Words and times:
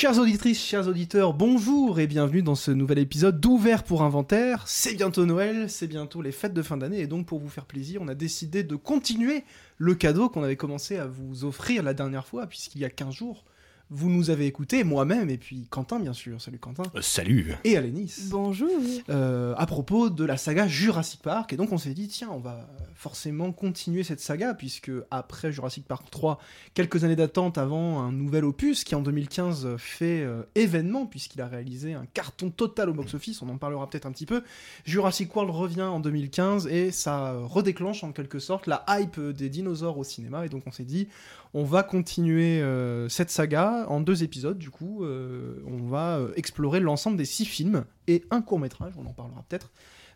Chères 0.00 0.16
auditrices, 0.20 0.64
chers 0.64 0.86
auditeurs, 0.86 1.34
bonjour 1.34 1.98
et 1.98 2.06
bienvenue 2.06 2.40
dans 2.40 2.54
ce 2.54 2.70
nouvel 2.70 3.00
épisode 3.00 3.40
d'Ouvert 3.40 3.82
pour 3.82 4.02
Inventaire. 4.02 4.62
C'est 4.64 4.94
bientôt 4.94 5.26
Noël, 5.26 5.68
c'est 5.68 5.88
bientôt 5.88 6.22
les 6.22 6.30
fêtes 6.30 6.54
de 6.54 6.62
fin 6.62 6.76
d'année 6.76 7.00
et 7.00 7.08
donc 7.08 7.26
pour 7.26 7.40
vous 7.40 7.48
faire 7.48 7.64
plaisir, 7.64 8.00
on 8.00 8.06
a 8.06 8.14
décidé 8.14 8.62
de 8.62 8.76
continuer 8.76 9.42
le 9.76 9.96
cadeau 9.96 10.28
qu'on 10.28 10.44
avait 10.44 10.54
commencé 10.54 10.98
à 10.98 11.08
vous 11.08 11.44
offrir 11.44 11.82
la 11.82 11.94
dernière 11.94 12.28
fois 12.28 12.46
puisqu'il 12.46 12.80
y 12.80 12.84
a 12.84 12.90
15 12.90 13.12
jours, 13.12 13.44
vous 13.90 14.10
nous 14.10 14.28
avez 14.28 14.46
écouté, 14.46 14.84
moi-même, 14.84 15.30
et 15.30 15.38
puis 15.38 15.66
Quentin, 15.70 15.98
bien 15.98 16.12
sûr. 16.12 16.40
Salut 16.42 16.58
Quentin. 16.58 16.82
Euh, 16.94 17.00
salut. 17.00 17.54
Et 17.64 17.76
Alénis. 17.76 18.28
Bonjour. 18.30 18.68
Euh, 19.08 19.54
à 19.56 19.66
propos 19.66 20.10
de 20.10 20.24
la 20.24 20.36
saga 20.36 20.66
Jurassic 20.66 21.22
Park. 21.22 21.54
Et 21.54 21.56
donc 21.56 21.72
on 21.72 21.78
s'est 21.78 21.94
dit, 21.94 22.06
tiens, 22.08 22.28
on 22.30 22.38
va 22.38 22.68
forcément 22.94 23.50
continuer 23.52 24.02
cette 24.02 24.20
saga, 24.20 24.52
puisque 24.52 24.90
après 25.10 25.52
Jurassic 25.52 25.86
Park 25.86 26.10
3, 26.10 26.38
quelques 26.74 27.04
années 27.04 27.16
d'attente 27.16 27.56
avant 27.56 28.00
un 28.00 28.12
nouvel 28.12 28.44
opus 28.44 28.84
qui 28.84 28.94
en 28.94 29.00
2015 29.00 29.76
fait 29.78 30.20
euh, 30.20 30.42
événement, 30.54 31.06
puisqu'il 31.06 31.40
a 31.40 31.46
réalisé 31.46 31.94
un 31.94 32.04
carton 32.12 32.50
total 32.50 32.90
au 32.90 32.94
box-office, 32.94 33.40
on 33.40 33.48
en 33.48 33.56
parlera 33.56 33.88
peut-être 33.88 34.06
un 34.06 34.12
petit 34.12 34.26
peu. 34.26 34.42
Jurassic 34.84 35.34
World 35.34 35.50
revient 35.54 35.82
en 35.82 36.00
2015 36.00 36.66
et 36.66 36.90
ça 36.90 37.38
redéclenche 37.38 38.04
en 38.04 38.12
quelque 38.12 38.38
sorte 38.38 38.66
la 38.66 38.84
hype 38.88 39.18
des 39.18 39.48
dinosaures 39.48 39.96
au 39.96 40.04
cinéma. 40.04 40.44
Et 40.44 40.50
donc 40.50 40.64
on 40.66 40.72
s'est 40.72 40.84
dit, 40.84 41.08
on 41.54 41.64
va 41.64 41.82
continuer 41.82 42.60
euh, 42.60 43.08
cette 43.08 43.30
saga 43.30 43.77
en 43.86 44.00
deux 44.00 44.22
épisodes, 44.22 44.58
du 44.58 44.70
coup. 44.70 45.04
Euh, 45.04 45.62
on 45.66 45.88
va 45.88 46.18
euh, 46.18 46.32
explorer 46.36 46.80
l'ensemble 46.80 47.16
des 47.16 47.24
six 47.24 47.44
films 47.44 47.84
et 48.06 48.24
un 48.30 48.42
court 48.42 48.58
métrage, 48.58 48.94
on 48.96 49.06
en 49.06 49.12
parlera 49.12 49.44
peut-être, 49.48 49.70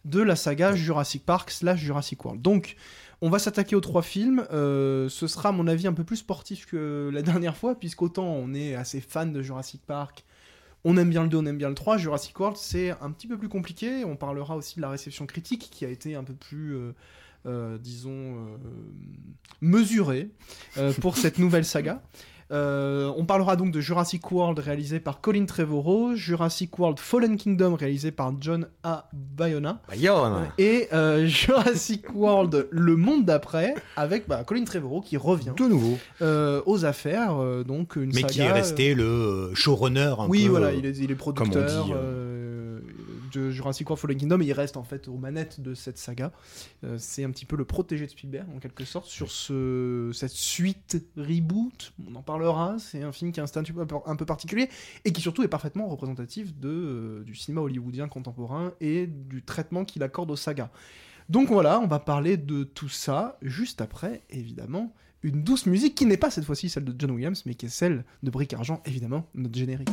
de 0.04 0.20
la 0.20 0.36
saga 0.36 0.74
Jurassic 0.74 1.24
Park 1.24 1.50
slash 1.50 1.80
Jurassic 1.80 2.24
World. 2.24 2.42
Donc, 2.42 2.76
on 3.20 3.30
va 3.30 3.38
s'attaquer 3.38 3.76
aux 3.76 3.80
trois 3.80 4.02
films. 4.02 4.44
ce 4.50 5.26
sera, 5.26 5.50
à 5.50 5.52
mon 5.52 5.66
avis, 5.68 5.86
un 5.86 5.92
peu 5.92 6.04
plus 6.04 6.16
sportif 6.16 6.66
que 6.66 7.10
la 7.14 7.22
dernière 7.22 7.56
fois, 7.56 7.74
puisqu'autant 7.74 8.26
on 8.26 8.52
est 8.54 8.74
assez 8.74 9.00
fan 9.00 9.32
de 9.32 9.42
Jurassic 9.42 9.82
Park. 9.86 10.24
On 10.84 10.96
aime 10.96 11.10
bien 11.10 11.22
le 11.22 11.28
2, 11.28 11.36
on 11.36 11.46
aime 11.46 11.58
bien 11.58 11.68
le 11.68 11.76
3. 11.76 11.96
Jurassic 11.98 12.38
World, 12.40 12.56
c'est 12.56 12.90
un 13.00 13.12
petit 13.12 13.28
peu 13.28 13.38
plus 13.38 13.48
compliqué. 13.48 14.04
On 14.04 14.16
parlera 14.16 14.56
aussi 14.56 14.76
de 14.76 14.80
la 14.80 14.90
réception 14.90 15.26
critique 15.26 15.68
qui 15.70 15.84
a 15.84 15.88
été 15.88 16.16
un 16.16 16.24
peu 16.24 16.34
plus 16.34 16.76
euh, 17.44 17.76
disons, 17.76 18.10
euh, 18.36 18.56
mesuré 19.60 20.30
euh, 20.78 20.92
pour 20.92 21.16
cette 21.16 21.38
nouvelle 21.40 21.64
saga. 21.64 22.00
On 22.52 23.24
parlera 23.26 23.56
donc 23.56 23.72
de 23.72 23.80
Jurassic 23.80 24.30
World 24.30 24.58
réalisé 24.58 25.00
par 25.00 25.20
Colin 25.20 25.46
Trevorrow, 25.46 26.14
Jurassic 26.14 26.78
World 26.78 26.98
Fallen 26.98 27.36
Kingdom 27.36 27.74
réalisé 27.74 28.10
par 28.10 28.32
John 28.40 28.68
A. 28.82 29.08
Bayona, 29.12 29.80
et 30.58 30.88
Jurassic 31.26 32.14
World 32.14 32.68
Le 32.70 32.96
Monde 32.96 33.24
d'après 33.24 33.74
avec 33.96 34.28
bah, 34.28 34.44
Colin 34.44 34.64
Trevorrow 34.64 35.00
qui 35.00 35.16
revient 35.16 35.52
de 35.56 35.64
nouveau 35.64 35.98
aux 36.66 36.84
affaires. 36.84 37.36
donc 37.64 37.96
une 37.96 38.12
Mais 38.14 38.22
qui 38.22 38.40
est 38.40 38.52
resté 38.52 38.94
le 38.94 39.50
showrunner. 39.54 40.14
Un 40.18 40.28
oui, 40.28 40.46
voilà, 40.48 40.72
il 40.72 40.86
est, 40.86 40.96
il 40.98 41.10
est 41.10 41.14
producteur 41.14 41.88
de 43.32 43.50
Jurassic 43.50 43.88
World 43.88 44.00
Fallen 44.00 44.18
Kingdom, 44.18 44.40
il 44.40 44.52
reste 44.52 44.76
en 44.76 44.82
fait 44.82 45.08
aux 45.08 45.16
manettes 45.16 45.60
de 45.60 45.74
cette 45.74 45.98
saga. 45.98 46.32
Euh, 46.84 46.96
c'est 46.98 47.24
un 47.24 47.30
petit 47.30 47.44
peu 47.44 47.56
le 47.56 47.64
protégé 47.64 48.06
de 48.06 48.10
Spielberg 48.10 48.46
en 48.54 48.58
quelque 48.58 48.84
sorte 48.84 49.06
sur 49.06 49.30
ce, 49.30 50.10
cette 50.12 50.32
suite 50.32 51.02
reboot. 51.16 51.92
On 52.08 52.14
en 52.14 52.22
parlera. 52.22 52.76
C'est 52.78 53.02
un 53.02 53.12
film 53.12 53.32
qui 53.32 53.40
a 53.40 53.42
un 53.42 53.46
statut 53.46 53.74
un 54.06 54.16
peu 54.16 54.26
particulier 54.26 54.68
et 55.04 55.12
qui 55.12 55.20
surtout 55.20 55.42
est 55.42 55.48
parfaitement 55.48 55.88
représentatif 55.88 56.54
de, 56.58 56.68
euh, 56.68 57.24
du 57.24 57.34
cinéma 57.34 57.60
hollywoodien 57.62 58.08
contemporain 58.08 58.72
et 58.80 59.06
du 59.06 59.42
traitement 59.42 59.84
qu'il 59.84 60.02
accorde 60.02 60.30
aux 60.30 60.36
sagas. 60.36 60.70
Donc 61.28 61.48
voilà, 61.48 61.80
on 61.80 61.86
va 61.86 61.98
parler 61.98 62.36
de 62.36 62.64
tout 62.64 62.88
ça 62.88 63.38
juste 63.42 63.80
après, 63.80 64.22
évidemment, 64.30 64.92
une 65.22 65.44
douce 65.44 65.66
musique 65.66 65.94
qui 65.94 66.06
n'est 66.06 66.16
pas 66.16 66.30
cette 66.30 66.44
fois-ci 66.44 66.68
celle 66.68 66.84
de 66.84 66.94
John 66.98 67.12
Williams, 67.12 67.44
mais 67.46 67.54
qui 67.54 67.66
est 67.66 67.70
celle 67.70 68.04
de 68.22 68.30
Brick 68.30 68.52
Argent, 68.54 68.82
évidemment, 68.84 69.28
notre 69.34 69.56
générique. 69.56 69.88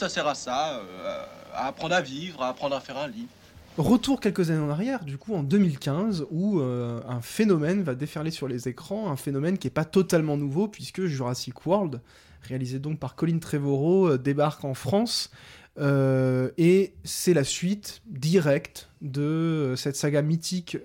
Ça 0.00 0.08
sert 0.08 0.26
à 0.26 0.34
ça, 0.34 0.78
euh, 0.78 1.24
à 1.52 1.66
apprendre 1.66 1.94
à 1.94 2.00
vivre, 2.00 2.42
à 2.42 2.48
apprendre 2.48 2.74
à 2.74 2.80
faire 2.80 2.96
un 2.96 3.06
livre. 3.06 3.28
Retour 3.76 4.18
quelques 4.18 4.50
années 4.50 4.60
en 4.60 4.70
arrière, 4.70 5.04
du 5.04 5.18
coup 5.18 5.34
en 5.34 5.42
2015, 5.42 6.26
où 6.30 6.58
euh, 6.58 7.00
un 7.06 7.20
phénomène 7.20 7.82
va 7.82 7.94
déferler 7.94 8.30
sur 8.30 8.48
les 8.48 8.66
écrans, 8.66 9.10
un 9.10 9.16
phénomène 9.16 9.58
qui 9.58 9.66
n'est 9.66 9.72
pas 9.72 9.84
totalement 9.84 10.38
nouveau, 10.38 10.68
puisque 10.68 11.04
Jurassic 11.04 11.66
World, 11.66 12.00
réalisé 12.48 12.78
donc 12.78 12.98
par 12.98 13.14
Colin 13.14 13.38
Trevorrow, 13.38 14.08
euh, 14.08 14.18
débarque 14.18 14.64
en 14.64 14.74
France, 14.74 15.30
et 15.78 16.94
c'est 17.04 17.32
la 17.32 17.44
suite 17.44 18.02
directe 18.04 18.90
de 19.00 19.72
cette 19.78 19.96
saga 19.96 20.20
mythique 20.20 20.76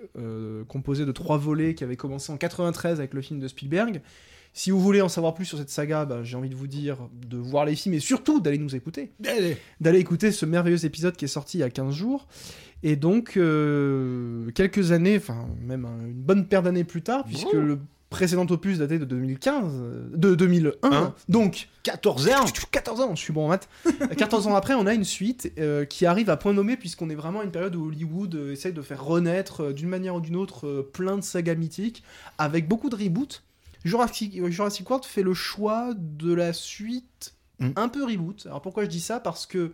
composée 0.68 1.04
de 1.04 1.12
trois 1.12 1.36
volets 1.36 1.74
qui 1.74 1.84
avait 1.84 1.96
commencé 1.96 2.32
en 2.32 2.38
93 2.38 2.98
avec 2.98 3.12
le 3.12 3.20
film 3.20 3.38
de 3.38 3.46
Spielberg, 3.46 4.00
si 4.56 4.70
vous 4.70 4.80
voulez 4.80 5.02
en 5.02 5.10
savoir 5.10 5.34
plus 5.34 5.44
sur 5.44 5.58
cette 5.58 5.68
saga, 5.68 6.06
bah, 6.06 6.20
j'ai 6.22 6.34
envie 6.34 6.48
de 6.48 6.54
vous 6.54 6.66
dire 6.66 6.96
de 7.12 7.36
voir 7.36 7.66
les 7.66 7.76
films 7.76 7.94
et 7.94 8.00
surtout 8.00 8.40
d'aller 8.40 8.56
nous 8.56 8.74
écouter. 8.74 9.12
D'aller 9.80 9.98
écouter 9.98 10.32
ce 10.32 10.46
merveilleux 10.46 10.86
épisode 10.86 11.14
qui 11.14 11.26
est 11.26 11.28
sorti 11.28 11.58
il 11.58 11.60
y 11.60 11.64
a 11.64 11.68
15 11.68 11.94
jours. 11.94 12.26
Et 12.82 12.96
donc, 12.96 13.36
euh, 13.36 14.50
quelques 14.54 14.92
années, 14.92 15.18
enfin, 15.18 15.46
même 15.60 15.86
une 16.06 16.14
bonne 16.14 16.46
paire 16.46 16.62
d'années 16.62 16.84
plus 16.84 17.02
tard, 17.02 17.24
puisque 17.24 17.52
le 17.52 17.78
précédent 18.08 18.46
opus 18.48 18.78
datait 18.78 18.98
de 18.98 19.04
2015, 19.04 19.74
de 20.14 20.34
2001. 20.34 20.72
Hein 20.90 21.14
donc, 21.28 21.68
14 21.82 22.28
ans 22.28 22.44
14 22.70 23.00
ans, 23.02 23.14
je 23.14 23.20
suis 23.20 23.34
bon 23.34 23.44
en 23.44 23.48
maths. 23.48 23.68
14 24.16 24.46
ans 24.46 24.54
après, 24.54 24.72
on 24.72 24.86
a 24.86 24.94
une 24.94 25.04
suite 25.04 25.52
euh, 25.58 25.84
qui 25.84 26.06
arrive 26.06 26.30
à 26.30 26.38
point 26.38 26.54
nommé, 26.54 26.78
puisqu'on 26.78 27.10
est 27.10 27.14
vraiment 27.14 27.40
à 27.40 27.44
une 27.44 27.50
période 27.50 27.76
où 27.76 27.88
Hollywood 27.88 28.34
euh, 28.34 28.52
essaye 28.52 28.72
de 28.72 28.80
faire 28.80 29.04
renaître, 29.04 29.74
d'une 29.74 29.90
manière 29.90 30.14
ou 30.14 30.20
d'une 30.22 30.36
autre, 30.36 30.88
plein 30.94 31.16
de 31.18 31.22
sagas 31.22 31.56
mythiques, 31.56 32.02
avec 32.38 32.66
beaucoup 32.68 32.88
de 32.88 32.96
reboots. 32.96 33.42
Jurassic, 33.86 34.90
World 34.90 35.04
fait 35.04 35.22
le 35.22 35.34
choix 35.34 35.94
de 35.96 36.32
la 36.32 36.52
suite 36.52 37.34
mm. 37.60 37.70
un 37.76 37.88
peu 37.88 38.04
reboot. 38.04 38.46
Alors 38.46 38.60
pourquoi 38.60 38.84
je 38.84 38.88
dis 38.88 39.00
ça? 39.00 39.20
Parce 39.20 39.46
que 39.46 39.72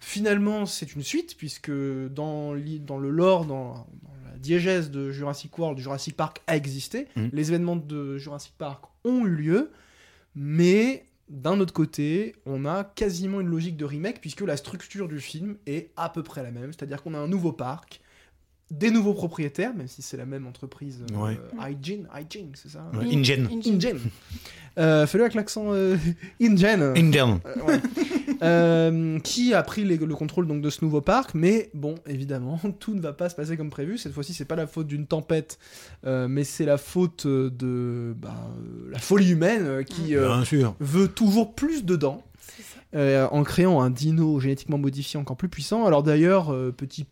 finalement 0.00 0.64
c'est 0.66 0.94
une 0.94 1.02
suite, 1.02 1.36
puisque 1.36 1.70
dans, 1.70 2.54
dans 2.54 2.98
le 2.98 3.10
lore, 3.10 3.44
dans, 3.44 3.86
la 4.24 4.38
diégèse 4.38 4.90
de 4.90 5.10
Jurassic 5.10 5.56
World, 5.58 5.78
Jurassic 5.78 6.16
Park 6.16 6.42
a 6.46 6.56
existé, 6.56 7.08
mm. 7.16 7.28
les 7.32 7.48
événements 7.48 7.76
de 7.76 8.16
Jurassic 8.16 8.54
Park 8.56 8.84
ont 9.04 9.26
eu 9.26 9.30
lieu, 9.30 9.70
mais 10.34 11.04
d'un 11.28 11.60
autre 11.60 11.74
côté, 11.74 12.36
on 12.46 12.64
a 12.64 12.84
quasiment 12.84 13.40
une 13.40 13.48
logique 13.48 13.76
de 13.76 13.84
remake, 13.84 14.20
puisque 14.20 14.40
la 14.40 14.56
structure 14.56 15.08
du 15.08 15.20
film 15.20 15.56
est 15.66 15.90
à 15.96 16.08
peu 16.08 16.22
près 16.22 16.42
la 16.42 16.50
même, 16.50 16.72
c'est-à-dire 16.72 17.02
qu'on 17.02 17.14
a 17.14 17.18
un 17.18 17.28
nouveau 17.28 17.52
parc, 17.52 18.00
des 18.70 18.90
nouveaux 18.90 19.14
propriétaires, 19.14 19.74
même 19.74 19.88
si 19.88 20.02
c'est 20.02 20.16
la 20.16 20.26
même 20.26 20.46
entreprise. 20.46 21.02
Euh, 21.12 21.34
Hygiene, 21.68 22.06
c'est 22.54 22.68
ça 22.70 22.90
ouais. 22.94 23.14
InGen. 23.14 23.48
InGen. 23.50 23.98
Euh, 24.78 25.06
Fais-le 25.06 25.24
avec 25.24 25.34
l'accent 25.34 25.72
euh, 25.72 25.96
InGen. 26.40 26.94
InGen. 26.96 27.40
Euh, 28.42 29.18
qui 29.20 29.52
a 29.54 29.62
pris 29.64 29.82
le 29.84 30.14
contrôle 30.14 30.46
donc 30.46 30.60
de 30.60 30.70
ce 30.70 30.84
nouveau 30.84 31.00
parc, 31.00 31.34
mais 31.34 31.70
bon, 31.74 31.96
évidemment, 32.06 32.60
tout 32.78 32.94
ne 32.94 33.00
va 33.00 33.12
pas 33.12 33.28
se 33.28 33.34
passer 33.34 33.56
comme 33.56 33.70
prévu. 33.70 33.98
Cette 33.98 34.12
fois-ci, 34.12 34.34
c'est 34.34 34.44
pas 34.44 34.54
la 34.54 34.66
faute 34.66 34.86
d'une 34.86 35.06
tempête, 35.06 35.58
mais 36.04 36.44
c'est 36.44 36.64
la 36.64 36.78
faute 36.78 37.26
de 37.26 38.14
bah, 38.16 38.36
la 38.90 38.98
folie 38.98 39.30
humaine 39.30 39.84
qui 39.84 40.14
veut 40.14 41.08
toujours 41.08 41.54
plus 41.54 41.84
dedans. 41.84 42.22
en 42.94 43.42
créant 43.44 43.80
un 43.80 43.90
dino 43.90 44.38
génétiquement 44.40 44.78
modifié 44.78 45.18
encore 45.18 45.36
plus 45.36 45.48
puissant. 45.48 45.86
Alors 45.86 46.02
d'ailleurs, 46.02 46.54
petit 46.76 47.06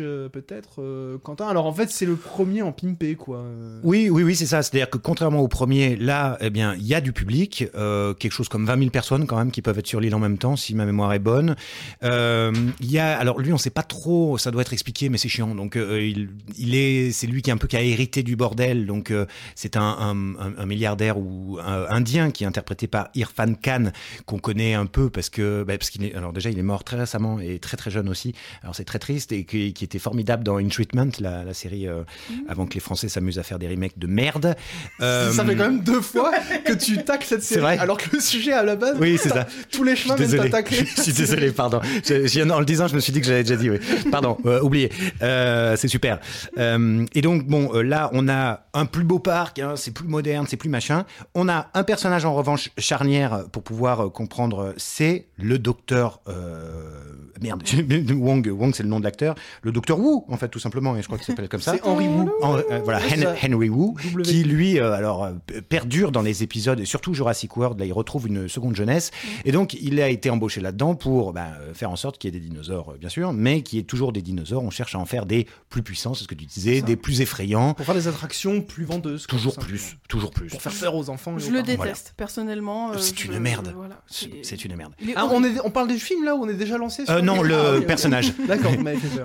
euh, 0.00 0.28
peut-être, 0.28 0.80
euh, 0.82 1.18
Quentin. 1.18 1.48
Alors 1.48 1.66
en 1.66 1.72
fait, 1.72 1.90
c'est 1.90 2.06
le 2.06 2.16
premier 2.16 2.62
en 2.62 2.72
pimpé, 2.72 3.14
quoi. 3.14 3.44
Oui, 3.82 4.08
oui, 4.10 4.22
oui, 4.22 4.36
c'est 4.36 4.46
ça. 4.46 4.62
C'est-à-dire 4.62 4.90
que 4.90 4.98
contrairement 4.98 5.40
au 5.40 5.48
premier, 5.48 5.96
là, 5.96 6.36
eh 6.40 6.50
bien, 6.50 6.74
il 6.74 6.86
y 6.86 6.94
a 6.94 7.00
du 7.00 7.12
public, 7.12 7.66
euh, 7.74 8.14
quelque 8.14 8.32
chose 8.32 8.48
comme 8.48 8.66
20 8.66 8.78
000 8.78 8.90
personnes 8.90 9.26
quand 9.26 9.36
même 9.36 9.50
qui 9.50 9.62
peuvent 9.62 9.78
être 9.78 9.86
sur 9.86 10.00
l'île 10.00 10.14
en 10.14 10.18
même 10.18 10.38
temps, 10.38 10.56
si 10.56 10.74
ma 10.74 10.84
mémoire 10.84 11.12
est 11.12 11.18
bonne. 11.18 11.56
Il 12.02 12.90
y 12.90 12.98
a, 12.98 13.18
alors 13.18 13.38
lui, 13.40 13.52
on 13.52 13.58
sait 13.58 13.70
pas 13.70 13.82
trop, 13.82 14.38
ça 14.38 14.50
doit 14.50 14.62
être 14.62 14.72
expliqué, 14.72 15.08
mais 15.08 15.18
c'est 15.18 15.28
chiant. 15.28 15.54
Donc 15.54 15.76
il, 15.76 16.74
est, 16.74 17.10
c'est 17.12 17.26
lui 17.26 17.42
qui 17.42 17.50
est 17.50 17.52
un 17.52 17.58
peu 17.58 17.66
qui 17.66 17.76
a 17.76 17.82
hérité 17.82 18.22
du 18.22 18.36
bordel. 18.36 18.86
Donc 18.86 19.12
c'est 19.54 19.76
un, 19.76 19.82
un, 19.82 20.36
un, 20.58 20.66
milliardaire 20.66 21.18
ou 21.18 21.58
indien 21.60 22.30
qui 22.30 22.44
est 22.44 22.46
interprété 22.46 22.86
par 22.86 23.08
Irfan 23.14 23.54
Khan 23.54 23.90
qu'on 24.26 24.38
connaît 24.38 24.74
un 24.74 24.86
peu 24.86 25.10
parce 25.10 25.30
que, 25.30 25.64
bah, 25.66 25.76
parce 25.78 25.90
qu'il 25.90 26.04
est, 26.04 26.14
alors 26.14 26.32
déjà, 26.32 26.50
il 26.50 26.58
est 26.58 26.62
mort 26.62 26.84
très 26.84 26.96
récemment 26.96 27.40
et 27.40 27.58
très 27.58 27.76
très 27.76 27.90
jeune 27.90 28.08
aussi. 28.08 28.34
Alors 28.62 28.74
c'est 28.74 28.84
très 28.84 28.98
triste 28.98 29.32
et 29.32 29.44
qui, 29.48 29.72
qui 29.72 29.84
était 29.84 29.98
formidable 29.98 30.44
dans 30.44 30.58
In 30.58 30.68
Treatment, 30.68 31.08
la, 31.20 31.42
la 31.44 31.54
série 31.54 31.86
euh, 31.88 32.02
Mmh. 32.30 32.34
avant 32.48 32.66
que 32.66 32.74
les 32.74 32.80
Français 32.80 33.08
s'amusent 33.08 33.38
à 33.38 33.42
faire 33.42 33.58
des 33.58 33.68
remakes 33.68 33.98
de 33.98 34.06
merde. 34.06 34.54
Euh, 35.00 35.30
Ça 35.32 35.44
fait 35.44 35.56
quand 35.56 35.64
même 35.70 35.80
deux 35.82 36.00
fois 36.00 36.30
que 36.64 36.72
tu 36.72 37.02
tacles 37.04 37.26
cette 37.26 37.42
série, 37.42 37.60
vrai 37.62 37.78
alors 37.78 37.96
que 37.96 38.10
le 38.14 38.20
sujet 38.20 38.52
à 38.52 38.62
la 38.62 38.76
base, 38.76 38.96
Oui, 39.00 39.18
c'est 39.20 39.30
ça. 39.30 39.46
tous 39.70 39.82
les 39.84 39.96
chemins 39.96 40.14
viennent 40.16 40.30
t'attaquer. 40.42 40.84
Je 40.96 41.02
suis 41.02 41.12
désolé, 41.12 41.50
pardon. 41.52 41.80
Je- 42.04 42.26
je- 42.26 42.48
en 42.50 42.60
le 42.60 42.64
disant, 42.66 42.86
je 42.88 42.94
me 42.94 43.00
suis 43.00 43.12
dit 43.12 43.20
que 43.20 43.26
j'avais 43.26 43.42
déjà 43.42 43.56
dit. 43.56 43.70
Oui. 43.70 43.78
Pardon, 44.10 44.36
euh, 44.46 44.60
oublié. 44.60 44.90
Euh, 45.22 45.76
c'est 45.76 45.88
super. 45.88 46.18
Euh, 46.58 47.04
et 47.14 47.20
donc, 47.22 47.46
bon, 47.46 47.70
euh, 47.74 47.82
là, 47.82 48.10
on 48.12 48.28
a 48.28 48.66
un 48.74 48.86
plus 48.86 49.04
beau 49.04 49.18
parc. 49.18 49.58
hein, 49.58 49.74
c'est 49.76 49.92
plus 49.92 50.06
moderne, 50.08 50.46
c'est 50.48 50.56
plus 50.56 50.68
machin. 50.70 51.04
On 51.34 51.48
a 51.48 51.68
un 51.74 51.82
personnage 51.84 52.24
en 52.24 52.34
revanche 52.34 52.70
charnière 52.78 53.44
pour 53.52 53.62
pouvoir 53.62 54.06
euh, 54.06 54.08
comprendre. 54.10 54.74
C'est 54.76 55.26
le 55.36 55.58
docteur. 55.58 56.20
Euh, 56.28 57.00
merde, 57.40 57.62
Wong. 58.12 58.46
Wong, 58.52 58.74
c'est 58.74 58.82
le 58.82 58.88
nom 58.88 58.98
de 58.98 59.04
l'acteur. 59.04 59.27
Le 59.62 59.72
docteur 59.72 59.98
Wu, 59.98 60.22
en 60.28 60.36
fait, 60.36 60.48
tout 60.48 60.58
simplement. 60.58 60.96
Et 60.96 61.02
je 61.02 61.06
crois 61.06 61.18
qu'il 61.18 61.26
s'appelle 61.26 61.48
comme 61.48 61.60
ça. 61.60 61.72
C'est 61.74 61.82
Henry 61.84 62.06
Wu. 62.08 62.28
En- 62.42 62.56
euh, 62.56 62.62
voilà. 62.84 63.00
Henry 63.44 63.68
Wu, 63.68 63.94
W. 64.04 64.22
qui 64.22 64.44
lui, 64.44 64.78
euh, 64.78 64.92
alors, 64.92 65.24
euh, 65.24 65.32
perdure 65.68 66.12
dans 66.12 66.22
les 66.22 66.42
épisodes, 66.42 66.78
et 66.80 66.84
surtout 66.84 67.14
Jurassic 67.14 67.56
World, 67.56 67.78
là, 67.78 67.86
il 67.86 67.92
retrouve 67.92 68.26
une 68.28 68.48
seconde 68.48 68.76
jeunesse. 68.76 69.10
Et 69.44 69.52
donc, 69.52 69.74
il 69.74 70.00
a 70.00 70.08
été 70.08 70.30
embauché 70.30 70.60
là-dedans 70.60 70.94
pour 70.94 71.32
bah, 71.32 71.48
faire 71.74 71.90
en 71.90 71.96
sorte 71.96 72.18
qu'il 72.18 72.32
y 72.32 72.36
ait 72.36 72.40
des 72.40 72.46
dinosaures, 72.46 72.94
bien 72.98 73.08
sûr, 73.08 73.32
mais 73.32 73.62
qu'il 73.62 73.78
y 73.78 73.80
ait 73.80 73.84
toujours 73.84 74.12
des 74.12 74.22
dinosaures. 74.22 74.62
On 74.62 74.70
cherche 74.70 74.94
à 74.94 74.98
en 74.98 75.06
faire 75.06 75.26
des 75.26 75.46
plus 75.68 75.82
puissants, 75.82 76.14
c'est 76.14 76.24
ce 76.24 76.28
que 76.28 76.34
tu 76.34 76.44
disais, 76.46 76.82
des 76.82 76.96
plus 76.96 77.20
effrayants. 77.20 77.74
Pour 77.74 77.86
faire 77.86 77.94
des 77.94 78.08
attractions 78.08 78.60
plus 78.62 78.84
vendeuses. 78.84 79.26
quoi, 79.26 79.38
Toujours 79.38 79.56
plus, 79.58 79.96
toujours 80.08 80.30
plus. 80.30 80.48
Pour 80.48 80.62
faire 80.62 80.72
peur 80.72 80.94
aux 80.94 81.10
enfants. 81.10 81.38
Je 81.38 81.50
le 81.50 81.62
déteste, 81.62 82.14
personnellement. 82.16 82.92
euh, 82.92 82.98
C'est 82.98 83.18
je- 83.18 83.26
une 83.32 83.38
merde. 83.38 83.72
voilà, 83.76 84.00
C'est 84.06 84.30
c'est 84.42 84.64
une 84.64 84.76
merde. 84.76 84.92
Ah, 85.16 85.26
on, 85.30 85.42
est, 85.44 85.60
on 85.64 85.70
parle 85.70 85.88
du 85.88 85.98
film 85.98 86.24
là 86.24 86.34
ou 86.34 86.44
on 86.44 86.48
est 86.48 86.54
déjà 86.54 86.78
lancé 86.78 87.04
sur 87.04 87.14
Euh, 87.14 87.20
non, 87.20 87.40
Ah, 87.44 87.76
le 87.76 87.80
personnage. 87.82 88.32
D'accord, 88.48 88.72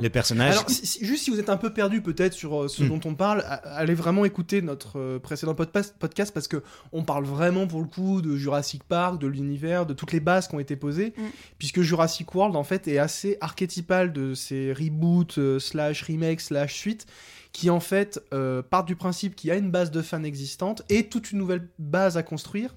Les 0.01 0.09
personnages. 0.09 0.51
Alors, 0.53 0.69
si- 0.69 0.85
si- 0.85 1.05
juste 1.05 1.23
si 1.23 1.29
vous 1.31 1.39
êtes 1.39 1.49
un 1.49 1.57
peu 1.57 1.71
perdu 1.73 2.01
peut-être 2.01 2.33
sur 2.33 2.63
euh, 2.63 2.67
ce 2.67 2.83
Mm. 2.83 2.89
dont 2.89 2.99
on 3.05 3.15
parle, 3.15 3.43
allez 3.65 3.93
vraiment 3.93 4.25
écouter 4.25 4.61
notre 4.61 4.99
euh, 4.99 5.19
précédent 5.19 5.55
podcast 5.55 6.31
parce 6.33 6.47
que 6.47 6.63
on 6.91 7.03
parle 7.03 7.25
vraiment 7.25 7.67
pour 7.67 7.81
le 7.81 7.87
coup 7.87 8.21
de 8.21 8.35
Jurassic 8.35 8.83
Park, 8.83 9.19
de 9.21 9.27
l'univers, 9.27 9.85
de 9.85 9.93
toutes 9.93 10.11
les 10.11 10.19
bases 10.19 10.47
qui 10.47 10.55
ont 10.55 10.59
été 10.59 10.75
posées, 10.75 11.13
Mm. 11.17 11.21
puisque 11.57 11.81
Jurassic 11.81 12.33
World 12.35 12.55
en 12.55 12.63
fait 12.63 12.87
est 12.87 12.97
assez 12.97 13.37
archétypal 13.41 14.13
de 14.13 14.33
ces 14.33 14.73
reboots 14.73 15.37
euh, 15.37 15.59
slash 15.59 16.03
remakes 16.03 16.41
slash 16.41 16.73
suites 16.75 17.05
qui 17.51 17.69
en 17.69 17.79
fait 17.79 18.19
euh, 18.33 18.63
partent 18.63 18.87
du 18.87 18.95
principe 18.95 19.35
qu'il 19.35 19.49
y 19.49 19.51
a 19.51 19.55
une 19.55 19.69
base 19.69 19.91
de 19.91 20.01
fans 20.01 20.23
existante 20.23 20.81
et 20.89 21.07
toute 21.07 21.31
une 21.31 21.37
nouvelle 21.37 21.67
base 21.77 22.17
à 22.17 22.23
construire. 22.23 22.73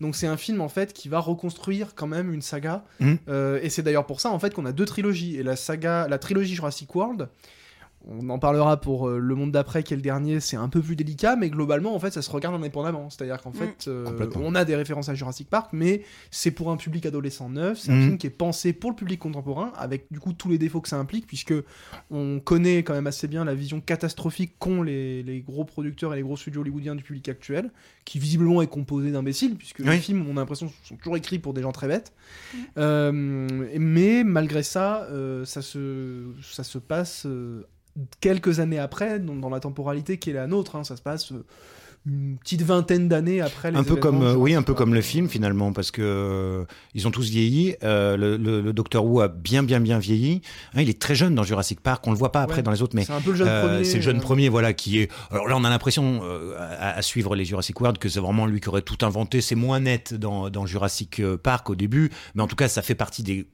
Donc 0.00 0.16
c'est 0.16 0.26
un 0.26 0.36
film 0.36 0.60
en 0.60 0.68
fait 0.68 0.92
qui 0.92 1.08
va 1.08 1.20
reconstruire 1.20 1.94
quand 1.94 2.06
même 2.06 2.32
une 2.32 2.42
saga. 2.42 2.84
Mhm. 3.00 3.18
Euh, 3.28 3.60
et 3.62 3.70
c'est 3.70 3.82
d'ailleurs 3.82 4.06
pour 4.06 4.20
ça 4.20 4.30
en 4.30 4.38
fait 4.38 4.54
qu'on 4.54 4.66
a 4.66 4.72
deux 4.72 4.86
trilogies. 4.86 5.36
Et 5.36 5.42
la 5.42 5.56
saga, 5.56 6.08
la 6.08 6.18
trilogie 6.18 6.54
Jurassic 6.54 6.94
World, 6.94 7.28
on 8.08 8.28
en 8.30 8.38
parlera 8.38 8.80
pour 8.80 9.08
euh, 9.08 9.18
le 9.18 9.34
monde 9.34 9.52
d'après 9.52 9.82
qui 9.82 9.92
est 9.92 9.96
le 9.96 10.02
dernier, 10.02 10.40
c'est 10.40 10.56
un 10.56 10.68
peu 10.68 10.80
plus 10.80 10.96
délicat, 10.96 11.36
mais 11.36 11.50
globalement 11.50 11.94
en 11.94 11.98
fait 12.00 12.10
ça 12.12 12.22
se 12.22 12.30
regarde 12.30 12.54
indépendamment. 12.54 13.10
C'est-à-dire 13.10 13.40
qu'en 13.42 13.50
Mhm. 13.50 13.56
fait 13.56 13.88
euh, 13.88 14.30
on 14.36 14.54
a 14.54 14.64
des 14.64 14.74
références 14.74 15.08
à 15.10 15.14
Jurassic 15.14 15.48
Park, 15.50 15.70
mais 15.72 16.02
c'est 16.30 16.50
pour 16.50 16.70
un 16.70 16.76
public 16.76 17.04
adolescent 17.06 17.50
neuf. 17.50 17.78
C'est 17.80 17.92
un 17.92 17.96
Mhm. 17.96 18.02
film 18.04 18.18
qui 18.18 18.26
est 18.26 18.30
pensé 18.30 18.72
pour 18.72 18.90
le 18.90 18.96
public 18.96 19.20
contemporain, 19.20 19.72
avec 19.76 20.06
du 20.10 20.18
coup 20.18 20.32
tous 20.32 20.48
les 20.48 20.58
défauts 20.58 20.80
que 20.80 20.88
ça 20.88 20.96
implique, 20.96 21.26
puisque 21.26 21.54
on 22.10 22.40
connaît 22.40 22.78
quand 22.82 22.94
même 22.94 23.06
assez 23.06 23.28
bien 23.28 23.44
la 23.44 23.54
vision 23.54 23.80
catastrophique 23.80 24.54
qu'ont 24.58 24.82
les, 24.82 25.22
les 25.22 25.40
gros 25.40 25.64
producteurs 25.64 26.12
et 26.14 26.16
les 26.16 26.22
gros 26.22 26.36
studios 26.36 26.62
hollywoodiens 26.62 26.94
du 26.94 27.02
public 27.02 27.28
actuel, 27.28 27.70
qui 28.04 28.18
visiblement 28.18 28.62
est 28.62 28.66
composé 28.66 29.10
d'imbéciles, 29.12 29.56
puisque 29.56 29.80
les 29.80 29.98
films, 29.98 30.24
on 30.28 30.36
a 30.36 30.40
l'impression, 30.40 30.72
sont 30.84 30.96
toujours 30.96 31.16
écrits 31.16 31.38
pour 31.38 31.52
des 31.54 31.62
gens 31.62 31.72
très 31.72 31.86
bêtes. 31.86 32.12
Euh, 32.78 33.12
mais 33.78 34.24
malgré 34.24 34.62
ça, 34.62 35.02
euh, 35.10 35.44
ça, 35.44 35.62
se, 35.62 36.24
ça 36.42 36.64
se 36.64 36.78
passe 36.78 37.24
euh, 37.26 37.62
quelques 38.20 38.60
années 38.60 38.78
après, 38.78 39.18
dans, 39.18 39.34
dans 39.36 39.50
la 39.50 39.60
temporalité 39.60 40.18
qui 40.18 40.30
est 40.30 40.34
la 40.34 40.46
nôtre. 40.46 40.76
hein. 40.76 40.84
ça 40.84 40.96
se 40.96 41.02
passe 41.02 41.32
euh, 41.32 41.44
une 42.06 42.38
petite 42.38 42.62
vingtaine 42.62 43.08
d'années 43.08 43.42
après 43.42 43.70
les 43.70 43.76
un 43.76 43.84
peu 43.84 43.94
comme 43.96 44.22
euh, 44.22 44.34
oui 44.34 44.54
un 44.54 44.62
peu 44.62 44.72
comme 44.72 44.94
le 44.94 45.02
film 45.02 45.28
finalement 45.28 45.74
parce 45.74 45.90
que 45.90 46.00
euh, 46.00 46.64
ils 46.94 47.06
ont 47.06 47.10
tous 47.10 47.28
vieilli 47.28 47.74
euh, 47.82 48.16
le, 48.16 48.38
le, 48.38 48.62
le 48.62 48.72
docteur 48.72 49.04
Wu 49.04 49.20
a 49.22 49.28
bien 49.28 49.62
bien 49.62 49.80
bien 49.80 49.98
vieilli 49.98 50.40
Hein, 50.72 50.80
il 50.80 50.88
est 50.88 50.98
très 50.98 51.14
jeune 51.14 51.34
dans 51.34 51.42
Jurassic 51.42 51.80
Park 51.82 52.06
on 52.06 52.10
le 52.12 52.16
voit 52.16 52.32
pas 52.32 52.40
après 52.40 52.56
Ouais. 52.56 52.62
dans 52.62 52.70
les 52.70 52.80
autres 52.80 52.96
mais 52.96 53.04
C'est 53.04 53.12
un 53.12 53.20
peu 53.20 53.32
le 53.32 53.36
jeune 53.36 53.48
premier. 53.68 53.84
c'est 53.84 53.96
le 53.96 54.02
jeune 54.02 54.20
premier 54.20 54.48
voilà 54.48 54.72
qui 54.72 54.98
est 55.00 55.10
alors 55.30 55.46
là 55.46 55.56
on 55.58 55.64
a 55.64 55.68
l'impression 55.68 56.22
à, 56.58 56.96
à 56.96 57.02
suivre 57.02 57.34
les 57.36 57.44
Jurassic 57.44 57.78
World 57.78 57.98
que 57.98 58.08
c'est 58.08 58.20
vraiment 58.20 58.46
lui 58.46 58.60
qui 58.60 58.70
aurait 58.70 58.80
tout 58.80 59.04
inventé 59.04 59.42
c'est 59.42 59.54
moins 59.54 59.80
net 59.80 60.14
dans, 60.14 60.48
dans 60.48 60.64
Jurassic 60.64 61.20
Park 61.42 61.68
au 61.68 61.74
début 61.74 62.10
mais 62.34 62.42
en 62.42 62.46
tout 62.46 62.56
cas 62.56 62.68
ça 62.68 62.80
fait 62.80 62.94
partie 62.94 63.22
des 63.22 63.46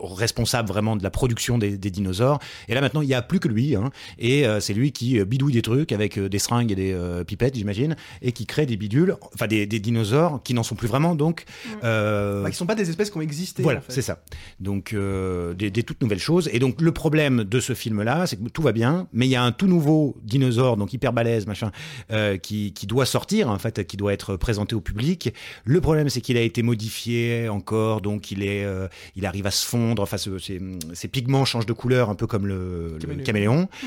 responsable 0.00 0.68
vraiment 0.68 0.96
de 0.96 1.02
la 1.02 1.10
production 1.10 1.58
des, 1.58 1.76
des 1.76 1.90
dinosaures. 1.90 2.38
Et 2.68 2.74
là 2.74 2.80
maintenant, 2.80 3.02
il 3.02 3.06
n'y 3.08 3.14
a 3.14 3.22
plus 3.22 3.40
que 3.40 3.48
lui. 3.48 3.74
Hein. 3.74 3.90
Et 4.18 4.46
euh, 4.46 4.60
c'est 4.60 4.74
lui 4.74 4.92
qui 4.92 5.18
euh, 5.18 5.24
bidouille 5.24 5.52
des 5.54 5.62
trucs 5.62 5.92
avec 5.92 6.18
euh, 6.18 6.28
des 6.28 6.38
seringues 6.38 6.70
et 6.72 6.74
des 6.74 6.92
euh, 6.92 7.24
pipettes, 7.24 7.54
j'imagine, 7.56 7.96
et 8.22 8.32
qui 8.32 8.46
crée 8.46 8.66
des 8.66 8.76
bidules, 8.76 9.16
enfin 9.34 9.46
des, 9.46 9.66
des 9.66 9.80
dinosaures 9.80 10.42
qui 10.42 10.54
n'en 10.54 10.62
sont 10.62 10.74
plus 10.74 10.88
vraiment. 10.88 11.14
Donc, 11.14 11.44
Mm. 11.64 11.70
euh, 11.84 12.42
bah, 12.42 12.50
qui 12.50 12.56
sont 12.56 12.66
pas 12.66 12.74
des 12.74 12.88
espèces 12.90 13.10
qui 13.10 13.18
ont 13.18 13.22
existé. 13.22 13.62
voilà, 13.62 13.78
en 13.78 13.82
fait. 13.82 13.92
c'est 13.92 14.02
ça. 14.02 14.22
Donc, 14.60 14.92
euh, 14.92 15.54
des, 15.54 15.70
des 15.70 15.82
toutes 15.82 16.00
nouvelles 16.02 16.18
choses. 16.18 16.48
Et 16.52 16.58
donc, 16.58 16.80
le 16.80 16.92
problème 16.92 17.44
de 17.44 17.60
ce 17.60 17.74
film-là, 17.74 18.26
c'est 18.26 18.36
que 18.36 18.48
tout 18.48 18.62
va 18.62 18.72
bien, 18.72 19.08
mais 19.12 19.26
il 19.26 19.30
y 19.30 19.36
a 19.36 19.42
un 19.42 19.52
tout 19.52 19.66
nouveau 19.66 20.16
dinosaure, 20.22 20.76
donc 20.76 20.92
hyper 20.92 21.12
balèze, 21.12 21.46
machin, 21.46 21.70
euh, 22.12 22.36
qui, 22.36 22.72
qui 22.72 22.86
doit 22.86 23.06
sortir, 23.06 23.50
en 23.50 23.58
fait, 23.58 23.86
qui 23.86 23.96
doit 23.96 24.12
être 24.12 24.36
présenté 24.36 24.74
au 24.74 24.80
public. 24.80 25.32
Le 25.64 25.80
problème, 25.80 26.08
c'est 26.08 26.20
qu'il 26.20 26.36
a 26.36 26.42
été 26.42 26.62
modifié 26.62 27.48
encore, 27.48 28.00
donc 28.00 28.30
il 28.30 28.42
est, 28.42 28.64
euh, 28.64 28.88
il 29.16 29.26
arrive 29.26 29.46
à 29.46 29.50
se 29.50 29.64
fondre. 29.66 29.77
Enfin, 29.98 30.16
ce- 30.18 30.38
ses, 30.38 30.60
ses 30.94 31.08
pigments 31.08 31.44
changent 31.44 31.66
de 31.66 31.72
couleur, 31.72 32.10
un 32.10 32.14
peu 32.14 32.26
comme 32.26 32.46
le, 32.46 32.98
le 33.18 33.22
Caméléon. 33.24 33.62
Mm. 33.82 33.86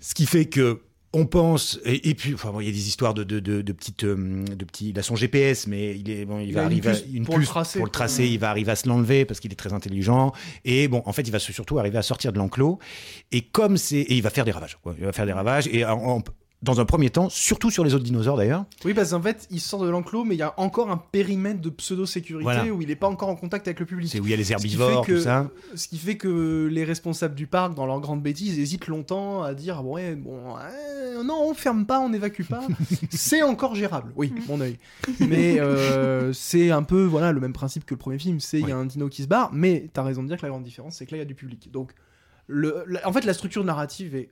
Ce 0.00 0.14
qui 0.14 0.26
fait 0.26 0.46
que 0.46 0.80
on 1.14 1.26
pense 1.26 1.78
et, 1.84 2.08
et 2.08 2.14
puis 2.14 2.32
enfin 2.32 2.50
bon, 2.52 2.60
il 2.60 2.66
y 2.66 2.70
a 2.70 2.72
des 2.72 2.88
histoires 2.88 3.12
de 3.12 3.22
de, 3.22 3.38
de, 3.38 3.60
de 3.60 3.72
petites 3.72 4.04
euh, 4.04 4.44
de 4.46 4.64
petits 4.64 4.88
il 4.90 4.98
a 4.98 5.02
son 5.02 5.14
GPS 5.14 5.66
mais 5.66 5.94
il 5.98 6.08
est 6.10 6.24
bon 6.24 6.38
il, 6.40 6.48
Il 6.48 6.54
va 6.54 6.60
une 6.62 6.66
arriver 6.68 6.88
à- 6.88 6.92
puce 6.94 7.04
une 7.12 7.24
pour 7.26 7.36
le 7.36 7.44
tracer, 7.44 7.78
pour 7.78 7.84
le 7.84 7.92
tracer 7.92 8.26
il 8.26 8.38
va 8.38 8.48
arriver 8.48 8.70
à 8.72 8.76
se 8.76 8.88
l'enlever 8.88 9.26
parce 9.26 9.38
qu'il 9.38 9.52
est 9.52 9.56
très 9.56 9.74
intelligent 9.74 10.32
et 10.64 10.88
bon 10.88 11.02
en 11.04 11.12
fait 11.12 11.20
il 11.20 11.30
va 11.30 11.38
surtout 11.38 11.78
arriver 11.78 11.98
à 11.98 12.02
sortir 12.02 12.32
de 12.32 12.38
l'enclos 12.38 12.78
et 13.30 13.42
comme 13.42 13.76
c'est 13.76 13.98
et 13.98 14.14
il 14.14 14.22
va 14.22 14.30
faire 14.30 14.46
des 14.46 14.52
ravages 14.52 14.78
quoi. 14.82 14.94
il 14.98 15.04
va 15.04 15.12
faire 15.12 15.26
des 15.26 15.32
ravages 15.34 15.68
et 15.70 15.84
en- 15.84 15.98
en- 16.16 16.22
dans 16.62 16.80
un 16.80 16.84
premier 16.84 17.10
temps 17.10 17.28
surtout 17.28 17.70
sur 17.70 17.84
les 17.84 17.92
autres 17.94 18.04
dinosaures 18.04 18.36
d'ailleurs 18.36 18.64
Oui, 18.84 18.94
parce 18.94 19.10
qu'en 19.10 19.20
fait, 19.20 19.48
il 19.50 19.60
sort 19.60 19.82
de 19.84 19.88
l'enclos, 19.90 20.24
mais 20.24 20.36
il 20.36 20.38
y 20.38 20.42
a 20.42 20.54
encore 20.58 20.90
un 20.90 20.96
périmètre 20.96 21.60
de 21.60 21.70
pseudo-sécurité 21.70 22.42
Voilà. 22.44 22.64
où 22.72 22.80
il 22.80 22.88
n'est 22.88 22.94
pas 22.96 23.08
encore 23.08 23.28
en 23.28 23.34
contact 23.36 23.66
avec 23.66 23.80
le 23.80 23.86
public. 23.86 24.08
c'est 24.10 24.20
où 24.20 24.24
il 24.26 24.30
y 24.30 24.34
a 24.34 24.36
les 24.36 24.52
herbivores 24.52 25.04
que- 25.06 25.12
tout 25.16 25.20
ça 25.20 25.50
Ce 25.74 25.88
qui 25.88 25.98
fait 25.98 26.16
que 26.16 26.68
les 26.70 26.84
responsables 26.84 27.34
du 27.34 27.46
parc, 27.46 27.74
dans 27.74 27.86
leur 27.86 28.00
grande 28.00 28.22
bêtise, 28.22 28.58
hésitent 28.58 28.86
longtemps 28.86 29.42
à 29.42 29.54
dire 29.54 29.84
ouais, 29.84 30.14
bon, 30.14 30.38
euh, 30.56 31.24
non, 31.24 31.46
on 31.48 31.54
ferme 31.54 31.84
pas, 31.84 31.98
on 32.00 32.08
n'évacue 32.10 32.44
pas. 32.44 32.62
c'est 33.10 33.42
encore 33.42 33.74
gérable. 33.74 34.12
Oui, 34.16 34.32
mon 34.48 34.60
œil. 34.60 34.78
Mais 35.20 35.58
euh, 35.60 36.32
c'est 36.32 36.70
un 36.70 36.82
peu 36.84 37.04
voilà 37.04 37.32
le 37.32 37.40
même 37.40 37.52
principe 37.52 37.84
que 37.84 37.94
le 37.94 37.98
premier 37.98 38.18
film. 38.18 38.38
C'est 38.40 38.60
il 38.60 38.68
y 38.68 38.72
a 38.72 38.76
un 38.76 38.86
dino 38.86 39.08
qui 39.08 39.22
se 39.22 39.28
barre, 39.28 39.50
mais 39.52 39.88
t'as 39.92 40.02
raison 40.02 40.22
de 40.22 40.28
dire 40.28 40.36
que 40.36 40.42
la 40.42 40.50
grande 40.50 40.62
différence, 40.62 40.96
c'est 40.96 41.06
que 41.06 41.10
là 41.10 41.16
il 41.16 41.20
y 41.20 41.22
a 41.22 41.26
du 41.26 41.34
public. 41.34 41.70
Donc, 41.72 41.92
le, 42.46 42.84
la- 42.86 43.06
en 43.08 43.12
fait, 43.12 43.24
la 43.24 43.34
structure 43.34 43.64
narrative 43.64 44.14
est 44.14 44.28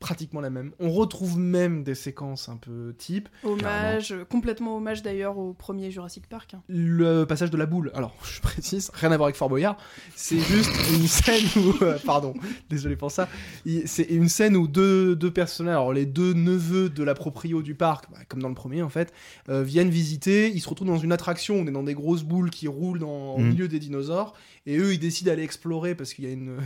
pratiquement 0.00 0.40
la 0.40 0.50
même. 0.50 0.72
On 0.80 0.90
retrouve 0.90 1.38
même 1.38 1.84
des 1.84 1.94
séquences 1.94 2.48
un 2.48 2.56
peu 2.56 2.94
type. 2.98 3.28
Hommage, 3.44 4.12
euh, 4.12 4.24
complètement 4.24 4.76
hommage 4.78 5.02
d'ailleurs 5.02 5.36
au 5.38 5.52
premier 5.52 5.90
Jurassic 5.90 6.26
Park. 6.26 6.56
Le 6.68 7.24
passage 7.24 7.50
de 7.50 7.56
la 7.58 7.66
boule, 7.66 7.92
alors 7.94 8.16
je 8.24 8.40
précise, 8.40 8.90
rien 8.94 9.12
à 9.12 9.16
voir 9.16 9.26
avec 9.26 9.36
Fort 9.36 9.50
Boyard, 9.50 9.76
c'est 10.16 10.40
juste 10.40 10.70
une 10.94 11.06
scène 11.06 11.44
où, 11.56 11.84
euh, 11.84 11.98
pardon, 12.06 12.32
désolé 12.70 12.96
pour 12.96 13.10
ça, 13.12 13.28
c'est 13.84 14.04
une 14.04 14.28
scène 14.30 14.56
où 14.56 14.66
deux, 14.66 15.14
deux 15.14 15.30
personnages, 15.30 15.72
alors 15.76 15.92
les 15.92 16.06
deux 16.06 16.32
neveux 16.32 16.88
de 16.88 17.04
la 17.04 17.14
proprio 17.14 17.60
du 17.60 17.74
parc, 17.74 18.10
bah, 18.10 18.18
comme 18.26 18.40
dans 18.40 18.48
le 18.48 18.54
premier 18.54 18.80
en 18.82 18.88
fait, 18.88 19.12
euh, 19.50 19.62
viennent 19.62 19.90
visiter, 19.90 20.48
ils 20.50 20.60
se 20.60 20.68
retrouvent 20.68 20.88
dans 20.88 20.96
une 20.98 21.12
attraction, 21.12 21.56
on 21.56 21.66
est 21.66 21.72
dans 21.72 21.82
des 21.82 21.94
grosses 21.94 22.22
boules 22.24 22.48
qui 22.50 22.68
roulent 22.68 23.00
dans, 23.00 23.34
au 23.34 23.38
Mhm. 23.38 23.48
milieu 23.50 23.68
des 23.68 23.78
dinosaures, 23.78 24.32
et 24.64 24.78
eux 24.78 24.94
ils 24.94 24.98
décident 24.98 25.30
d'aller 25.30 25.42
explorer 25.42 25.94
parce 25.94 26.14
qu'il 26.14 26.24
y 26.24 26.28
a 26.28 26.32
une... 26.32 26.56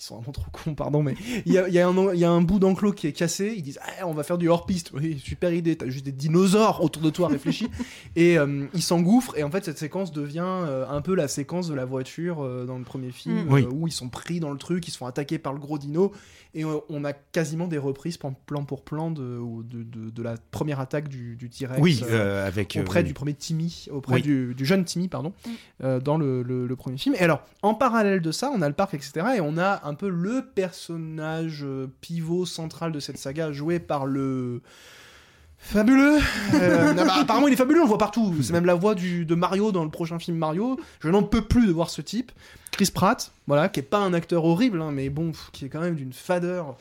Ils 0.00 0.04
sont 0.04 0.16
vraiment 0.16 0.32
trop 0.32 0.50
cons, 0.50 0.74
pardon, 0.74 1.02
mais 1.02 1.14
il 1.44 1.52
y 1.52 1.58
a, 1.58 1.68
y 1.68 1.78
a 1.78 1.86
un, 1.86 2.14
il 2.14 2.18
y 2.18 2.24
a 2.24 2.30
un 2.30 2.40
bout 2.40 2.58
d'enclos 2.58 2.92
qui 2.92 3.06
est 3.06 3.12
cassé. 3.12 3.52
Ils 3.54 3.62
disent 3.62 3.78
Ah, 4.00 4.06
on 4.06 4.14
va 4.14 4.22
faire 4.22 4.38
du 4.38 4.48
hors-piste. 4.48 4.92
Oui, 4.94 5.18
super 5.22 5.52
idée. 5.52 5.76
T'as 5.76 5.88
juste 5.88 6.06
des 6.06 6.12
dinosaures 6.12 6.82
autour 6.82 7.02
de 7.02 7.10
toi, 7.10 7.28
réfléchis. 7.28 7.68
et 8.16 8.38
euh, 8.38 8.64
ils 8.72 8.82
s'engouffrent. 8.82 9.36
Et 9.36 9.42
en 9.42 9.50
fait, 9.50 9.64
cette 9.64 9.78
séquence 9.78 10.10
devient 10.12 10.40
euh, 10.46 10.86
un 10.88 11.02
peu 11.02 11.14
la 11.14 11.28
séquence 11.28 11.68
de 11.68 11.74
la 11.74 11.84
voiture 11.84 12.42
euh, 12.42 12.64
dans 12.64 12.78
le 12.78 12.84
premier 12.84 13.10
film, 13.10 13.44
Mm. 13.44 13.52
Oui. 13.52 13.66
où 13.70 13.86
ils 13.86 13.92
sont 13.92 14.08
pris 14.08 14.40
dans 14.40 14.50
le 14.50 14.58
truc, 14.58 14.88
ils 14.88 14.90
se 14.90 14.96
font 14.98 15.06
attaquer 15.06 15.38
par 15.38 15.52
le 15.52 15.58
gros 15.60 15.78
dino. 15.78 16.12
Et 16.52 16.64
euh, 16.64 16.78
on 16.88 17.04
a 17.04 17.12
quasiment 17.12 17.68
des 17.68 17.78
reprises 17.78 18.16
plan, 18.16 18.34
plan 18.46 18.64
pour 18.64 18.82
plan 18.82 19.10
de, 19.12 19.38
de, 19.62 19.82
de- 19.84 20.10
de 20.10 20.22
la 20.22 20.34
première 20.50 20.80
attaque 20.80 21.06
du, 21.08 21.36
du 21.36 21.48
T-Rex. 21.48 21.80
oui 21.80 22.00
euh, 22.02 22.08
euh, 22.10 22.46
avec 22.46 22.76
euh, 22.76 22.80
auprès 22.80 23.04
du 23.04 23.14
premier 23.14 23.34
Timmy, 23.34 23.86
auprès 23.92 24.16
Oui. 24.16 24.22
du, 24.22 24.54
du 24.56 24.64
jeune 24.64 24.84
Timmy, 24.84 25.06
pardon, 25.08 25.32
Mm. 25.46 25.50
euh, 25.84 26.00
dans 26.00 26.16
le, 26.18 26.42
le- 26.42 26.66
le 26.66 26.76
premier 26.76 26.96
film. 26.98 27.14
Et 27.14 27.20
alors, 27.20 27.42
en 27.62 27.74
parallèle 27.74 28.20
de 28.20 28.32
ça, 28.32 28.50
on 28.52 28.62
a 28.62 28.68
le 28.68 28.74
parc, 28.74 28.94
etc. 28.94 29.12
Et 29.36 29.40
on 29.40 29.58
a 29.58 29.80
un 29.86 29.89
peu 29.94 30.08
le 30.08 30.44
personnage 30.54 31.60
euh, 31.64 31.86
pivot 32.00 32.46
central 32.46 32.92
de 32.92 33.00
cette 33.00 33.18
saga, 33.18 33.52
joué 33.52 33.78
par 33.78 34.06
le 34.06 34.62
Fabuleux 35.62 36.18
Euh, 36.54 36.94
ah 36.98 37.04
bah, 37.04 37.14
Apparemment, 37.20 37.46
il 37.46 37.52
est 37.52 37.56
fabuleux, 37.56 37.80
on 37.80 37.84
le 37.84 37.88
voit 37.88 37.98
partout. 37.98 38.34
C'est 38.42 38.52
même 38.52 38.64
la 38.64 38.74
voix 38.74 38.94
du, 38.94 39.26
de 39.26 39.34
Mario 39.34 39.72
dans 39.72 39.84
le 39.84 39.90
prochain 39.90 40.18
film 40.18 40.38
Mario. 40.38 40.80
Je 41.00 41.08
n'en 41.10 41.22
peux 41.22 41.42
plus 41.42 41.66
de 41.66 41.72
voir 41.72 41.90
ce 41.90 42.00
type. 42.00 42.32
Chris 42.72 42.90
Pratt, 42.92 43.30
voilà, 43.46 43.68
qui 43.68 43.80
est 43.80 43.84
pas 43.84 43.98
un 43.98 44.14
acteur 44.14 44.44
horrible, 44.46 44.80
hein, 44.80 44.90
mais 44.90 45.10
bon, 45.10 45.32
qui 45.52 45.66
est 45.66 45.68
quand 45.68 45.80
même 45.80 45.96
d'une 45.96 46.14
fadeur 46.14 46.78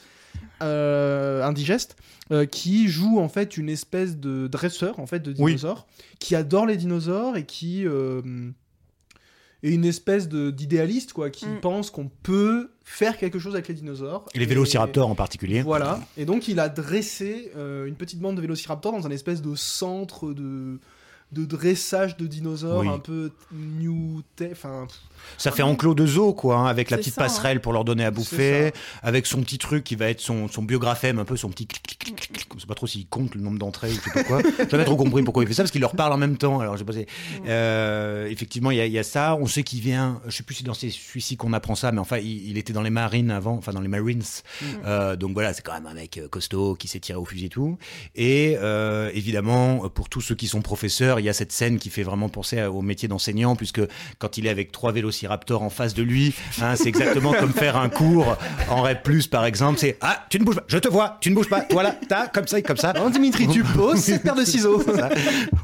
euh, 0.61 1.43
indigeste, 1.43 1.97
euh, 2.31 2.45
qui 2.45 2.87
joue 2.87 3.19
en 3.19 3.27
fait 3.27 3.57
une 3.57 3.67
espèce 3.69 4.17
de 4.17 4.47
dresseur 4.47 4.99
en 4.99 5.07
fait 5.07 5.19
de 5.19 5.31
Oui. 5.39 5.51
dinosaures, 5.55 5.85
qui 6.19 6.35
adore 6.35 6.65
les 6.65 6.77
dinosaures 6.77 7.35
et 7.35 7.45
qui 7.45 7.85
est 9.63 9.71
une 9.71 9.85
espèce 9.85 10.27
de- 10.29 10.51
d'idéaliste 10.51 11.13
quoi, 11.13 11.29
qui 11.29 11.45
Mm. 11.45 11.59
pense 11.61 11.91
qu'on 11.91 12.09
peut 12.23 12.69
faire 12.83 13.17
quelque 13.17 13.39
chose 13.39 13.53
avec 13.53 13.67
les 13.67 13.73
dinosaures. 13.75 14.25
Et 14.33 14.39
les 14.39 14.45
vélociraptors 14.45 15.09
en 15.09 15.15
particulier. 15.15 15.61
Voilà. 15.61 15.99
Et 16.17 16.25
donc 16.25 16.47
il 16.47 16.59
a 16.59 16.69
dressé 16.69 17.51
euh, 17.55 17.85
une 17.85 17.95
petite 17.95 18.19
bande 18.19 18.35
de 18.37 18.41
vélociraptors 18.41 18.91
dans 18.93 19.05
un 19.05 19.11
espèce 19.11 19.41
de 19.41 19.55
centre 19.55 20.33
de 20.33 20.79
de 21.31 21.45
dressage 21.45 22.17
de 22.17 22.25
dinosaures 22.27 22.79
Oui. 22.81 22.87
un 22.89 22.97
peu 22.99 23.31
new 23.53 24.21
enfin 24.51 24.87
Ça 25.37 25.51
fait 25.51 25.61
enclos 25.61 25.93
de 25.93 26.05
zoo, 26.07 26.33
quoi, 26.33 26.57
hein, 26.57 26.65
avec 26.65 26.89
la 26.89 26.97
petite 26.97 27.13
ça, 27.13 27.21
hein. 27.21 27.25
passerelle 27.25 27.61
pour 27.61 27.71
leur 27.73 27.85
donner 27.85 28.03
à 28.05 28.09
bouffer, 28.11 28.71
avec 29.03 29.25
son 29.27 29.41
petit 29.41 29.57
truc 29.59 29.83
qui 29.83 29.95
va 29.95 30.09
être 30.09 30.21
son, 30.21 30.47
son 30.47 30.63
biographème, 30.63 31.19
un 31.19 31.25
peu 31.25 31.37
son 31.37 31.49
petit 31.49 31.67
clic, 31.67 31.83
clic, 31.83 31.99
clic, 32.15 32.31
clic. 32.33 32.47
On 32.55 32.59
sait 32.59 32.65
pas 32.65 32.73
trop 32.73 32.87
s'il 32.87 33.05
compte 33.07 33.35
le 33.35 33.41
nombre 33.41 33.59
d'entrées 33.59 33.91
ou 33.91 33.95
je 33.95 33.99
sais 34.01 34.11
pas 34.11 34.23
quoi. 34.23 34.41
J'ai 34.59 34.69
jamais 34.69 34.85
trop 34.85 34.95
compris 34.95 35.21
pourquoi 35.23 35.43
il 35.43 35.47
fait 35.47 35.53
ça, 35.53 35.63
parce 35.63 35.71
qu'il 35.71 35.81
leur 35.81 35.95
parle 35.95 36.13
en 36.13 36.17
même 36.17 36.37
temps. 36.37 36.59
Alors, 36.61 36.77
j'ai. 36.77 36.85
Euh, 37.47 38.27
effectivement, 38.27 38.71
il 38.71 38.77
y, 38.77 38.81
a- 38.81 38.85
il 38.85 38.91
y 38.93 38.99
a 38.99 39.03
ça. 39.03 39.35
On 39.39 39.45
sait 39.45 39.63
qu'il 39.63 39.81
vient, 39.81 40.21
je 40.27 40.35
sais 40.35 40.43
plus 40.43 40.55
si 40.55 40.63
dans 40.63 40.73
ces- 40.73 40.89
celui-ci 40.89 41.37
qu'on 41.37 41.53
apprend 41.53 41.75
ça, 41.75 41.91
mais 41.91 41.99
enfin, 41.99 42.17
il, 42.17 42.49
il 42.49 42.57
était 42.57 42.73
dans 42.73 42.81
les 42.81 42.89
marines 42.89 43.31
avant, 43.31 43.53
enfin, 43.55 43.71
dans 43.73 43.81
les 43.81 43.87
Marines. 43.87 44.23
Euh, 44.85 45.15
donc 45.15 45.33
voilà, 45.33 45.53
c'est 45.53 45.61
quand 45.61 45.73
même 45.73 45.87
un 45.87 45.93
mec 45.93 46.17
euh, 46.17 46.27
costaud 46.27 46.75
qui 46.75 46.87
s'est 46.87 46.99
tiré 46.99 47.17
au 47.19 47.25
fusil 47.25 47.45
et 47.45 47.49
tout. 47.49 47.77
Et 48.15 48.55
euh, 48.59 49.11
évidemment, 49.13 49.89
pour 49.89 50.09
tous 50.09 50.21
ceux 50.21 50.35
qui 50.35 50.47
sont 50.47 50.61
professeurs, 50.61 51.18
il 51.19 51.25
y 51.25 51.29
a 51.29 51.33
cette 51.33 51.51
scène 51.51 51.77
qui 51.79 51.89
fait 51.89 52.03
vraiment 52.03 52.29
penser 52.29 52.61
au 52.63 52.81
métier 52.81 53.07
d'enseignant, 53.07 53.55
puisque 53.55 53.81
quand 54.17 54.37
il 54.37 54.45
est 54.47 54.49
avec 54.49 54.71
trois 54.71 54.91
vélociraptors 54.91 55.61
en 55.63 55.69
face 55.69 55.93
de 55.93 56.03
lui, 56.03 56.33
hein, 56.61 56.75
c'est 56.75 56.87
exactement 56.87 57.33
comme 57.33 57.53
faire 57.53 57.77
un 57.77 57.89
cours 57.89 58.37
en 58.69 58.81
REP+, 58.81 59.07
par 59.29 59.45
exemple. 59.45 59.79
C'est 59.79 59.97
ah, 60.01 60.25
tu 60.29 60.39
ne 60.39 60.43
bouges 60.45 60.55
pas, 60.55 60.63
je 60.67 60.77
te 60.77 60.87
vois, 60.87 61.17
tu 61.21 61.29
ne 61.29 61.35
bouges 61.35 61.49
pas, 61.49 61.65
voilà, 61.71 61.95
t'as 62.07 62.27
comme 62.27 62.47
ça 62.47 62.59
et 62.59 62.63
comme 62.63 62.77
ça. 62.77 62.93
Dimitri, 63.11 63.47
tu 63.47 63.63
poses 63.63 63.99
cette 63.99 64.23
paire 64.23 64.35
de 64.35 64.45
ciseaux. 64.45 64.83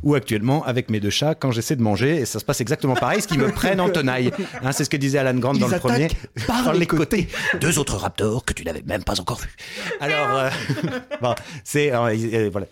Ou 0.03 0.15
actuellement 0.15 0.63
avec 0.65 0.89
mes 0.89 0.99
deux 0.99 1.09
chats 1.09 1.35
quand 1.35 1.51
j'essaie 1.51 1.75
de 1.75 1.81
manger 1.81 2.17
et 2.17 2.25
ça 2.25 2.39
se 2.39 2.45
passe 2.45 2.61
exactement 2.61 2.95
pareil, 2.95 3.21
ce 3.21 3.27
qu'ils 3.27 3.39
me 3.39 3.51
prennent 3.51 3.79
en 3.81 3.89
tenaille. 3.89 4.31
Hein, 4.63 4.71
c'est 4.71 4.83
ce 4.83 4.89
que 4.89 4.97
disait 4.97 5.19
Alan 5.19 5.33
Grant 5.35 5.53
Ils 5.53 5.59
dans 5.61 5.67
le 5.67 5.79
premier. 5.79 6.07
par 6.47 6.73
les 6.73 6.85
côtés. 6.85 7.27
Deux 7.59 7.79
autres 7.79 7.97
raptors 7.97 8.43
que 8.45 8.53
tu 8.53 8.63
n'avais 8.63 8.83
même 8.85 9.03
pas 9.03 9.19
encore 9.19 9.39
vus. 9.39 9.55
Alors, 9.99 10.37
euh, 10.37 10.49
bon, 11.21 11.35
c'est 11.63 11.93
euh, 11.93 12.15
euh, 12.33 12.49
voilà, 12.51 12.67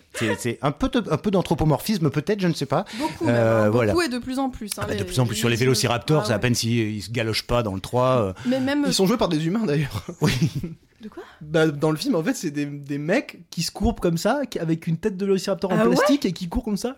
un 0.62 0.70
peu 0.72 0.88
de- 0.88 1.12
un 1.12 1.16
peu 1.16 1.30
d'anthropomorphisme 1.30 2.10
peut-être, 2.10 2.40
je 2.40 2.48
ne 2.48 2.54
sais 2.54 2.66
pas. 2.66 2.73
Beaucoup, 2.98 3.24
même, 3.26 3.34
Euh, 3.34 3.64
hein. 3.66 3.70
voilà. 3.70 3.92
Beaucoup 3.92 4.04
et 4.04 4.08
de 4.08 4.18
plus 4.18 4.38
en 4.38 4.50
plus. 4.50 4.70
hein, 4.78 4.82
Ah 4.82 4.86
bah, 4.86 4.94
de 4.94 4.98
les- 4.98 5.04
plus 5.04 5.20
en 5.20 5.26
plus 5.26 5.36
sur 5.36 5.48
les 5.48 5.56
vélociraptors, 5.56 6.22
Ah 6.22 6.26
c'est 6.26 6.32
à 6.32 6.38
peine 6.38 6.54
s'ils 6.54 7.02
se 7.02 7.10
galochent 7.10 7.46
pas 7.46 7.62
dans 7.62 7.74
le 7.74 7.80
3. 7.80 8.04
euh, 8.20 8.32
Mais 8.46 8.60
même. 8.60 8.84
Ils 8.86 8.94
sont 8.94 9.06
joués 9.06 9.16
par 9.18 9.28
des 9.28 9.46
humains 9.46 9.64
d'ailleurs. 9.66 10.04
oui. 10.20 10.32
De 11.04 11.10
quoi? 11.10 11.22
Bah, 11.42 11.66
dans 11.66 11.90
le 11.90 11.98
film, 11.98 12.14
en 12.14 12.22
fait, 12.22 12.32
c'est 12.32 12.50
des, 12.50 12.64
des 12.64 12.96
mecs 12.96 13.40
qui 13.50 13.62
se 13.62 13.70
courbent 13.70 14.00
comme 14.00 14.16
ça, 14.16 14.40
qui- 14.48 14.58
avec 14.58 14.86
une 14.86 14.96
tête 14.96 15.18
de 15.18 15.26
vélociraptor 15.26 15.70
en 15.70 15.76
Ah 15.78 15.86
ouais? 15.86 15.94
plastique 15.94 16.24
et 16.24 16.32
qui 16.32 16.48
courent 16.48 16.64
comme 16.64 16.78
ça. 16.78 16.96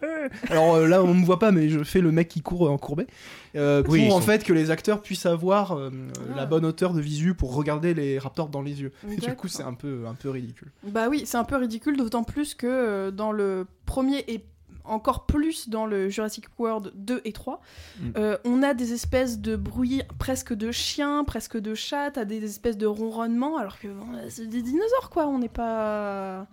Alors 0.49 0.77
euh, 0.77 0.87
là, 0.87 1.03
on 1.03 1.13
me 1.13 1.25
voit 1.25 1.41
pas, 1.41 1.51
mais 1.51 1.69
je 1.69 1.83
fais 1.83 2.01
le 2.01 2.13
mec 2.13 2.29
qui 2.29 2.41
court 2.41 2.71
en 2.71 2.79
courbé. 2.79 3.09
Euh, 3.57 3.83
pour 3.83 3.95
Oui, 3.95 4.07
en 4.07 4.11
sont- 4.11 4.21
fait 4.21 4.45
que 4.45 4.53
les 4.53 4.71
acteurs 4.71 5.01
puissent 5.03 5.27
avoir 5.27 5.73
euh, 5.73 5.91
Ah. 6.33 6.37
la 6.37 6.47
bonne 6.47 6.65
hauteur 6.65 6.93
de 6.93 7.01
visu 7.01 7.35
pour 7.35 7.53
regarder 7.57 7.95
les 7.95 8.21
raptors 8.21 8.49
dans 8.49 8.63
les 8.63 8.81
yeux. 8.81 8.93
Et 9.11 9.17
du 9.17 9.35
coup, 9.35 9.49
c'est 9.49 9.65
un 9.65 9.75
peu, 9.75 10.05
un 10.09 10.15
peu 10.15 10.31
ridicule. 10.31 10.71
Bah 10.85 11.09
oui, 11.11 11.23
c'est 11.27 11.39
un 11.39 11.45
peu 11.45 11.57
ridicule, 11.57 11.97
d'autant 11.97 12.23
plus 12.23 12.55
que 12.55 13.11
dans 13.11 13.33
le 13.33 13.67
premier 13.87 14.19
et 14.29 14.45
encore 14.89 15.27
plus 15.27 15.69
dans 15.69 15.87
le 15.87 16.09
Jurassic 16.09 16.47
World 16.59 16.93
2 16.95 17.21
et 17.25 17.33
3, 17.33 17.61
Mm. 18.01 18.11
euh, 18.17 18.37
on 18.45 18.63
a 18.63 18.75
des 18.75 18.93
espèces 18.93 19.39
de 19.41 19.57
bruits 19.57 20.03
presque 20.19 20.53
de 20.55 20.71
chiens, 20.73 21.25
presque 21.25 21.57
de 21.59 21.75
chats, 21.75 22.11
t'as 22.11 22.25
des 22.25 22.45
espèces 22.45 22.77
de 22.79 22.87
ronronnements, 22.87 23.57
alors 23.57 23.79
que 23.79 23.89
bon, 23.89 24.07
c'est 24.29 24.47
des 24.47 24.63
dinosaures 24.63 25.11
quoi, 25.11 25.27
on 25.27 25.39
n'est 25.39 25.49
pas... 25.49 26.47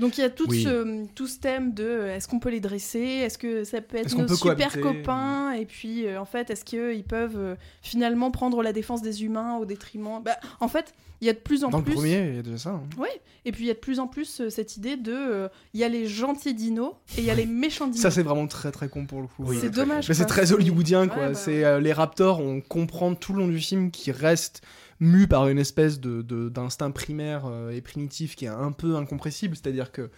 Donc 0.00 0.18
il 0.18 0.22
y 0.22 0.24
a 0.24 0.30
tout, 0.30 0.46
Oui. 0.48 0.62
ce, 0.64 1.06
tout 1.14 1.26
ce 1.26 1.38
thème 1.38 1.74
de 1.74 1.84
euh, 1.84 2.16
est-ce 2.16 2.26
qu'on 2.26 2.38
peut 2.40 2.48
les 2.50 2.60
dresser, 2.60 2.98
est-ce 2.98 3.38
que 3.38 3.64
ça 3.64 3.80
peut 3.80 3.98
être 3.98 4.16
nos 4.16 4.26
peut 4.26 4.34
super 4.34 4.80
copains, 4.80 5.52
et 5.52 5.66
puis 5.66 6.06
euh, 6.06 6.20
en 6.20 6.24
fait 6.24 6.50
est-ce 6.50 6.64
qu'ils 6.64 7.04
peuvent 7.04 7.36
euh, 7.38 7.54
finalement 7.82 8.30
prendre 8.30 8.62
la 8.62 8.72
défense 8.72 9.02
des 9.02 9.24
humains 9.24 9.58
au 9.58 9.66
détriment... 9.66 10.20
Bah, 10.24 10.36
en 10.60 10.68
fait, 10.68 10.94
il 11.20 11.26
y 11.26 11.30
a 11.30 11.34
de 11.34 11.38
plus 11.38 11.64
en 11.64 11.68
Dans 11.68 11.82
plus... 11.82 11.90
le 11.90 11.96
premier, 11.96 12.28
il 12.30 12.36
y 12.36 12.38
a 12.38 12.42
déjà 12.42 12.56
ça. 12.56 12.70
hein. 12.70 12.82
Oui, 12.98 13.08
et 13.44 13.52
puis 13.52 13.64
il 13.64 13.66
y 13.66 13.70
a 13.70 13.74
de 13.74 13.78
plus 13.78 14.00
en 14.00 14.06
plus 14.06 14.40
euh, 14.40 14.48
cette 14.48 14.78
idée 14.78 14.96
de. 14.96 15.48
Il 15.74 15.80
y 15.80 15.84
a 15.84 15.88
les 15.88 16.06
gentils 16.06 16.54
dinos 16.54 16.94
et 17.18 17.20
il 17.20 17.24
y 17.26 17.30
a 17.30 17.34
les 17.34 17.44
méchants 17.46 17.86
dinos. 17.86 18.00
Ça, 18.00 18.10
c'est 18.10 18.22
vraiment 18.22 18.46
très 18.46 18.72
très 18.72 18.88
con 18.88 19.04
pour 19.04 19.20
le 19.20 19.26
coup. 19.26 19.52
c'est 19.52 19.68
dommage. 19.68 20.08
Mais 20.08 20.14
c'est 20.14 20.24
très 20.24 20.52
hollywoodien, 20.52 21.02
Ouais, 21.02 21.08
quoi. 21.08 21.28
bah, 21.28 21.34
c'est 21.34 21.78
les 21.80 21.92
Raptors, 21.92 22.40
on 22.40 22.62
comprend 22.62 23.14
tout 23.14 23.34
le 23.34 23.40
long 23.40 23.48
du 23.48 23.58
film 23.60 23.90
qu'ils 23.90 24.14
restent 24.14 24.62
mus 25.00 25.26
par 25.26 25.48
une 25.48 25.58
espèce 25.58 25.98
de 26.00 26.22
de- 26.22 26.48
d'instinct 26.48 26.90
primaire 26.90 27.42
euh, 27.46 27.70
et 27.70 27.80
primitif 27.80 28.36
qui 28.36 28.44
est 28.44 28.48
un 28.48 28.72
peu 28.72 28.96
incompressible. 28.96 29.56
C'est-à-dire 29.56 29.90
que 29.92 30.10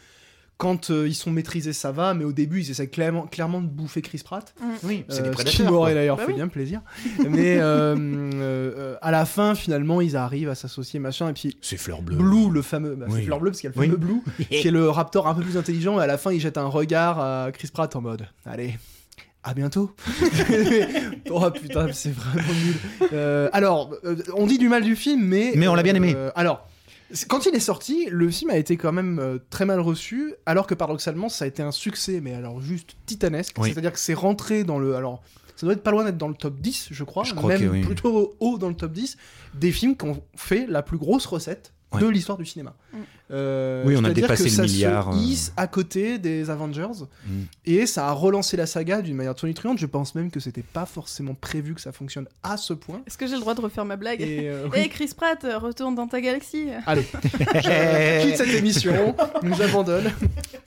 quand 0.58 0.90
euh, 0.90 1.08
ils 1.08 1.14
sont 1.14 1.32
maîtrisés, 1.32 1.72
ça 1.72 1.90
va, 1.90 2.14
mais 2.14 2.22
au 2.24 2.30
début, 2.32 2.60
ils 2.60 2.70
essaient 2.70 2.86
clairement, 2.86 3.26
clairement 3.26 3.60
de 3.60 3.66
bouffer 3.66 4.00
Chris 4.00 4.20
Pratt. 4.24 4.54
Oui, 4.84 5.04
c'est 5.08 5.20
Euh, 5.20 5.22
des 5.22 5.28
ce 5.28 5.32
prédateurs. 5.32 5.52
qui 5.52 5.62
m'aurait 5.64 5.94
d'ailleurs 5.94 6.16
Bah 6.18 6.22
fait 6.24 6.28
oui. 6.32 6.36
bien 6.36 6.46
plaisir. 6.46 6.82
mais 7.28 7.58
euh, 7.58 7.96
euh, 7.96 8.72
euh, 8.76 8.96
à 9.02 9.10
la 9.10 9.24
fin, 9.24 9.56
finalement, 9.56 10.00
ils 10.00 10.14
arrivent 10.16 10.50
à 10.50 10.54
s'associer, 10.54 11.00
machin. 11.00 11.28
Et 11.30 11.32
puis 11.32 11.56
C'est 11.62 11.76
fleur 11.78 12.00
bleue. 12.02 12.16
Blue, 12.16 12.48
le 12.50 12.62
fameux, 12.62 12.94
bah, 12.94 13.06
c'est 13.08 13.14
Oui. 13.16 13.24
Fleur 13.24 13.40
Bleue 13.40 13.50
parce 13.50 13.60
qu'il 13.60 13.70
y 13.70 13.72
a 13.72 13.74
le 13.74 13.80
Oui. 13.80 13.86
fameux 13.86 13.98
Blue, 13.98 14.22
qui 14.50 14.68
est 14.68 14.70
le 14.70 14.88
raptor 14.88 15.26
un 15.26 15.34
peu 15.34 15.42
plus 15.42 15.56
intelligent. 15.56 15.98
Et 15.98 16.02
à 16.04 16.06
la 16.06 16.18
fin, 16.18 16.30
il 16.32 16.38
jette 16.38 16.58
un 16.58 16.66
regard 16.66 17.18
à 17.18 17.50
Chris 17.52 17.70
Pratt 17.72 17.96
en 17.96 18.00
mode, 18.02 18.28
allez. 18.46 18.74
À 19.44 19.54
bientôt. 19.54 19.90
oh 21.30 21.50
putain, 21.50 21.92
c'est 21.92 22.12
vraiment 22.12 22.52
nul. 22.52 22.74
Euh, 23.12 23.50
alors, 23.52 23.92
euh, 24.04 24.16
on 24.36 24.46
dit 24.46 24.58
du 24.58 24.68
mal 24.68 24.84
du 24.84 24.94
film, 24.94 25.24
mais. 25.24 25.52
Mais 25.56 25.66
on 25.66 25.74
l'a 25.74 25.82
bien 25.82 25.96
aimé. 25.96 26.14
euh, 26.16 26.30
alors, 26.36 26.68
quand 27.28 27.46
il 27.46 27.54
est 27.54 27.60
sorti, 27.60 28.06
le 28.08 28.30
film 28.30 28.50
a 28.50 28.56
été 28.56 28.76
quand 28.76 28.92
même 28.92 29.40
très 29.50 29.64
mal 29.64 29.80
reçu, 29.80 30.34
alors 30.46 30.66
que 30.68 30.74
paradoxalement, 30.74 31.28
ça 31.28 31.44
a 31.44 31.48
été 31.48 31.62
un 31.62 31.72
succès, 31.72 32.20
mais 32.20 32.34
alors 32.34 32.60
juste 32.60 32.96
titanesque. 33.04 33.56
Oui. 33.58 33.72
C'est-à-dire 33.72 33.92
que 33.92 33.98
c'est 33.98 34.14
rentré 34.14 34.62
dans 34.62 34.78
le. 34.78 34.94
Alors, 34.94 35.22
ça 35.56 35.66
doit 35.66 35.74
être 35.74 35.82
pas 35.82 35.90
loin 35.90 36.04
d'être 36.04 36.18
dans 36.18 36.28
le 36.28 36.34
top 36.34 36.60
10, 36.60 36.88
je 36.92 37.04
crois. 37.04 37.24
Je 37.24 37.34
crois 37.34 37.50
même 37.50 37.60
que 37.60 37.66
oui. 37.66 37.80
plutôt 37.82 38.36
haut 38.38 38.58
dans 38.58 38.68
le 38.68 38.74
top 38.74 38.92
10 38.92 39.16
des 39.54 39.72
films 39.72 39.96
qui 39.96 40.04
ont 40.06 40.22
fait 40.36 40.66
la 40.66 40.82
plus 40.82 40.98
grosse 40.98 41.26
recette 41.26 41.72
Ouais. 41.94 42.02
de 42.02 42.08
l'histoire 42.08 42.38
du 42.38 42.44
cinéma. 42.46 42.74
Mm. 42.92 42.96
Euh, 43.32 43.84
Oui, 43.86 43.94
on 43.96 44.04
a 44.04 44.10
dépassé 44.10 44.44
que 44.44 44.48
le 44.50 44.54
ça 44.56 44.62
milliard, 44.62 45.12
Se 45.12 45.18
euh. 45.18 45.22
hisse 45.22 45.52
à 45.56 45.66
côté 45.66 46.18
des 46.18 46.50
Avengers 46.50 46.86
Mm. 47.26 47.42
et 47.66 47.86
ça 47.86 48.08
a 48.08 48.12
relancé 48.12 48.56
la 48.56 48.66
saga 48.66 49.00
d'une 49.02 49.16
manière 49.16 49.34
tonitruante. 49.34 49.78
Je 49.78 49.86
pense 49.86 50.14
même 50.14 50.30
que 50.30 50.40
c'était 50.40 50.62
pas 50.62 50.86
forcément 50.86 51.34
prévu 51.34 51.74
que 51.74 51.80
ça 51.80 51.92
fonctionne 51.92 52.26
à 52.42 52.56
ce 52.56 52.72
point. 52.74 53.00
Est-ce 53.06 53.16
que 53.18 53.26
j'ai 53.26 53.34
le 53.34 53.40
droit 53.40 53.54
de 53.54 53.60
refaire 53.60 53.84
ma 53.84 53.96
blague 53.96 54.20
Et 54.20 54.48
euh, 54.48 54.66
Hé 54.74 54.80
oui. 54.82 54.88
Chris 54.88 55.10
Pratt, 55.16 55.46
retourne 55.60 55.94
dans 55.94 56.06
ta 56.08 56.20
galaxie. 56.20 56.68
allez, 56.86 57.06
je 57.22 58.22
quitte 58.26 58.36
cette 58.36 58.54
émission, 58.54 59.14
nous 59.42 59.62
abandonne. 59.62 60.10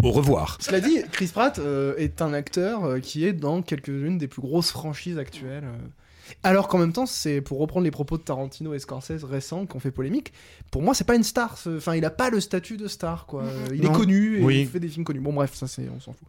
Au 0.03 0.12
revoir. 0.12 0.58
Cela 0.60 0.79
dit, 0.79 1.00
Chris 1.12 1.29
Pratt 1.34 1.58
euh, 1.60 1.96
est 1.98 2.22
un 2.22 2.34
acteur 2.34 2.84
euh, 2.86 3.00
qui 3.00 3.25
est 3.25 3.34
dans 3.34 3.62
quelques-unes 3.62 4.17
des 4.17 4.27
plus 4.27 4.41
grosses 4.41 4.72
franchises 4.72 5.17
actuelles. 5.17 5.63
Alors 6.44 6.67
qu'en 6.67 6.77
même 6.79 6.94
temps, 6.94 7.05
c'est 7.05 7.41
pour 7.41 7.60
reprendre 7.60 7.84
les 7.84 7.91
propos 7.91 8.17
de 8.17 8.24
Tarantino 8.24 8.74
et 8.74 8.79
Scorsese 8.79 9.24
récents 9.24 9.65
qui 9.65 9.75
ont 9.75 9.79
fait 9.79 9.91
polémique. 9.91 10.34
Pour 10.72 10.82
moi, 10.82 10.94
c'est 10.94 11.03
pas 11.03 11.15
une 11.15 11.24
star. 11.24 11.58
Enfin, 11.67 11.96
il 11.96 12.03
a 12.05 12.10
pas 12.10 12.29
le 12.29 12.39
statut 12.39 12.77
de 12.77 12.88
star, 12.88 13.25
quoi. 13.25 13.44
Euh, 13.44 13.67
Il 13.74 13.82
Non. 13.84 13.91
est 13.91 13.96
connu 13.96 14.39
et 14.39 14.44
Oui. 14.44 14.62
il 14.62 14.67
fait 14.67 14.79
des 14.79 14.88
films 14.88 15.05
connus. 15.05 15.20
Bon, 15.20 15.34
bref, 15.34 15.53
ça 15.53 15.67
c'est, 15.67 15.88
on 15.89 16.00
s'en 16.00 16.13
fout. 16.13 16.27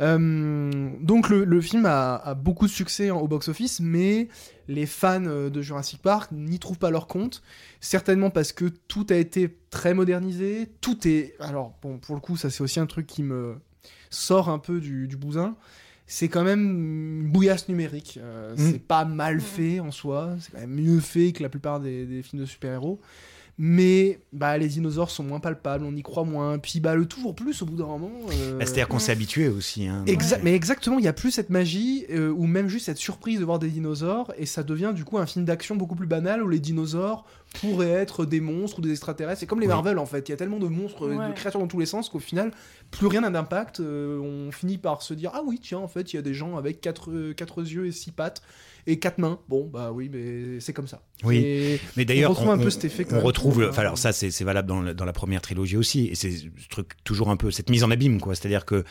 Euh, 0.00 0.90
donc 1.00 1.28
le, 1.28 1.44
le 1.44 1.60
film 1.60 1.86
a, 1.86 2.16
a 2.16 2.34
beaucoup 2.34 2.66
de 2.66 2.70
succès 2.72 3.10
au 3.10 3.26
box-office, 3.28 3.80
mais 3.80 4.28
les 4.68 4.86
fans 4.86 5.24
euh, 5.26 5.50
de 5.50 5.62
Jurassic 5.62 6.00
Park 6.02 6.30
n'y 6.32 6.58
trouvent 6.58 6.78
pas 6.78 6.90
leur 6.90 7.06
compte. 7.06 7.42
Certainement 7.80 8.30
parce 8.30 8.52
que 8.52 8.66
tout 8.66 9.06
a 9.10 9.14
été 9.14 9.56
très 9.70 9.94
modernisé. 9.94 10.68
Tout 10.80 11.06
est. 11.06 11.34
Alors, 11.40 11.74
bon, 11.82 11.98
pour 11.98 12.14
le 12.14 12.20
coup, 12.20 12.36
ça 12.36 12.50
c'est 12.50 12.62
aussi 12.62 12.80
un 12.80 12.86
truc 12.86 13.06
qui 13.06 13.22
me 13.22 13.56
sort 14.10 14.48
un 14.48 14.58
peu 14.58 14.80
du, 14.80 15.06
du 15.08 15.16
bousin. 15.16 15.54
C'est 16.10 16.28
quand 16.28 16.42
même 16.42 17.22
une 17.22 17.28
bouillasse 17.30 17.68
numérique. 17.68 18.18
Euh, 18.20 18.54
Mm. 18.56 18.70
C'est 18.72 18.78
pas 18.82 19.04
mal 19.04 19.40
fait 19.40 19.78
en 19.78 19.90
soi. 19.90 20.34
C'est 20.40 20.52
quand 20.52 20.60
même 20.60 20.74
mieux 20.74 21.00
fait 21.00 21.32
que 21.32 21.42
la 21.42 21.50
plupart 21.50 21.80
des, 21.80 22.06
des 22.06 22.22
films 22.22 22.40
de 22.42 22.46
super-héros. 22.46 22.98
Mais 23.60 24.20
bah, 24.32 24.56
les 24.56 24.68
dinosaures 24.68 25.10
sont 25.10 25.24
moins 25.24 25.40
palpables, 25.40 25.84
on 25.84 25.94
y 25.96 26.02
croit 26.02 26.22
moins. 26.22 26.58
Puis 26.58 26.78
bah, 26.78 26.94
le 26.94 27.06
toujours 27.06 27.34
plus 27.34 27.60
au 27.60 27.66
bout 27.66 27.74
d'un 27.76 27.86
moment. 27.86 28.10
euh, 28.30 28.56
Bah, 28.58 28.64
C'est-à-dire 28.64 28.86
qu'on 28.86 29.00
s'est 29.00 29.10
habitué 29.10 29.48
aussi. 29.48 29.88
Hein, 29.88 30.04
Exa- 30.06 30.34
Ouais. 30.36 30.40
Mais 30.44 30.54
exactement, 30.54 30.98
il 30.98 31.02
n'y 31.02 31.08
a 31.08 31.12
plus 31.12 31.32
cette 31.32 31.50
magie, 31.50 32.06
euh, 32.10 32.30
ou 32.30 32.46
même 32.46 32.68
juste 32.68 32.86
cette 32.86 32.98
surprise 32.98 33.40
de 33.40 33.44
voir 33.44 33.58
des 33.58 33.68
dinosaures, 33.68 34.32
et 34.38 34.46
ça 34.46 34.62
devient 34.62 34.92
du 34.94 35.04
coup 35.04 35.18
un 35.18 35.26
film 35.26 35.44
d'action 35.44 35.74
beaucoup 35.74 35.96
plus 35.96 36.06
banal 36.06 36.40
où 36.44 36.48
les 36.48 36.60
dinosaures 36.60 37.24
pourraient 37.60 37.88
être 37.90 38.24
des 38.26 38.40
monstres 38.40 38.78
ou 38.78 38.82
des 38.82 38.90
extraterrestres. 38.92 39.40
C'est 39.40 39.46
comme 39.46 39.58
les 39.60 39.66
Oui. 39.66 39.72
Marvel 39.72 39.98
en 39.98 40.06
fait, 40.06 40.28
il 40.28 40.32
y 40.32 40.34
a 40.34 40.36
tellement 40.36 40.60
de 40.60 40.68
monstres, 40.68 41.08
Ouais. 41.08 41.28
de 41.28 41.32
créatures 41.34 41.58
dans 41.60 41.66
tous 41.66 41.80
les 41.80 41.86
sens 41.86 42.08
qu'au 42.08 42.20
final, 42.20 42.52
plus 42.92 43.08
rien 43.08 43.22
n'a 43.22 43.30
d'impact. 43.30 43.80
euh, 43.80 44.18
on 44.20 44.52
finit 44.52 44.78
par 44.78 45.02
se 45.02 45.14
dire 45.14 45.32
Ah 45.34 45.42
oui, 45.44 45.58
tiens, 45.60 45.78
en 45.78 45.88
fait, 45.88 46.12
il 46.12 46.16
y 46.16 46.18
a 46.18 46.22
des 46.22 46.34
gens 46.34 46.56
avec 46.56 46.80
quatre, 46.80 47.32
quatre 47.32 47.60
yeux 47.62 47.86
et 47.86 47.92
six 47.92 48.12
pattes 48.12 48.40
et 48.86 48.98
quatre 48.98 49.18
mains. 49.18 49.38
Bon, 49.48 49.66
bah 49.72 49.90
oui, 49.92 50.08
mais 50.12 50.60
c'est 50.60 50.72
comme 50.72 50.86
ça. 50.86 51.02
Oui. 51.24 51.36
Et 51.38 51.80
Mais 51.96 52.04
d'ailleurs, 52.04 52.30
on 52.30 52.34
retrouve 52.34 52.50
un 52.50 52.58
peu 52.58 52.70
cet 52.70 52.84
effet 52.84 53.06
on 53.12 53.20
retrouve 53.20 53.52
trouve, 53.54 53.68
enfin, 53.70 53.82
alors 53.82 53.98
ça 53.98 54.12
c'est 54.12 54.42
valable 54.44 54.68
dans, 54.68 54.80
la- 54.82 54.94
dans 54.94 55.04
la 55.04 55.12
première 55.12 55.40
trilogie 55.42 55.76
aussi, 55.76 56.06
et 56.06 56.14
c'est 56.14 56.30
ce 56.30 56.68
truc 56.70 56.92
toujours 57.04 57.30
un 57.30 57.36
peu 57.36 57.50
cette 57.50 57.70
mise 57.70 57.84
en 57.84 57.90
abîme 57.90 58.20
quoi. 58.20 58.34
C'est-à-dire 58.34 58.64
que 58.64 58.84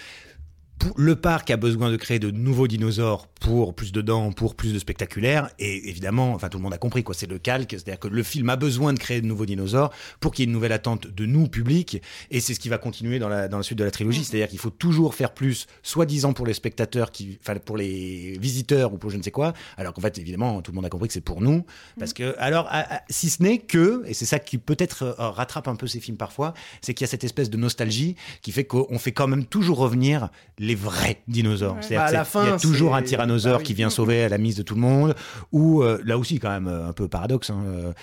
le 0.96 1.16
parc 1.16 1.50
a 1.52 1.58
besoin 1.58 1.92
de 1.92 1.96
créer 1.98 2.20
de 2.20 2.32
nouveaux 2.32 2.68
dinosaures 2.68 3.28
pour 3.28 3.74
plus 3.76 3.92
de 3.92 4.02
dents, 4.02 4.32
pour 4.32 4.56
plus 4.56 4.74
de 4.74 4.80
spectaculaire, 4.80 5.50
et 5.60 5.90
évidemment, 5.90 6.34
enfin 6.34 6.50
tout 6.50 6.58
le 6.58 6.64
monde 6.64 6.74
a 6.74 6.78
compris 6.78 7.04
quoi, 7.04 7.14
c'est 7.16 7.30
le 7.30 7.38
calque, 7.40 7.72
c'est-à-dire 7.72 8.00
que 8.00 8.08
le 8.08 8.24
film 8.24 8.50
a 8.50 8.56
besoin 8.56 8.94
de 8.94 9.00
créer 9.00 9.22
de 9.22 9.28
nouveaux 9.28 9.46
dinosaures 9.46 9.92
pour 10.20 10.34
qu'il 10.34 10.44
y 10.44 10.46
ait 10.46 10.50
une 10.50 10.54
nouvelle 10.54 10.72
attente 10.72 11.08
de 11.08 11.26
nous 11.26 11.48
public, 11.48 12.02
et 12.32 12.40
c'est 12.40 12.54
ce 12.54 12.60
qui 12.60 12.70
va 12.70 12.78
continuer 12.78 13.20
dans 13.20 13.30
la 13.30 13.48
dans 13.48 13.58
la 13.58 13.64
suite 13.64 13.78
de 13.80 13.84
la 13.84 13.92
trilogie, 13.92 14.24
c'est-à-dire 14.24 14.48
qu'il 14.48 14.60
faut 14.60 14.70
toujours 14.70 15.14
faire 15.16 15.34
plus, 15.34 15.68
soi-disant 15.84 16.34
pour 16.34 16.46
les 16.48 16.54
spectateurs, 16.54 17.12
qui, 17.12 17.38
enfin 17.42 17.56
pour 17.64 17.78
les 17.78 18.38
visiteurs 18.40 18.94
ou 18.94 18.98
pour 18.98 19.10
je 19.10 19.18
ne 19.18 19.24
sais 19.24 19.32
quoi, 19.32 19.54
alors 19.78 19.94
qu'en 19.94 20.02
fait 20.02 20.18
évidemment 20.18 20.62
tout 20.62 20.72
le 20.72 20.76
monde 20.76 20.86
a 20.86 20.90
compris 20.90 21.08
que 21.08 21.14
c'est 21.14 21.22
pour 21.22 21.42
nous, 21.42 21.66
parce 22.00 22.14
que 22.14 22.36
alors 22.40 22.68
à- 22.70 22.96
à- 22.98 23.02
si 23.10 23.30
ce 23.30 23.42
n'est 23.44 23.60
que, 23.60 24.04
et 24.08 24.14
c'est 24.14 24.26
ça 24.26 24.40
qui 24.40 24.58
peut-être 24.58 25.04
euh, 25.04 25.14
rattrape 25.30 25.68
un 25.68 25.76
peu 25.76 25.88
ces 25.88 26.00
films 26.00 26.18
parfois, 26.18 26.54
c'est 26.82 26.94
qu'il 26.94 27.06
y 27.06 27.08
a 27.08 27.12
cette 27.12 27.24
espèce 27.24 27.50
de 27.50 27.58
nostalgie 27.58 28.16
qui 28.42 28.52
fait 28.52 28.64
qu'on 28.66 29.00
fait 29.00 29.12
quand 29.12 29.28
même 29.28 29.46
toujours 29.46 29.78
revenir 29.78 30.30
les 30.60 30.67
vrais 30.76 31.22
dinosaures. 31.28 31.76
Ouais. 31.76 31.82
C'est-à-dire 31.82 32.00
Bah, 32.00 32.06
à 32.08 32.12
la 32.12 32.24
c'est- 32.26 32.32
fin, 32.32 32.44
il 32.46 32.50
y 32.50 32.54
a 32.54 32.58
toujours 32.60 32.96
un 32.96 33.02
tyrannosaure 33.02 33.54
bah 33.54 33.58
oui. 33.60 33.64
qui 33.66 33.74
vient 33.74 33.90
sauver 33.90 34.24
à 34.24 34.30
la 34.30 34.38
mise 34.38 34.56
de 34.56 34.64
tout 34.64 34.76
le 34.76 34.82
monde, 34.82 35.16
ou 35.52 35.82
euh, 35.84 36.00
là 36.06 36.18
aussi 36.18 36.40
quand 36.40 36.50
même 36.50 36.68
euh, 36.68 36.88
un 36.88 36.94
peu 36.94 37.08
paradoxe, 37.08 37.50
hein, 37.50 37.62
euh, 37.66 37.94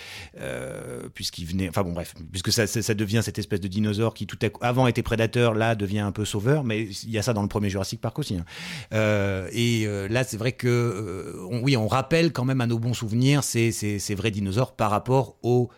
euh, 0.40 1.08
puisqu'il 1.14 1.46
venait, 1.46 1.68
enfin 1.68 1.82
bon 1.82 1.92
bref, 1.92 2.14
puisque 2.30 2.52
ça, 2.52 2.66
ça, 2.66 2.82
ça 2.82 2.94
devient 2.94 3.20
cette 3.24 3.38
espèce 3.38 3.60
de 3.60 3.68
dinosaure 3.68 4.14
qui 4.14 4.26
tout 4.26 4.38
à 4.42 4.48
coup, 4.48 4.60
avant 4.62 4.86
était 4.86 5.02
prédateur, 5.02 5.54
là 5.54 5.74
devient 5.74 6.00
un 6.00 6.12
peu 6.12 6.24
sauveur, 6.24 6.64
mais 6.64 6.82
il 7.04 7.10
y 7.10 7.18
a 7.18 7.22
ça 7.22 7.32
dans 7.32 7.42
le 7.42 7.48
premier 7.48 7.70
Jurassic 7.70 8.00
Park 8.00 8.18
aussi. 8.18 8.36
hein. 8.36 8.44
Euh, 8.92 9.48
et 9.52 9.84
euh, 9.86 10.08
là 10.08 10.24
c'est 10.24 10.36
vrai 10.36 10.52
que, 10.52 10.68
euh, 10.68 11.46
on- 11.50 11.60
oui, 11.62 11.76
on 11.76 11.88
rappelle 11.88 12.32
quand 12.32 12.44
même 12.44 12.60
à 12.60 12.66
nos 12.66 12.78
bons 12.78 12.94
souvenirs 12.94 13.44
ces, 13.44 13.72
ces, 13.72 13.98
ces 13.98 14.14
vrais 14.14 14.30
dinosaures 14.30 14.74
par 14.74 14.90
rapport 14.90 15.36
aux 15.42 15.70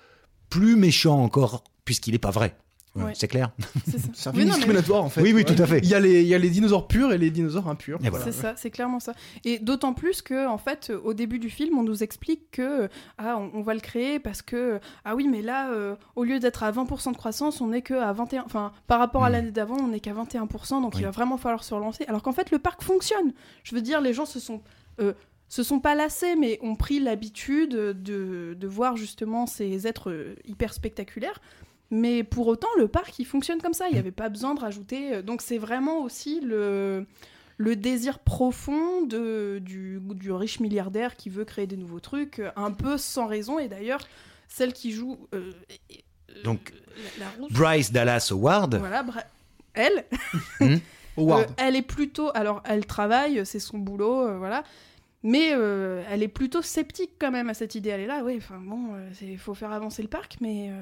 plus 0.51 0.77
méchants 0.77 1.23
encore, 1.23 1.65
puisqu'il 1.85 2.13
n'est 2.13 2.19
pas 2.19 2.31
vrai. 2.31 2.57
Ouais. 3.05 3.13
C'est 3.15 3.29
clair 3.29 3.51
C'est 3.87 3.99
ça. 3.99 4.09
C'est 4.15 4.29
un 4.29 4.33
Oui, 4.33 4.39
film 4.39 4.49
non, 4.49 4.55
mais- 4.55 4.59
discriminatoire 4.59 5.05
en 5.05 5.09
fait. 5.11 5.21
Oui, 5.23 5.33
oui, 5.35 5.45
tout 5.45 5.61
à 5.63 5.67
fait. 5.67 5.79
Il 5.79 5.89
y, 5.89 5.95
a 5.95 6.01
les, 6.01 6.23
il 6.23 6.27
y 6.29 6.35
a 6.35 6.39
les 6.39 6.51
dinosaures 6.51 6.87
purs 6.89 7.13
et 7.13 7.19
les 7.19 7.31
dinosaures 7.31 7.69
impurs. 7.69 7.99
Voilà. 8.01 8.25
C'est 8.25 8.33
ça, 8.33 8.55
c'est 8.57 8.71
clairement 8.71 9.01
ça. 9.01 9.13
Et 9.45 9.59
d'autant 9.59 9.93
plus 9.95 10.23
que, 10.23 10.47
en 10.47 10.59
fait, 10.59 10.89
euh, 10.91 11.01
au 11.05 11.15
début 11.15 11.39
du 11.39 11.51
film, 11.51 11.79
on 11.79 11.83
nous 11.83 12.03
explique 12.03 12.51
que 12.51 12.63
euh, 12.83 12.89
ah, 13.19 13.37
on, 13.39 13.51
on 13.59 13.63
va 13.63 13.75
le 13.75 13.81
créer 13.81 14.19
parce 14.19 14.43
que 14.43 14.81
ah 15.05 15.15
oui, 15.15 15.29
mais 15.29 15.43
là, 15.43 15.71
euh, 15.73 15.95
au 16.17 16.25
lieu 16.25 16.39
d'être 16.39 16.63
à 16.63 16.73
20% 16.73 17.13
de 17.13 17.17
croissance, 17.17 17.61
on 17.61 17.69
n'est 17.69 17.83
que 17.83 17.95
à 17.95 18.13
21. 18.13 18.45
Enfin, 18.47 18.73
par 18.87 18.99
rapport 18.99 19.25
à 19.25 19.29
Mm. 19.29 19.33
l'année 19.33 19.51
d'avant, 19.53 19.77
on 19.79 19.89
n'est 19.89 20.01
qu'à 20.01 20.13
21%, 20.15 20.81
donc 20.81 20.95
Oui. 20.95 21.01
il 21.01 21.05
va 21.05 21.11
vraiment 21.11 21.37
falloir 21.37 21.65
se 21.65 21.75
relancer. 21.75 22.05
Alors 22.09 22.23
qu'en 22.23 22.33
fait, 22.33 22.51
le 22.51 22.59
parc 22.59 22.83
fonctionne. 22.83 23.33
Je 23.65 23.75
veux 23.75 23.83
dire, 23.83 24.01
les 24.01 24.13
gens 24.15 24.27
se 24.27 24.41
sont 24.41 24.63
euh, 25.01 25.13
se 25.49 25.63
sont 25.63 25.79
pas 25.79 25.95
lassés, 25.95 26.35
mais 26.35 26.59
ont 26.61 26.75
pris 26.75 26.99
l'habitude 26.99 27.71
de, 27.71 28.57
de 28.59 28.67
voir 28.67 28.97
justement 28.97 29.47
ces 29.47 29.87
êtres 29.87 30.11
euh, 30.11 30.35
hyper 30.45 30.73
spectaculaires. 30.73 31.41
Mais 31.91 32.25
pour 32.25 32.47
autant, 32.49 32.69
le 32.79 32.89
parc, 32.89 33.19
il 33.19 33.25
fonctionne 33.25 33.61
comme 33.63 33.73
ça. 33.75 33.89
Il 33.89 33.93
n'y 33.93 33.99
avait 33.99 34.11
pas 34.11 34.29
besoin 34.29 34.55
de 34.55 34.61
rajouter. 34.61 35.15
euh, 35.15 35.23
Donc 35.23 35.41
c'est 35.43 35.59
vraiment 35.59 36.01
aussi 36.03 36.41
le, 36.41 37.07
le 37.59 37.77
désir 37.77 38.19
profond 38.19 39.03
de, 39.03 39.59
du, 39.63 40.01
du 40.03 40.33
riche 40.33 40.59
milliardaire 40.61 41.15
qui 41.17 41.31
veut 41.31 41.45
créer 41.45 41.67
des 41.67 41.77
nouveaux 41.77 42.01
trucs, 42.01 42.41
euh, 42.41 42.51
un 42.57 42.73
peu 42.73 42.99
sans 42.99 43.27
raison. 43.27 43.59
Et 43.59 43.69
d'ailleurs, 43.69 44.01
celle 44.49 44.73
qui 44.73 44.91
joue... 44.93 45.17
euh, 45.35 45.53
Donc, 46.45 46.73
la, 47.19 47.25
la 47.27 47.31
rousse, 47.39 47.53
Bryce 47.53 47.93
Dallas 47.93 48.29
Howard, 48.33 48.75
voilà, 48.77 49.03
bra- 49.03 49.25
elle, 49.75 50.05
Howard. 51.17 51.43
euh, 51.51 51.53
elle 51.59 51.77
est 51.77 51.83
plutôt, 51.83 52.31
alors 52.35 52.63
elle 52.65 52.85
travaille, 52.87 53.45
c'est 53.47 53.59
son 53.61 53.79
boulot, 53.79 54.27
euh, 54.27 54.39
voilà. 54.39 54.65
Mais 55.29 55.51
euh, 55.55 56.03
elle 56.09 56.23
est 56.23 56.29
plutôt 56.29 56.63
sceptique 56.63 57.11
quand 57.19 57.33
même 57.33 57.49
à 57.51 57.55
cette 57.55 57.75
idée. 57.75 57.91
Elle 57.91 58.03
est 58.03 58.07
là, 58.07 58.23
oui, 58.25 58.35
enfin 58.39 58.61
bon, 58.65 58.91
il 59.21 59.39
faut 59.39 59.55
faire 59.55 59.73
avancer 59.73 60.01
le 60.01 60.07
parc, 60.09 60.37
mais 60.41 60.69
euh, 60.71 60.75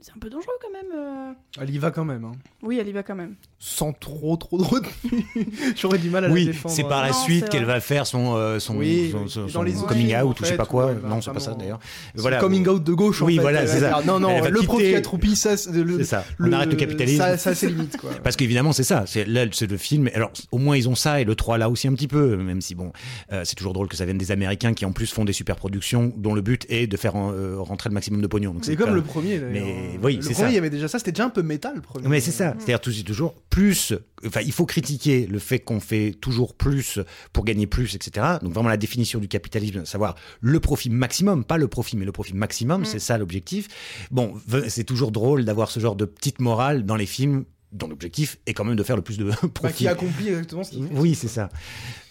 c'est 0.00 0.12
un 0.14 0.18
peu 0.20 0.30
dangereux 0.30 0.52
quand 0.62 0.70
même. 0.70 0.92
euh. 0.96 1.32
Elle 1.60 1.70
y 1.70 1.78
va 1.78 1.90
quand 1.90 2.04
même. 2.04 2.24
hein. 2.24 2.32
Oui, 2.62 2.78
elle 2.80 2.86
y 2.88 2.92
va 2.92 3.02
quand 3.02 3.16
même. 3.16 3.34
Sans 3.58 3.92
trop 3.92 4.36
trop 4.36 4.58
de 4.58 4.62
retenue. 4.62 5.26
J'aurais 5.76 5.98
du 5.98 6.08
mal 6.08 6.24
à 6.24 6.28
la 6.28 6.34
oui, 6.34 6.46
défendre. 6.46 6.72
c'est 6.72 6.84
par 6.84 7.02
la 7.02 7.08
Non, 7.08 7.14
suite 7.14 7.48
qu'elle 7.48 7.64
va 7.64 7.80
faire 7.80 8.06
son, 8.06 8.36
euh, 8.36 8.60
son, 8.60 8.76
Oui, 8.76 9.10
son, 9.10 9.22
oui. 9.24 9.28
son- 9.30 9.40
Et 9.40 9.46
dans 9.46 9.52
son 9.58 9.62
les 9.62 9.72
coming 9.72 10.14
out 10.14 10.22
en 10.22 10.30
ou 10.30 10.34
je 10.38 10.44
sais 10.44 10.56
pas 10.56 10.64
quoi. 10.66 10.86
ouais, 10.86 10.96
non, 11.04 11.20
c'est 11.20 11.32
pas 11.32 11.40
ça 11.40 11.54
d'ailleurs. 11.54 11.80
Voilà. 12.14 12.38
coming 12.38 12.68
out 12.68 12.84
de 12.84 12.92
gauche. 12.92 13.22
en 13.22 13.26
Oui, 13.26 13.34
fait. 13.36 13.42
voilà, 13.42 13.66
c'est 13.66 13.80
ça. 13.80 14.00
Non, 14.06 14.20
non, 14.20 14.40
le 14.48 14.62
profit 14.62 15.02
Troupi, 15.02 15.34
ça, 15.34 15.56
c'est 15.56 16.04
ça. 16.04 16.24
On 16.38 16.44
le- 16.44 16.52
arrête 16.52 16.70
le 16.70 16.76
capitalisme. 16.76 17.36
Ça, 17.36 17.54
c'est 17.56 17.66
limite 17.68 17.96
quoi. 17.96 18.10
Parce 18.22 18.36
qu'évidemment, 18.36 18.72
c'est 18.72 18.84
ça. 18.84 19.04
C'est 19.06 19.24
là, 19.24 19.46
c'est 19.50 19.68
le 19.68 19.76
film. 19.76 20.08
Alors, 20.14 20.30
au 20.52 20.58
moins, 20.58 20.76
ils 20.76 20.88
ont 20.88 20.94
ça 20.94 21.20
et 21.20 21.24
le 21.24 21.34
3 21.34 21.58
là 21.58 21.68
aussi 21.68 21.88
un 21.88 21.94
petit 21.94 22.06
peu. 22.08 22.36
Même 22.36 22.60
si 22.60 22.76
bon, 22.76 22.92
euh, 23.32 23.42
c'est 23.48 23.54
toujours 23.56 23.72
drôle 23.72 23.88
que 23.88 23.96
ça 23.96 24.04
vienne 24.04 24.18
des 24.18 24.30
Américains 24.30 24.74
qui 24.74 24.84
en 24.84 24.92
plus 24.92 25.12
font 25.12 25.24
des 25.24 25.32
super 25.32 25.56
productions 25.56 26.12
dont 26.16 26.34
le 26.34 26.40
but 26.42 26.66
est 26.68 26.86
de 26.86 26.96
faire 26.96 27.14
euh, 27.16 27.56
rentrer 27.58 27.88
le 27.90 27.94
maximum 27.94 28.20
de 28.20 28.26
pognon. 28.26 28.54
C'est 28.62 28.76
comme 28.76 28.94
le 28.94 29.02
premier. 29.02 29.38
Mais 29.40 29.98
oui, 30.02 30.18
c'est 30.22 30.34
ça. 30.34 30.48
il 30.50 30.54
y 30.54 30.58
avait 30.58 30.70
déjà 30.70 30.86
ça, 30.88 30.98
c'était 30.98 31.12
déjà 31.12 31.24
un 31.24 31.30
peu 31.30 31.42
métal 31.42 31.76
le 31.76 31.80
premier. 31.80 32.06
Mais 32.08 32.20
c'est 32.20 32.30
ça, 32.30 32.54
c'est-à-dire 32.58 32.80
tout- 32.80 32.92
c'est 32.92 33.02
toujours 33.02 33.34
plus. 33.50 33.94
Enfin, 34.26 34.40
il 34.44 34.52
faut 34.52 34.66
critiquer 34.66 35.26
le 35.26 35.38
fait 35.38 35.58
qu'on 35.60 35.80
fait 35.80 36.12
toujours 36.20 36.54
plus 36.54 36.98
pour 37.32 37.44
gagner 37.44 37.66
plus, 37.66 37.94
etc. 37.94 38.26
Donc 38.42 38.52
vraiment 38.52 38.68
la 38.68 38.76
définition 38.76 39.18
du 39.20 39.28
capitalisme, 39.28 39.84
savoir 39.84 40.14
le 40.40 40.60
profit 40.60 40.90
maximum, 40.90 41.44
pas 41.44 41.56
le 41.56 41.68
profit, 41.68 41.96
mais 41.96 42.04
le 42.04 42.12
profit 42.12 42.34
maximum, 42.34 42.84
c'est 42.84 42.98
ça 42.98 43.16
l'objectif. 43.18 43.68
Bon, 44.10 44.34
c'est 44.68 44.84
toujours 44.84 45.12
drôle 45.12 45.44
d'avoir 45.44 45.70
ce 45.70 45.80
genre 45.80 45.96
de 45.96 46.04
petite 46.04 46.40
morale 46.40 46.84
dans 46.84 46.96
les 46.96 47.06
films 47.06 47.44
dont 47.72 47.88
l'objectif 47.88 48.38
est 48.46 48.54
quand 48.54 48.64
même 48.64 48.76
de 48.76 48.82
faire 48.82 48.96
le 48.96 49.02
plus 49.02 49.18
de 49.18 49.24
Bah, 49.30 49.36
profit. 49.52 49.74
qui 49.74 49.88
accomplit 49.88 50.28
exactement 50.28 50.64
ce 50.64 50.70
qu'il 50.70 50.86
fait. 50.86 50.94
oui, 50.96 51.14
c'est 51.14 51.28
ça. 51.28 51.50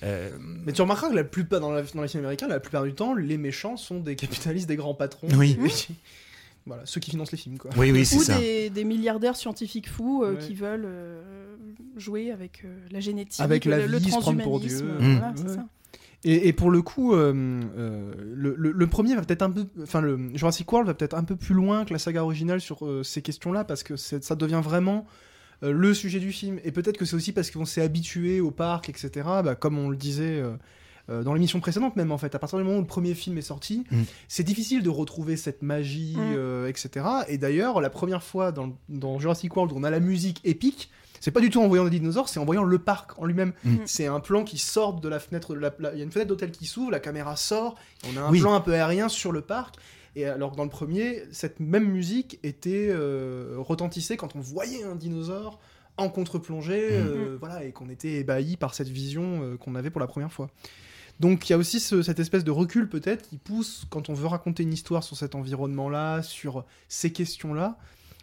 Euh, 0.03 0.29
Mais 0.65 0.71
tu 0.73 0.81
remarqueras 0.81 1.09
que 1.09 1.15
la 1.15 1.23
plupart, 1.23 1.59
dans, 1.59 1.71
la, 1.71 1.81
dans 1.81 2.01
les 2.01 2.07
films 2.07 2.23
américains, 2.23 2.47
la 2.47 2.59
plupart 2.59 2.83
du 2.83 2.93
temps, 2.93 3.13
les 3.15 3.37
méchants 3.37 3.75
sont 3.77 3.99
des 3.99 4.15
capitalistes, 4.15 4.67
des 4.67 4.75
grands 4.75 4.93
patrons. 4.93 5.27
Oui. 5.35 5.57
Voilà, 6.65 6.81
ceux 6.85 6.99
qui 6.99 7.11
financent 7.11 7.31
les 7.31 7.37
films 7.37 7.57
quoi. 7.57 7.71
oui, 7.77 7.91
oui, 7.93 8.05
c'est 8.05 8.17
Ou 8.17 8.21
ça. 8.23 8.37
des, 8.37 8.69
des 8.69 8.83
milliardaires 8.83 9.37
scientifiques 9.37 9.89
fous 9.89 10.23
euh, 10.23 10.33
Ouais. 10.33 10.37
qui 10.37 10.53
veulent 10.53 10.83
euh, 10.85 11.21
jouer 11.95 12.29
avec 12.29 12.63
euh, 12.65 12.77
la 12.91 12.99
génétique, 12.99 13.39
Avec 13.39 13.63
la 13.63 13.77
le, 13.77 13.85
le 13.87 13.97
vie, 13.99 14.11
se 14.11 14.17
prendre 14.19 14.43
pour 14.43 14.59
transhumanisme. 14.59 14.85
Dieu. 14.85 15.07
euh, 15.07 15.13
Mm. 15.13 15.17
voilà, 15.17 15.33
c'est 15.37 15.43
Ouais. 15.43 15.55
ça. 15.55 15.65
Et, 16.25 16.47
et 16.49 16.51
pour 16.53 16.69
le 16.69 16.81
coup, 16.81 17.13
euh, 17.13 17.31
euh, 17.77 18.11
le, 18.35 18.53
le- 18.57 18.71
le 18.73 18.87
premier 18.87 19.15
va 19.15 19.21
peut-être 19.21 19.43
un 19.43 19.51
peu, 19.51 19.65
enfin 19.81 20.01
le 20.01 20.19
Jurassic 20.35 20.69
World 20.69 20.87
va 20.87 20.93
peut-être 20.93 21.13
un 21.15 21.23
peu 21.23 21.37
plus 21.37 21.55
loin 21.55 21.85
que 21.85 21.93
la 21.93 21.99
saga 21.99 22.21
originale 22.23 22.59
sur 22.59 22.85
euh, 22.85 23.01
ces 23.01 23.21
questions-là 23.21 23.63
parce 23.63 23.83
que 23.83 23.95
ça 23.95 24.35
devient 24.35 24.59
vraiment 24.61 25.05
euh, 25.63 25.71
le 25.71 25.93
sujet 25.93 26.19
du 26.19 26.31
film. 26.31 26.59
Et 26.63 26.71
peut-être 26.71 26.97
que 26.97 27.05
c'est 27.05 27.15
aussi 27.15 27.31
parce 27.31 27.51
qu'on 27.51 27.65
s'est 27.65 27.81
habitué 27.81 28.39
au 28.41 28.51
parc, 28.51 28.89
etc. 28.89 29.09
Bah, 29.43 29.55
comme 29.55 29.77
on 29.77 29.89
le 29.89 29.97
disait. 29.97 30.39
euh, 30.41 30.51
euh, 31.09 31.23
dans 31.23 31.33
l'émission 31.33 31.61
précédente 31.61 31.95
même 31.95 32.11
en 32.11 32.17
fait, 32.17 32.35
à 32.35 32.39
partir 32.39 32.57
du 32.59 32.65
moment 32.65 32.79
où 32.79 32.81
le 32.81 32.85
premier 32.85 33.13
film 33.13 33.37
est 33.37 33.41
sorti, 33.41 33.85
Mm. 33.91 34.01
c'est 34.27 34.43
difficile 34.43 34.83
de 34.83 34.89
retrouver 34.89 35.37
cette 35.37 35.61
magie, 35.61 36.15
Mm. 36.17 36.33
euh, 36.35 36.67
etc. 36.67 37.05
Et 37.29 37.37
d'ailleurs, 37.37 37.79
la 37.79 37.89
première 37.89 38.21
fois 38.23 38.51
dans, 38.51 38.77
dans 38.89 39.17
Jurassic 39.17 39.55
World 39.55 39.71
où 39.73 39.77
on 39.79 39.83
a 39.85 39.89
la 39.89 40.01
musique 40.01 40.41
épique, 40.43 40.89
c'est 41.21 41.31
pas 41.31 41.39
du 41.39 41.49
tout 41.49 41.61
en 41.61 41.67
voyant 41.69 41.85
des 41.85 41.91
dinosaures, 41.91 42.27
c'est 42.27 42.41
en 42.41 42.45
voyant 42.45 42.63
le 42.65 42.77
parc 42.77 43.17
en 43.19 43.25
lui-même. 43.25 43.53
Mm. 43.63 43.75
C'est 43.85 44.05
un 44.07 44.19
plan 44.19 44.43
qui 44.43 44.57
sort 44.57 44.99
de 44.99 45.07
la 45.07 45.19
fenêtre, 45.19 45.55
il 45.93 45.97
y 45.97 46.01
a 46.01 46.03
une 46.03 46.11
fenêtre 46.11 46.27
d'hôtel 46.27 46.51
qui 46.51 46.65
s'ouvre, 46.65 46.91
la 46.91 46.99
caméra 46.99 47.37
sort, 47.37 47.75
on 48.13 48.17
a 48.17 48.21
un 48.23 48.29
Oui. 48.29 48.41
plan 48.41 48.53
un 48.53 48.59
peu 48.59 48.73
aérien 48.73 49.07
sur 49.07 49.31
le 49.31 49.39
parc. 49.39 49.75
Et 50.19 50.25
alors 50.25 50.51
que 50.51 50.57
dans 50.57 50.63
le 50.63 50.69
premier, 50.69 51.23
cette 51.31 51.59
même 51.59 51.85
musique 51.87 52.39
était 52.43 52.87
euh, 52.89 53.55
retentissée 53.57 54.17
quand 54.17 54.35
on 54.35 54.39
voyait 54.39 54.83
un 54.83 54.95
dinosaure 54.95 55.59
en 55.97 56.09
contre-plongée, 56.09 56.89
Mm. 56.99 57.07
euh, 57.07 57.37
voilà, 57.39 57.63
et 57.63 57.71
qu'on 57.71 57.89
était 57.89 58.13
ébahi 58.15 58.57
par 58.57 58.73
cette 58.73 58.87
vision 58.89 59.43
euh, 59.43 59.57
qu'on 59.57 59.75
avait 59.75 59.89
pour 59.91 60.01
la 60.01 60.07
première 60.07 60.31
fois. 60.31 60.49
Donc 61.19 61.47
il 61.49 61.51
y 61.51 61.55
a 61.55 61.57
aussi 61.57 61.79
ce- 61.79 62.01
cette 62.03 62.19
espèce 62.19 62.43
de 62.43 62.51
recul 62.51 62.89
peut-être 62.89 63.27
qui 63.29 63.37
pousse, 63.37 63.85
quand 63.89 64.09
on 64.09 64.13
veut 64.13 64.27
raconter 64.27 64.63
une 64.63 64.73
histoire 64.73 65.03
sur 65.03 65.17
cet 65.17 65.33
environnement-là, 65.35 66.21
sur 66.23 66.65
ces 66.87 67.11
questions-là, 67.11 67.77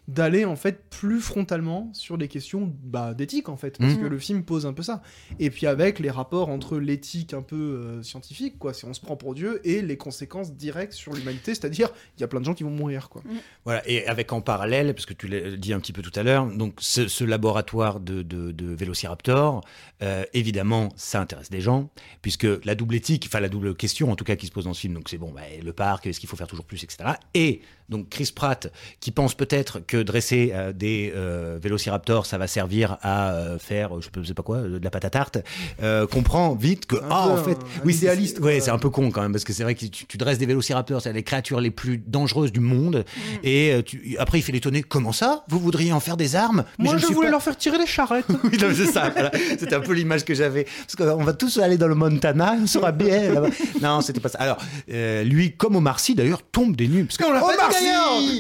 d'aller 0.06 0.44
en 0.44 0.54
fait 0.56 0.84
plus 0.90 1.20
frontalement 1.20 1.90
sur 1.94 2.16
les 2.18 2.28
questions 2.28 2.70
bah, 2.82 3.14
d'éthique 3.14 3.48
en 3.48 3.56
fait, 3.56 3.78
parce 3.78 3.94
Mhm. 3.94 4.02
que 4.02 4.06
le 4.06 4.18
film 4.18 4.42
pose 4.44 4.66
un 4.66 4.72
peu 4.74 4.82
ça. 4.82 5.02
Et 5.38 5.48
puis 5.50 5.66
avec 5.66 5.98
les 5.98 6.10
rapports 6.10 6.50
entre 6.50 6.78
l'éthique 6.78 7.32
un 7.32 7.40
peu 7.40 7.56
euh, 7.56 8.02
scientifique, 8.02 8.58
quoi, 8.58 8.74
si 8.74 8.84
on 8.84 8.92
se 8.92 9.00
prend 9.00 9.16
pour 9.16 9.34
Dieu, 9.34 9.60
et 9.66 9.80
les 9.80 9.96
conséquences 9.96 10.52
directes 10.54 10.92
sur 10.92 11.14
l'humanité, 11.14 11.54
c'est-à-dire 11.54 11.88
il 12.18 12.20
y 12.20 12.24
a 12.24 12.28
plein 12.28 12.40
de 12.40 12.44
gens 12.44 12.52
qui 12.54 12.64
vont 12.64 12.70
mourir, 12.70 13.08
quoi. 13.08 13.22
Voilà, 13.64 13.82
et 13.88 14.06
avec 14.06 14.30
en 14.32 14.40
parallèle, 14.42 14.92
parce 14.94 15.06
que 15.06 15.14
tu 15.14 15.26
l'as 15.26 15.56
dit 15.56 15.72
un 15.72 15.80
petit 15.80 15.92
peu 15.94 16.02
tout 16.02 16.12
à 16.14 16.22
l'heure, 16.22 16.46
donc 16.46 16.74
ce, 16.80 17.08
ce 17.08 17.24
laboratoire 17.24 17.98
de, 18.00 18.20
de, 18.22 18.52
de 18.52 18.74
Vélociraptor, 18.74 19.62
euh, 20.02 20.24
évidemment, 20.34 20.90
ça 20.96 21.20
intéresse 21.20 21.48
des 21.50 21.60
gens, 21.62 21.90
puisque 22.20 22.46
la 22.64 22.74
double 22.74 22.94
éthique, 22.96 23.24
enfin 23.26 23.40
la 23.40 23.48
double 23.48 23.74
question 23.74 24.10
en 24.10 24.16
tout 24.16 24.24
cas 24.24 24.36
qui 24.36 24.46
se 24.46 24.52
pose 24.52 24.64
dans 24.64 24.74
ce 24.74 24.80
film, 24.80 24.92
donc 24.94 25.08
c'est 25.08 25.18
bon, 25.18 25.32
bah, 25.32 25.40
le 25.62 25.72
parc, 25.72 26.06
est-ce 26.06 26.20
qu'il 26.20 26.28
faut 26.28 26.36
faire 26.36 26.46
toujours 26.46 26.66
plus, 26.66 26.84
etc. 26.84 27.12
Et 27.32 27.62
donc 27.88 28.08
Chris 28.08 28.32
Pratt, 28.34 28.72
qui 29.00 29.10
pense 29.10 29.34
peut-être 29.34 29.80
que 29.86 30.02
dresser 30.02 30.52
euh, 30.54 30.72
des 30.72 31.12
euh, 31.14 31.58
Vélociraptors, 31.62 32.26
ça 32.26 32.38
va 32.38 32.46
servir 32.46 32.96
à 33.02 33.32
euh, 33.32 33.58
faire, 33.58 33.90
je 34.00 34.22
sais 34.26 34.34
pas 34.34 34.42
quoi, 34.42 34.62
de 34.62 34.80
la 34.82 34.90
pâte 34.90 35.04
à 35.04 35.10
tarte, 35.10 35.38
euh, 35.82 36.06
comprend 36.06 36.54
vite 36.54 36.86
que, 36.86 36.96
ah, 37.10 37.24
peu 37.26 37.30
en 37.32 37.44
fait, 37.44 37.52
un 37.52 37.84
oui, 37.84 37.92
c'est- 37.92 37.98
idéaliste, 38.06 38.38
ouais, 38.40 38.56
quoi. 38.56 38.64
c'est 38.64 38.70
un 38.70 38.78
peu 38.78 38.90
con 38.90 39.10
quand 39.10 39.22
même, 39.22 39.32
parce 39.32 39.44
que 39.44 39.52
c'est 39.52 39.62
vrai 39.64 39.74
que 39.74 39.80
tu, 39.84 40.06
tu 40.06 40.16
dresses 40.16 40.38
des 40.38 40.46
Vélociraptors, 40.46 41.02
c'est 41.02 41.12
les 41.12 41.22
créatures 41.22 41.60
les 41.60 41.70
plus 41.70 41.98
dangereuses 41.98 42.52
du 42.52 42.60
monde, 42.60 43.04
et 43.42 43.72
euh, 43.72 43.82
tu- 43.82 44.16
après, 44.18 44.38
il 44.38 44.42
fait 44.42 44.52
l'étonner. 44.52 44.82
Comment 44.82 45.12
ça? 45.12 45.44
Vous 45.48 45.58
voudriez 45.58 45.92
en 45.92 46.00
faire 46.00 46.16
des 46.16 46.36
armes? 46.36 46.64
Mais 46.78 46.84
Moi, 46.86 46.94
ne 46.94 46.98
je, 46.98 47.06
voulais 47.06 47.26
pas- 47.26 47.32
leur 47.32 47.42
faire 47.42 47.56
tirer 47.56 47.78
les 47.78 47.86
charrettes. 47.86 48.26
Oui, 48.44 48.58
c'est 48.58 48.86
ça. 48.86 49.10
voilà. 49.10 49.30
C'était 49.58 49.74
un 49.74 49.80
peu 49.80 49.92
l'image 49.92 50.24
que 50.24 50.34
j'avais. 50.34 50.64
Parce 50.64 50.96
qu'on 50.96 51.22
va 51.24 51.32
tous 51.32 51.58
aller 51.58 51.76
dans 51.76 51.86
le 51.88 51.94
Montana, 51.94 52.56
on 52.62 52.66
sera 52.66 52.92
bien 52.92 53.32
là-bas. 53.32 53.48
Non, 53.82 54.00
c'était 54.00 54.20
pas 54.20 54.28
ça. 54.28 54.38
Alors, 54.38 54.58
euh, 54.90 55.22
lui, 55.24 55.52
comme 55.52 55.76
Omar 55.76 56.00
Sy, 56.00 56.14
d'ailleurs, 56.14 56.42
tombe 56.42 56.76
des 56.76 56.88
nues. 56.88 57.04
Parce 57.04 57.16
que 57.18 57.24
Omar 57.24 57.72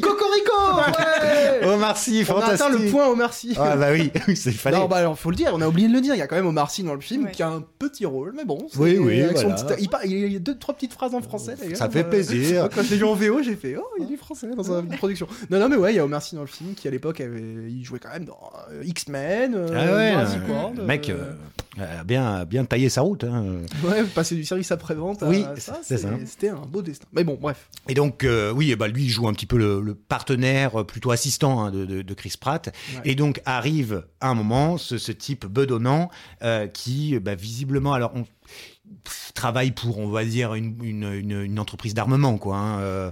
Cocorico 0.00 0.52
ouais 0.76 1.66
Omar 1.66 1.96
Sy, 1.96 2.18
On 2.18 2.20
a 2.22 2.24
fantastique. 2.24 2.60
atteint 2.66 2.68
le 2.78 2.90
point 2.90 3.08
Omar 3.08 3.32
Sy. 3.32 3.54
Ah 3.58 3.76
bah 3.76 3.88
oui, 3.92 4.10
oui, 4.28 4.36
c'est 4.36 4.52
fallait. 4.52 4.76
Non, 4.78 4.86
bah 4.86 4.96
alors 4.96 5.18
faut 5.18 5.30
le 5.30 5.36
dire, 5.36 5.50
on 5.54 5.60
a 5.60 5.68
oublié 5.68 5.88
de 5.88 5.92
le 5.92 6.00
dire. 6.00 6.14
Il 6.14 6.18
y 6.18 6.22
a 6.22 6.26
quand 6.26 6.36
même 6.36 6.46
Omar 6.46 6.70
Sy 6.70 6.82
dans 6.82 6.94
le 6.94 7.00
film 7.00 7.24
Ouais. 7.24 7.30
qui 7.32 7.42
a 7.42 7.48
un 7.48 7.62
petit 7.78 8.04
rôle, 8.06 8.32
mais 8.36 8.44
bon. 8.44 8.66
c'est- 8.70 8.78
Oui, 8.78 8.98
oui, 8.98 9.22
avec 9.22 9.38
son 9.38 9.48
voilà. 9.48 9.62
petit- 9.62 9.82
il, 9.82 9.88
par- 9.88 10.04
il 10.04 10.32
y 10.32 10.36
a 10.36 10.38
deux, 10.38 10.56
trois 10.58 10.74
petites 10.74 10.92
phrases 10.92 11.14
en 11.14 11.20
français 11.22 11.56
d'ailleurs. 11.58 11.76
Ça 11.76 11.88
fait 11.88 12.00
Euh, 12.04 12.10
plaisir. 12.10 12.68
Quand 12.74 12.82
je 12.82 12.90
l'ai 12.90 12.96
vu 12.96 13.04
en 13.04 13.14
VO, 13.14 13.42
j'ai 13.42 13.56
fait 13.56 13.76
Oh, 13.78 13.84
il 13.98 14.12
est 14.12 14.16
français 14.16 14.48
dans 14.54 14.62
sa 14.62 14.82
production. 14.98 15.26
Non, 15.50 15.58
non, 15.58 15.68
mais 15.68 15.76
ouais, 15.76 15.92
il 15.92 15.96
y 15.96 15.98
a 16.00 16.04
Omar 16.04 16.22
Sy 16.22 16.34
dans 16.34 16.42
le 16.42 16.46
film 16.46 16.74
qui 16.74 16.86
à 16.88 16.90
l'époque 16.90 17.20
avait... 17.20 17.40
il 17.68 17.84
jouait 17.84 17.98
quand 17.98 18.12
même 18.12 18.24
dans 18.24 18.38
euh, 18.70 18.82
X-Men, 18.84 19.54
euh, 19.54 19.66
Ah 19.70 19.74
ouais, 19.96 20.14
euh, 20.16 20.52
World. 20.52 20.78
le 20.78 20.84
mec 20.84 21.08
euh, 21.08 21.32
euh, 21.80 22.02
bien, 22.04 22.44
bien 22.44 22.64
taillé 22.64 22.88
sa 22.88 23.00
route. 23.02 23.24
hein. 23.24 23.44
Ouais, 23.84 24.02
passer 24.14 24.34
du 24.34 24.44
service 24.44 24.70
après-vente 24.70 25.22
à 25.22 25.26
Oui, 25.28 25.44
ça, 25.58 25.78
c'est 25.82 25.98
ça. 25.98 26.08
c'était 26.26 26.48
un 26.50 26.62
beau 26.68 26.82
destin. 26.82 27.06
Mais 27.12 27.24
bon, 27.24 27.38
bref. 27.40 27.68
Et 27.88 27.94
donc, 27.94 28.24
euh, 28.24 28.52
oui, 28.52 28.74
ben, 28.76 28.86
lui, 28.88 29.04
il 29.04 29.08
joue 29.10 29.23
un 29.28 29.32
petit 29.32 29.46
peu 29.46 29.56
le, 29.58 29.80
le 29.80 29.94
partenaire, 29.94 30.80
euh, 30.80 30.84
plutôt 30.84 31.10
assistant 31.10 31.62
hein, 31.64 31.70
de, 31.70 31.84
de- 31.84 32.02
de 32.02 32.14
Chris 32.14 32.34
Pratt. 32.40 32.66
Ouais. 32.94 33.00
Et 33.04 33.14
donc, 33.14 33.40
arrive 33.44 34.06
à 34.20 34.28
un 34.28 34.34
moment 34.34 34.78
ce, 34.78 34.98
ce 34.98 35.12
type 35.12 35.46
bedonnant 35.46 36.10
euh, 36.42 36.66
qui, 36.66 37.18
bah, 37.18 37.34
visiblement, 37.34 37.92
alors, 37.94 38.12
on 38.14 38.24
travaille 39.34 39.70
pour, 39.72 39.98
on 39.98 40.08
va 40.08 40.24
dire, 40.24 40.54
une, 40.54 40.76
une, 40.82 41.12
une- 41.12 41.42
une 41.42 41.58
entreprise 41.58 41.94
d'armement, 41.94 42.38
quoi. 42.38 42.56
hein, 42.56 42.80
euh. 42.80 43.10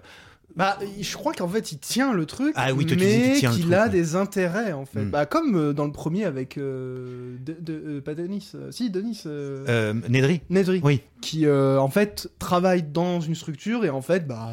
Bah, 0.55 0.79
je 1.01 1.15
crois 1.17 1.33
qu'en 1.33 1.49
fait, 1.49 1.73
il 1.73 1.79
tient 1.79 2.12
le 2.12 2.27
truc, 2.27 2.53
Ah 2.57 2.73
oui, 2.75 2.85
mais 2.99 3.33
qu'il 3.41 3.73
a 3.75 3.85
ouais. 3.85 3.88
des 3.91 4.17
intérêts, 4.17 4.73
en 4.73 4.85
fait. 4.85 5.01
Mm. 5.05 5.11
Bah, 5.11 5.25
comme 5.27 5.57
euh, 5.57 5.73
dans 5.73 5.87
le 5.87 5.93
premier 5.93 6.25
avec... 6.25 6.59
euh, 6.59 7.37
de, 7.45 7.57
de- 7.59 7.83
euh, 7.87 8.01
pas 8.01 8.15
Denis, 8.15 8.51
euh, 8.55 8.71
si, 8.71 8.91
Denis... 8.91 9.23
Nedry 10.09 10.43
Nedry, 10.51 10.81
Oui. 10.85 11.01
qui 11.21 11.47
euh, 11.47 11.79
en 11.81 11.88
fait 11.88 12.29
travaille 12.38 12.83
dans 12.83 13.21
une 13.21 13.35
structure 13.35 13.85
et 13.85 13.91
en 13.91 14.03
fait 14.03 14.27
bah, 14.27 14.51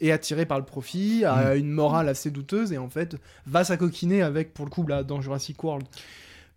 est 0.00 0.10
attiré 0.12 0.46
par 0.46 0.58
le 0.58 0.64
profit, 0.64 1.24
a 1.24 1.54
Mm. 1.54 1.58
une 1.58 1.70
morale 1.70 2.08
assez 2.08 2.30
douteuse 2.30 2.72
et 2.72 2.78
en 2.78 2.88
fait 2.88 3.16
va 3.46 3.64
s'acoquiner 3.64 4.22
avec, 4.22 4.54
pour 4.54 4.64
le 4.64 4.70
coup, 4.70 4.86
là, 4.86 5.02
dans 5.02 5.20
Jurassic 5.20 5.62
World, 5.62 5.86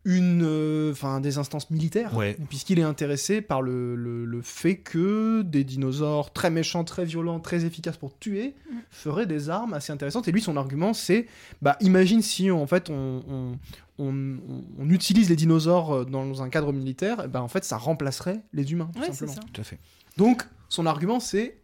une, 0.10 0.41
euh, 0.43 0.91
enfin, 0.93 1.20
des 1.20 1.38
instances 1.38 1.70
militaires, 1.70 2.15
Ouais. 2.15 2.38
puisqu'il 2.50 2.80
est 2.80 2.84
intéressé 2.84 3.41
par 3.41 3.62
le, 3.62 3.93
le- 3.96 4.24
le 4.24 4.41
fait 4.41 4.78
que 4.78 5.41
des 5.41 5.65
dinosaures 5.65 6.32
très 6.32 6.50
méchants, 6.50 6.86
très 6.86 7.04
violents, 7.04 7.41
très 7.41 7.65
efficaces 7.65 7.98
pour 7.98 8.17
tuer 8.17 8.56
Mm. 8.72 8.76
feraient 8.89 9.26
des 9.26 9.50
armes 9.50 9.74
assez 9.74 9.91
intéressantes. 9.91 10.26
Et 10.30 10.32
lui, 10.32 10.39
son 10.41 10.56
argument, 10.56 10.93
c'est, 10.93 11.28
bah, 11.62 11.76
imagine 11.82 12.22
si 12.22 12.50
en 12.50 12.65
fait 12.67 12.89
on, 12.89 13.22
on- 13.30 13.60
on- 14.00 14.38
on- 14.50 14.63
on 14.80 14.89
utilise 14.89 15.30
les 15.30 15.36
dinosaures 15.36 15.91
euh, 15.93 16.06
dans 16.06 16.41
un 16.41 16.48
cadre 16.50 16.72
militaire, 16.72 17.26
et 17.26 17.28
ben 17.28 17.41
en 17.41 17.50
fait 17.50 17.65
ça 17.65 17.76
remplacerait 17.78 18.39
les 18.54 18.72
humains, 18.72 18.89
tout 18.93 19.02
Ouais, 19.02 19.08
simplement. 19.08 19.34
ça. 19.34 19.41
Tout 19.52 19.60
à 19.60 19.63
fait. 19.65 19.78
Donc, 20.15 20.43
son 20.70 20.86
argument, 20.86 21.20
c'est 21.20 21.58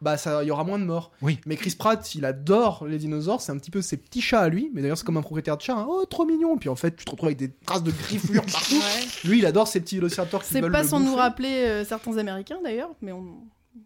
bah 0.00 0.16
ça 0.16 0.42
il 0.42 0.48
y 0.48 0.50
aura 0.50 0.64
moins 0.64 0.78
de 0.78 0.84
morts. 0.84 1.12
Oui. 1.22 1.38
Mais 1.46 1.56
Chris 1.56 1.74
Pratt, 1.78 2.14
il 2.14 2.24
adore 2.24 2.86
les 2.86 2.98
dinosaures, 2.98 3.40
c'est 3.40 3.52
un 3.52 3.58
petit 3.58 3.70
peu 3.70 3.82
ses 3.82 3.96
petits 3.96 4.20
chats 4.20 4.40
à 4.40 4.48
lui, 4.48 4.70
mais 4.74 4.82
d'ailleurs 4.82 4.98
c'est 4.98 5.04
comme 5.04 5.16
un 5.16 5.22
propriétaire 5.22 5.56
de 5.56 5.62
chat, 5.62 5.74
hein. 5.74 5.86
oh 5.88 6.04
trop 6.04 6.24
mignon, 6.26 6.58
puis 6.58 6.68
en 6.68 6.76
fait 6.76 6.96
tu 6.96 7.04
te 7.04 7.10
retrouves 7.10 7.28
avec 7.28 7.38
des 7.38 7.52
traces 7.64 7.82
de 7.82 7.90
griffures 7.90 8.44
partout. 8.52 8.74
Ouais. 8.74 9.28
Lui, 9.28 9.38
il 9.38 9.46
adore 9.46 9.68
ces 9.68 9.80
petits 9.80 9.96
vélociraptors 9.96 10.42
qui 10.42 10.52
C'est 10.52 10.60
veulent 10.60 10.72
pas 10.72 10.82
le 10.82 10.88
sans 10.88 11.00
nous 11.00 11.14
rappeler 11.14 11.64
euh, 11.66 11.84
certains 11.84 12.16
Américains 12.18 12.58
d'ailleurs, 12.62 12.90
mais 13.00 13.12
on. 13.12 13.38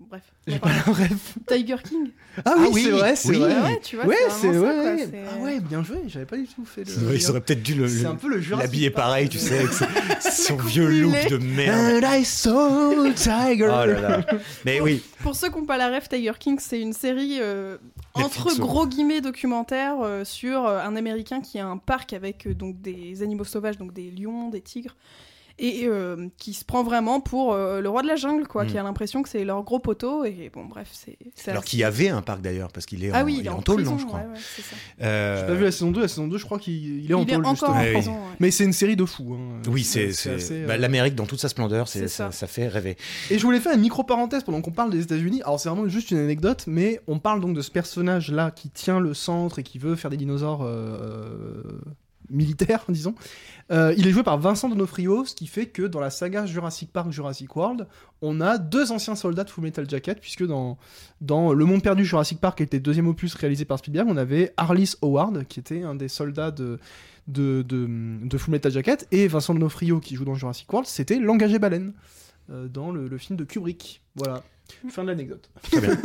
Bref. 0.09 0.22
J'ai 0.46 0.59
pas 0.59 0.68
la 0.87 0.92
ref. 0.92 1.35
Tiger 1.46 1.76
King. 1.88 2.11
Ah 2.44 2.55
oui, 2.59 2.68
oui, 2.72 2.83
c'est 2.85 2.90
vrai, 2.90 3.16
c'est 3.16 3.29
oui. 3.31 3.37
vrai. 3.38 3.55
Ah 3.57 3.64
ouais, 3.66 3.81
tu 3.83 3.96
vois, 3.96 4.07
Ouais, 4.07 4.16
c'est 4.29 4.53
ça, 4.53 4.59
quoi, 4.59 4.96
c'est- 4.98 5.12
Ah 5.31 5.38
ouais, 5.42 5.61
bien 5.61 5.83
joué, 5.85 5.98
j'avais 6.09 6.24
pas 6.26 6.37
du 6.37 6.46
tout 6.46 6.64
fait 6.64 6.85
le. 6.85 7.07
Ouais, 7.09 7.16
ils 7.16 7.31
auraient 7.31 7.40
peut-être 7.40 7.62
dû 7.62 7.74
le- 7.74 7.88
C'est 7.88 8.07
un 8.07 8.14
peu 8.16 8.29
le 8.29 8.40
l'habiller 8.57 8.90
pareil, 8.90 9.29
tu 9.29 9.38
sais, 9.38 9.59
avec 9.59 9.70
son, 10.22 10.57
vieux 10.57 10.88
look 11.03 11.29
de 11.29 11.37
merde. 11.38 12.05
And 12.05 12.12
I 12.20 12.24
saw 12.24 13.12
tiger. 13.14 13.64
Oh 13.68 13.87
là 13.87 14.00
là. 14.00 14.26
Mais 14.64 14.81
oui, 14.81 15.03
Pour 15.22 15.35
ceux 15.37 15.48
qui 15.50 15.59
n'ont 15.59 15.66
pas 15.66 15.76
la 15.76 15.88
ref, 15.94 16.09
Tiger 16.09 16.33
King, 16.38 16.59
c'est 16.61 16.81
une 16.81 16.92
série 16.92 17.38
euh, 17.40 17.76
entre 18.14 18.59
gros 18.59 18.87
guillemets 18.87 19.20
documentaire 19.20 19.96
euh, 20.03 20.24
sur 20.24 20.66
euh, 20.66 20.81
un 20.81 20.96
Américain 20.96 21.40
qui 21.40 21.59
a 21.59 21.66
un 21.66 21.76
parc 21.76 22.12
avec 22.12 22.46
euh, 22.46 22.55
donc 22.55 22.81
des 22.81 23.22
animaux 23.22 23.44
sauvages, 23.44 23.79
donc 23.79 23.92
des 23.92 24.11
lions, 24.11 24.48
des 24.50 24.61
tigres, 24.61 24.96
et 25.62 25.83
euh, 25.87 26.27
qui 26.38 26.55
se 26.55 26.64
prend 26.64 26.83
vraiment 26.83 27.20
pour 27.20 27.53
euh, 27.53 27.81
le 27.83 27.88
roi 27.90 28.01
de 28.03 28.07
la 28.07 28.16
jungle, 28.16 28.49
quoi, 28.49 28.64
qui 28.64 28.79
a 28.79 28.83
l'impression 28.83 29.23
que 29.23 29.29
c'est 29.29 29.44
leur 29.44 29.62
gros 29.62 29.79
poteau. 29.79 30.25
Et 30.25 30.51
bon, 30.53 30.64
bref, 30.64 30.88
c'est. 30.92 31.18
alors 31.49 31.61
assez- 31.61 31.68
qu'il 31.70 31.79
y 31.81 31.85
avait 31.85 32.09
un 32.09 32.23
parc 32.23 32.40
d'ailleurs, 32.40 32.73
parce 32.73 32.87
qu'il 32.87 33.05
est, 33.05 33.11
Ah 33.12 33.20
en, 33.23 33.25
oui, 33.27 33.35
il 33.35 33.38
il 33.40 33.42
est 33.42 33.46
est 33.46 33.49
en, 33.51 33.59
en 33.59 33.62
tôle, 33.62 33.77
prison, 33.77 33.92
non, 33.92 33.99
je 33.99 34.07
crois. 34.07 34.20
ouais, 34.20 34.27
ouais, 34.27 34.33
c'est 34.57 34.62
ça. 34.62 34.77
Euh, 35.03 35.40
J'ai 35.40 35.46
pas 35.46 35.55
vu 35.55 35.64
la 35.64 35.70
saison 35.73 35.90
2, 35.90 36.01
la 36.01 36.09
saison 36.09 36.27
2, 36.29 36.38
je 36.38 36.44
crois 36.46 36.59
qu'il 36.59 37.05
il 37.05 37.11
est 37.11 37.14
en 37.14 37.25
tôle, 37.27 37.44
justement. 37.46 37.70
en 37.73 37.75
Ouais, 37.79 37.87
oui. 37.88 37.92
prison. 37.92 38.12
ouais. 38.12 38.37
Mais 38.40 38.51
c'est 38.51 38.64
une 38.64 38.73
série 38.73 38.96
de 38.96 39.05
fous. 39.05 39.37
hein. 39.38 39.61
Oui, 39.68 39.85
c'est 39.85 40.11
bah, 40.66 40.79
l'Amérique 40.79 41.14
dans 41.14 41.27
toute 41.27 41.40
sa 41.40 41.49
splendeur, 41.51 41.88
c'est 41.88 42.09
ça. 42.09 42.33
ça 42.33 42.46
fait 42.46 42.66
rêver. 42.66 42.96
Et 43.31 43.38
je 43.38 43.44
voulais 43.44 43.61
faire 43.61 43.75
une 43.75 43.83
micro-parenthèse 43.83 44.44
pendant 44.44 44.62
qu'on 44.62 44.70
parle 44.73 44.90
des 44.90 45.03
États-Unis. 45.03 45.42
Alors, 45.42 45.61
c'est 45.61 45.68
vraiment 45.68 45.87
juste 45.88 46.11
une 46.11 46.18
anecdote, 46.18 46.64
mais 46.66 47.01
on 47.07 47.18
parle 47.18 47.40
donc 47.40 47.55
de 47.55 47.61
ce 47.61 47.70
personnage-là 47.70 48.51
qui 48.51 48.70
tient 48.70 48.99
le 48.99 49.12
centre 49.12 49.59
et 49.59 49.62
qui 49.62 49.79
veut 49.79 49.94
faire 49.94 50.11
des 50.11 50.16
dinosaures 50.16 50.62
militaires, 52.31 52.85
disons. 52.88 53.14
Euh, 53.71 53.95
il 53.97 54.07
est 54.07 54.11
joué 54.11 54.23
par 54.23 54.38
Vincent 54.38 54.69
D'Onofrio, 54.69 55.25
ce 55.25 55.35
qui 55.35 55.47
fait 55.47 55.66
que 55.66 55.83
dans 55.83 56.01
la 56.01 56.11
saga 56.11 56.47
Jurassic 56.47 56.93
Park, 56.93 57.12
Jurassic 57.12 57.55
World, 57.55 57.87
on 58.23 58.40
a 58.40 58.59
deux 58.59 58.93
anciens 58.93 59.14
soldats 59.14 59.45
de 59.45 59.51
Full 59.51 59.64
Metal 59.64 59.88
Jacket, 59.88 60.21
puisque 60.21 60.45
dans, 60.45 60.77
Le 61.21 61.64
Monde 61.64 61.83
Perdu 61.83 62.05
Jurassic 62.05 62.40
Park, 62.40 62.59
qui 62.59 62.64
était 62.64 62.79
le 62.79 62.83
deuxième 62.83 63.07
opus 63.07 63.35
réalisé 63.35 63.64
par 63.64 63.79
Spielberg, 63.79 64.09
on 64.09 64.16
avait 64.16 64.53
Arliss 64.57 64.97
Howard, 65.03 65.47
qui 65.47 65.61
était 65.61 65.83
un 65.83 65.95
des 65.95 66.09
soldats 66.09 66.51
de, 66.51 66.79
de, 67.29 68.38
Full 68.38 68.53
Metal 68.53 68.73
Jacket, 68.73 69.07
et 69.12 69.29
Vincent 69.29 69.55
D'Onofrio, 69.55 70.01
qui 70.01 70.16
joue 70.16 70.25
dans 70.25 70.35
Jurassic 70.35 70.73
World, 70.73 70.88
c'était 70.88 71.19
l'engagé 71.19 71.59
baleine 71.59 71.93
euh, 72.51 72.66
dans 72.66 72.90
le 72.90 73.19
film 73.19 73.37
de 73.38 73.45
Kubrick. 73.45 74.03
Voilà. 74.16 74.42
Fin 74.88 75.03
de 75.03 75.09
l'anecdote. 75.09 75.51
Très 75.70 75.81
bien. 75.81 75.96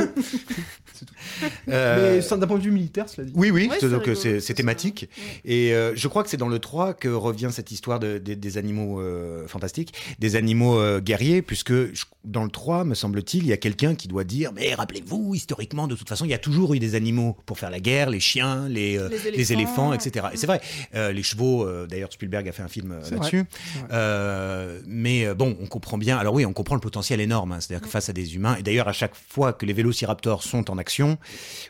Euh, 1.67 2.21
Mais 2.21 2.37
d'un 2.37 2.47
point 2.47 2.57
de 2.57 2.63
vue 2.63 2.71
militaire, 2.71 3.09
cela 3.09 3.25
dit. 3.27 3.33
Oui, 3.35 3.51
oui, 3.51 3.67
Ouais, 3.69 3.77
c'est- 3.79 3.89
donc 3.89 4.09
c'est 4.15 4.39
c'est 4.39 4.53
thématique. 4.53 5.09
Ouais. 5.17 5.51
Et 5.51 5.73
euh, 5.73 5.91
je 5.95 6.07
crois 6.07 6.23
que 6.23 6.29
c'est 6.29 6.37
dans 6.37 6.47
le 6.47 6.59
3 6.59 6.93
que 6.93 7.09
revient 7.09 7.49
cette 7.51 7.69
histoire 7.71 7.99
de, 7.99 8.17
des- 8.17 8.37
des 8.37 8.57
animaux 8.57 9.01
euh, 9.01 9.45
fantastiques, 9.47 9.93
des 10.19 10.37
animaux 10.37 10.79
euh, 10.79 11.01
guerriers, 11.01 11.41
puisque 11.41 11.73
je- 11.73 12.05
dans 12.23 12.43
le 12.45 12.49
3, 12.49 12.85
me 12.85 12.95
semble-t-il, 12.95 13.43
il 13.43 13.49
y 13.49 13.53
a 13.53 13.57
quelqu'un 13.57 13.93
qui 13.95 14.07
doit 14.07 14.23
dire 14.23 14.51
Mais 14.53 14.73
rappelez-vous, 14.73 15.35
historiquement, 15.35 15.87
de 15.87 15.95
toute 15.95 16.07
façon, 16.07 16.23
il 16.25 16.31
y 16.31 16.33
a 16.33 16.37
toujours 16.39 16.73
eu 16.73 16.79
des 16.79 16.95
animaux 16.95 17.35
pour 17.45 17.59
faire 17.59 17.69
la 17.71 17.79
guerre, 17.81 18.09
les 18.09 18.21
chiens, 18.21 18.67
les, 18.69 18.97
euh, 18.97 19.09
Les 19.09 19.31
les 19.31 19.53
éléphants, 19.53 19.91
etc. 19.93 20.27
Et 20.33 20.37
c'est 20.37 20.47
vrai, 20.47 20.61
euh, 20.95 21.11
les 21.11 21.23
chevaux, 21.23 21.65
euh, 21.67 21.87
d'ailleurs, 21.87 22.11
Spielberg 22.13 22.47
a 22.47 22.51
fait 22.53 22.63
un 22.63 22.67
film 22.69 22.95
C'est 23.03 23.15
là-dessus. 23.15 23.45
C'est 23.73 23.79
vrai. 23.79 23.87
Euh, 23.91 24.79
mais 24.87 25.33
bon, 25.35 25.57
on 25.61 25.65
comprend 25.67 25.97
bien. 25.97 26.17
Alors 26.17 26.33
oui, 26.33 26.45
on 26.45 26.53
comprend 26.53 26.75
le 26.75 26.81
potentiel 26.81 27.19
énorme. 27.19 27.51
hein. 27.51 27.59
C'est-à-dire 27.59 27.85
que 27.85 27.91
face 27.95 28.10
à 28.10 28.13
des 28.13 28.36
humains, 28.36 28.58
et 28.58 28.62
d'ailleurs 28.62 28.89
à 28.89 28.91
chaque 28.91 29.15
fois 29.15 29.53
que 29.53 29.65
les 29.65 29.71
vélociraptors 29.71 30.43
sont 30.43 30.69
en 30.69 30.77
action, 30.77 31.17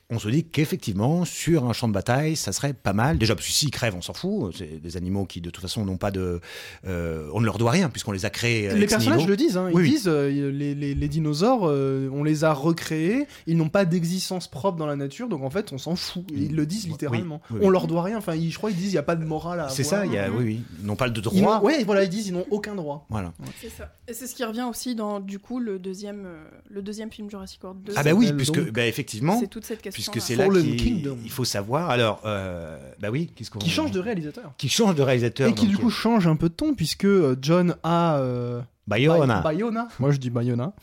on 0.10 0.18
se 0.18 0.28
dit 0.28 0.44
qu'effectivement 0.44 1.24
sur 1.24 1.66
un 1.66 1.74
champ 1.74 1.88
de 1.88 1.94
bataille, 1.94 2.36
ça 2.36 2.52
serait 2.52 2.74
pas 2.74 2.94
mal. 2.94 3.20
Déjà 3.20 3.36
parce 3.36 3.46
que 3.46 3.54
s'ils 3.54 3.70
crèvent, 3.70 3.94
on 3.96 4.02
s'en 4.02 4.16
fout. 4.16 4.56
C'est 4.58 4.82
des 4.82 4.98
animaux 4.98 5.26
qui 5.26 5.40
de 5.40 5.52
toute 5.52 5.62
façon 5.62 5.86
n'ont 5.86 5.98
pas 5.98 6.10
de, 6.10 6.42
euh, 6.88 7.30
on 7.32 7.42
ne 7.42 7.46
leur 7.46 7.60
doit 7.60 7.70
rien 7.70 7.90
puisqu'on 7.90 8.12
les 8.12 8.26
a 8.26 8.32
créés. 8.32 8.72
euh, 8.72 8.74
Les 8.74 8.88
personnages 8.88 9.28
le 9.28 9.38
disent, 9.38 9.56
hein, 9.56 9.68
ils 9.70 9.76
Oui, 9.76 9.84
oui. 9.84 9.90
disent 9.92 10.08
euh, 10.08 10.30
les, 10.52 10.74
les- 10.74 10.96
les 10.96 11.08
dinosaures, 11.08 11.68
euh, 11.68 12.10
on 12.12 12.24
les 12.24 12.44
a 12.44 12.54
recréés, 12.54 13.28
ils 13.46 13.56
n'ont 13.56 13.70
pas 13.70 13.86
d'existence 13.86 14.48
propre 14.48 14.80
dans 14.80 14.88
la 14.88 14.96
nature, 14.96 15.30
donc 15.30 15.44
en 15.44 15.52
fait 15.52 15.72
on 15.74 15.78
s'en 15.78 15.96
fout. 15.96 16.24
Et 16.34 16.40
ils 16.46 16.56
le 16.56 16.66
disent 16.66 16.86
Oui, 16.86 16.92
littéralement. 16.92 17.40
oui, 17.52 17.60
on 17.62 17.66
oui. 17.68 17.72
leur 17.72 17.86
doit 17.86 18.02
rien, 18.02 18.18
enfin 18.18 18.34
ils- 18.34 18.52
je 18.52 18.58
crois 18.58 18.72
qu'ils 18.72 18.80
disent 18.80 18.90
il 18.94 18.96
n'y 18.96 18.98
a 18.98 19.04
pas 19.04 19.16
de 19.16 19.26
morale 19.26 19.60
à 19.60 19.70
C'est 19.70 19.84
ça. 19.84 20.08
Y 20.08 20.18
a, 20.18 20.32
oui, 20.32 20.44
oui, 20.44 20.62
ils 20.80 20.86
n'ont 20.88 20.96
pas 20.96 21.10
de 21.10 21.22
droit. 21.22 21.62
ouais, 21.62 21.84
voilà, 21.84 22.04
ils 22.04 22.10
disent 22.10 22.28
ils 22.28 22.34
n'ont 22.34 22.48
aucun 22.50 22.74
droit. 22.74 23.06
Voilà. 23.10 23.32
C'est 23.62 23.70
ça. 23.70 23.92
Et 24.08 24.14
c'est 24.14 24.26
ce 24.28 24.34
qui 24.36 24.44
revient 24.44 24.66
aussi 24.68 24.96
dans 24.96 25.20
du 25.20 25.38
coup 25.40 25.60
le 25.60 25.78
deuxième, 25.78 26.15
euh, 26.26 26.44
le 26.70 26.82
deuxième 26.82 27.12
film 27.12 27.30
Jurassic 27.30 27.64
World 27.64 27.82
2. 27.84 27.94
Ah 27.96 28.04
bah 28.04 28.14
oui, 28.14 28.32
puisque 28.32 28.56
donc- 28.64 28.72
bah, 28.72 28.86
effectivement, 28.86 29.38
c'est 29.40 29.48
toute 29.48 29.66
cette 29.66 29.82
question. 29.82 30.14
puisque 30.14 30.26
c'est 30.26 30.36
là 30.36 30.48
qu'il 30.48 30.76
Kingdom. 30.78 31.18
il 31.24 31.32
faut 31.32 31.44
savoir. 31.46 31.90
Alors, 31.90 32.22
euh, 32.26 32.78
bah 33.00 33.10
oui, 33.12 33.32
qu'est-ce 33.36 33.50
qu'on 33.52 33.60
Qui 33.60 33.70
change 33.70 33.92
de 33.92 34.00
réalisateur. 34.00 34.54
qui 34.58 34.70
change 34.70 34.96
de 34.96 35.02
réalisateur. 35.02 35.50
Et 35.50 35.54
qui 35.54 35.68
du 35.68 35.78
coup 35.78 35.90
change 35.90 36.28
un 36.28 36.36
peu 36.36 36.48
de 36.50 36.54
ton, 36.54 36.76
puisque 36.76 37.06
euh, 37.06 37.36
John 37.42 37.76
a. 37.84 38.18
euh, 38.20 38.62
Bayona. 38.88 39.38
Bay- 39.42 39.44
Bayona, 39.56 39.88
moi 40.00 40.12
je 40.12 40.18
dis 40.18 40.30
Bayona, 40.30 40.74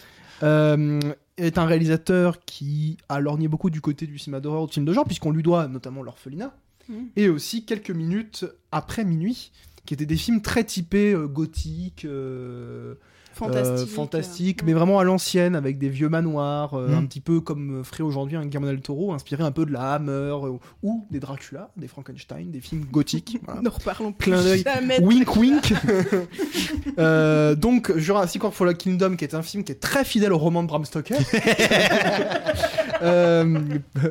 euh, 0.42 0.98
est 1.38 1.56
un 1.56 1.64
réalisateur 1.66 2.44
qui 2.44 2.96
a 3.08 3.20
lorgné 3.20 3.46
beaucoup 3.48 3.70
du 3.70 3.80
côté 3.80 4.06
du 4.06 4.18
cinéma 4.18 4.40
d'horreur, 4.40 4.66
du 4.66 4.72
film 4.74 4.84
de 4.84 4.92
genre, 4.92 5.04
puisqu'on 5.04 5.30
lui 5.30 5.42
doit 5.44 5.68
notamment 5.68 6.02
L'Orphelinat, 6.02 6.52
Mhm. 6.88 7.06
et 7.14 7.28
aussi 7.28 7.64
quelques 7.64 7.90
minutes 7.92 8.44
après 8.72 9.04
minuit, 9.04 9.52
qui 9.86 9.94
étaient 9.94 10.06
des 10.06 10.16
films 10.16 10.42
très 10.42 10.64
typés 10.64 11.12
euh, 11.12 11.26
gothiques, 11.28 12.04
fantastique. 13.34 13.88
euh, 13.88 13.90
fantastiques, 13.94 14.62
euh, 14.62 14.66
mais 14.66 14.72
vraiment 14.72 14.98
à 14.98 15.04
l'ancienne, 15.04 15.54
avec 15.56 15.78
des 15.78 15.88
vieux 15.88 16.08
manoirs, 16.08 16.74
euh, 16.74 16.88
Mhm. 16.88 16.94
un 16.98 17.06
petit 17.06 17.20
peu 17.20 17.40
comme 17.40 17.82
ferait 17.84 18.02
aujourd'hui 18.02 18.36
un 18.36 18.44
Guillermo 18.46 18.66
del 18.66 18.80
Toro, 18.80 19.12
inspiré 19.12 19.42
un 19.42 19.52
peu 19.52 19.66
de 19.66 19.72
la 19.72 19.94
Hammer, 19.94 20.12
euh, 20.12 20.58
ou 20.82 21.06
des 21.10 21.20
Dracula, 21.20 21.70
des 21.76 21.88
Frankenstein, 21.88 22.50
des 22.50 22.60
films 22.60 22.84
gothiques. 22.90 23.38
voilà. 23.44 23.60
Ne 23.62 23.68
reparlons 23.68 24.12
plus 24.12 24.32
jamais. 24.62 25.00
Wink 25.00 25.36
wink. 25.36 25.74
Donc 27.58 27.96
Jurassic 27.96 28.42
World 28.42 28.56
Fallen 28.56 28.76
Kingdom, 28.76 29.16
qui 29.16 29.24
est 29.24 29.34
un 29.34 29.42
film 29.42 29.64
qui 29.64 29.72
est 29.72 29.80
très 29.80 30.04
fidèle 30.04 30.32
au 30.32 30.38
roman 30.38 30.62
de 30.62 30.68
Bram 30.68 30.84
Stoker. 30.84 31.16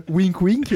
Wink 0.10 0.42
wink. 0.42 0.74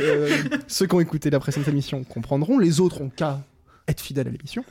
Ceux 0.67 0.87
qui 0.87 0.95
ont 0.95 0.99
écouté 0.99 1.29
la 1.29 1.39
précédente 1.39 1.67
émission 1.69 2.03
comprendront. 2.03 2.57
Les 2.59 2.79
autres 2.79 3.01
ont 3.01 3.09
qu'à 3.09 3.39
être 3.87 4.01
fidèle 4.01 4.27
à 4.27 4.31
l'émission. 4.31 4.63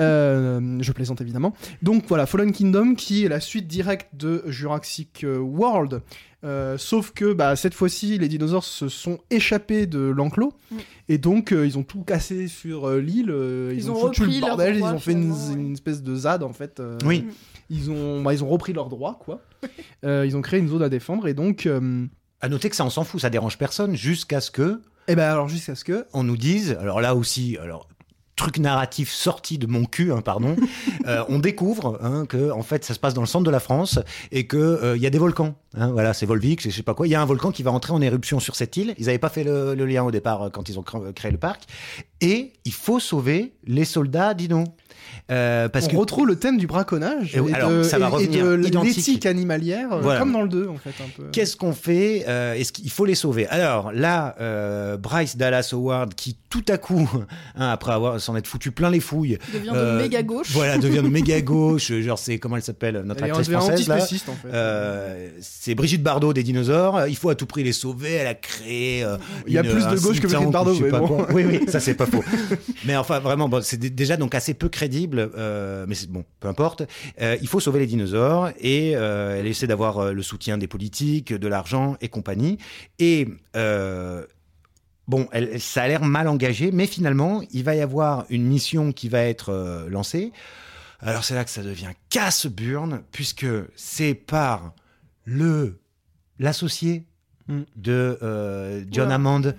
Euh, 0.00 0.78
je 0.80 0.92
plaisante 0.92 1.20
évidemment. 1.20 1.54
Donc 1.82 2.04
voilà, 2.08 2.26
Fallen 2.26 2.52
Kingdom 2.52 2.94
qui 2.94 3.24
est 3.24 3.28
la 3.28 3.40
suite 3.40 3.66
directe 3.66 4.08
de 4.14 4.42
Jurassic 4.46 5.24
euh, 5.24 5.38
World. 5.38 6.02
Euh, 6.44 6.78
sauf 6.78 7.10
que 7.12 7.32
bah, 7.32 7.56
cette 7.56 7.74
fois-ci, 7.74 8.16
les 8.18 8.28
dinosaures 8.28 8.62
se 8.62 8.88
sont 8.88 9.18
échappés 9.30 9.86
de 9.86 9.98
l'enclos 9.98 10.52
Mm. 10.70 10.76
et 11.08 11.18
donc 11.18 11.52
euh, 11.52 11.66
ils 11.66 11.78
ont 11.78 11.82
tout 11.82 12.02
cassé 12.04 12.46
sur 12.46 12.86
euh, 12.88 13.00
l'île. 13.00 13.30
euh, 13.30 13.70
ils, 13.72 13.78
Ils 13.84 13.90
ont, 13.90 13.94
ont 13.96 14.00
foutu 14.08 14.22
repris 14.22 14.34
le 14.40 14.40
bordel. 14.46 14.74
Ils 14.74 14.78
droits, 14.80 14.92
ont 14.92 14.98
fait 14.98 15.12
une, 15.12 15.72
espèce 15.72 16.02
de 16.02 16.14
ZAD 16.14 16.42
en 16.42 16.52
fait. 16.52 16.78
euh, 16.78 16.98
Oui. 17.06 17.24
Ils 17.70 17.90
ont, 17.90 18.22
bah, 18.22 18.34
ils 18.34 18.44
ont 18.44 18.48
repris 18.48 18.72
leurs 18.72 18.88
droits 18.88 19.18
quoi. 19.20 19.40
Euh, 20.04 20.24
ils 20.24 20.36
ont 20.36 20.42
créé 20.42 20.60
une 20.60 20.68
zone 20.68 20.82
à 20.82 20.88
défendre 20.88 21.26
et 21.26 21.34
donc, 21.34 21.66
euh, 21.66 22.06
À 22.40 22.48
noter 22.48 22.70
que 22.70 22.76
ça, 22.76 22.84
on 22.84 22.90
s'en 22.90 23.02
fout, 23.02 23.20
ça 23.20 23.30
dérange 23.30 23.58
personne, 23.58 23.96
jusqu'à 23.96 24.40
ce 24.40 24.52
que 24.52 24.80
et 25.08 25.16
ben 25.16 25.28
alors 25.28 25.48
jusqu'à 25.48 25.74
ce 25.74 25.82
que 25.84 26.04
on 26.12 26.22
nous 26.22 26.36
dise, 26.36 26.76
alors 26.80 27.00
là 27.00 27.16
aussi, 27.16 27.56
alors 27.60 27.88
truc 28.38 28.58
narratif 28.58 29.12
sorti 29.12 29.58
de 29.58 29.66
mon 29.66 29.84
cul, 29.84 30.12
hein, 30.12 30.22
pardon, 30.22 30.56
euh, 31.06 31.24
on 31.28 31.38
découvre 31.38 31.98
hein, 32.02 32.24
que 32.26 32.50
en 32.50 32.62
fait 32.62 32.84
ça 32.84 32.94
se 32.94 32.98
passe 32.98 33.12
dans 33.12 33.20
le 33.20 33.26
centre 33.26 33.44
de 33.44 33.50
la 33.50 33.60
France 33.60 33.98
et 34.32 34.46
que 34.46 34.56
euh, 34.56 34.96
il 34.96 35.02
y 35.02 35.06
a 35.06 35.10
des 35.10 35.18
volcans. 35.18 35.54
Hein, 35.78 35.90
voilà, 35.92 36.12
c'est 36.14 36.26
Volvic, 36.26 36.60
c'est 36.62 36.70
je 36.70 36.76
sais 36.76 36.82
pas 36.82 36.94
quoi. 36.94 37.06
Il 37.06 37.10
y 37.10 37.14
a 37.14 37.20
un 37.22 37.24
volcan 37.24 37.50
qui 37.52 37.62
va 37.62 37.70
entrer 37.72 37.92
en 37.92 38.00
éruption 38.02 38.40
sur 38.40 38.56
cette 38.56 38.76
île. 38.76 38.94
Ils 38.98 39.06
n'avaient 39.06 39.18
pas 39.18 39.28
fait 39.30 39.44
le, 39.44 39.74
le 39.74 39.86
lien 39.86 40.02
au 40.04 40.10
départ 40.10 40.42
euh, 40.42 40.48
quand 40.50 40.68
ils 40.68 40.78
ont 40.78 40.82
cr- 40.82 41.12
créé 41.12 41.30
le 41.30 41.38
parc. 41.38 41.62
Et 42.20 42.52
il 42.64 42.72
faut 42.72 42.98
sauver 43.00 43.52
les 43.66 43.84
soldats 43.84 44.34
dino. 44.34 44.64
Euh, 45.30 45.68
parce 45.68 45.86
on 45.86 45.88
que 45.90 45.96
retrouve 45.96 46.26
le 46.26 46.36
thème 46.36 46.58
du 46.58 46.66
braconnage 46.66 47.34
Et 47.36 47.40
oui, 47.40 47.50
et, 47.52 47.54
alors, 47.54 47.70
de, 47.70 47.82
ça 47.82 47.98
va 47.98 48.06
et- 48.06 48.08
et 48.08 48.12
revenir 48.12 48.44
de 48.58 48.66
identique. 48.66 48.96
l'éthique 48.96 49.26
animalière, 49.26 49.92
euh, 49.92 50.00
Voilà. 50.00 50.20
comme 50.20 50.32
dans 50.32 50.42
le 50.42 50.48
2 50.48 50.68
en 50.68 50.76
fait. 50.76 50.90
Qu'est-ce 51.32 51.56
qu'on 51.56 51.72
fait 51.72 52.24
Euh, 52.28 52.54
Est-ce 52.54 52.72
qu'il 52.72 52.90
faut 52.90 53.04
les 53.04 53.14
sauver? 53.14 53.46
Alors 53.46 53.92
là, 53.92 54.34
euh, 54.40 54.96
Bryce 54.96 55.36
Dallas 55.36 55.70
Howard, 55.72 56.14
qui 56.14 56.36
tout 56.50 56.64
à 56.68 56.78
coup, 56.78 57.08
hein, 57.56 57.68
après 57.70 57.92
avoir 57.92 58.20
s'en 58.20 58.36
être 58.36 58.46
foutu 58.46 58.70
plein 58.72 58.90
les 58.90 59.00
fouilles, 59.00 59.38
devient 59.52 59.70
euh, 59.74 59.96
de 59.98 60.02
méga 60.02 60.22
gauche. 60.22 60.50
voilà, 60.50 60.78
devient 60.78 61.02
de 61.02 61.08
méga 61.08 61.40
gauche. 61.42 61.92
Genre, 61.92 62.18
c'est 62.18 62.38
comment 62.38 62.56
elle 62.56 62.62
s'appelle 62.62 63.02
notre 63.04 63.22
Elle 63.22 63.30
actrice 63.30 63.48
française 63.50 63.86
là 63.88 63.96
en 63.96 64.32
fait. 64.32 64.48
Euh, 65.68 65.72
c'est 65.72 65.74
Brigitte 65.74 66.02
Bardot 66.02 66.32
des 66.32 66.42
dinosaures. 66.42 67.06
Il 67.06 67.16
faut 67.16 67.28
à 67.30 67.34
tout 67.34 67.46
prix 67.46 67.62
les 67.64 67.72
sauver. 67.72 68.12
Elle 68.12 68.26
a 68.26 68.34
créé. 68.34 69.04
euh, 69.04 69.16
Il 69.46 69.52
y 69.52 69.58
a 69.58 69.62
une- 69.62 69.70
plus 69.70 69.82
de 69.84 69.88
un 69.88 69.94
gauche 69.96 70.20
que 70.20 70.26
Brigitte 70.26 70.50
Bardot, 70.50 70.74
mais 70.80 70.90
bon. 70.90 71.26
Oui, 71.32 71.44
oui, 71.46 71.60
ça 71.68 71.80
c'est 71.80 71.94
pas 71.94 72.06
faux. 72.12 72.24
Mais 72.84 72.96
enfin, 72.96 73.18
vraiment, 73.18 73.48
bon, 73.48 73.62
c'est 73.62 73.76
dé- 73.76 73.90
déjà 73.90 74.16
donc 74.16 74.34
assez 74.34 74.54
peu 74.54 74.68
crédible. 74.68 75.30
euh, 75.36 75.84
mais 75.88 75.96
bon, 76.08 76.24
peu 76.40 76.48
importe. 76.48 76.82
Euh, 77.20 77.36
il 77.42 77.48
faut 77.48 77.60
sauver 77.60 77.80
les 77.80 77.86
dinosaures 77.86 78.50
et 78.60 78.92
euh, 78.96 79.38
elle 79.38 79.46
essaie 79.46 79.66
d'avoir 79.66 79.98
euh, 79.98 80.12
le 80.12 80.22
soutien 80.22 80.58
des 80.58 80.66
politiques, 80.68 81.32
de 81.32 81.48
l'argent 81.48 81.96
et 82.00 82.08
compagnie. 82.08 82.58
Et 82.98 83.28
euh, 83.56 84.24
Bon, 85.06 85.26
elle- 85.32 85.58
ça 85.58 85.84
a 85.84 85.88
l'air 85.88 86.04
mal 86.04 86.28
engagé, 86.28 86.70
mais 86.70 86.86
finalement, 86.86 87.40
il 87.52 87.64
va 87.64 87.74
y 87.74 87.80
avoir 87.80 88.26
une 88.28 88.44
mission 88.44 88.92
qui 88.92 89.08
va 89.08 89.22
être 89.22 89.48
euh, 89.50 89.88
lancée. 89.88 90.32
Alors 91.00 91.24
c'est 91.24 91.34
là 91.34 91.44
que 91.44 91.50
ça 91.50 91.62
devient 91.62 91.92
casse-burne, 92.10 93.00
puisque 93.10 93.46
c'est 93.74 94.12
par 94.12 94.74
le 95.28 95.80
l'associé 96.38 97.04
Mm. 97.48 97.62
de 97.76 98.18
euh, 98.22 98.84
John. 98.90 99.10
Hammond 99.10 99.54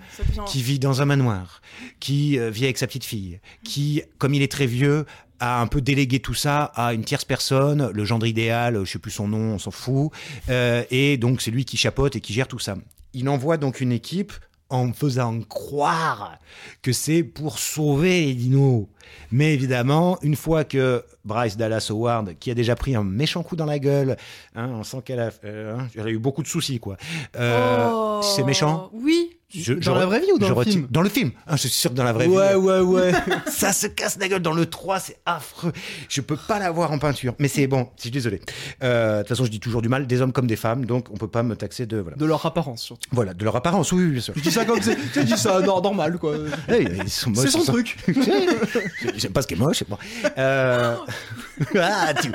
qui 0.46 0.62
vit 0.62 0.78
dans 0.78 1.02
un 1.02 1.06
manoir, 1.06 1.60
qui 1.98 2.38
euh, 2.38 2.48
vit 2.48 2.64
avec 2.64 2.78
sa 2.78 2.86
petite 2.86 3.04
fille, 3.04 3.40
qui, 3.64 4.02
comme 4.18 4.32
il 4.32 4.42
est 4.42 4.50
très 4.50 4.66
vieux, 4.66 5.06
a 5.40 5.60
un 5.60 5.66
peu 5.66 5.80
délégué 5.80 6.20
tout 6.20 6.34
ça 6.34 6.64
à 6.76 6.94
une 6.94 7.02
tierce 7.02 7.24
personne, 7.24 7.90
le 7.92 8.04
gendre 8.04 8.26
idéal, 8.26 8.84
je 8.84 8.92
sais 8.92 9.00
plus 9.00 9.10
son 9.10 9.26
nom, 9.26 9.54
on 9.54 9.58
s'en 9.58 9.72
fout, 9.72 10.12
euh, 10.50 10.84
et 10.90 11.16
donc 11.16 11.42
c'est 11.42 11.50
lui 11.50 11.64
qui 11.64 11.76
chapeaute 11.76 12.14
et 12.14 12.20
qui 12.20 12.32
gère 12.32 12.46
tout 12.46 12.60
ça. 12.60 12.76
Il 13.12 13.28
envoie 13.28 13.56
donc 13.56 13.80
une 13.80 13.90
équipe 13.90 14.32
en 14.70 14.92
faisant 14.92 15.40
croire 15.48 16.38
que 16.82 16.92
c'est 16.92 17.22
pour 17.22 17.58
sauver 17.58 18.26
les 18.26 18.34
dinos. 18.34 18.86
Mais 19.32 19.52
évidemment, 19.54 20.18
une 20.22 20.36
fois 20.36 20.64
que 20.64 21.04
Bryce 21.24 21.56
Dallas 21.56 21.88
Howard, 21.90 22.34
qui 22.38 22.50
a 22.50 22.54
déjà 22.54 22.76
pris 22.76 22.94
un 22.94 23.04
méchant 23.04 23.42
coup 23.42 23.56
dans 23.56 23.66
la 23.66 23.78
gueule, 23.78 24.16
hein, 24.54 24.68
on 24.72 24.82
sent 24.84 25.02
qu'elle 25.04 25.20
a, 25.20 25.30
euh, 25.44 25.76
hein, 25.78 25.88
elle 25.96 26.06
a 26.06 26.10
eu 26.10 26.18
beaucoup 26.18 26.42
de 26.42 26.48
soucis, 26.48 26.78
quoi. 26.80 26.96
Euh, 27.36 27.88
Oh, 27.90 28.20
C'est 28.22 28.44
méchant? 28.44 28.90
Oui. 28.92 29.29
Je- 29.52 29.72
Dans 29.74 29.80
je 29.94 29.98
la 30.00 30.06
vraie 30.06 30.20
vie 30.20 30.32
ou 30.34 30.38
dans 30.38 30.46
je 30.46 30.52
le 30.52 30.58
retire- 30.58 30.72
film 30.72 30.86
Dans 30.90 31.02
le 31.02 31.08
film. 31.08 31.30
Ah, 31.46 31.56
je 31.56 31.62
suis 31.62 31.70
sûr 31.70 31.90
que 31.90 31.96
dans 31.96 32.04
la 32.04 32.12
vraie 32.12 32.26
Ouais, 32.26 32.50
vie. 32.50 32.54
ouais, 32.56 32.80
ouais. 32.80 33.12
Ça 33.50 33.72
se 33.72 33.86
casse 33.86 34.16
la 34.20 34.28
gueule 34.28 34.42
dans 34.42 34.52
le 34.52 34.66
3, 34.66 35.00
c'est 35.00 35.16
affreux. 35.26 35.72
Je 36.08 36.20
peux 36.20 36.36
pas 36.36 36.58
la 36.58 36.70
voir 36.70 36.92
en 36.92 36.98
peinture. 36.98 37.34
Mais 37.38 37.48
c'est 37.48 37.66
bon, 37.66 37.88
je 37.96 38.02
suis 38.02 38.10
désolé. 38.10 38.40
Euh, 38.82 39.16
De 39.16 39.22
toute 39.22 39.28
façon, 39.28 39.44
je 39.44 39.50
dis 39.50 39.60
toujours 39.60 39.82
du 39.82 39.88
mal 39.88 40.06
des 40.06 40.20
hommes 40.22 40.32
comme 40.32 40.46
des 40.46 40.56
femmes, 40.56 40.84
donc 40.86 41.06
on 41.10 41.16
peut 41.16 41.28
pas 41.28 41.42
me 41.42 41.56
taxer 41.56 41.86
de. 41.86 41.98
Voilà, 41.98 42.16
De 42.16 42.24
leur 42.26 42.44
apparence 42.46 42.82
surtout. 42.82 43.08
voilà 43.12 43.34
de 43.34 43.44
leur 43.44 43.56
apparence, 43.56 43.92
oui, 43.92 44.04
oui, 44.04 44.10
bien 44.12 44.20
sûr. 44.20 44.34
Je 44.36 44.40
dis 44.42 44.50
ça 44.50 44.64
comme 44.64 44.80
c'est. 44.82 44.96
Tu 45.12 45.24
dis 45.24 45.36
ça 45.36 45.60
nor- 45.64 45.82
normal 45.82 46.18
quoi. 46.18 46.34
Ils 46.68 47.08
sont 47.10 47.30
moches, 47.30 47.44
C'est 47.46 47.50
son 47.50 47.60
ils 47.60 47.64
sont- 47.64 47.72
truc. 47.72 47.96
J'aime 49.16 49.32
pas 49.32 49.42
ce 49.42 49.46
qui 49.46 49.54
est 49.54 49.58
moche. 49.58 49.82
Bon. 49.88 49.98
Euh... 50.38 50.96
ah, 51.80 52.12
tu. 52.14 52.30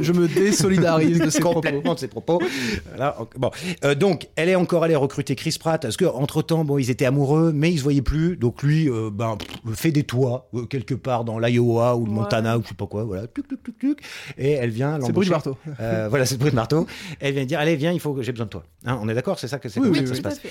Je 0.00 0.12
me 0.12 0.28
désolidarise 0.28 1.18
de 1.18 1.30
ces 1.30 1.40
propos. 1.40 1.54
complètement 1.60 1.94
de 1.94 1.98
ses 1.98 2.08
propos. 2.08 2.40
Voilà, 2.88 3.16
bon. 3.36 3.50
Euh, 3.84 3.94
donc, 3.94 4.28
elle 4.36 4.48
est 4.48 4.54
encore 4.54 4.84
allée 4.84 4.96
recruter 4.96 5.34
Chris 5.36 5.56
Pratt 5.58 5.80
parce 5.82 5.96
que 5.96 6.04
entre 6.04 6.42
temps, 6.44 6.64
bon, 6.64 6.78
ils 6.78 6.90
étaient 6.90 7.04
amoureux, 7.06 7.52
mais 7.54 7.72
ils 7.72 7.78
se 7.78 7.82
voyaient 7.82 8.02
plus. 8.02 8.36
Donc 8.36 8.62
lui, 8.62 8.88
euh, 8.88 9.10
ben, 9.12 9.36
pff, 9.36 9.74
fait 9.76 9.90
des 9.92 10.04
toits 10.04 10.48
euh, 10.54 10.66
quelque 10.66 10.94
part 10.94 11.24
dans 11.24 11.38
l'Iowa 11.38 11.96
ou 11.96 12.04
le 12.04 12.10
Ouais. 12.10 12.16
Montana 12.18 12.58
ou 12.58 12.62
je 12.62 12.68
sais 12.68 12.74
pas 12.74 12.86
quoi. 12.86 13.04
Voilà, 13.04 13.26
tuc, 13.26 13.48
tuc, 13.48 13.62
tuc, 13.62 13.78
tuc. 13.78 13.98
Et 14.38 14.52
elle 14.52 14.70
vient 14.70 14.98
C'est 15.02 15.12
Bruce 15.12 15.28
l'embaucher. 15.28 15.30
Marteau. 15.30 15.56
Euh, 15.80 16.06
voilà, 16.08 16.26
c'est 16.26 16.36
Bruce 16.38 16.52
Marteau. 16.52 16.86
Elle 17.20 17.34
vient 17.34 17.44
dire, 17.44 17.58
allez, 17.58 17.76
viens, 17.76 17.92
il 17.92 18.00
faut 18.00 18.14
que 18.14 18.22
j'ai 18.22 18.32
besoin 18.32 18.46
de 18.46 18.50
toi. 18.50 18.64
Hein, 18.86 18.98
on 19.02 19.08
est 19.08 19.14
d'accord, 19.14 19.38
c'est 19.38 19.48
ça 19.48 19.58
que 19.58 19.68
c'est 19.68 19.80
Oui, 19.80 20.06
ça 20.06 20.14
se 20.14 20.20
passe. 20.20 20.38
fait. 20.38 20.50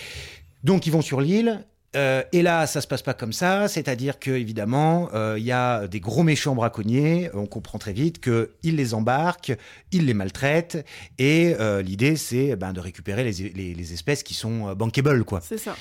Donc 0.63 0.85
ils 0.87 0.91
vont 0.91 1.01
sur 1.01 1.21
l'île. 1.21 1.65
Euh, 1.95 2.23
et 2.31 2.41
là, 2.41 2.65
ça 2.67 2.81
se 2.81 2.87
passe 2.87 3.01
pas 3.01 3.13
comme 3.13 3.33
ça, 3.33 3.67
c'est-à-dire 3.67 4.19
que 4.19 4.31
évidemment, 4.31 5.09
euh, 5.13 5.35
il 5.37 5.43
y 5.43 5.51
a 5.51 5.87
des 5.87 5.99
gros 5.99 6.23
méchants 6.23 6.55
braconniers. 6.55 7.29
On 7.33 7.45
comprend 7.45 7.77
très 7.79 7.93
vite 7.93 8.19
que 8.19 8.51
ils 8.63 8.75
les 8.75 8.93
embarquent, 8.93 9.55
ils 9.91 10.05
les 10.05 10.13
maltraitent, 10.13 10.85
et 11.19 11.55
euh, 11.59 11.81
l'idée 11.81 12.15
c'est 12.15 12.55
ben, 12.55 12.73
de 12.73 12.79
récupérer 12.79 13.23
les, 13.23 13.31
les- 13.51 13.73
les 13.73 13.93
espèces 13.93 14.23
qui 14.23 14.33
sont 14.33 14.73
bankable, 14.73 15.23
quoi. 15.23 15.41
C'est 15.41 15.57
ça. 15.57 15.75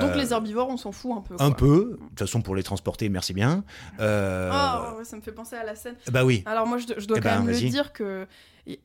Donc 0.00 0.16
les 0.16 0.32
herbivores, 0.32 0.68
on 0.68 0.76
s'en 0.76 0.92
fout 0.92 1.12
un 1.16 1.20
peu. 1.20 1.34
un 1.38 1.50
peu, 1.50 1.98
de 2.00 2.08
toute 2.10 2.18
façon 2.20 2.40
pour 2.42 2.54
les 2.56 2.62
transporter, 2.62 3.08
merci 3.08 3.32
bien. 3.34 3.64
Ouais, 3.98 5.04
ça 5.04 5.16
me 5.16 5.20
fait 5.22 5.32
penser 5.32 5.56
à 5.56 5.64
la 5.64 5.74
scène. 5.74 5.94
Bah 6.10 6.24
oui. 6.24 6.42
Alors 6.46 6.66
moi, 6.66 6.78
je, 6.78 6.86
je 7.00 7.06
dois 7.06 7.18
Eh 7.18 7.20
quand 7.20 7.28
ben, 7.30 7.42
même 7.44 7.54
le 7.54 7.68
dire 7.68 7.92
que. 7.92 8.26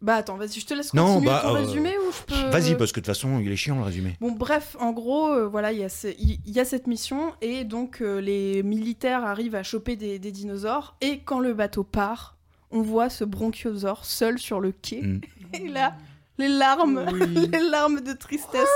Bah 0.01 0.15
attends, 0.15 0.37
vas-y, 0.37 0.59
je 0.59 0.65
te 0.65 0.73
laisse 0.73 0.93
Non, 0.93 1.15
continuer 1.15 1.25
bah, 1.31 1.41
ton 1.43 1.49
euh, 1.55 1.59
résumé 1.59 1.95
ou 1.97 2.11
je 2.11 2.23
peux. 2.35 2.49
Vas-y, 2.49 2.75
parce 2.75 2.91
que 2.91 2.99
de 2.99 3.05
toute 3.05 3.13
façon, 3.15 3.39
il 3.39 3.51
est 3.51 3.55
chiant 3.55 3.75
le 3.77 3.83
résumé. 3.83 4.15
Bon, 4.21 4.31
bref, 4.31 4.77
en 4.79 4.91
gros, 4.91 5.27
euh, 5.33 5.47
voilà, 5.47 5.71
il 5.73 5.79
y, 5.79 5.83
a 5.83 5.89
ce- 5.89 6.07
il 6.19 6.39
il 6.45 6.53
y 6.53 6.59
a 6.59 6.65
cette 6.65 6.87
mission 6.87 7.33
et 7.41 7.63
donc 7.65 8.01
euh, 8.01 8.19
les 8.21 8.63
militaires 8.63 9.23
arrivent 9.25 9.55
à 9.55 9.63
choper 9.63 9.95
des, 9.95 10.19
des 10.19 10.31
dinosaures 10.31 10.95
et 11.01 11.19
quand 11.19 11.39
le 11.39 11.53
bateau 11.53 11.83
part, 11.83 12.37
on 12.71 12.81
voit 12.81 13.09
ce 13.09 13.23
bronchiosaure 13.23 14.05
seul 14.05 14.39
sur 14.39 14.59
le 14.59 14.71
quai 14.71 15.01
Mm. 15.01 15.21
et 15.53 15.67
là, 15.67 15.95
les 16.37 16.47
larmes, 16.47 17.05
Oui. 17.11 17.49
les 17.51 17.69
larmes 17.69 17.99
de 18.01 18.13
tristesse 18.13 18.67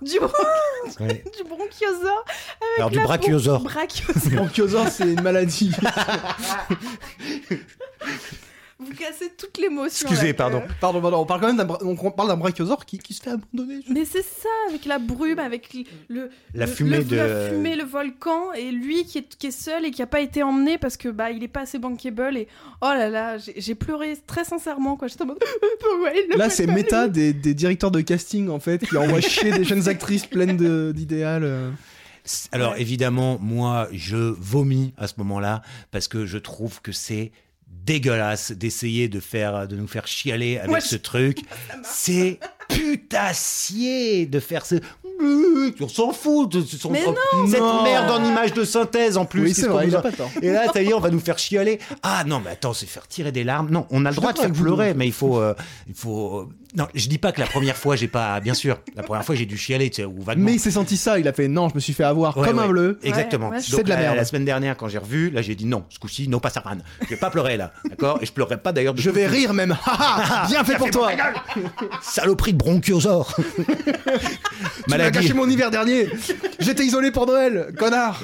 du, 0.00 0.18
bron- 0.18 0.30
Ouais. 1.00 1.24
du 1.36 1.44
bronchiosaure. 1.48 2.24
Alors 2.78 2.90
du 2.90 3.00
brachiosaure. 3.00 3.60
Brachiosaure. 3.62 4.32
Bronchiosaure, 4.44 4.88
c'est 4.88 5.12
une 5.12 5.20
maladie. 5.22 5.72
Vous 8.84 8.94
cassez 8.94 9.30
toute 9.36 9.58
l'émotion. 9.58 10.08
Excusez, 10.08 10.32
pardon. 10.32 10.62
Pardon, 10.80 11.00
pardon, 11.00 11.18
on 11.18 11.26
parle 11.26 11.40
quand 11.40 11.52
même 11.52 11.56
d'un 11.56 11.68
on 11.82 12.10
parle 12.10 12.28
d'un 12.28 12.36
brachiosaure 12.36 12.84
qui, 12.84 12.98
qui 12.98 13.14
se 13.14 13.22
fait 13.22 13.30
abandonner. 13.30 13.80
Mais 13.88 14.04
c'est 14.04 14.22
ça, 14.22 14.48
avec 14.68 14.84
la 14.84 14.98
brume, 14.98 15.38
avec 15.38 15.72
le, 15.74 15.82
le- 16.08 16.30
La 16.54 16.66
le- 16.66 16.72
fumée 16.72 16.98
le- 16.98 17.04
de- 17.04 17.16
la 17.16 17.48
fumée, 17.50 17.76
le 17.76 17.84
volcan, 17.84 18.52
et 18.52 18.70
lui 18.70 19.04
qui 19.04 19.18
est, 19.18 19.36
qui 19.36 19.46
est 19.48 19.50
seul 19.50 19.84
et 19.84 19.90
qui 19.90 20.02
a 20.02 20.06
pas 20.06 20.20
été 20.20 20.42
emmené 20.42 20.78
parce 20.78 20.96
que 20.96 21.08
bah 21.08 21.30
il 21.30 21.42
est 21.42 21.48
pas 21.48 21.60
assez 21.62 21.78
bankable. 21.78 22.36
Et 22.36 22.48
oh 22.80 22.86
là 22.86 23.08
là, 23.08 23.36
j'ai 23.38 23.74
pleuré 23.74 24.16
très 24.26 24.44
sincèrement 24.44 24.96
quoi. 24.96 25.08
J'étais 25.08 25.22
en 25.22 25.26
mode 25.26 25.38
Là, 26.36 26.50
c'est 26.50 26.66
méta 26.66 27.08
des, 27.08 27.32
des 27.32 27.54
directeurs 27.54 27.90
de 27.90 28.00
casting 28.00 28.48
en 28.48 28.60
fait 28.60 28.86
qui 28.86 28.96
envoient 28.96 29.20
chier 29.20 29.50
des 29.52 29.64
jeunes 29.64 29.88
actrices 29.88 30.26
pleines 30.26 30.92
d'idéal. 30.92 31.42
euh. 31.44 31.70
Alors 32.52 32.76
évidemment, 32.76 33.38
moi, 33.40 33.88
je 33.92 34.16
vomis 34.16 34.94
à 34.96 35.08
ce 35.08 35.14
moment-là 35.18 35.62
parce 35.90 36.06
que 36.08 36.24
je 36.24 36.38
trouve 36.38 36.80
que 36.80 36.92
c'est 36.92 37.32
dégueulasse 37.84 38.52
d'essayer 38.52 39.08
de 39.08 39.20
faire 39.20 39.66
de 39.66 39.76
nous 39.76 39.86
faire 39.88 40.06
chialer 40.06 40.58
avec 40.58 40.70
Ouais, 40.70 40.80
ce 40.80 40.96
je- 40.96 41.00
truc. 41.00 41.38
C'est 41.84 42.38
putassier 42.68 44.26
de 44.26 44.40
faire 44.40 44.64
ce 44.66 44.76
on 45.80 45.88
s'en 45.88 46.12
fout 46.12 46.50
de 46.50 46.62
ce 46.62 46.76
son- 46.76 46.90
Mais 46.90 47.04
cette 47.48 47.60
Non. 47.60 47.84
merde 47.84 48.10
en 48.10 48.24
image 48.24 48.52
de 48.54 48.64
synthèse 48.64 49.16
en 49.16 49.24
plus 49.24 49.42
Oui, 49.42 49.54
c'est 49.54 49.68
vrai, 49.68 49.86
a 49.94 50.02
et 50.40 50.50
là, 50.50 50.66
ça 50.72 50.82
y 50.82 50.88
est, 50.88 50.94
on 50.94 51.00
va 51.00 51.10
nous 51.10 51.20
faire 51.20 51.38
chialer. 51.38 51.78
Ah 52.02 52.24
non, 52.26 52.40
mais 52.44 52.50
attends, 52.50 52.72
c'est 52.72 52.86
faire 52.86 53.06
tirer 53.06 53.30
des 53.30 53.44
larmes. 53.44 53.70
Non, 53.70 53.86
on 53.90 54.04
a 54.04 54.10
le 54.10 54.16
droit 54.16 54.32
de 54.32 54.38
faire 54.38 54.50
pleurer, 54.52 54.94
mais 54.94 55.06
il 55.06 55.12
faut, 55.12 55.38
euh, 55.38 55.54
il 55.86 55.94
faut. 55.94 56.48
Non, 56.74 56.88
je 56.94 57.06
dis 57.06 57.18
pas 57.18 57.32
que 57.32 57.40
la 57.40 57.46
première 57.46 57.76
fois, 57.76 57.96
j'ai 57.96 58.08
pas. 58.08 58.40
Bien 58.40 58.54
sûr, 58.54 58.78
la 58.96 59.02
première 59.02 59.24
fois, 59.26 59.34
j'ai 59.34 59.44
dû 59.44 59.58
chialer, 59.58 59.90
tu 59.90 59.96
sais, 59.96 60.04
ou 60.06 60.22
vaguement. 60.22 60.46
Mais 60.46 60.54
il 60.54 60.58
s'est 60.58 60.70
senti 60.70 60.96
ça, 60.96 61.18
il 61.18 61.28
a 61.28 61.34
fait 61.34 61.46
non, 61.46 61.68
je 61.68 61.74
me 61.74 61.80
suis 61.80 61.92
fait 61.92 62.02
avoir 62.04 62.34
Ouais, 62.38 62.48
comme 62.48 62.58
un 62.60 62.68
bleu. 62.68 62.98
Exactement. 63.02 63.48
Ouais, 63.50 63.56
ouais. 63.56 63.60
Donc, 63.60 63.66
C'est 63.80 63.84
de 63.84 63.88
la 63.90 63.96
la, 63.96 64.00
merde. 64.02 64.16
la 64.16 64.24
semaine 64.24 64.46
dernière, 64.46 64.76
quand 64.78 64.88
j'ai 64.88 64.96
revu, 64.96 65.28
là, 65.30 65.42
j'ai 65.42 65.54
dit 65.54 65.66
non, 65.66 65.84
ce 65.90 65.98
coup-ci, 65.98 66.28
non, 66.28 66.40
pas 66.40 66.48
Sarman. 66.48 66.82
Je 67.02 67.08
vais 67.08 67.16
pas 67.16 67.28
pleurer 67.28 67.58
là, 67.58 67.72
d'accord? 67.90 68.18
Et 68.22 68.26
je 68.26 68.32
pleurerai 68.32 68.56
pas 68.56 68.72
d'ailleurs. 68.72 68.94
de 68.94 69.00
Je 69.02 69.10
vais 69.10 69.26
rire 69.26 69.52
même. 69.52 69.76
Haha, 69.84 70.46
Bien 70.48 70.64
fait 70.64 70.76
pour 70.76 70.90
toi. 70.90 71.10
Saloperie 72.02 72.54
de 72.54 72.58
bronchiosaure. 72.58 73.36
Tu 74.84 74.90
m'as 74.98 75.10
gâché 75.10 75.32
mon 75.34 75.48
hiver 75.48 75.70
dernier. 75.70 76.08
J'étais 76.58 76.84
isolé 76.84 77.10
pour 77.10 77.26
Noël, 77.26 77.72
connard. 77.78 78.20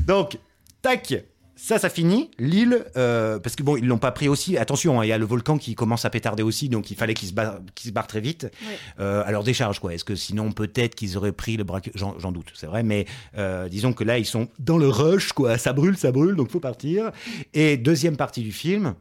Donc, 0.00 0.38
tac, 0.82 1.14
ça, 1.56 1.78
ça 1.78 1.88
finit. 1.88 2.30
L'île, 2.38 2.84
euh, 2.96 3.38
parce 3.38 3.56
que 3.56 3.62
bon, 3.62 3.76
ils 3.76 3.86
l'ont 3.86 3.98
pas 3.98 4.12
pris 4.12 4.28
aussi. 4.28 4.58
Attention, 4.58 5.00
hein, 5.00 5.04
il 5.04 5.08
y 5.08 5.12
a 5.12 5.18
le 5.18 5.24
volcan 5.24 5.56
qui 5.56 5.74
commence 5.74 6.04
à 6.04 6.10
pétarder 6.10 6.42
aussi, 6.42 6.68
donc 6.68 6.90
il 6.90 6.96
fallait 6.96 7.14
qu'il 7.14 7.28
se, 7.28 7.32
barre, 7.32 7.60
qu'il 7.74 7.88
se 7.88 7.94
barre 7.94 8.06
très 8.06 8.20
vite. 8.20 8.44
Ouais. 8.44 8.78
Euh, 9.00 9.30
leur 9.30 9.42
décharge, 9.42 9.80
quoi. 9.80 9.94
Est-ce 9.94 10.04
que 10.04 10.14
sinon, 10.14 10.52
peut-être 10.52 10.94
qu'ils 10.94 11.16
auraient 11.16 11.32
pris 11.32 11.56
le 11.56 11.64
braquage 11.64 11.94
J'en, 11.94 12.18
j'en 12.18 12.30
doute, 12.30 12.52
c'est 12.54 12.66
vrai. 12.66 12.82
Mais 12.82 13.06
euh, 13.38 13.68
disons 13.70 13.94
que 13.94 14.04
là, 14.04 14.18
ils 14.18 14.26
sont 14.26 14.48
dans 14.58 14.76
le 14.76 14.88
rush, 14.88 15.32
quoi. 15.32 15.56
Ça 15.56 15.72
brûle, 15.72 15.96
ça 15.96 16.12
brûle, 16.12 16.36
donc 16.36 16.50
faut 16.50 16.60
partir. 16.60 17.10
Et 17.54 17.78
deuxième 17.78 18.18
partie 18.18 18.42
du 18.42 18.52
film. 18.52 18.94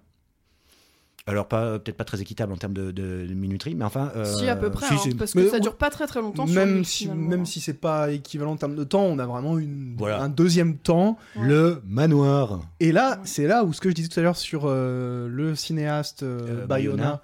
Alors, 1.27 1.47
pas, 1.47 1.79
peut-être 1.79 1.97
pas 1.97 2.03
très 2.03 2.21
équitable 2.21 2.53
en 2.53 2.55
termes 2.55 2.73
de, 2.75 2.91
de 2.91 3.33
minuterie, 3.33 3.73
mais 3.73 3.83
enfin. 3.85 4.11
euh, 4.15 4.25
Si, 4.25 4.47
à 4.47 4.55
peu 4.55 4.69
près, 4.69 4.85
si, 4.85 4.93
hein, 4.93 4.97
c'est- 5.03 5.15
parce 5.17 5.33
que 5.33 5.39
Mais 5.39 5.47
ça 5.49 5.57
on- 5.57 5.59
dure 5.59 5.75
pas 5.75 5.89
très 5.89 6.05
très 6.05 6.21
longtemps. 6.21 6.45
Même 6.45 6.83
si, 6.83 7.05
finalement. 7.05 7.29
même 7.29 7.45
si 7.47 7.59
c'est 7.61 7.73
pas 7.73 8.11
équivalent 8.11 8.51
en 8.51 8.57
termes 8.57 8.75
de 8.75 8.83
temps, 8.83 9.01
on 9.01 9.17
a 9.17 9.25
vraiment 9.25 9.57
une, 9.57 9.95
Voilà. 9.97 10.21
un 10.21 10.29
deuxième 10.29 10.77
temps. 10.77 11.17
Le 11.41 11.81
manoir. 11.87 12.59
Et 12.79 12.91
là, 12.91 13.11
Ouais. 13.13 13.17
c'est 13.23 13.47
là 13.47 13.63
où 13.63 13.73
ce 13.73 13.81
que 13.81 13.89
je 13.89 13.95
disais 13.95 14.07
tout 14.09 14.19
à 14.19 14.23
l'heure 14.23 14.37
sur 14.37 14.65
euh, 14.65 15.27
le 15.27 15.55
cinéaste 15.55 16.21
euh, 16.21 16.41
Euh, 16.63 16.65
Bayona 16.67 16.95
Bayona. 16.95 17.21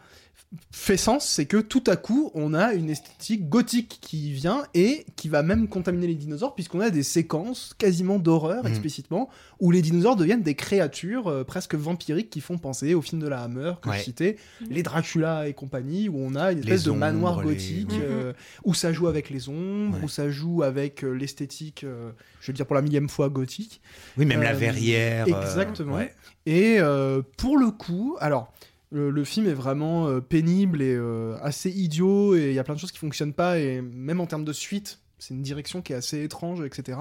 Fait 0.71 0.97
sens, 0.97 1.25
c'est 1.25 1.45
que 1.45 1.57
tout 1.57 1.83
à 1.87 1.95
coup, 1.95 2.29
on 2.33 2.53
a 2.53 2.73
une 2.73 2.89
esthétique 2.89 3.47
gothique 3.47 3.99
qui 4.01 4.33
vient 4.33 4.63
et 4.73 5.05
qui 5.15 5.29
va 5.29 5.43
même 5.43 5.69
contaminer 5.69 6.07
les 6.07 6.15
dinosaures, 6.15 6.55
puisqu'on 6.55 6.81
a 6.81 6.89
des 6.89 7.03
séquences 7.03 7.73
quasiment 7.77 8.19
d'horreur 8.19 8.63
Mhm. 8.65 8.69
explicitement, 8.69 9.29
où 9.61 9.71
les 9.71 9.81
dinosaures 9.81 10.17
deviennent 10.17 10.41
des 10.41 10.55
créatures 10.55 11.27
euh, 11.29 11.43
presque 11.45 11.75
vampiriques 11.75 12.29
qui 12.29 12.41
font 12.41 12.57
penser 12.57 12.93
au 12.93 13.01
film 13.01 13.21
de 13.21 13.29
la 13.29 13.43
Hammer 13.43 13.73
que 13.81 13.89
Ouais. 13.89 13.99
je 13.99 14.03
citais, 14.03 14.35
Mhm. 14.61 14.67
les 14.71 14.83
Dracula 14.83 15.47
et 15.47 15.53
compagnie, 15.53 16.09
où 16.09 16.17
on 16.17 16.35
a 16.35 16.51
une 16.51 16.59
Les 16.59 16.63
espèce 16.73 16.83
de 16.83 16.91
manoir 16.91 17.37
ombres, 17.37 17.43
gothique, 17.45 17.93
euh, 17.93 18.33
où 18.65 18.73
ça 18.73 18.91
joue 18.91 19.07
avec 19.07 19.29
les 19.29 19.47
ombres, 19.47 19.97
Ouais. 19.99 20.03
où 20.03 20.09
ça 20.09 20.29
joue 20.29 20.63
avec 20.63 21.05
euh, 21.05 21.11
l'esthétique, 21.13 21.85
euh, 21.85 22.11
je 22.41 22.47
vais 22.47 22.53
le 22.53 22.57
dire 22.57 22.65
pour 22.65 22.75
la 22.75 22.81
millième 22.81 23.07
fois, 23.07 23.29
gothique. 23.29 23.79
Oui, 24.17 24.25
même 24.25 24.41
la 24.41 24.53
verrière. 24.53 25.27
euh, 25.29 25.41
exactement. 25.41 25.95
ouais. 25.95 26.13
Et 26.45 26.77
euh, 26.79 27.21
pour 27.37 27.55
le 27.57 27.71
coup, 27.71 28.17
alors 28.19 28.51
le, 28.91 29.09
le 29.09 29.23
film 29.23 29.47
est 29.47 29.53
vraiment 29.53 30.07
euh, 30.07 30.19
pénible 30.21 30.81
et 30.81 30.93
euh, 30.93 31.37
assez 31.41 31.69
idiot 31.71 32.35
et 32.35 32.49
il 32.49 32.53
y 32.53 32.59
a 32.59 32.63
plein 32.63 32.75
de 32.75 32.79
choses 32.79 32.91
qui 32.91 32.99
fonctionnent 32.99 33.33
pas 33.33 33.57
et 33.59 33.81
même 33.81 34.19
en 34.19 34.25
termes 34.27 34.45
de 34.45 34.53
suite, 34.53 34.99
c'est 35.17 35.33
une 35.33 35.41
direction 35.41 35.81
qui 35.81 35.93
est 35.93 35.95
assez 35.95 36.23
étrange, 36.23 36.61
etc. 36.65 36.97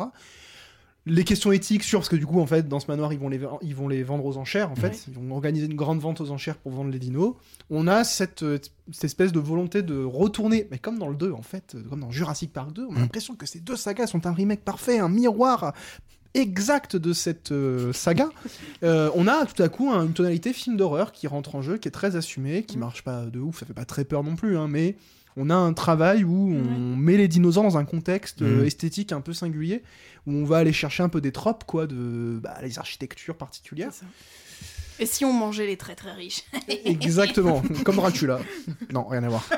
Les 1.06 1.24
questions 1.24 1.50
éthiques 1.50 1.82
sur 1.82 2.00
parce 2.00 2.10
que 2.10 2.16
du 2.16 2.26
coup 2.26 2.40
en 2.40 2.46
fait 2.46 2.68
dans 2.68 2.78
ce 2.78 2.86
manoir 2.88 3.10
ils 3.14 3.18
vont 3.18 3.30
les 3.30 3.40
ils 3.62 3.74
vont 3.74 3.88
les 3.88 4.02
vendre 4.02 4.24
aux 4.26 4.36
enchères 4.36 4.70
en 4.70 4.76
fait 4.76 4.88
Ouais. 4.90 4.96
ils 5.08 5.14
vont 5.14 5.32
organiser 5.34 5.64
une 5.66 5.74
grande 5.74 5.98
vente 5.98 6.20
aux 6.20 6.30
enchères 6.30 6.58
pour 6.58 6.72
vendre 6.72 6.90
les 6.90 6.98
dinos 6.98 7.34
on 7.70 7.86
a 7.88 8.04
cette, 8.04 8.42
euh, 8.42 8.58
cette 8.92 9.04
espèce 9.04 9.32
de 9.32 9.40
volonté 9.40 9.80
de 9.82 10.04
retourner 10.04 10.68
mais 10.70 10.78
comme 10.78 10.98
dans 10.98 11.08
le 11.08 11.16
2 11.16 11.32
en 11.32 11.40
fait 11.40 11.74
comme 11.88 12.00
dans 12.00 12.10
Jurassic 12.10 12.52
Park 12.52 12.74
2 12.74 12.84
on 12.84 12.90
a 12.92 12.98
Mm. 12.98 13.00
l'impression 13.00 13.34
que 13.34 13.46
ces 13.46 13.60
deux 13.60 13.76
sagas 13.76 14.08
sont 14.08 14.26
un 14.26 14.32
remake 14.32 14.62
parfait 14.62 14.98
un 14.98 15.08
miroir 15.08 15.72
exact 16.34 16.96
de 16.96 17.12
cette 17.12 17.52
euh, 17.52 17.92
saga 17.92 18.28
euh, 18.84 19.10
on 19.14 19.26
a 19.26 19.46
tout 19.46 19.62
à 19.62 19.68
coup 19.68 19.90
un- 19.90 20.04
une 20.06 20.12
tonalité 20.12 20.52
film 20.52 20.76
d'horreur 20.76 21.12
qui 21.12 21.26
rentre 21.26 21.54
en 21.56 21.62
jeu, 21.62 21.76
qui 21.78 21.88
est 21.88 21.92
très 21.92 22.16
assumé, 22.16 22.62
qui 22.62 22.76
Mm. 22.76 22.80
marche 22.80 23.02
pas 23.02 23.24
de 23.26 23.38
ouf, 23.40 23.60
ça 23.60 23.66
fait 23.66 23.74
pas 23.74 23.84
très 23.84 24.04
peur 24.04 24.22
non 24.22 24.36
plus, 24.36 24.56
hein, 24.56 24.68
mais 24.68 24.96
on 25.36 25.48
a 25.50 25.54
un 25.54 25.72
travail 25.72 26.24
où 26.24 26.52
on 26.52 26.96
met 26.96 27.16
les 27.16 27.28
dinosaures 27.28 27.62
dans 27.64 27.78
un 27.78 27.84
contexte 27.84 28.42
euh, 28.42 28.62
Mm. 28.62 28.66
esthétique 28.66 29.12
un 29.12 29.20
peu 29.20 29.32
singulier, 29.32 29.82
où 30.26 30.32
on 30.32 30.44
va 30.44 30.58
aller 30.58 30.72
chercher 30.72 31.02
un 31.02 31.08
peu 31.08 31.20
des 31.20 31.32
tropes, 31.32 31.64
quoi, 31.64 31.86
de 31.86 32.38
bah, 32.42 32.56
les 32.62 32.78
architectures 32.78 33.36
particulières. 33.36 33.90
Et 34.98 35.06
si 35.06 35.24
on 35.24 35.32
mangeait 35.32 35.66
les 35.66 35.76
très 35.78 35.94
très 35.94 36.12
riches 36.12 36.42
Exactement, 36.84 37.62
comme 37.84 37.96
Dracula. 37.96 38.38
Non, 38.92 39.04
rien 39.04 39.24
à 39.24 39.28
voir. 39.28 39.48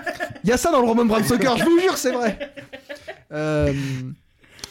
Il 0.45 0.51
y 0.51 0.53
a 0.53 0.57
ça 0.57 0.71
dans 0.71 0.81
le 0.81 0.87
roman 0.87 1.05
de 1.05 1.09
Bram 1.09 1.25
Stoker, 1.25 1.57
je 1.59 1.65
vous 1.65 1.81
jure, 1.81 1.97
c'est 1.99 2.13
vrai. 2.13 2.55
Euh, 3.33 3.73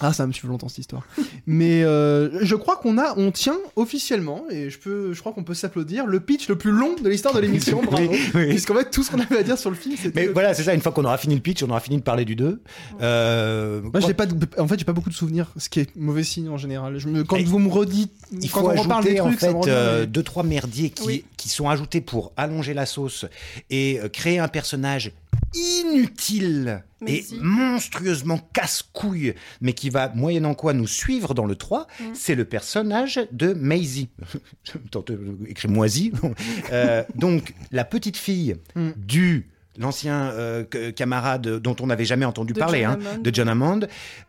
Ah, 0.02 0.14
ça 0.14 0.26
me 0.28 0.32
suit 0.34 0.48
longtemps 0.48 0.68
cette 0.68 0.80
histoire. 0.80 1.06
Mais 1.48 1.84
euh, 1.84 2.40
je 2.44 2.56
crois 2.56 2.76
qu'on 2.78 2.98
a, 2.98 3.14
on 3.18 3.32
tient 3.32 3.58
officiellement, 3.76 4.44
et 4.50 4.70
je 4.70 4.80
peux, 4.80 5.14
je 5.14 5.20
crois 5.20 5.32
qu'on 5.32 5.44
peut 5.44 5.54
s'applaudir, 5.54 6.06
le 6.08 6.20
pitch 6.20 6.48
le 6.50 6.58
plus 6.58 6.72
long 6.72 6.96
de 7.02 7.08
l'histoire 7.10 7.34
de 7.34 7.40
l'émission. 7.40 7.82
Bravo. 7.84 8.08
Oui, 8.10 8.20
oui. 8.36 8.50
Puisqu'en 8.50 8.76
fait, 8.76 8.90
tout 8.90 9.04
ce 9.04 9.12
qu'on 9.12 9.20
avait 9.20 9.38
à 9.38 9.44
dire 9.44 9.58
sur 9.58 9.70
le 9.70 9.76
film, 9.76 9.96
c'était. 10.02 10.22
Mais 10.22 10.28
le- 10.28 10.34
voilà, 10.34 10.54
c'est 10.54 10.64
ça. 10.64 10.74
Une 10.74 10.82
fois 10.82 10.92
qu'on 10.92 11.06
aura 11.06 11.18
fini 11.18 11.36
le 11.36 11.42
pitch, 11.42 11.62
on 11.64 11.70
aura 11.70 11.80
fini 11.80 11.98
de 11.98 12.04
parler 12.04 12.26
du 12.26 12.36
2. 12.36 12.62
Euh, 13.02 13.82
Moi, 13.82 14.00
j'ai 14.02 14.14
pas 14.14 14.26
de- 14.26 14.48
en 14.60 14.68
fait, 14.68 14.80
j'ai 14.80 14.86
pas 14.86 14.94
beaucoup 14.94 15.10
de 15.10 15.16
souvenirs, 15.16 15.52
ce 15.58 15.70
qui 15.70 15.80
est 15.82 15.96
mauvais 15.96 16.24
signe 16.24 16.50
en 16.50 16.58
général. 16.58 16.98
Je 16.98 17.08
me... 17.08 17.24
Quand 17.24 17.36
Mais 17.38 17.44
vous 17.44 17.60
me 17.60 17.70
redites, 17.70 18.12
il 18.32 18.50
quand 18.52 18.62
faut 18.62 18.70
on 18.72 18.82
reparle 18.82 19.04
des 19.04 19.20
ajouter 19.20 19.38
trucs, 19.38 19.56
en 19.56 19.62
fait 19.64 19.70
euh, 19.70 20.06
deux 20.06 20.24
trois 20.24 20.44
merdiers 20.44 20.90
qui, 20.90 21.06
Oui. 21.08 21.26
qui 21.38 21.50
sont 21.50 21.70
ajoutés 21.70 22.02
pour 22.02 22.32
allonger 22.38 22.74
la 22.74 22.86
sauce 22.86 23.26
et 23.70 24.00
euh, 24.00 24.10
créer 24.10 24.40
un 24.40 24.48
personnage 24.48 25.12
inutile 25.54 26.84
Mais 27.02 27.16
et 27.18 27.22
si. 27.22 27.40
monstrueusement 27.42 28.40
casse-couille, 28.54 29.36
mais 29.60 29.74
qui 29.74 29.90
va 29.90 30.10
moyennant 30.16 30.54
quoi 30.54 30.74
nous 30.74 30.88
suivre 30.88 31.34
dans 31.34 31.46
le 31.46 31.56
3, 31.56 31.88
Mm. 32.00 32.04
c'est 32.14 32.36
le 32.36 32.46
personnage 32.46 33.20
de 33.32 33.54
Maisie. 33.54 34.10
Tente 34.92 35.12
écrit 35.48 35.68
Moisie. 35.68 36.12
Euh, 36.72 37.04
donc 37.16 37.54
la 37.72 37.84
petite 37.86 38.18
fille 38.18 38.56
Mm. 38.76 38.90
du 38.98 39.48
l'ancien 39.78 40.32
euh, 40.32 40.64
camarade 40.92 41.48
dont 41.60 41.76
on 41.80 41.88
n'avait 41.88 42.06
jamais 42.06 42.26
entendu 42.26 42.54
De 42.54 42.60
parler, 42.60 42.82
John 42.82 43.06
hein, 43.06 43.18
de 43.20 43.34
John 43.34 43.50
Hammond, 43.50 43.82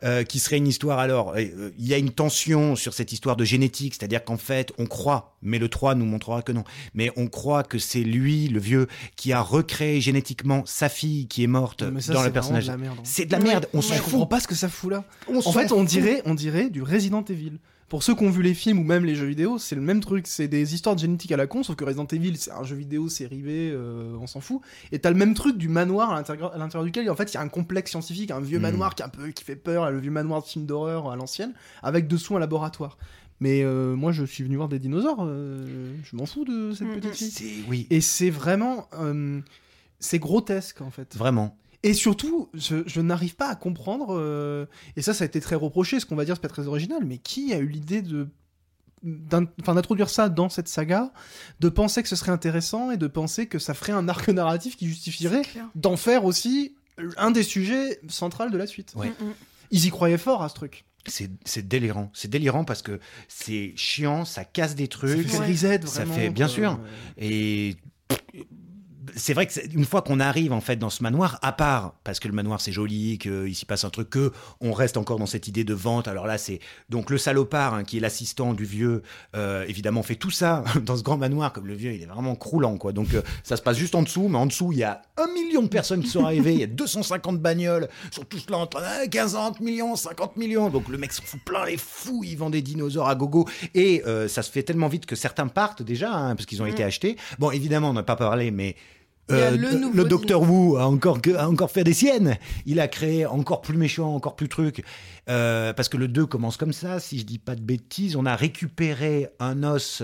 euh, 0.04 0.22
qui 0.24 0.38
serait 0.38 0.58
une 0.58 0.68
histoire. 0.68 0.98
Alors, 0.98 1.34
euh, 1.36 1.72
il 1.78 1.86
y 1.86 1.94
a 1.94 1.98
une 1.98 2.10
tension 2.10 2.76
sur 2.76 2.94
cette 2.94 3.12
histoire 3.12 3.36
de 3.36 3.44
génétique, 3.44 3.94
c'est-à-dire 3.94 4.24
qu'en 4.24 4.36
fait, 4.36 4.72
on 4.78 4.86
croit, 4.86 5.36
mais 5.42 5.58
le 5.58 5.68
3 5.68 5.94
nous 5.94 6.04
montrera 6.04 6.42
que 6.42 6.52
non, 6.52 6.64
mais 6.94 7.10
on 7.16 7.26
croit 7.26 7.62
que 7.64 7.78
c'est 7.78 8.02
lui, 8.02 8.48
le 8.48 8.60
vieux, 8.60 8.86
qui 9.16 9.32
a 9.32 9.40
recréé 9.40 10.00
génétiquement 10.00 10.62
sa 10.66 10.88
fille 10.88 11.26
qui 11.26 11.42
est 11.42 11.48
morte 11.48 11.82
Mais 11.82 12.00
ça, 12.00 12.12
dans 12.12 12.20
c'est 12.20 12.26
le 12.26 12.32
personnage. 12.32 12.66
de 12.66 12.70
la 12.70 12.76
merde. 12.76 12.98
C'est 13.04 13.26
de 13.26 13.32
la 13.32 13.40
merde, 13.40 13.66
on 13.74 13.82
s'en 13.82 13.94
fout. 13.94 14.28
pas 14.28 14.40
ce 14.40 14.48
que 14.48 14.54
ça 14.54 14.68
fout 14.68 14.92
là. 14.92 15.04
On 15.28 15.38
En 15.38 15.52
fait, 15.52 15.72
on 15.72 15.84
dirait, 15.84 16.22
on 16.24 16.34
dirait 16.34 16.70
du 16.70 16.82
Resident 16.82 17.24
Evil. 17.28 17.58
Pour 17.92 18.02
ceux 18.02 18.14
qui 18.14 18.24
ont 18.24 18.30
vu 18.30 18.42
les 18.42 18.54
films 18.54 18.78
ou 18.78 18.84
même 18.84 19.04
les 19.04 19.14
jeux 19.14 19.26
vidéo, 19.26 19.58
c'est 19.58 19.74
le 19.74 19.82
même 19.82 20.00
truc. 20.00 20.26
C'est 20.26 20.48
des 20.48 20.72
histoires 20.74 20.94
de 20.96 21.00
génétique 21.02 21.30
à 21.30 21.36
la 21.36 21.46
con, 21.46 21.62
sauf 21.62 21.76
que 21.76 21.84
Resident 21.84 22.06
Evil, 22.06 22.38
c'est 22.38 22.50
un 22.50 22.64
jeu 22.64 22.74
vidéo 22.74 23.10
série 23.10 23.42
B, 23.42 23.48
euh, 23.48 24.16
on 24.18 24.26
s'en 24.26 24.40
fout. 24.40 24.62
Et 24.92 24.98
t'as 24.98 25.10
le 25.10 25.16
même 25.16 25.34
truc 25.34 25.58
du 25.58 25.68
manoir 25.68 26.10
à 26.10 26.14
l'intérieur 26.16 26.84
duquel, 26.84 27.10
en 27.10 27.14
fait, 27.16 27.30
il 27.32 27.34
y 27.34 27.36
a 27.36 27.42
un 27.42 27.48
complexe 27.48 27.90
scientifique, 27.90 28.30
un 28.30 28.40
vieux 28.40 28.58
Mm. 28.58 28.62
manoir 28.62 28.94
qui, 28.94 29.02
est 29.02 29.04
un 29.04 29.10
peu, 29.10 29.28
qui 29.28 29.44
fait 29.44 29.56
peur, 29.56 29.90
le 29.90 29.98
vieux 29.98 30.10
manoir 30.10 30.40
de 30.40 30.46
film 30.46 30.64
d'horreur 30.64 31.10
à 31.10 31.16
l'ancienne, 31.16 31.52
avec 31.82 32.08
dessous 32.08 32.34
un 32.34 32.40
laboratoire. 32.40 32.96
Mais 33.40 33.62
euh, 33.62 33.94
moi, 33.94 34.10
je 34.10 34.24
suis 34.24 34.42
venu 34.42 34.56
voir 34.56 34.70
des 34.70 34.78
dinosaures. 34.78 35.18
euh, 35.26 35.92
je 36.02 36.16
m'en 36.16 36.24
fous 36.24 36.46
de 36.46 36.72
cette 36.72 36.88
Mm, 36.88 36.94
petite 36.94 37.10
mm. 37.10 37.14
fille. 37.14 37.30
C'est- 37.30 37.68
Oui, 37.68 37.86
Et 37.90 38.00
c'est 38.00 38.30
vraiment. 38.30 38.88
euh, 38.98 39.38
c'est 40.00 40.18
grotesque 40.18 40.80
en 40.80 40.90
fait. 40.90 41.14
vraiment. 41.14 41.54
Et 41.84 41.94
surtout, 41.94 42.48
je, 42.54 42.82
je 42.86 43.00
n'arrive 43.00 43.34
pas 43.34 43.48
à 43.48 43.56
comprendre, 43.56 44.16
euh, 44.16 44.66
et 44.96 45.02
ça, 45.02 45.14
ça 45.14 45.24
a 45.24 45.26
été 45.26 45.40
très 45.40 45.56
reproché, 45.56 45.98
ce 45.98 46.06
qu'on 46.06 46.14
va 46.16 46.24
dire, 46.24 46.36
c'est 46.36 46.42
pas 46.42 46.48
très 46.48 46.68
original, 46.68 47.04
mais 47.04 47.18
qui 47.18 47.52
a 47.52 47.58
eu 47.58 47.66
l'idée 47.66 48.02
de 48.02 48.28
enfin, 49.60 49.74
d'introduire 49.74 50.08
ça 50.08 50.28
dans 50.28 50.48
cette 50.48 50.68
saga, 50.68 51.12
de 51.58 51.68
penser 51.68 52.04
que 52.04 52.08
ce 52.08 52.14
serait 52.14 52.30
intéressant 52.30 52.92
et 52.92 52.96
de 52.96 53.08
penser 53.08 53.46
que 53.46 53.58
ça 53.58 53.74
ferait 53.74 53.92
un 53.92 54.08
arc 54.08 54.28
narratif 54.28 54.76
qui 54.76 54.86
justifierait 54.86 55.42
d'en 55.74 55.96
faire 55.96 56.24
aussi 56.24 56.76
un 57.16 57.32
des 57.32 57.42
sujets 57.42 57.98
centraux 58.08 58.48
de 58.48 58.56
la 58.56 58.68
suite. 58.68 58.92
Ouais. 58.94 59.08
Mm, 59.08 59.24
mm. 59.24 59.32
Ils 59.72 59.86
y 59.86 59.90
croyaient 59.90 60.18
fort 60.18 60.42
à 60.44 60.48
ce 60.48 60.54
truc. 60.54 60.84
C'est 61.08 61.66
délirant. 61.66 62.10
C'est 62.14 62.28
délirant 62.28 62.64
parce 62.64 62.82
que 62.82 63.00
c'est 63.26 63.72
chiant, 63.74 64.24
ça 64.24 64.44
casse 64.44 64.76
des 64.76 64.84
Ça 64.84 64.88
trucs. 64.90 65.28
fait 65.28 65.38
Ouais. 65.38 65.46
reset, 65.48 65.80
Ça 65.84 66.04
vraiment. 66.04 66.14
fait- 66.14 66.30
bien 66.30 66.46
sûr. 66.46 66.78
Et 67.18 67.74
c'est 69.16 69.34
vrai 69.34 69.46
que 69.46 69.52
c'est- 69.52 69.72
une 69.72 69.84
fois 69.84 70.02
qu'on 70.02 70.20
arrive 70.20 70.52
en 70.52 70.60
fait 70.60 70.76
dans 70.76 70.90
ce 70.90 71.02
manoir, 71.02 71.38
à 71.42 71.52
part 71.52 71.94
parce 72.04 72.20
que 72.20 72.28
le 72.28 72.34
manoir 72.34 72.60
c'est 72.60 72.72
joli, 72.72 73.18
qu'il 73.18 73.54
s'y 73.54 73.64
passe 73.66 73.84
un 73.84 73.90
truc, 73.90 74.10
que 74.10 74.32
on 74.60 74.72
reste 74.72 74.96
encore 74.96 75.18
dans 75.18 75.26
cette 75.26 75.48
idée 75.48 75.64
de 75.64 75.74
vente. 75.74 76.08
Alors 76.08 76.26
là, 76.26 76.38
c'est 76.38 76.60
donc 76.88 77.10
le 77.10 77.18
salopard 77.18 77.74
hein, 77.74 77.84
qui 77.84 77.96
est 77.98 78.00
l'assistant 78.00 78.52
du 78.54 78.64
vieux. 78.64 79.02
euh, 79.34 79.64
évidemment, 79.68 80.02
fait 80.02 80.14
tout 80.16 80.30
ça 80.30 80.64
dans 80.84 80.96
ce 80.96 81.02
grand 81.02 81.16
manoir 81.16 81.52
comme 81.52 81.66
le 81.66 81.74
vieux, 81.74 81.92
il 81.92 82.02
est 82.02 82.06
vraiment 82.06 82.34
croulant 82.34 82.76
quoi. 82.78 82.92
Donc 82.92 83.14
euh, 83.14 83.22
ça 83.44 83.56
se 83.56 83.62
passe 83.62 83.76
juste 83.76 83.94
en 83.94 84.02
dessous, 84.02 84.28
mais 84.28 84.38
en 84.38 84.46
dessous 84.46 84.72
il 84.72 84.78
y 84.78 84.84
a 84.84 85.02
un 85.16 85.26
million 85.32 85.62
de 85.62 85.68
personnes 85.68 86.02
qui 86.02 86.08
sont 86.10 86.24
arrivées, 86.24 86.52
il 86.54 86.60
y 86.60 86.64
a 86.64 86.66
250 86.66 87.38
bagnoles, 87.40 87.88
ils 88.10 88.14
sont 88.14 88.24
tous 88.24 88.48
là 88.50 88.58
en 88.58 88.66
train 88.66 89.04
de 89.04 89.08
15 89.10 89.36
millions, 89.60 89.94
50 89.96 90.36
millions. 90.36 90.68
Donc 90.70 90.88
le 90.88 90.98
mec 90.98 91.12
s'en 91.12 91.22
fout 91.22 91.40
plein 91.44 91.64
les 91.66 91.76
fous, 91.76 92.22
il 92.24 92.36
vend 92.36 92.50
des 92.50 92.62
dinosaures 92.62 93.08
à 93.08 93.14
gogo 93.14 93.46
et 93.74 94.02
euh, 94.06 94.28
ça 94.28 94.42
se 94.42 94.50
fait 94.50 94.62
tellement 94.62 94.88
vite 94.88 95.06
que 95.06 95.16
certains 95.16 95.48
partent 95.48 95.82
déjà 95.82 96.12
hein, 96.12 96.34
parce 96.34 96.46
qu'ils 96.46 96.60
ont 96.62 96.66
Mm. 96.66 96.68
été 96.68 96.84
achetés. 96.84 97.16
Bon, 97.38 97.50
évidemment, 97.50 97.90
on 97.90 97.92
n'a 97.92 98.02
pas 98.02 98.16
parlé, 98.16 98.50
mais 98.50 98.76
euh, 99.30 99.56
le 99.56 100.04
docteur 100.04 100.42
Wu 100.42 100.76
a 100.78 100.86
encore, 100.86 101.18
a 101.38 101.48
encore 101.48 101.70
fait 101.70 101.84
des 101.84 101.94
siennes. 101.94 102.36
Il 102.66 102.80
a 102.80 102.88
créé 102.88 103.24
encore 103.24 103.62
plus 103.62 103.76
méchant, 103.76 104.14
encore 104.14 104.36
plus 104.36 104.48
truc. 104.48 104.84
Euh, 105.28 105.72
parce 105.72 105.88
que 105.88 105.96
le 105.96 106.08
2 106.08 106.26
commence 106.26 106.56
comme 106.56 106.72
ça, 106.72 106.98
si 107.00 107.18
je 107.18 107.24
dis 107.24 107.38
pas 107.38 107.54
de 107.54 107.62
bêtises. 107.62 108.16
On 108.16 108.26
a 108.26 108.34
récupéré 108.36 109.28
un 109.38 109.62
os 109.62 110.02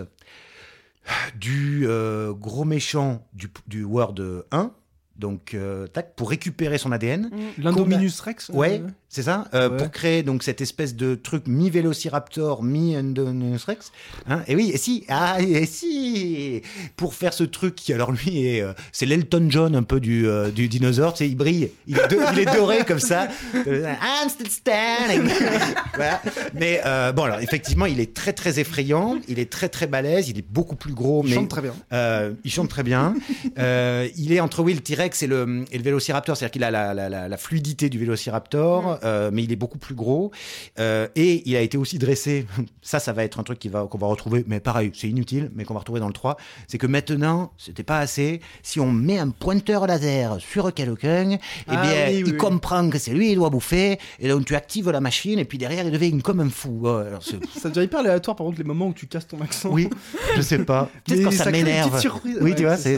du 1.38 1.84
euh, 1.86 2.32
gros 2.32 2.64
méchant 2.64 3.26
du, 3.32 3.50
du 3.66 3.84
World 3.84 4.44
1, 4.52 4.70
donc 5.16 5.54
euh, 5.54 5.86
tac, 5.86 6.14
pour 6.14 6.30
récupérer 6.30 6.78
son 6.78 6.92
ADN. 6.92 7.30
Mm. 7.32 7.62
L'Indominus 7.62 8.20
Rex. 8.20 8.50
euh, 8.50 8.52
Ouais, 8.52 8.82
c'est 9.08 9.22
ça, 9.22 9.46
euh, 9.54 9.70
Ouais. 9.70 9.76
pour 9.78 9.90
créer 9.90 10.22
donc 10.22 10.42
cette 10.42 10.60
espèce 10.60 10.94
de 10.94 11.14
truc 11.14 11.46
mi-vélociraptor, 11.46 12.62
mi-Indominus 12.62 13.64
Rex. 13.64 13.90
Hein 14.28 14.42
et 14.46 14.54
oui, 14.54 14.70
et 14.74 14.76
si, 14.76 15.04
ah, 15.08 15.36
et 15.40 15.64
si, 15.66 16.62
pour 16.96 17.14
faire 17.14 17.32
ce 17.32 17.44
truc 17.44 17.74
qui, 17.74 17.92
alors 17.92 18.12
lui, 18.12 18.46
est, 18.46 18.60
euh, 18.60 18.72
c'est 18.92 19.06
l'Elton 19.06 19.46
John 19.48 19.74
un 19.74 19.82
peu 19.82 19.98
du, 20.00 20.26
euh, 20.28 20.50
du 20.50 20.68
dinosaure, 20.68 21.12
tu 21.14 21.18
sais, 21.24 21.28
il 21.28 21.36
brille, 21.36 21.70
il 21.86 21.98
est, 21.98 22.08
do- 22.08 22.20
il 22.32 22.38
est 22.40 22.44
doré 22.54 22.84
comme 22.86 22.98
ça. 22.98 23.28
I'm 23.54 24.28
still 24.28 24.50
standing. 24.50 25.28
voilà. 25.94 26.20
Mais 26.54 26.80
bon, 27.14 27.22
alors 27.24 27.40
effectivement, 27.40 27.86
il 27.86 28.00
est 28.00 28.14
très 28.14 28.32
très 28.32 28.58
effrayant, 28.60 29.18
il 29.28 29.38
est 29.38 29.50
très 29.50 29.68
très 29.68 29.86
balèze, 29.86 30.28
il 30.28 30.38
est 30.38 30.46
beaucoup 30.48 30.76
plus 30.76 30.92
gros, 30.92 31.22
Il 31.24 31.30
mais 31.30 31.34
chante 31.36 31.48
très 31.48 31.62
bien. 31.62 31.74
il 32.44 32.50
chante 32.52 32.68
très 32.68 32.82
bien. 32.82 33.14
Il 33.56 34.32
est 34.32 34.40
entre 34.40 34.62
oui 34.62 34.74
le 34.74 34.80
T-Rex 34.80 35.22
et 35.22 35.26
le, 35.26 35.64
et 35.72 35.78
le 35.78 35.82
Vélociraptor, 35.84 36.36
c'est-à-dire 36.36 36.52
qu'il 36.52 36.64
a 36.64 36.70
la, 36.70 36.92
la, 36.94 37.08
la, 37.08 37.28
la 37.28 37.36
fluidité 37.36 37.88
du 37.88 37.98
Vélociraptor, 37.98 38.97
euh, 39.04 39.30
mais 39.32 39.42
il 39.44 39.52
est 39.52 39.56
beaucoup 39.56 39.78
plus 39.78 39.94
gros. 39.94 40.30
Euh, 40.78 41.08
et 41.16 41.42
il 41.48 41.56
a 41.56 41.60
été 41.60 41.76
aussi 41.78 41.98
dressé. 41.98 42.46
Ça, 42.82 43.00
ça 43.00 43.12
va 43.12 43.22
être 43.24 43.38
un 43.38 43.42
truc 43.42 43.64
va 43.66 43.86
qu'on 43.90 43.98
va 43.98 44.06
retrouver, 44.06 44.44
mais 44.46 44.60
pareil, 44.60 44.90
c'est 44.94 45.08
inutile, 45.10 45.50
mais 45.54 45.64
qu'on 45.64 45.74
va 45.74 45.80
retrouver 45.80 46.00
dans 46.00 46.06
le 46.06 46.14
3. 46.14 46.38
C'est 46.66 46.78
que 46.78 46.86
maintenant, 46.86 47.52
c'était 47.58 47.82
pas 47.82 47.98
assez. 47.98 48.40
Si 48.62 48.80
on 48.80 48.90
met 48.90 49.18
un 49.18 49.28
pointeur 49.28 49.86
laser 49.86 50.40
sur 50.40 50.72
quelqu'un, 50.72 51.32
eh 51.32 51.38
Ah 51.66 51.82
bien, 51.82 52.06
oui, 52.08 52.16
il 52.20 52.24
oui. 52.24 52.36
comprend 52.38 52.88
que 52.88 52.98
c'est 52.98 53.12
lui, 53.12 53.32
il 53.32 53.34
doit 53.34 53.50
bouffer, 53.50 53.98
et 54.18 54.28
donc 54.28 54.46
tu 54.46 54.54
actives 54.54 54.90
la 54.90 55.00
machine, 55.00 55.38
et 55.38 55.44
puis 55.44 55.58
derrière, 55.58 55.84
il 55.84 55.92
devient 55.92 56.18
comme 56.22 56.40
un 56.40 56.48
fou. 56.48 56.80
Oh, 56.84 56.88
alors, 56.88 57.22
Ça 57.22 57.68
devient 57.68 57.84
hyper 57.84 58.00
aléatoire 58.00 58.36
par 58.36 58.46
contre 58.46 58.58
les 58.58 58.64
moments 58.64 58.86
où 58.86 58.94
tu 58.94 59.06
casses 59.06 59.26
ton 59.26 59.40
accent. 59.42 59.68
oui, 59.70 59.90
je 60.36 60.40
sais 60.40 60.64
pas. 60.64 60.88
Peut-être 61.04 61.24
quand 61.24 61.30
ça, 61.32 61.50
m'énerve. 61.50 62.00
Oui, 62.24 62.36
Ouais, 62.40 62.54
tu 62.54 62.62
vois, 62.64 62.76
c'est 62.76 62.96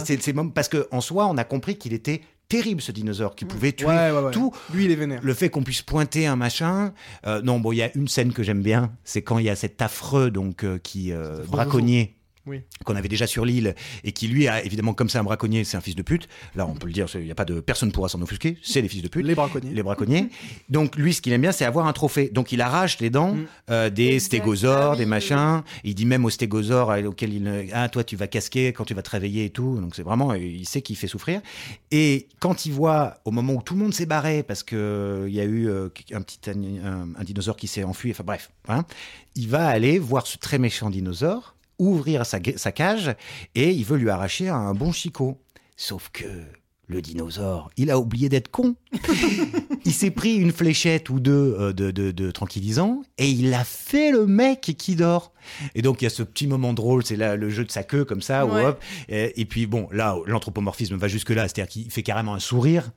parce 0.55 0.69
que 0.69 0.87
en 0.93 1.01
soi, 1.01 1.27
on 1.27 1.37
a 1.37 1.45
compris 1.45 1.77
qu'il 1.77 1.93
était 1.93 2.23
terrible 2.51 2.83
ce 2.83 2.93
dinosaure, 2.93 3.35
qui 3.35 3.47
pouvait 3.47 3.73
tuer 3.73 3.87
Ouais, 3.87 4.11
ouais, 4.11 4.21
ouais. 4.21 4.31
tout. 4.33 4.53
Lui 4.75 4.85
il 4.85 4.91
est 4.91 4.97
vénère. 4.97 5.21
Le 5.23 5.33
fait 5.33 5.49
qu'on 5.49 5.63
puisse 5.63 5.81
pointer 5.83 6.27
un 6.27 6.37
machin, 6.37 6.93
euh, 7.27 7.41
non, 7.41 7.61
bon, 7.61 7.73
il 7.73 7.77
y 7.77 7.83
a 7.83 7.91
une 7.97 8.09
scène 8.09 8.33
que 8.35 8.43
j'aime 8.43 8.61
bien, 8.61 8.93
c'est 9.05 9.23
quand 9.23 9.39
il 9.39 9.47
y 9.47 9.51
a 9.51 9.57
cet 9.57 9.81
affreux 9.81 10.31
donc 10.31 10.65
euh, 10.65 10.79
qui 10.79 11.13
euh, 11.13 11.39
braconnier. 11.49 12.17
Oui. 12.47 12.63
qu'on 12.85 12.97
avait 12.97 13.09
déjà 13.09 13.27
sur 13.27 13.45
l'île 13.45 13.75
et 14.03 14.13
qui 14.13 14.27
lui 14.27 14.49
a 14.49 14.65
évidemment 14.65 14.95
comme 14.95 15.09
c'est 15.11 15.19
un 15.19 15.23
braconnier 15.25 15.63
c'est 15.65 15.77
un 15.77 15.83
fils 15.83 15.95
de 15.95 16.03
pute 16.03 16.27
là 16.55 16.67
on 16.67 16.75
peut 16.75 16.87
le 16.87 16.93
dire 16.95 17.07
il 17.15 17.27
y 17.27 17.31
a 17.31 17.35
pas 17.35 17.45
de 17.45 17.61
personne 17.61 17.93
pourra 17.93 18.09
s'en 18.09 18.21
offusquer 18.23 18.57
c'est 18.63 18.81
les 18.81 18.89
fils 18.89 19.03
de 19.03 19.09
pute 19.09 19.27
Les 19.27 19.35
braconniers. 19.35 19.71
les 19.75 19.83
braconniers. 19.83 20.29
Donc 20.71 20.97
lui, 20.97 21.13
ce 21.13 21.21
qu'il 21.21 21.33
aime 21.35 21.43
bien, 21.43 21.53
c'est 21.53 21.65
avoir 21.67 21.87
un 21.87 21.93
trophée. 21.93 22.31
Donc 22.31 22.53
il 22.53 22.61
arrache 22.63 22.99
les 23.01 23.11
dents 23.11 23.35
Mm. 23.35 23.47
euh, 23.71 23.91
des 23.91 24.19
stégosaures, 24.21 24.97
des 24.97 25.07
machins. 25.07 25.63
Il 25.85 25.95
dit 25.95 26.07
même 26.07 26.25
aux 26.25 26.31
stégosaures 26.31 26.91
euh, 26.91 27.03
auxquels 27.05 27.35
il 27.35 27.69
ah 27.73 27.89
toi 27.89 28.03
tu 28.05 28.17
vas 28.17 28.27
casquer 28.27 28.73
quand 28.73 28.85
tu 28.85 28.95
vas 28.95 29.03
te 29.03 29.11
réveiller 29.11 29.45
et 29.45 29.51
tout. 29.51 29.79
Donc 29.81 29.95
c'est 29.95 30.03
vraiment, 30.03 30.33
il 30.35 30.67
sait 30.67 30.81
qu'il 30.83 30.97
fait 30.97 31.07
souffrir. 31.09 31.41
Et 31.91 32.27
quand 32.41 32.65
il 32.67 32.73
voit 32.73 33.19
au 33.25 33.31
moment 33.31 33.53
où 33.55 33.63
tout 33.63 33.75
le 33.75 33.81
monde 33.81 33.93
s'est 33.95 34.07
barré 34.07 34.43
parce 34.43 34.63
que 34.63 34.77
euh, 34.77 35.29
il 35.29 35.35
y 35.35 35.41
a 35.41 35.45
eu 35.45 35.69
euh, 35.69 35.89
un 36.13 36.23
petit 36.23 36.39
un 36.51 37.25
dinosaure 37.25 37.57
qui 37.57 37.67
s'est 37.67 37.85
enfui. 37.85 38.11
Enfin 38.13 38.25
bref, 38.25 38.51
hein, 38.69 38.85
il 39.37 39.49
va 39.49 39.67
aller 39.69 39.99
voir 39.99 40.27
ce 40.27 40.39
très 40.39 40.59
méchant 40.59 40.91
dinosaure, 40.91 41.55
ouvrir 41.81 42.25
sa, 42.27 42.41
cage 42.41 43.17
et 43.55 43.71
il 43.71 43.85
veut 43.85 43.99
lui 43.99 44.11
arracher 44.11 44.49
un 44.49 44.75
bon 44.75 44.93
chicot. 44.93 45.41
Sauf 45.77 46.11
que 46.13 46.45
le 46.91 47.01
dinosaure, 47.01 47.71
il 47.77 47.91
a 47.91 47.99
oublié 47.99 48.29
d'être 48.29 48.51
con. 48.51 48.75
il 49.85 49.93
s'est 49.93 50.11
pris 50.11 50.35
une 50.37 50.53
fléchette 50.53 51.09
ou 51.11 51.21
deux 51.21 51.57
euh, 51.59 51.73
de, 51.73 51.91
de, 51.91 52.11
de 52.11 52.31
tranquillisant 52.31 53.03
et 53.19 53.29
il 53.31 53.55
a 53.55 53.65
fait 53.65 54.11
le 54.11 54.27
mec 54.27 54.75
qui 54.77 54.97
dort. 54.97 55.33
Et 55.75 55.81
donc 55.83 56.03
il 56.03 56.05
y 56.05 56.07
a 56.07 56.11
ce 56.11 56.23
petit 56.23 56.47
moment 56.47 56.75
drôle, 56.75 57.05
c'est 57.05 57.17
là 57.17 57.35
le 57.37 57.49
jeu 57.49 57.65
de 57.65 57.71
sa 57.71 57.83
queue 57.83 58.05
comme 58.05 58.21
ça, 58.21 58.45
Ouais. 58.45 58.65
hop. 58.67 58.83
Et, 59.09 59.41
et 59.41 59.45
puis 59.47 59.67
bon, 59.67 59.89
là 59.93 60.17
l'anthropomorphisme 60.27 60.97
va 60.97 61.09
jusque 61.09 61.31
là, 61.31 61.43
c'est-à-dire 61.49 61.69
qu'il 61.69 61.91
fait 61.91 62.03
carrément 62.03 62.35
un 62.35 62.41
sourire 62.41 62.91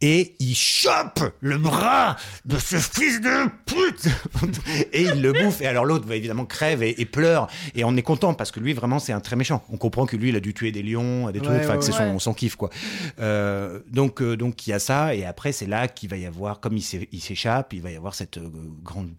et 0.00 0.34
il 0.38 0.54
chope 0.54 1.20
le 1.40 1.58
bras 1.58 2.16
de 2.44 2.56
ce 2.58 2.76
fils 2.76 3.20
de 3.20 3.48
pute 3.66 4.08
et 4.92 5.02
il 5.02 5.22
le 5.22 5.32
bouffe. 5.32 5.60
Et 5.62 5.66
alors 5.66 5.84
l'autre 5.86 6.06
va 6.06 6.14
évidemment 6.16 6.44
crève 6.44 6.82
et, 6.82 7.00
et 7.00 7.04
pleure 7.06 7.48
et 7.74 7.82
on 7.84 7.96
est 7.96 8.02
content 8.02 8.34
parce 8.34 8.50
que 8.52 8.60
lui 8.60 8.74
vraiment 8.74 8.98
c'est 8.98 9.12
un 9.12 9.20
très 9.20 9.36
méchant. 9.36 9.64
On 9.70 9.76
comprend 9.78 10.06
que 10.06 10.16
lui 10.16 10.28
il 10.28 10.36
a 10.36 10.40
dû 10.40 10.52
tuer 10.54 10.70
des 10.72 10.82
lions, 10.82 11.30
des 11.30 11.40
trucs, 11.40 11.56
enfin 11.58 11.72
ouais, 11.72 11.78
que 11.78 11.84
c'est 11.84 11.92
ouais. 11.92 11.98
son, 12.12 12.18
son 12.18 12.34
kiff 12.34 12.54
quoi. 12.56 12.70
Euh, 13.18 13.37
donc 13.86 14.22
euh, 14.22 14.36
donc 14.36 14.66
il 14.66 14.70
y 14.70 14.72
a 14.72 14.78
ça 14.78 15.14
et 15.14 15.24
après 15.24 15.52
c'est 15.52 15.66
là 15.66 15.88
qu'il 15.88 16.08
va 16.08 16.16
y 16.16 16.26
avoir 16.26 16.60
comme 16.60 16.76
il 16.76 17.20
s'échappe, 17.20 17.72
il 17.72 17.82
va 17.82 17.90
y 17.90 17.96
avoir 17.96 18.14
cette 18.14 18.38
euh, 18.38 18.50
grande 18.82 19.10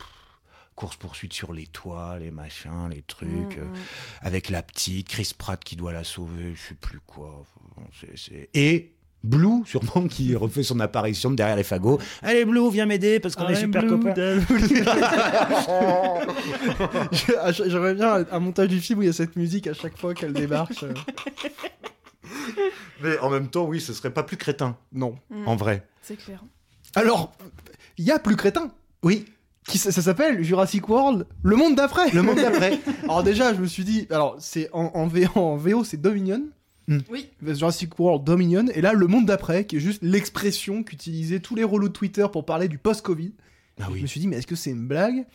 course 0.76 0.96
poursuite 0.96 1.34
sur 1.34 1.52
les 1.52 1.68
toits, 1.68 2.18
les 2.20 2.32
machins, 2.32 2.90
les 2.90 3.02
trucs 3.02 3.30
Mm, 3.30 3.60
euh, 3.60 3.66
mm. 3.66 3.76
avec 4.22 4.50
la 4.50 4.62
petite 4.62 5.08
Chris 5.08 5.32
Pratt 5.38 5.62
qui 5.64 5.76
doit 5.76 5.92
la 5.92 6.04
sauver, 6.04 6.54
je 6.56 6.70
sais 6.70 6.76
plus 6.76 7.00
quoi. 7.06 7.44
Et 8.54 8.94
Blue, 9.22 9.66
sûrement, 9.66 10.08
qui 10.08 10.34
refait 10.36 10.64
son 10.64 10.80
apparition 10.80 11.32
derrière 11.32 11.58
les 11.58 11.64
fagots. 11.64 12.00
Allez, 12.22 12.46
Blue, 12.46 12.72
viens 12.72 12.86
m'aider 12.86 13.20
parce 13.20 13.36
qu'on 13.36 13.50
est 13.50 13.56
super 13.56 13.86
copains. 13.86 14.14
J'aimerais 17.52 17.96
bien 17.96 18.26
un 18.32 18.40
montage 18.40 18.70
du 18.70 18.80
film 18.80 19.00
où 19.00 19.02
il 19.02 19.08
y 19.08 19.10
a 19.10 19.14
cette 19.14 19.36
musique 19.36 19.68
à 19.68 19.74
chaque 19.74 19.98
fois 19.98 20.14
qu'elle 20.14 20.34
débarque. 20.34 20.86
Mais 23.04 23.18
en 23.20 23.30
même 23.30 23.50
temps, 23.50 23.66
oui, 23.66 23.80
ce 23.82 23.94
serait 23.94 24.14
pas 24.14 24.24
plus 24.24 24.38
crétin, 24.38 24.78
Non. 24.94 25.16
Mm. 25.30 25.48
en 25.48 25.56
vrai. 25.56 25.86
C'est 26.02 26.16
clair. 26.18 26.44
Alors, 26.96 27.34
il 27.98 28.06
y 28.06 28.12
a 28.12 28.20
plus 28.20 28.36
crétin. 28.36 28.72
Oui, 29.04 29.26
Qui, 29.68 29.78
ça 29.78 29.92
ça 29.92 30.02
s'appelle 30.02 30.44
Jurassic 30.44 30.88
World, 30.90 31.28
le 31.44 31.56
monde 31.56 31.76
d'après. 31.76 32.10
le 32.12 32.22
monde 32.22 32.38
d'après. 32.38 32.80
Alors 33.04 33.24
déjà, 33.24 33.54
je 33.54 33.62
me 33.62 33.68
suis 33.68 33.84
dit, 33.84 34.08
alors 34.10 34.36
c'est 34.40 34.70
en, 34.74 34.92
en, 34.96 35.08
V- 35.08 35.28
en 35.36 35.56
VO, 35.58 35.84
c'est 35.84 35.98
Dominion. 36.02 36.44
Oui. 37.12 37.30
Jurassic 37.46 38.00
World 38.00 38.24
Dominion. 38.24 38.66
Et 38.74 38.82
là, 38.82 38.94
le 38.94 39.06
monde 39.06 39.28
d'après, 39.28 39.66
qui 39.66 39.76
est 39.78 39.80
juste 39.80 40.02
l'expression 40.02 40.82
qu'utilisaient 40.84 41.40
tous 41.40 41.54
les 41.54 41.64
relous 41.64 41.88
de 41.90 41.94
Twitter 41.94 42.26
pour 42.32 42.46
parler 42.46 42.68
du 42.68 42.80
post-Covid. 42.80 43.32
Ah 43.80 43.86
Je 43.90 43.94
oui. 43.94 44.02
me 44.02 44.08
suis 44.08 44.20
dit, 44.20 44.28
mais 44.28 44.38
est-ce 44.38 44.48
que 44.48 44.56
c'est 44.56 44.72
une 44.72 44.88
blague? 44.88 45.26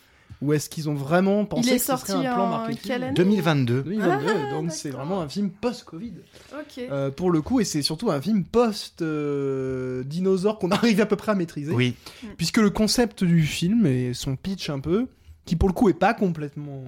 Ou 0.42 0.52
est-ce 0.52 0.68
qu'ils 0.68 0.90
ont 0.90 0.94
vraiment 0.94 1.46
pensé 1.46 1.70
que 1.72 1.78
ce 1.78 1.86
sorti 1.86 2.12
serait 2.12 2.26
un 2.26 2.34
plan 2.34 2.44
en 2.44 2.50
marketing 2.50 2.82
quelle 2.84 3.02
année 3.04 3.14
2022. 3.14 3.82
2022, 3.82 4.30
Ah, 4.30 4.50
donc 4.50 4.72
c'est 4.72 4.90
vraiment 4.90 5.22
un 5.22 5.28
film 5.28 5.50
post-Covid. 5.50 6.12
Euh, 6.78 7.10
pour 7.10 7.30
le 7.30 7.40
coup, 7.40 7.60
et 7.60 7.64
c'est 7.64 7.80
surtout 7.82 8.10
un 8.10 8.20
film 8.20 8.44
post-dinosaure 8.44 10.58
qu'on 10.58 10.70
arrive 10.70 11.00
à 11.00 11.06
peu 11.06 11.16
près 11.16 11.32
à 11.32 11.34
maîtriser. 11.34 11.72
Oui, 11.72 11.94
Puisque 12.36 12.58
le 12.58 12.70
concept 12.70 13.24
du 13.24 13.42
film 13.42 13.86
et 13.86 14.12
son 14.12 14.36
pitch 14.36 14.68
un 14.70 14.80
peu, 14.80 15.06
qui 15.46 15.56
pour 15.56 15.68
le 15.68 15.74
coup 15.74 15.88
est 15.88 15.94
pas 15.94 16.14
complètement 16.14 16.84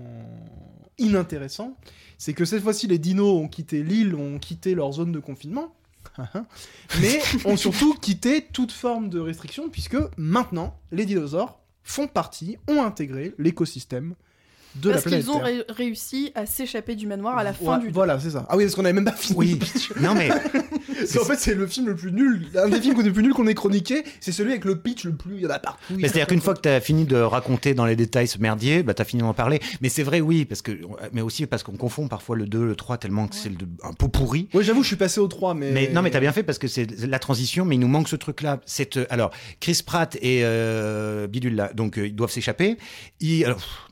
inintéressant, 0.98 1.76
c'est 2.18 2.32
que 2.32 2.44
cette 2.44 2.62
fois-ci 2.62 2.86
les 2.86 2.98
dinos 2.98 3.40
ont 3.40 3.48
quitté 3.48 3.82
l'île, 3.82 4.14
ont 4.14 4.38
quitté 4.38 4.74
leur 4.74 4.92
zone 4.92 5.12
de 5.12 5.20
confinement, 5.20 5.74
mais 7.00 7.20
ont 7.44 7.56
surtout 7.56 7.94
quitté 7.94 8.46
toute 8.52 8.72
forme 8.72 9.08
de 9.08 9.20
restriction, 9.20 9.68
puisque 9.68 9.96
maintenant 10.16 10.78
les 10.92 11.04
dinosaures 11.04 11.58
font 11.86 12.08
partie, 12.08 12.58
ont 12.68 12.82
intégré 12.82 13.32
l'écosystème 13.38 14.16
de 14.82 14.90
Parce 14.90 15.04
la 15.04 15.10
planète 15.10 15.24
qu'ils 15.26 15.30
ont 15.34 15.38
ré- 15.38 15.64
réussi 15.68 16.32
à 16.34 16.46
s'échapper 16.46 16.94
du 16.96 17.06
manoir 17.06 17.38
à 17.38 17.44
la 17.44 17.52
fin 17.52 17.78
Ouais, 17.78 17.84
du. 17.86 17.90
Voilà, 17.90 18.18
c'est 18.20 18.30
ça. 18.30 18.46
Ah 18.48 18.56
oui, 18.56 18.64
parce 18.64 18.74
qu'on 18.74 18.84
avait 18.84 18.92
même 18.92 19.04
pas 19.04 19.12
fini. 19.12 19.38
oui. 19.38 19.50
le 19.52 19.56
pitch. 19.58 19.92
Non 20.00 20.14
mais 20.14 20.28
Parce 20.98 21.12
qu'en 21.12 21.24
fait, 21.24 21.36
c'est 21.38 21.54
le 21.54 21.66
film 21.66 21.86
le 21.86 21.94
plus 21.94 22.10
nul, 22.10 22.46
un 22.56 22.68
des 22.68 22.80
films 22.80 23.00
les 23.02 23.10
plus 23.10 23.22
nuls 23.22 23.34
qu'on 23.34 23.46
ait 23.46 23.54
chroniqué, 23.54 24.02
c'est 24.20 24.32
celui 24.32 24.52
avec 24.52 24.64
le 24.64 24.76
pitch 24.78 25.04
le 25.04 25.14
plus. 25.14 25.36
Il 25.36 25.40
y 25.42 25.46
en 25.46 25.50
a 25.50 25.58
partout. 25.58 25.94
Mais 25.96 26.08
c'est-à-dire 26.08 26.26
qu'une 26.26 26.40
fois 26.40 26.54
que 26.54 26.60
tu 26.62 26.68
as 26.68 26.80
fini 26.80 27.04
de 27.04 27.16
raconter 27.16 27.74
dans 27.74 27.84
les 27.84 27.96
détails 27.96 28.26
ce 28.28 28.38
merdier, 28.38 28.82
bah, 28.82 28.94
tu 28.94 29.02
as 29.02 29.04
fini 29.04 29.22
d'en 29.22 29.34
parler. 29.34 29.60
Mais 29.82 29.88
c'est 29.90 30.02
vrai, 30.02 30.20
oui, 30.20 30.44
parce 30.46 30.62
que, 30.62 30.72
mais 31.12 31.20
aussi 31.20 31.46
parce 31.46 31.62
qu'on 31.62 31.76
confond 31.76 32.08
parfois 32.08 32.34
le 32.36 32.46
2, 32.46 32.64
le 32.64 32.74
3, 32.76 32.96
tellement 32.98 33.28
que 33.28 33.34
c'est 33.36 33.50
un 33.82 33.92
pot 33.92 34.08
pourri. 34.08 34.48
Ouais, 34.54 34.64
j'avoue, 34.64 34.82
je 34.82 34.88
suis 34.88 34.96
passé 34.96 35.20
au 35.20 35.28
3, 35.28 35.54
mais. 35.54 35.70
Mais 35.70 35.90
non, 35.92 36.00
mais 36.02 36.10
t'as 36.10 36.20
bien 36.20 36.32
fait 36.32 36.42
parce 36.42 36.58
que 36.58 36.66
c'est 36.68 36.86
la 37.06 37.18
transition, 37.18 37.64
mais 37.66 37.74
il 37.76 37.78
nous 37.78 37.88
manque 37.88 38.08
ce 38.08 38.16
truc-là. 38.16 38.60
C'est 38.64 38.96
euh, 38.96 39.04
alors 39.10 39.30
Chris 39.60 39.82
Pratt 39.84 40.16
et 40.22 40.40
euh, 40.44 41.26
Bidule 41.26 41.56
là, 41.56 41.70
donc 41.74 41.98
euh, 41.98 42.06
ils 42.06 42.14
doivent 42.16 42.30
s'échapper. 42.32 42.78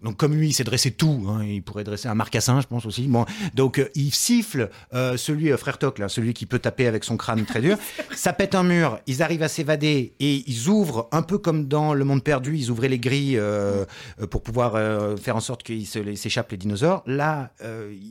Donc 0.02 0.16
comme 0.16 0.34
lui, 0.34 0.48
il 0.48 0.52
dressé 0.74 0.90
tout. 0.90 1.24
Hein, 1.28 1.44
il 1.44 1.62
pourrait 1.62 1.84
dresser 1.84 2.08
un 2.08 2.16
marcassin, 2.16 2.60
je 2.60 2.66
pense 2.66 2.84
aussi. 2.84 3.02
Bon, 3.06 3.24
donc 3.54 3.78
euh, 3.78 3.88
il 3.94 4.12
siffle 4.12 4.70
euh, 4.92 5.16
celui 5.16 5.52
euh, 5.52 5.56
frère 5.56 5.78
Toc 5.78 6.00
là, 6.00 6.08
celui 6.08 6.34
qui 6.34 6.46
peut 6.46 6.58
taper 6.58 6.88
avec 6.88 7.04
son 7.04 7.16
crâne 7.16 7.44
très 7.44 7.60
dur. 7.60 7.76
Ça 8.16 8.32
pète 8.32 8.56
un 8.56 8.64
mur. 8.64 8.98
Ils 9.06 9.22
arrivent 9.22 9.44
à 9.44 9.48
s'évader 9.48 10.14
et 10.18 10.42
ils 10.50 10.68
ouvrent 10.68 11.08
un 11.12 11.22
peu 11.22 11.38
comme 11.38 11.68
dans 11.68 11.94
Le 11.94 12.04
Monde 12.04 12.24
perdu. 12.24 12.56
Ils 12.58 12.70
ouvraient 12.72 12.88
les 12.88 12.98
grilles 12.98 13.40
pour 14.30 14.42
pouvoir 14.42 14.72
faire 15.18 15.36
en 15.36 15.40
sorte 15.40 15.62
qu'ils 15.62 15.86
s'échappent 15.86 16.50
les 16.50 16.56
dinosaures. 16.56 17.02
Là, 17.06 17.52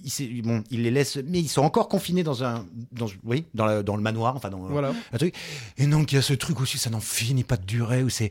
ils, 0.05 0.09
s'est- 0.09 0.30
bon, 0.43 0.64
ils 0.72 0.84
les 0.84 0.91
laissent, 0.91 1.18
mais 1.28 1.39
ils 1.39 1.49
sont 1.49 1.61
encore 1.64 1.89
confinés 1.89 2.24
dans 2.24 2.43
un, 2.45 2.66
dans, 2.93 3.07
oui, 3.26 3.45
dans, 3.53 3.66
le- 3.66 3.84
dans 3.84 3.95
le 3.97 4.01
manoir, 4.01 4.36
enfin 4.38 4.49
dans 4.49 4.59
Voilà. 4.59 4.93
un 5.11 5.18
truc. 5.18 5.36
Et 5.78 5.86
donc 5.88 6.11
il 6.11 6.16
y 6.16 6.18
a 6.18 6.22
ce 6.22 6.34
truc 6.34 6.61
aussi, 6.61 6.78
ça 6.78 6.89
n'en 6.89 6.99
finit 7.01 7.43
pas 7.43 7.57
de 7.57 7.66
durer 7.66 8.03
où 8.03 8.09
c'est, 8.09 8.30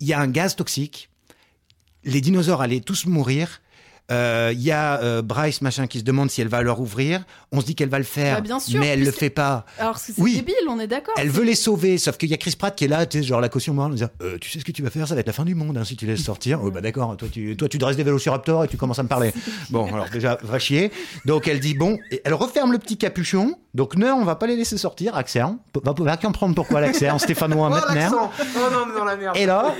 il 0.00 0.06
y 0.06 0.12
a 0.12 0.18
un 0.20 0.28
gaz 0.28 0.56
toxique. 0.56 1.08
Les 2.04 2.20
dinosaures 2.20 2.60
allaient 2.62 2.80
tous 2.80 3.06
mourir. 3.06 3.60
Euh, 4.10 4.50
Il 4.54 4.62
y 4.62 4.70
a 4.72 5.00
euh, 5.02 5.22
Bryce 5.22 5.60
machin 5.60 5.86
qui 5.86 5.98
se 5.98 6.04
demande 6.04 6.30
si 6.30 6.40
elle 6.40 6.48
va 6.48 6.62
leur 6.62 6.80
ouvrir. 6.80 7.24
On 7.52 7.60
se 7.60 7.66
dit 7.66 7.74
qu'elle 7.74 7.88
va 7.88 7.98
le 7.98 8.04
faire, 8.04 8.36
Bah, 8.36 8.40
bien 8.42 8.60
sûr, 8.60 8.80
mais 8.80 8.88
elle 8.88 9.04
le 9.04 9.10
fait 9.10 9.30
pas. 9.30 9.64
Alors 9.78 9.98
c'est 9.98 10.14
Oui. 10.18 10.36
débile, 10.36 10.54
on 10.68 10.78
est 10.80 10.86
d'accord. 10.86 11.14
Elle 11.18 11.28
veut 11.30 11.44
les 11.44 11.54
sauver, 11.54 11.98
sauf 11.98 12.16
qu'il 12.16 12.28
y 12.30 12.34
a 12.34 12.36
Chris 12.36 12.54
Pratt 12.58 12.74
qui 12.74 12.84
est 12.84 12.88
là, 12.88 13.04
tu 13.06 13.18
sais, 13.18 13.24
genre 13.24 13.40
la 13.40 13.48
caution 13.48 13.74
morale, 13.74 13.92
en 13.92 13.94
disant 13.94 14.08
Euh, 14.22 14.38
Tu 14.40 14.50
sais 14.50 14.60
ce 14.60 14.64
que 14.64 14.72
tu 14.72 14.82
vas 14.82 14.90
faire, 14.90 15.06
ça 15.08 15.14
va 15.14 15.20
être 15.20 15.26
la 15.26 15.32
fin 15.32 15.44
du 15.44 15.54
monde 15.54 15.76
hein, 15.76 15.84
si 15.84 15.96
tu 15.96 16.06
laisses 16.06 16.22
sortir. 16.24 16.60
Oh, 16.62 16.70
bah 16.70 16.80
d'accord, 16.80 17.16
toi 17.16 17.28
tu, 17.30 17.56
toi 17.56 17.68
tu 17.68 17.78
dresses 17.78 17.96
des 17.96 18.04
vélociraptors 18.04 18.64
et 18.64 18.68
tu 18.68 18.76
commences 18.76 18.98
à 18.98 19.02
me 19.02 19.08
parler. 19.08 19.32
Bon, 19.70 19.86
alors 19.92 20.08
déjà, 20.10 20.38
va 20.42 20.58
chier. 20.58 20.90
Donc 21.26 21.46
elle 21.48 21.60
dit 21.60 21.74
Bon, 21.74 21.98
et 22.10 22.20
elle 22.24 22.34
referme 22.34 22.72
le 22.72 22.78
petit 22.78 22.96
capuchon. 22.96 23.54
Donc 23.74 23.96
non, 23.96 24.14
on 24.14 24.24
va 24.24 24.34
pas 24.34 24.46
les 24.46 24.56
laisser 24.56 24.78
sortir, 24.78 25.14
Axern. 25.16 25.58
Va, 25.84 25.92
va 25.96 26.16
comprendre 26.16 26.54
pourquoi 26.54 26.80
l'Axern, 26.80 27.18
Stéphanois 27.18 27.68
Oh, 27.70 27.74
maintenant. 27.92 28.30
Oh 28.56 28.58
non, 28.72 28.84
on 28.86 28.90
est 28.94 28.98
dans 28.98 29.04
la 29.04 29.16
merde. 29.16 29.36
Et 29.36 29.46
là, 29.46 29.74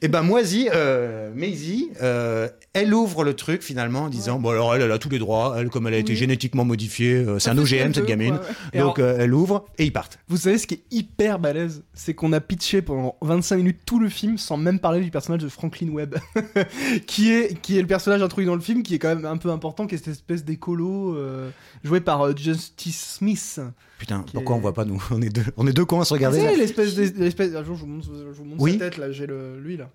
et 0.00 0.08
ben 0.08 0.22
Moisy, 0.22 0.68
euh, 0.72 1.30
Maisie, 1.34 1.90
euh, 2.02 2.48
elle 2.72 2.94
ouvre 2.94 3.24
le 3.24 3.34
truc 3.34 3.62
finalement 3.72 4.02
en 4.04 4.08
disant 4.08 4.38
bon 4.38 4.50
alors 4.50 4.74
elle, 4.74 4.82
elle 4.82 4.92
a 4.92 4.98
tous 4.98 5.08
les 5.08 5.18
droits, 5.18 5.54
elle 5.58 5.68
comme 5.70 5.86
elle 5.86 5.94
a 5.94 5.98
été 5.98 6.14
génétiquement 6.14 6.64
modifiée, 6.64 7.14
euh, 7.14 7.38
c'est 7.38 7.50
un 7.50 7.58
OGM 7.58 7.92
cette 7.94 8.04
gamine, 8.06 8.36
quoi, 8.36 8.46
ouais. 8.46 8.54
Et 8.74 8.78
donc 8.80 8.98
alors- 8.98 9.10
euh, 9.10 9.16
elle 9.20 9.32
ouvre 9.34 9.64
et 9.78 9.84
ils 9.84 9.92
partent. 9.92 10.18
Vous 10.28 10.36
savez 10.36 10.58
ce 10.58 10.66
qui 10.66 10.74
est 10.74 10.82
hyper 10.90 11.38
balèze 11.38 11.82
C'est 11.94 12.14
qu'on 12.14 12.32
a 12.32 12.40
pitché 12.40 12.82
pendant 12.82 13.16
25 13.22 13.56
minutes 13.56 13.78
tout 13.86 13.98
le 13.98 14.08
film 14.08 14.36
sans 14.38 14.56
même 14.56 14.78
parler 14.78 15.00
du 15.00 15.10
personnage 15.10 15.42
de 15.42 15.48
Franklin 15.48 15.88
Webb, 15.90 16.16
qui, 17.06 17.32
est, 17.32 17.60
qui 17.60 17.78
est 17.78 17.80
le 17.80 17.86
personnage 17.86 18.22
introduit 18.22 18.46
dans 18.46 18.54
le 18.54 18.60
film, 18.60 18.82
qui 18.82 18.94
est 18.94 18.98
quand 18.98 19.14
même 19.14 19.24
un 19.24 19.36
peu 19.36 19.50
important, 19.50 19.86
qui 19.86 19.94
est 19.94 19.98
cette 19.98 20.08
espèce 20.08 20.44
d'écolo 20.44 21.14
euh, 21.16 21.50
joué 21.84 22.00
par 22.00 22.22
euh, 22.22 22.32
Justice 22.36 23.16
Smith. 23.18 23.60
Putain, 23.98 24.24
pourquoi 24.32 24.56
est- 24.56 24.58
on 24.58 24.62
voit 24.62 24.74
pas 24.74 24.84
nous? 24.84 25.02
On 25.10 25.22
est 25.22 25.28
deux, 25.28 25.44
on 25.56 25.66
est 25.66 25.72
deux 25.72 25.84
cons 25.84 26.00
à 26.00 26.04
se 26.04 26.12
regarder. 26.14 26.40
L'espèce 26.56 26.96
l'espèce. 26.96 27.54
Un 27.54 27.64
jour, 27.64 27.76
je 27.76 27.80
vous 27.82 27.86
montre, 27.86 28.08
je 28.12 28.36
vous 28.36 28.44
montre 28.44 28.60
Oui. 28.62 28.72
sa 28.72 28.78
tête 28.78 28.98
là, 28.98 29.12
j'ai 29.12 29.26
le, 29.26 29.58
lui 29.60 29.76
là. 29.76 29.88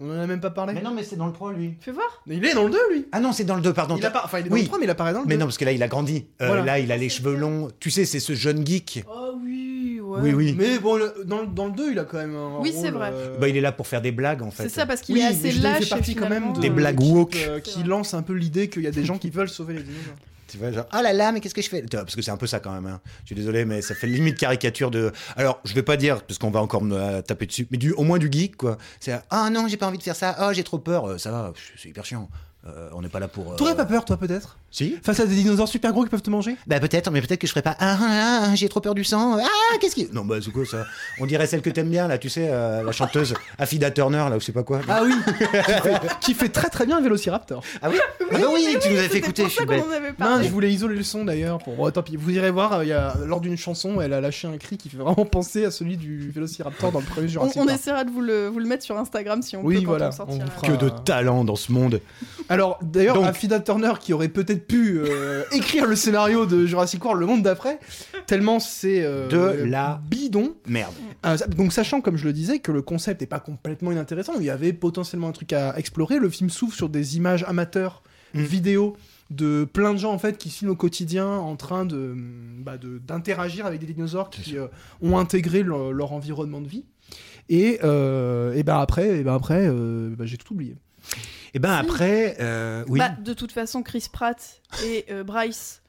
On 0.00 0.08
en 0.10 0.18
a 0.20 0.26
même 0.26 0.40
pas 0.40 0.50
parlé. 0.50 0.72
Mais 0.72 0.80
non, 0.82 0.92
mais 0.94 1.02
c'est 1.04 1.16
dans 1.16 1.26
le 1.26 1.32
3 1.32 1.52
lui. 1.52 1.74
Fais 1.80 1.92
voir. 1.92 2.06
Mais 2.26 2.36
il 2.38 2.44
est 2.44 2.54
dans 2.54 2.64
le 2.64 2.70
2 2.70 2.78
lui. 2.92 3.06
Ah 3.12 3.20
non, 3.20 3.32
c'est 3.32 3.44
dans 3.44 3.54
le 3.56 3.60
2, 3.60 3.72
pardon. 3.74 3.96
Il 3.96 4.04
a 4.06 4.10
pas, 4.10 4.22
enfin, 4.24 4.38
il 4.40 4.46
est 4.46 4.48
dans 4.48 4.54
Oui. 4.54 4.62
le 4.62 4.66
3, 4.66 4.78
mais 4.78 4.86
il 4.86 4.90
apparaît 4.90 5.12
dans 5.12 5.20
le 5.20 5.26
2. 5.26 5.28
Mais 5.28 5.36
non, 5.36 5.44
parce 5.46 5.58
que 5.58 5.64
là, 5.66 5.72
il 5.72 5.82
a 5.82 5.88
grandi. 5.88 6.24
Euh, 6.40 6.46
Voilà. 6.46 6.64
Là, 6.64 6.78
il 6.78 6.90
a 6.90 6.96
les 6.96 7.08
cheveux 7.10 7.34
longs. 7.36 7.68
Tu 7.78 7.90
sais, 7.90 8.04
c'est 8.06 8.18
ce 8.20 8.34
jeune 8.34 8.66
geek. 8.66 9.04
Oh 9.06 9.34
oui, 9.44 10.00
ouais. 10.02 10.20
Oui, 10.22 10.32
oui. 10.32 10.54
Mais 10.58 10.78
bon, 10.78 10.96
le- 10.96 11.14
dans, 11.26 11.42
le- 11.42 11.46
dans 11.46 11.66
le 11.66 11.72
2, 11.72 11.92
il 11.92 11.98
a 11.98 12.04
quand 12.04 12.16
même 12.18 12.34
un. 12.34 12.58
Oui, 12.60 12.72
c'est 12.74 12.88
rôle, 12.88 12.98
vrai. 12.98 13.10
euh, 13.12 13.36
Bah, 13.38 13.48
il 13.48 13.56
est 13.56 13.60
là 13.60 13.70
pour 13.72 13.86
faire 13.86 14.00
des 14.00 14.12
blagues, 14.12 14.42
en 14.42 14.50
fait. 14.50 14.62
C'est 14.64 14.68
ça 14.70 14.86
parce 14.86 15.02
qu'il 15.02 15.14
Oui, 15.14 15.20
est 15.20 15.24
mais 15.24 15.30
assez 15.36 15.50
je 15.50 15.62
lâche. 15.62 15.84
fait 15.84 15.90
partie 15.90 16.14
quand 16.14 16.28
même 16.30 16.54
de 16.54 16.60
Des 16.60 16.70
euh, 16.70 16.72
blagues 16.72 16.98
l'équipe, 16.98 17.14
woke. 17.14 17.36
euh, 17.36 17.56
C'est 17.62 17.70
qui 17.72 17.78
vrai. 17.80 17.88
lance 17.88 18.14
un 18.14 18.22
peu 18.22 18.32
l'idée 18.32 18.68
qu'il 18.70 18.82
y 18.82 18.86
a 18.86 18.90
des 18.92 19.04
gens 19.04 19.18
qui 19.18 19.28
veulent 19.30 19.48
sauver 19.50 19.74
les 19.74 19.82
dinosaures. 19.82 20.14
Tu 20.52 20.58
vois, 20.58 20.70
genre, 20.70 20.84
ah 20.90 21.00
là 21.00 21.14
là, 21.14 21.32
mais 21.32 21.40
qu'est-ce 21.40 21.54
que 21.54 21.62
je 21.62 21.68
fais? 21.70 21.80
Parce 21.82 22.14
que 22.14 22.20
c'est 22.20 22.30
un 22.30 22.36
peu 22.36 22.46
ça 22.46 22.60
quand 22.60 22.72
même. 22.72 22.84
hein. 22.84 23.00
Je 23.22 23.28
suis 23.28 23.34
désolé, 23.34 23.64
mais 23.64 23.80
ça 23.80 23.94
fait 23.94 24.06
limite 24.06 24.36
caricature 24.38 24.90
de. 24.90 25.10
Alors, 25.36 25.60
je 25.64 25.72
vais 25.72 25.82
pas 25.82 25.96
dire, 25.96 26.22
parce 26.22 26.38
qu'on 26.38 26.50
va 26.50 26.60
encore 26.60 26.82
me 26.82 26.94
euh, 26.94 27.22
taper 27.22 27.46
dessus, 27.46 27.66
mais 27.70 27.78
au 27.92 28.02
moins 28.02 28.18
du 28.18 28.28
geek, 28.30 28.58
quoi. 28.58 28.76
C'est 29.00 29.18
ah 29.30 29.48
non, 29.48 29.66
j'ai 29.66 29.78
pas 29.78 29.86
envie 29.86 29.96
de 29.96 30.02
faire 30.02 30.14
ça. 30.14 30.36
Oh, 30.42 30.52
j'ai 30.52 30.62
trop 30.62 30.78
peur. 30.78 31.08
Euh, 31.08 31.16
ça 31.18 31.30
va, 31.30 31.52
c'est 31.76 31.88
hyper 31.88 32.04
chiant. 32.04 32.28
Euh, 32.64 32.88
on 32.92 33.02
n'est 33.02 33.08
pas 33.08 33.18
là 33.18 33.26
pour. 33.26 33.52
euh, 33.52 33.56
T'aurais 33.56 33.74
pas 33.74 33.84
peur, 33.84 34.04
toi, 34.04 34.16
peut-être? 34.16 34.56
Si 34.70 34.96
Face 35.02 35.18
à 35.18 35.26
des 35.26 35.34
dinosaures 35.34 35.66
super 35.66 35.90
gros 35.92 36.04
qui 36.04 36.10
peuvent 36.10 36.22
te 36.22 36.30
manger? 36.30 36.56
Bah 36.68 36.78
peut-être, 36.78 37.10
mais 37.10 37.20
peut-être 37.20 37.40
que 37.40 37.46
je 37.48 37.50
ferais 37.52 37.62
pas. 37.62 37.74
Ah, 37.80 37.98
ah, 38.00 38.40
ah, 38.50 38.54
j'ai 38.54 38.68
trop 38.68 38.78
peur 38.80 38.94
du 38.94 39.02
sang. 39.02 39.36
Ah, 39.42 39.76
qu'est-ce 39.80 39.96
qui. 39.96 40.08
Non, 40.12 40.24
bah 40.24 40.36
c'est 40.40 40.52
quoi 40.52 40.64
ça? 40.64 40.84
On 41.20 41.26
dirait 41.26 41.48
celle 41.48 41.60
que 41.60 41.70
t'aimes 41.70 41.90
bien, 41.90 42.06
là, 42.06 42.18
tu 42.18 42.28
sais, 42.30 42.46
euh, 42.48 42.84
la 42.84 42.92
chanteuse 42.92 43.34
Affida 43.58 43.90
Turner, 43.90 44.24
là, 44.30 44.36
ou 44.36 44.40
je 44.40 44.44
sais 44.44 44.52
pas 44.52 44.62
quoi. 44.62 44.80
Ah 44.88 45.02
oui 45.04 45.12
qui, 45.26 45.44
fait, 45.44 46.00
qui 46.20 46.34
fait 46.34 46.48
très 46.50 46.68
très 46.68 46.86
bien 46.86 46.98
le 46.98 47.02
Vélociraptor. 47.02 47.64
Ah 47.82 47.90
oui? 47.90 47.96
Ah 48.20 48.24
bah 48.38 48.38
oui, 48.54 48.76
tu 48.80 48.90
nous 48.92 48.98
as 48.98 49.08
fait 49.08 49.18
écouter, 49.18 49.42
je 49.44 49.48
suis 49.48 49.66
bête. 49.66 49.82
je 50.42 50.48
voulais 50.48 50.70
isoler 50.72 50.94
le 50.94 51.02
son 51.02 51.24
d'ailleurs. 51.24 51.58
Pour... 51.58 51.74
Bon, 51.74 51.90
tant 51.90 52.02
pis. 52.04 52.14
Vous 52.16 52.30
irez 52.30 52.52
voir, 52.52 52.74
euh, 52.74 52.84
il 52.84 52.88
y 52.88 52.92
a, 52.92 53.14
lors 53.26 53.40
d'une 53.40 53.56
chanson, 53.56 54.00
elle 54.00 54.12
a 54.12 54.20
lâché 54.20 54.46
un 54.46 54.56
cri 54.56 54.76
qui 54.76 54.88
fait 54.88 54.98
vraiment 54.98 55.24
penser 55.26 55.64
à 55.64 55.72
celui 55.72 55.96
du 55.96 56.30
Vélociraptor 56.30 56.92
dans 56.92 57.00
le 57.00 57.06
premier 57.06 57.26
On, 57.26 57.30
Jurassic 57.30 57.56
on 57.60 57.66
Park. 57.66 57.78
essaiera 57.80 58.04
de 58.04 58.10
vous 58.10 58.20
le, 58.20 58.46
vous 58.46 58.60
le 58.60 58.66
mettre 58.68 58.84
sur 58.84 58.96
Instagram 58.96 59.42
si 59.42 59.56
on 59.56 59.62
Oui, 59.64 59.74
peut 59.78 59.80
quand 59.80 59.86
voilà, 59.88 60.08
on 60.08 60.12
sortira. 60.12 60.38
on 60.40 60.44
vous 60.44 60.50
fera- 60.60 60.66
Que 60.78 60.84
de 60.84 60.88
talent 61.04 61.44
dans 61.44 61.56
ce 61.56 61.72
monde. 61.72 62.00
Alors, 62.52 62.78
d'ailleurs, 62.82 63.24
Affida 63.24 63.60
Turner 63.60 63.92
qui 64.00 64.12
aurait 64.12 64.28
peut-être 64.28 64.66
pu 64.66 64.98
euh, 64.98 65.42
écrire 65.52 65.86
le 65.86 65.96
scénario 65.96 66.44
de 66.46 66.66
Jurassic 66.66 67.02
World, 67.04 67.20
le 67.20 67.26
monde 67.26 67.42
d'après, 67.42 67.78
tellement 68.26 68.60
c'est 68.60 69.02
euh, 69.04 69.28
De 69.28 69.64
la- 69.64 70.00
bidon. 70.08 70.54
Merde. 70.66 70.92
Euh, 71.24 71.36
donc, 71.56 71.72
sachant, 71.72 72.00
comme 72.00 72.16
je 72.16 72.24
le 72.24 72.32
disais, 72.32 72.58
que 72.58 72.70
le 72.72 72.82
concept 72.82 73.20
n'est 73.22 73.26
pas 73.26 73.40
complètement 73.40 73.90
inintéressant, 73.92 74.32
il 74.38 74.44
y 74.44 74.50
avait 74.50 74.72
potentiellement 74.72 75.28
un 75.28 75.32
truc 75.32 75.52
à 75.52 75.78
explorer. 75.78 76.18
Le 76.18 76.28
film 76.28 76.50
s'ouvre 76.50 76.74
sur 76.74 76.88
des 76.88 77.16
images 77.16 77.44
amateurs, 77.48 78.02
Mm. 78.34 78.40
vidéo 78.42 78.96
de 79.30 79.64
plein 79.64 79.92
de 79.92 79.98
gens 79.98 80.12
en 80.12 80.18
fait 80.18 80.38
qui 80.38 80.48
filment 80.48 80.70
au 80.70 80.76
quotidien 80.76 81.26
en 81.28 81.54
train 81.56 81.84
de 81.84 82.14
bah, 82.60 82.78
de- 82.78 82.96
d'interagir 82.98 83.66
avec 83.66 83.78
des 83.80 83.86
dinosaures 83.92 84.30
qui 84.30 84.56
ont 85.02 85.18
intégré 85.18 85.62
leur, 85.62 85.92
leur 85.92 86.12
environnement 86.12 86.60
de 86.62 86.68
vie. 86.68 86.84
Et, 87.50 87.74
et 87.74 88.62
ben 88.62 88.78
après, 88.78 89.18
et 89.18 89.22
ben 89.22 89.34
après, 89.34 89.68
bah, 89.70 90.24
j'ai 90.24 90.38
tout 90.38 90.52
oublié. 90.54 90.76
Et 91.54 91.58
ben 91.58 91.72
après, 91.72 92.36
euh, 92.40 92.84
oui. 92.88 92.98
Bah, 92.98 93.10
de 93.18 93.32
toute 93.34 93.52
façon, 93.52 93.82
Chris 93.82 94.06
Pratt 94.12 94.60
et 94.84 95.04
euh, 95.10 95.22
Bryce 95.24 95.82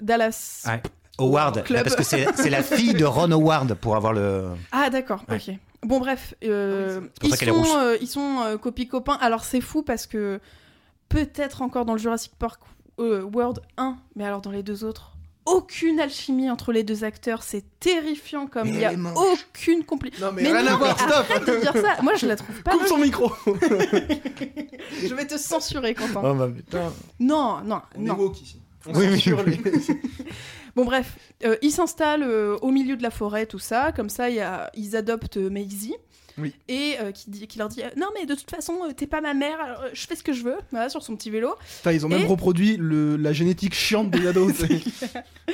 Dallas. 0.00 0.64
Ouais. 0.66 0.82
Howard, 1.20 1.64
Club. 1.64 1.82
parce 1.82 1.96
que 1.96 2.04
c'est 2.04 2.26
c'est 2.36 2.50
la 2.50 2.62
fille 2.62 2.94
de 2.94 3.04
Ron 3.04 3.32
Howard 3.32 3.74
pour 3.74 3.96
avoir 3.96 4.12
le. 4.12 4.50
Ah 4.70 4.88
d'accord, 4.90 5.24
Ouais. 5.28 5.36
ok. 5.48 5.54
Bon 5.82 6.00
bref, 6.00 6.34
euh, 6.44 7.00
ils, 7.22 7.36
sont, 7.36 7.64
euh, 7.78 7.96
ils 8.00 8.08
sont 8.08 8.40
euh, 8.44 8.56
copie 8.56 8.88
copains. 8.88 9.16
Alors 9.20 9.44
c'est 9.44 9.60
fou 9.60 9.82
parce 9.82 10.06
que 10.08 10.40
peut-être 11.08 11.62
encore 11.62 11.84
dans 11.84 11.92
le 11.92 11.98
Jurassic 12.00 12.32
Park 12.38 12.60
euh, 12.98 13.22
World 13.22 13.60
1, 13.76 13.96
mais 14.16 14.24
alors 14.24 14.40
dans 14.40 14.50
les 14.50 14.62
deux 14.64 14.82
autres, 14.84 15.12
aucune 15.54 16.00
alchimie 16.00 16.50
entre 16.50 16.72
les 16.72 16.82
deux 16.84 17.04
acteurs. 17.04 17.42
C'est 17.42 17.64
terrifiant 17.80 18.46
comme 18.46 18.68
il 18.68 18.78
y 18.80 18.84
a 18.84 18.92
est 18.92 18.96
aucune 19.16 19.84
complicité. 19.84 20.22
Non 20.22 20.32
mais, 20.32 20.42
Mais 20.42 20.52
rien 20.52 20.62
non, 20.62 20.72
à 20.72 20.76
voir, 20.76 20.98
stop 20.98 21.12
Arrête 21.30 21.46
de 21.46 21.60
dire 21.60 21.72
ça. 21.72 22.02
Moi 22.02 22.14
je 22.16 22.26
la 22.26 22.36
trouve 22.36 22.62
pas. 22.62 22.72
Coupe 22.72 22.86
son 22.86 22.98
micro 22.98 23.32
Je 25.02 25.14
vais 25.14 25.26
te 25.26 25.36
censurer, 25.38 25.94
Quentin. 25.94 26.20
Oh 26.24 26.34
bah 26.34 26.48
putain. 26.54 26.92
Non, 27.20 27.60
non, 27.64 27.80
On 27.96 28.00
est 28.02 28.04
non. 28.06 28.14
woke 28.16 28.40
ici. 28.40 28.60
On 28.86 28.94
Oui, 28.94 29.06
oui, 29.08 29.14
censure 29.16 29.42
oui. 29.46 29.60
les- 29.64 29.72
Bon 30.76 30.84
bref, 30.84 31.16
euh, 31.44 31.56
ils 31.62 31.72
s'installent 31.72 32.22
euh, 32.22 32.56
au 32.62 32.70
milieu 32.70 32.96
de 32.96 33.02
la 33.02 33.10
forêt, 33.10 33.46
tout 33.46 33.58
ça. 33.58 33.90
Comme 33.90 34.08
ça, 34.08 34.30
il 34.30 34.36
y 34.36 34.40
a, 34.40 34.70
ils 34.74 34.94
adoptent 34.94 35.36
euh, 35.36 35.50
Maisie. 35.50 35.96
Oui. 36.38 36.54
Et 36.68 36.96
euh, 37.00 37.12
qui, 37.12 37.30
dit, 37.30 37.46
qui 37.46 37.58
leur 37.58 37.68
dit 37.68 37.82
euh, 37.82 37.88
Non, 37.96 38.08
mais 38.14 38.26
de 38.26 38.34
toute 38.34 38.50
façon, 38.50 38.78
euh, 38.88 38.92
t'es 38.92 39.06
pas 39.06 39.20
ma 39.20 39.34
mère, 39.34 39.60
alors, 39.60 39.84
je 39.92 40.06
fais 40.06 40.16
ce 40.16 40.22
que 40.22 40.32
je 40.32 40.42
veux. 40.42 40.56
Voilà, 40.70 40.88
sur 40.88 41.02
son 41.02 41.16
petit 41.16 41.30
vélo. 41.30 41.54
Putain, 41.76 41.92
ils 41.92 42.06
ont 42.06 42.08
même 42.08 42.26
reproduit 42.26 42.76
le, 42.76 43.16
la 43.16 43.32
génétique 43.32 43.74
chiante 43.74 44.10
des 44.10 44.26
ados. 44.26 44.54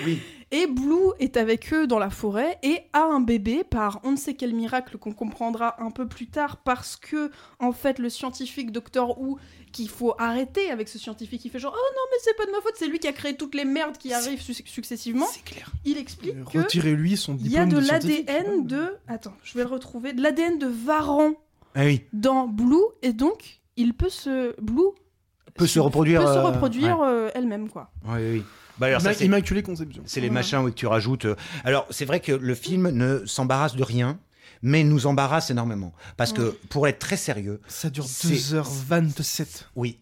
Oui. 0.05 0.21
Et 0.51 0.67
Blue 0.67 1.13
est 1.19 1.37
avec 1.37 1.73
eux 1.73 1.87
dans 1.87 1.99
la 1.99 2.11
forêt 2.11 2.59
et 2.63 2.81
a 2.93 3.05
un 3.05 3.21
bébé 3.21 3.65
par 3.65 4.01
on 4.05 4.13
ne 4.13 4.17
sait 4.17 4.35
quel 4.35 4.53
miracle 4.53 4.99
qu'on 4.99 5.13
comprendra 5.13 5.81
un 5.83 5.91
peu 5.91 6.07
plus 6.07 6.27
tard 6.27 6.59
parce 6.59 6.97
que, 6.97 7.31
en 7.61 7.73
fait, 7.73 7.99
le 7.99 8.09
scientifique 8.09 8.71
Docteur 8.71 9.19
Who, 9.19 9.39
qu'il 9.75 9.91
faut 9.91 10.15
arrêter 10.19 10.71
avec 10.71 10.89
ce 10.89 10.99
scientifique 10.99 11.43
qui 11.43 11.51
fait 11.51 11.59
genre 11.59 11.75
Oh 11.77 11.93
non, 11.95 12.03
mais 12.11 12.17
c'est 12.23 12.35
pas 12.37 12.47
de 12.47 12.51
ma 12.53 12.61
faute, 12.63 12.73
c'est 12.77 12.87
lui 12.87 12.99
qui 12.99 13.09
a 13.09 13.13
créé 13.13 13.37
toutes 13.37 13.55
les 13.55 13.67
merdes 13.67 13.99
qui 13.99 14.15
arrivent 14.15 14.41
su- 14.41 14.55
successivement. 14.55 15.27
C'est 15.31 15.45
clair. 15.45 15.71
Il 15.85 15.99
explique 15.99 16.43
que. 16.47 16.59
Retirez-lui 16.59 17.17
son 17.19 17.37
Il 17.41 17.49
y 17.51 17.59
a 17.59 17.67
de 17.67 17.79
l'ADN 17.79 18.67
de. 18.67 18.97
Attends, 19.09 19.35
je 19.43 19.55
vais 19.59 19.65
le 19.65 19.69
retrouver. 19.71 20.13
De 20.15 20.23
l'ADN 20.23 20.59
de 20.59 20.67
Varan 20.67 21.33
Ah 21.75 21.85
oui. 21.85 22.03
dans 22.15 22.47
Blue, 22.49 22.77
et 23.03 23.13
donc 23.13 23.61
il 23.77 23.93
peut 23.95 24.09
se. 24.09 24.59
Blue 24.63 24.81
Peut 25.57 25.67
se 25.67 25.79
reproduire. 25.81 26.21
peut 26.23 26.27
se 26.27 26.39
euh, 26.39 26.43
reproduire 26.45 27.01
euh, 27.03 27.29
elle-même, 27.35 27.69
quoi. 27.69 27.91
Oui, 28.07 28.19
oui. 28.33 28.43
Bah 28.79 28.87
alors 28.87 29.01
ça, 29.01 29.13
c'est- 29.15 29.25
Immaculée 29.27 29.63
conception. 29.63 30.03
C'est 30.05 30.21
les 30.21 30.31
machins 30.31 30.65
que 30.65 30.71
tu 30.71 30.87
rajoutes. 30.89 31.27
euh. 31.27 31.37
Alors, 31.65 31.87
c'est 31.91 32.05
vrai 32.05 32.19
que 32.21 32.33
le 32.33 32.55
film 32.57 32.89
ne 32.91 33.25
s'embarrasse 33.25 33.77
de 33.77 33.85
rien, 33.85 34.19
mais 34.65 34.83
nous 34.83 35.07
embarrasse 35.07 35.51
énormément. 35.51 35.93
Parce 36.17 36.33
que, 36.33 36.59
pour 36.71 36.89
être 36.89 36.99
très 36.99 37.17
sérieux, 37.17 37.61
Ça 37.69 37.91
dure 37.91 38.05
C'est- 38.07 38.29
2h27. 38.29 39.67
oui. 39.77 39.99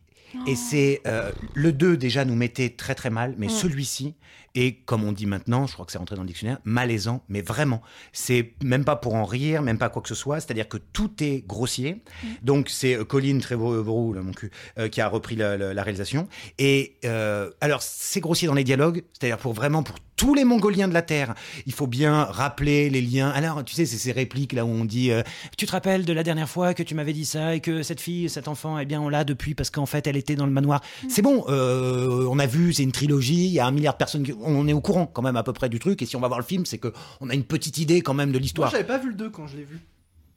Et 0.46 0.56
c'est. 0.56 1.02
euh, 1.06 1.30
le 1.52 1.72
2, 1.74 1.98
déjà, 1.98 2.24
nous 2.24 2.34
mettait 2.34 2.70
très 2.70 2.94
très 2.94 3.10
mal, 3.10 3.34
mais 3.36 3.50
celui-ci 3.50 4.14
est, 4.55 4.84
comme 4.84 5.05
on 5.05 5.12
dit 5.12 5.26
maintenant, 5.26 5.66
je 5.66 5.72
crois 5.72 5.86
que 5.86 5.92
c'est 5.92 5.98
rentré 5.98 6.14
dans 6.16 6.22
le 6.22 6.28
dictionnaire, 6.28 6.59
malaisant, 6.64 7.22
mais 7.28 7.40
vraiment. 7.42 7.80
C'est 8.12 8.53
même 8.62 8.84
pas 8.84 8.96
pour 8.96 9.14
en 9.14 9.24
rire, 9.24 9.62
même 9.62 9.78
pas 9.78 9.88
quoi 9.88 10.03
que 10.03 10.09
ce 10.09 10.14
soit, 10.14 10.40
c'est-à-dire 10.40 10.68
que 10.68 10.76
tout 10.76 11.11
est 11.22 11.46
grossier. 11.46 12.03
Donc, 12.42 12.68
c'est 12.68 12.94
euh, 12.96 13.05
Colin 13.05 13.38
Trevorrow, 13.38 14.14
mon 14.14 14.32
cul, 14.32 14.50
euh, 14.78 14.88
qui 14.88 15.00
a 15.00 15.09
repris 15.09 15.36
la, 15.36 15.57
la- 15.57 15.72
la 15.74 15.82
réalisation. 15.82 16.28
Et 16.59 16.96
euh, 17.05 17.50
alors, 17.61 17.82
c'est 17.82 18.20
grossier 18.20 18.46
dans 18.48 18.55
les 18.55 18.64
dialogues, 18.64 19.05
c'est-à-dire 19.12 19.38
pour 19.38 19.53
vraiment, 19.55 19.82
pour 19.82 19.96
tous 20.16 20.34
les 20.34 20.44
Mongoliens 20.44 20.86
de 20.86 20.94
la 20.94 21.03
Terre, 21.03 21.34
il 21.66 21.72
faut 21.72 21.86
bien 21.88 22.24
rappeler 22.24 22.90
les 22.90 23.00
liens. 23.00 23.30
Alors, 23.30 23.64
tu 23.64 23.74
sais, 23.74 23.86
c'est 23.86 23.96
ces 23.96 24.12
répliques 24.12 24.53
là 24.53 24.64
où 24.64 24.68
on 24.68 24.84
dit 24.84 25.11
euh, 25.11 25.22
Tu 25.57 25.66
te 25.66 25.72
rappelles 25.72 26.05
de 26.05 26.12
la 26.12 26.22
dernière 26.22 26.48
fois 26.48 26.74
que 26.74 26.82
tu 26.84 26.94
m'avais 26.94 27.12
dit 27.12 27.24
ça 27.24 27.55
et 27.57 27.61
que 27.61 27.82
cette 27.82 28.00
fille, 28.00 28.28
cet 28.28 28.46
enfant, 28.46 28.78
eh 28.78 28.84
bien, 28.84 29.00
on 29.00 29.09
l'a 29.09 29.24
depuis 29.24 29.55
parce 29.55 29.70
qu'en 29.70 29.86
fait, 29.86 30.07
elle 30.07 30.16
était 30.16 30.36
dans 30.36 30.46
le 30.46 30.53
manoir. 30.53 30.80
C'est 31.09 31.22
bon, 31.22 31.44
euh, 31.48 32.26
on 32.30 32.38
a 32.38 32.46
vu, 32.46 32.72
c'est 32.72 32.84
une 32.84 32.92
trilogie, 32.92 33.46
il 33.46 33.53
y 33.53 33.59
a 33.61 33.66
un 33.66 33.72
milliard 33.72 33.94
de 33.94 33.98
personnes, 33.98 34.22
qui- 34.22 34.32
on 34.45 34.66
est 34.68 34.72
au 34.72 34.80
courant 34.80 35.07
quand 35.07 35.22
même 35.22 35.36
à 35.36 35.43
peu 35.43 35.53
près 35.53 35.68
du 35.68 35.78
truc. 35.78 36.03
Et 36.03 36.07
si 36.07 36.16
on 36.16 36.20
va 36.20 36.28
voir 36.28 36.40
le 36.40 36.45
film, 36.47 36.66
c'est 36.66 36.78
que 36.78 36.93
on 37.20 37.30
a 37.30 37.34
une 37.34 37.45
petite 37.45 37.78
idée 37.78 38.01
quand 38.03 38.14
même 38.14 38.28
de 38.30 38.34
Moi, 38.34 38.40
l'histoire. 38.43 38.70
j'avais 38.70 38.84
pas 38.84 38.99
vu 38.99 39.09
le 39.09 39.14
2 39.14 39.30
quand 39.30 39.47
je 39.47 39.57
l'ai 39.57 39.64
vu. 39.64 39.80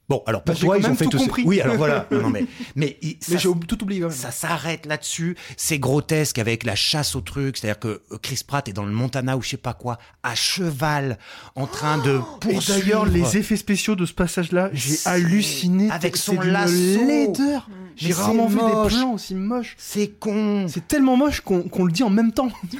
Bon, 0.08 0.22
alors 0.28 0.43
pour 0.43 0.53
Bah, 0.53 0.62
toi, 0.62 0.78
ils 0.78 0.86
ont 0.86 0.93
fait 0.93 1.06
tout 1.08 1.18
compris. 1.18 1.41
Oui, 1.47 1.60
alors 1.62 1.78
voilà. 1.78 2.06
Non, 2.12 2.22
non, 2.22 2.30
mais 2.30 2.45
mais, 2.76 2.99
il- 3.01 3.18
Mais 3.28 3.38
ça- 3.38 3.38
j'ai 3.39 3.49
tout 3.68 3.82
oublié 3.84 4.01
quand 4.01 4.10
même. 4.10 4.16
ça 4.16 4.30
s'arrête 4.30 4.86
là-dessus. 4.86 5.36
C'est 5.58 5.80
grotesque 5.80 6.38
avec 6.38 6.64
la 6.64 6.76
chasse 6.76 7.16
au 7.16 7.22
truc. 7.22 7.58
C'est-à-dire 7.58 7.80
que 7.80 8.03
euh, 8.12 8.18
Chris 8.22 8.41
Pratt 8.45 8.70
est 8.70 8.74
dans 8.74 8.86
le 8.86 8.91
Montana 8.91 9.36
ou 9.36 9.41
je 9.41 9.49
sais 9.49 9.58
pas 9.58 9.74
quoi, 9.74 9.97
à 10.22 10.36
cheval, 10.36 11.18
en 11.56 11.66
train 11.66 11.97
de 11.97 12.18
Et 12.47 12.53
poursuivre. 12.53 12.80
d'ailleurs, 12.82 13.06
les 13.08 13.38
effets 13.38 13.58
spéciaux 13.58 13.95
de 13.95 14.06
ce 14.06 14.14
passage-là, 14.14 14.70
j'ai 14.74 14.97
halluciné. 15.06 15.89
avec 15.89 16.18
son 16.18 16.39
lasso. 16.39 16.72
laideur. 17.08 17.68
J'ai 17.95 18.14
rarement 18.14 18.45
vu 18.45 18.58
moche. 18.58 18.91
des 18.93 18.97
plans 18.99 19.14
aussi 19.14 19.34
moches. 19.34 19.74
C'est 19.80 20.10
con. 20.20 20.68
C'est 20.68 20.88
tellement 20.88 21.18
moche 21.18 21.41
qu'on 21.41 21.64
qu'on 21.64 21.84
le 21.86 21.91
dit 21.91 22.03
en 22.03 22.12
même 22.12 22.32
temps. 22.32 22.49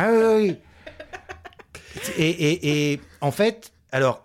Ah. 0.00 0.40
Et, 2.18 3.00
en 3.20 3.30
fait, 3.30 3.72
alors, 3.92 4.24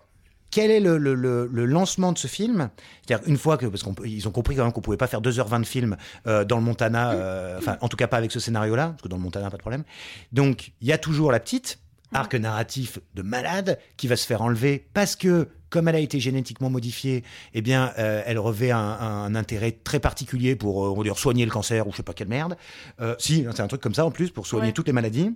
quel 0.52 0.72
est 0.72 0.80
le 0.80 1.66
lancement 1.66 2.12
de 2.12 2.18
ce 2.18 2.28
film? 2.28 2.70
C'est-à-dire, 3.06 3.28
une 3.28 3.38
fois 3.38 3.58
que, 3.58 3.66
parce 3.66 3.84
qu'ils 3.84 4.28
ont 4.28 4.32
compris 4.32 4.56
quand 4.56 4.64
même 4.64 4.72
qu'on 4.72 4.82
pouvait 4.82 4.98
pas 4.98 5.08
faire 5.08 5.22
2h20 5.22 5.62
de 5.62 5.66
film 5.66 5.98
euh, 6.28 6.44
dans 6.44 6.58
le 6.58 6.64
Montana, 6.64 7.12
euh, 7.12 7.58
enfin, 7.58 7.78
en 7.82 7.88
tout 7.88 7.98
cas 7.98 8.08
pas 8.08 8.18
avec 8.18 8.32
ce 8.32 8.40
scénario-là, 8.40 8.90
parce 8.90 9.02
que 9.02 9.08
dans 9.08 9.18
le 9.18 9.22
Montana, 9.22 9.50
pas 9.50 9.58
de 9.58 9.62
problème. 9.62 9.84
Donc, 10.32 10.72
il 10.82 10.88
y 10.88 10.94
a 10.94 10.98
toujours 10.98 11.32
la 11.32 11.40
petite, 11.40 11.80
arc 12.14 12.34
narratif 12.36 13.00
de 13.14 13.22
malade, 13.22 13.80
qui 13.98 14.08
va 14.08 14.16
se 14.16 14.26
faire 14.26 14.42
enlever 14.42 14.88
parce 14.94 15.16
que, 15.16 15.50
comme 15.76 15.88
elle 15.90 15.96
a 15.96 16.00
été 16.00 16.20
génétiquement 16.20 16.70
modifiée, 16.70 17.24
eh 17.54 17.62
bien, 17.62 17.92
euh, 18.00 18.24
elle 18.26 18.40
revêt 18.40 18.72
un, 18.72 18.80
un 18.80 19.36
intérêt 19.36 19.72
très 19.84 20.00
particulier 20.00 20.56
pour, 20.56 20.86
euh, 20.86 20.90
on 20.90 20.96
va 20.98 21.04
dire, 21.04 21.18
soigner 21.20 21.46
le 21.46 21.52
cancer 21.52 21.86
ou 21.88 21.92
je 21.92 21.98
sais 21.98 22.04
pas 22.04 22.14
quelle 22.14 22.28
merde. 22.30 22.56
Euh, 23.02 23.14
si, 23.20 23.46
c'est 23.52 23.62
un 23.62 23.68
truc 23.68 23.82
comme 23.82 23.94
ça 23.94 24.06
en 24.06 24.12
plus, 24.12 24.32
pour 24.32 24.48
soigner 24.48 24.68
Ouais. 24.68 24.74
toutes 24.74 24.88
les 24.88 24.94
maladies. 24.94 25.32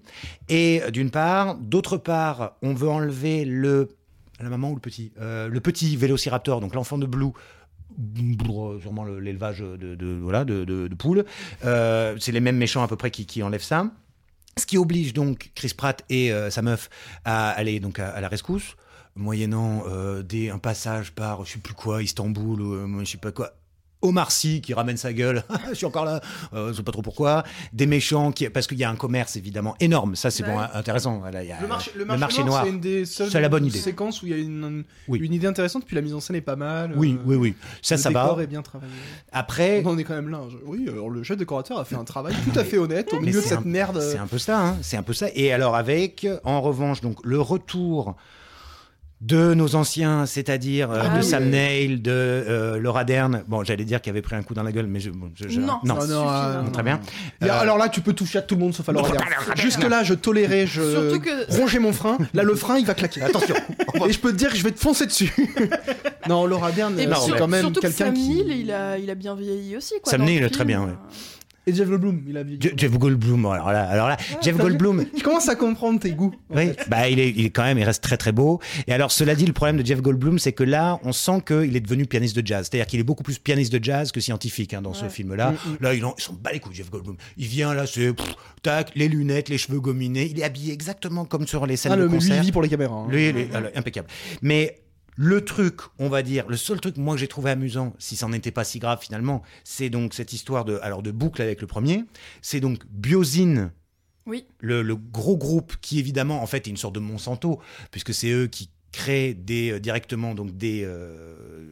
Et 0.47 0.81
d'une 0.91 1.11
part, 1.11 1.55
d'autre 1.55 1.97
part, 1.97 2.53
on 2.61 2.73
veut 2.73 2.89
enlever 2.89 3.45
le 3.45 3.89
la 4.41 4.49
maman 4.49 4.71
ou 4.71 4.75
le 4.75 4.79
petit 4.79 5.11
le 5.19 5.59
petit 5.59 5.97
vélociraptor, 5.97 6.61
donc 6.61 6.73
l'enfant 6.73 6.97
de 6.97 7.05
Blue. 7.05 7.33
Sûrement 8.81 9.03
le- 9.03 9.19
l'élevage 9.19 9.59
de, 9.59 9.95
de- 9.95 10.19
voilà 10.21 10.45
de, 10.45 10.63
de- 10.63 10.87
de 10.87 10.95
poules. 10.95 11.25
Euh, 11.65 12.15
c'est 12.19 12.31
les 12.31 12.39
mêmes 12.39 12.55
méchants 12.57 12.81
à 12.83 12.87
peu 12.87 12.95
près 12.95 13.11
qui, 13.11 13.25
qui 13.25 13.43
enlèvent 13.43 13.61
ça. 13.63 13.91
Ce 14.57 14.65
qui 14.65 14.77
oblige 14.77 15.13
donc 15.13 15.51
Chris 15.55 15.73
Pratt 15.75 16.03
et 16.09 16.31
euh, 16.31 16.49
sa 16.49 16.61
meuf 16.61 16.89
à 17.25 17.49
aller 17.49 17.79
donc 17.79 17.99
à, 17.99 18.09
à 18.09 18.21
la 18.21 18.27
rescousse, 18.27 18.75
moyennant 19.19 19.83
euh, 19.87 20.23
des, 20.23 20.49
un 20.49 20.57
passage 20.59 21.11
par 21.11 21.45
je 21.45 21.53
sais 21.53 21.59
plus 21.59 21.73
quoi, 21.73 22.01
Istanbul 22.01 22.61
ou 22.61 22.73
euh, 22.73 22.87
je 23.03 23.11
sais 23.11 23.17
pas 23.17 23.31
quoi. 23.31 23.51
Omar 24.01 24.31
Sy 24.31 24.61
qui 24.61 24.73
ramène 24.73 24.95
sa 24.95 25.11
gueule, 25.11 25.43
je 25.71 25.73
suis 25.73 25.85
encore 25.85 26.05
là, 26.05 26.21
euh, 26.53 26.69
je 26.71 26.77
sais 26.77 26.83
pas 26.83 26.93
trop 26.93 27.01
pourquoi. 27.01 27.43
Des 27.73 27.85
méchants 27.85 28.31
qui, 28.31 28.47
parce 28.49 28.65
qu'il 28.65 28.77
y 28.77 28.85
a 28.85 28.89
un 28.89 28.95
commerce 28.95 29.35
évidemment 29.35 29.75
énorme, 29.81 30.15
ça 30.15 30.31
c'est 30.31 30.43
Ouais. 30.45 30.53
bon, 30.53 30.59
intéressant. 30.73 31.21
Y 31.29 31.51
a 31.51 31.59
Le 31.61 31.67
marché, 31.67 31.91
le 31.93 31.99
le 31.99 32.05
marché 32.05 32.19
marché 32.21 32.43
noir, 32.45 32.63
c'est 32.63 32.69
une 32.69 32.79
des 32.79 33.03
seules 33.03 33.29
la 33.41 33.49
bonne 33.49 33.65
idée. 33.65 33.77
séquences 33.77 34.21
où 34.23 34.27
il 34.27 34.31
y 34.31 34.35
a 34.35 34.37
une, 34.37 34.85
Oui. 35.09 35.19
une 35.19 35.33
idée 35.33 35.47
intéressante, 35.47 35.83
puis 35.85 35.97
la 35.97 36.01
mise 36.01 36.13
en 36.13 36.21
scène 36.21 36.37
est 36.37 36.41
pas 36.41 36.55
mal. 36.55 36.93
Oui, 36.95 37.17
euh, 37.19 37.23
oui, 37.25 37.35
oui, 37.35 37.55
ça, 37.81 37.95
le 37.95 38.01
ça 38.01 38.07
décor 38.07 38.37
va. 38.37 38.43
est 38.43 38.47
bien 38.47 38.61
travaillé. 38.61 38.89
Après, 39.33 39.81
On 39.85 39.89
en 39.89 39.97
est 39.97 40.05
quand 40.05 40.15
même 40.15 40.29
là. 40.29 40.43
je- 40.49 40.55
Oui, 40.65 40.87
alors 40.87 41.09
le 41.09 41.21
chef 41.23 41.35
décorateur 41.35 41.77
a 41.77 41.83
fait 41.83 41.95
un 41.95 42.05
travail 42.05 42.35
tout 42.49 42.57
à 42.57 42.63
fait 42.63 42.77
honnête 42.77 43.11
au 43.13 43.19
milieu 43.19 43.41
de 43.41 43.45
cette 43.45 43.57
un- 43.59 43.61
merde. 43.65 43.99
C'est 44.01 44.17
un 44.17 44.27
peu 44.27 44.37
ça, 44.37 44.65
hein, 44.65 44.77
c'est 44.81 44.95
un 44.95 45.03
peu 45.03 45.11
ça. 45.11 45.27
Et 45.35 45.51
alors 45.51 45.75
avec, 45.75 46.25
en 46.45 46.61
revanche, 46.61 47.01
donc 47.01 47.17
le 47.25 47.41
retour 47.41 48.15
de 49.21 49.53
nos 49.53 49.75
anciens, 49.75 50.25
c'est-à-dire 50.25 50.89
euh, 50.91 51.01
Ah 51.03 51.09
de 51.09 51.17
oui. 51.19 51.25
Sam 51.25 51.49
Neill, 51.49 52.01
de 52.01 52.09
euh, 52.11 52.79
Laura 52.79 53.03
Dern. 53.03 53.43
Bon, 53.49 53.65
j'allais 53.65 53.83
dire 53.83 53.99
qu'il 54.01 54.11
avait 54.11 54.21
pris 54.21 54.35
un 54.37 54.43
coup 54.43 54.53
dans 54.53 54.63
la 54.63 54.71
gueule, 54.71 54.87
mais 54.87 55.01
je, 55.01 55.09
bon, 55.09 55.29
je- 55.35 55.49
je- 55.49 55.59
Non, 55.59 55.79
non. 55.83 55.97
ah, 55.99 56.61
non. 56.63 56.71
Très 56.71 56.83
bien. 56.83 57.01
Euh, 57.43 57.47
Alors 57.51 57.77
là, 57.77 57.89
tu 57.89 57.99
peux 57.99 58.13
toucher 58.13 58.37
à 58.39 58.41
tout 58.41 58.55
le 58.55 58.61
monde 58.61 58.73
sauf 58.73 58.87
à 58.87 58.93
Laura 58.93 59.09
Dern. 59.11 59.23
Jusque 59.57 59.83
là, 59.83 60.03
je 60.03 60.13
tolérais, 60.13 60.65
je 60.67 61.17
que- 61.17 61.51
rongeais 61.57 61.79
mon 61.79 61.91
frein. 61.91 62.17
Là, 62.33 62.43
le 62.43 62.55
frein, 62.55 62.77
il 62.77 62.85
va 62.85 62.93
claquer. 62.93 63.21
Attention. 63.21 63.55
Et 64.07 64.13
je 64.13 64.19
peux 64.19 64.31
te 64.31 64.37
dire 64.37 64.51
que 64.51 64.55
je 64.57 64.63
vais 64.63 64.71
te 64.71 64.79
foncer 64.79 65.05
dessus. 65.05 65.33
non, 66.29 66.45
Laura 66.45 66.71
Dern, 66.71 66.93
euh, 66.97 67.13
c'est 67.25 67.37
quand 67.37 67.47
même 67.47 67.73
quelqu'un 67.73 67.91
Sam 67.91 68.13
qui. 68.13 68.21
Neill, 68.29 68.51
il 68.51 68.71
a, 68.71 68.97
il 68.97 69.09
a 69.09 69.15
bien 69.15 69.35
vieilli 69.35 69.75
aussi. 69.75 69.95
Quoi, 70.01 70.11
Sam 70.11 70.23
Neill, 70.23 70.49
très 70.49 70.63
bien, 70.63 70.81
ouais. 70.83 70.93
Et 71.69 71.75
Jeff 71.75 71.87
Goldblum, 71.87 72.21
il 72.27 72.37
a 72.37 72.43
vieilli. 72.43 72.59
Je- 72.63 72.69
Jeff 72.75 72.91
Goldblum, 72.97 73.45
alors 73.45 73.71
là, 73.71 73.83
alors 73.89 74.07
là 74.07 74.17
Jeff 74.41 74.57
Goldblum, 74.57 75.05
Je 75.17 75.23
commence 75.23 75.47
à 75.49 75.55
comprendre 75.55 75.99
tes 75.99 76.11
goûts. 76.11 76.33
Oui, 76.49 76.67
fait. 76.67 76.89
bah 76.89 77.07
il 77.09 77.19
est, 77.19 77.29
il 77.29 77.45
est 77.45 77.49
quand 77.49 77.63
même, 77.63 77.77
il 77.77 77.83
reste 77.83 78.03
très 78.03 78.17
très 78.17 78.31
beau. 78.31 78.59
Et 78.87 78.93
alors, 78.93 79.11
cela 79.11 79.35
dit, 79.35 79.45
le 79.45 79.53
problème 79.53 79.77
de 79.77 79.85
Jeff 79.85 80.01
Goldblum, 80.01 80.39
c'est 80.39 80.53
que 80.53 80.63
là, 80.63 80.99
on 81.03 81.11
sent 81.11 81.41
qu'il 81.45 81.75
est 81.75 81.79
devenu 81.81 82.05
pianiste 82.05 82.35
de 82.35 82.45
jazz. 82.45 82.67
C'est-à-dire 82.69 82.87
qu'il 82.87 82.99
est 82.99 83.03
beaucoup 83.03 83.23
plus 83.23 83.37
pianiste 83.39 83.71
de 83.73 83.83
jazz 83.83 84.11
que 84.11 84.19
scientifique 84.19 84.73
hein, 84.73 84.81
dans 84.81 84.93
ce 84.93 85.07
film-là. 85.09 85.51
Mm, 85.51 85.53
mm. 85.53 85.77
Là, 85.81 85.93
il, 85.93 86.03
en, 86.05 86.15
il 86.17 86.21
s'en 86.23 86.33
bat 86.33 86.51
les 86.51 86.59
couilles, 86.59 86.75
Jeff 86.75 86.89
Goldblum. 86.89 87.17
Il 87.37 87.45
vient 87.47 87.73
là, 87.73 87.85
c'est 87.85 88.13
pff, 88.13 88.35
tac, 88.61 88.91
les 88.95 89.07
lunettes, 89.07 89.49
les 89.49 89.57
cheveux 89.57 89.79
gominés. 89.79 90.27
Il 90.31 90.39
est 90.39 90.43
habillé 90.43 90.73
exactement 90.73 91.25
comme 91.25 91.45
sur 91.47 91.65
les 91.65 91.75
scènes 91.77 91.91
Ah, 91.91 91.95
de 91.97 92.01
le, 92.01 92.07
lui, 92.07 92.15
concert. 92.15 92.37
il 92.37 92.41
vit 92.43 92.51
pour 92.51 92.61
les 92.61 92.69
caméras. 92.69 92.95
hein. 92.95 93.07
Lui, 93.09 93.29
il 93.29 93.37
est- 93.37 93.55
alors, 93.55 93.69
impeccable. 93.75 94.07
Mais 94.41 94.75
le 95.21 95.43
truc, 95.43 95.81
on 95.97 96.07
va 96.07 96.23
dire, 96.23 96.45
le 96.47 96.55
seul 96.55 96.79
truc 96.79 96.95
moi 96.95 97.15
que 97.15 97.19
j'ai 97.19 97.27
trouvé 97.27 97.51
amusant, 97.51 97.93
si 97.99 98.15
ça 98.15 98.25
n'était 98.29 98.51
pas 98.51 98.63
si 98.63 98.79
grave 98.79 98.99
finalement, 99.01 99.41
c'est 99.65 99.89
donc 99.89 100.13
cette 100.13 100.31
histoire 100.31 100.63
de, 100.63 100.79
alors 100.81 101.03
de 101.03 101.11
boucle 101.11 101.41
avec 101.41 101.59
le 101.59 101.67
premier. 101.67 102.05
C'est 102.41 102.61
donc 102.61 102.83
Biosine 102.89 103.71
Oui. 104.25 104.45
le, 104.61 104.81
le 104.81 104.95
gros 104.95 105.35
groupe 105.35 105.73
qui 105.81 105.99
évidemment 105.99 106.41
en 106.41 106.45
fait 106.47 106.67
est 106.67 106.69
une 106.69 106.77
sorte 106.77 106.95
de 106.95 107.01
Monsanto 107.01 107.59
puisque 107.91 108.13
c'est 108.13 108.29
eux 108.31 108.47
qui 108.47 108.69
créent 108.93 109.33
des 109.33 109.71
euh, 109.73 109.79
directement 109.81 110.35
donc 110.35 110.55
des 110.55 110.83
euh, 110.85 111.69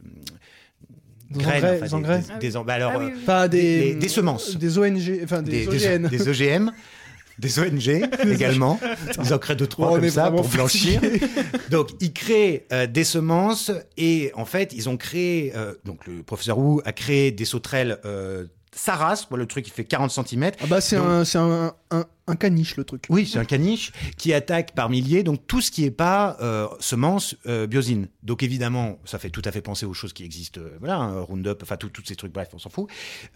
Des 1.30 1.40
graines, 1.42 1.64
engrais- 1.64 1.76
enfin, 1.76 1.86
des 1.86 1.94
engrais. 1.94 2.20
des, 2.20 2.38
des 2.48 2.56
en- 2.58 2.64
bah 2.64 2.74
alors 2.74 2.92
Ah 2.94 2.98
oui, 2.98 3.04
euh, 3.06 3.14
oui. 3.16 3.24
Pas 3.24 3.48
des, 3.48 3.80
des- 3.80 3.94
des 3.94 4.08
semences. 4.08 4.56
Des 4.56 4.78
ONG, 4.78 5.20
enfin 5.24 5.40
des, 5.42 5.66
des, 5.66 5.78
des- 5.78 5.86
OGN. 5.86 6.08
des 6.08 6.28
OGM 6.28 6.70
des 7.38 7.58
ONG 7.58 7.88
également. 8.32 8.80
Ils 9.22 9.32
en 9.34 9.38
créent 9.38 9.56
deux 9.56 9.66
trois 9.66 9.92
Oh, 9.92 9.96
comme 9.96 10.08
ça 10.10 10.30
pour 10.30 10.48
blanchir. 10.48 11.00
donc 11.70 11.90
ils 12.00 12.12
créent 12.12 12.66
euh, 12.72 12.86
des 12.86 13.04
semences 13.04 13.70
et 13.96 14.30
en 14.34 14.44
fait 14.44 14.72
ils 14.74 14.88
ont 14.88 14.96
créé 14.96 15.52
euh, 15.56 15.74
donc 15.84 16.06
le 16.06 16.22
professeur 16.22 16.58
Wu 16.58 16.80
a 16.84 16.92
créé 16.92 17.30
des 17.30 17.44
sauterelles 17.44 17.98
Saras, 18.72 19.26
moi, 19.30 19.38
le 19.38 19.46
truc 19.46 19.64
qui 19.64 19.70
fait 19.70 19.84
40 19.84 20.10
cm 20.10 20.52
Ah 20.60 20.66
bah 20.66 20.80
c'est 20.80 20.96
un, 20.96 21.22
un, 21.22 21.72
un, 21.90 22.04
un 22.28 22.36
caniche 22.36 22.76
le 22.76 22.84
truc. 22.84 23.04
Oui, 23.08 23.26
c'est 23.26 23.38
un 23.38 23.44
caniche 23.44 23.92
qui 24.16 24.32
attaque 24.32 24.74
par 24.74 24.90
milliers, 24.90 25.22
donc 25.22 25.46
tout 25.46 25.60
ce 25.60 25.70
qui 25.70 25.82
n'est 25.82 25.90
pas 25.90 26.36
euh, 26.40 26.68
semence 26.78 27.34
euh, 27.46 27.66
biosine. 27.66 28.08
Donc 28.22 28.42
évidemment, 28.42 28.98
ça 29.04 29.18
fait 29.18 29.30
tout 29.30 29.42
à 29.44 29.52
fait 29.52 29.62
penser 29.62 29.86
aux 29.86 29.94
choses 29.94 30.12
qui 30.12 30.24
existent, 30.24 30.60
euh, 30.60 30.76
voilà, 30.80 30.96
hein, 30.96 31.20
Roundup, 31.20 31.62
enfin 31.62 31.76
tous 31.76 31.90
ces 32.04 32.16
trucs, 32.16 32.32
bref, 32.32 32.48
on 32.52 32.58
s'en 32.58 32.68
fout, 32.70 32.88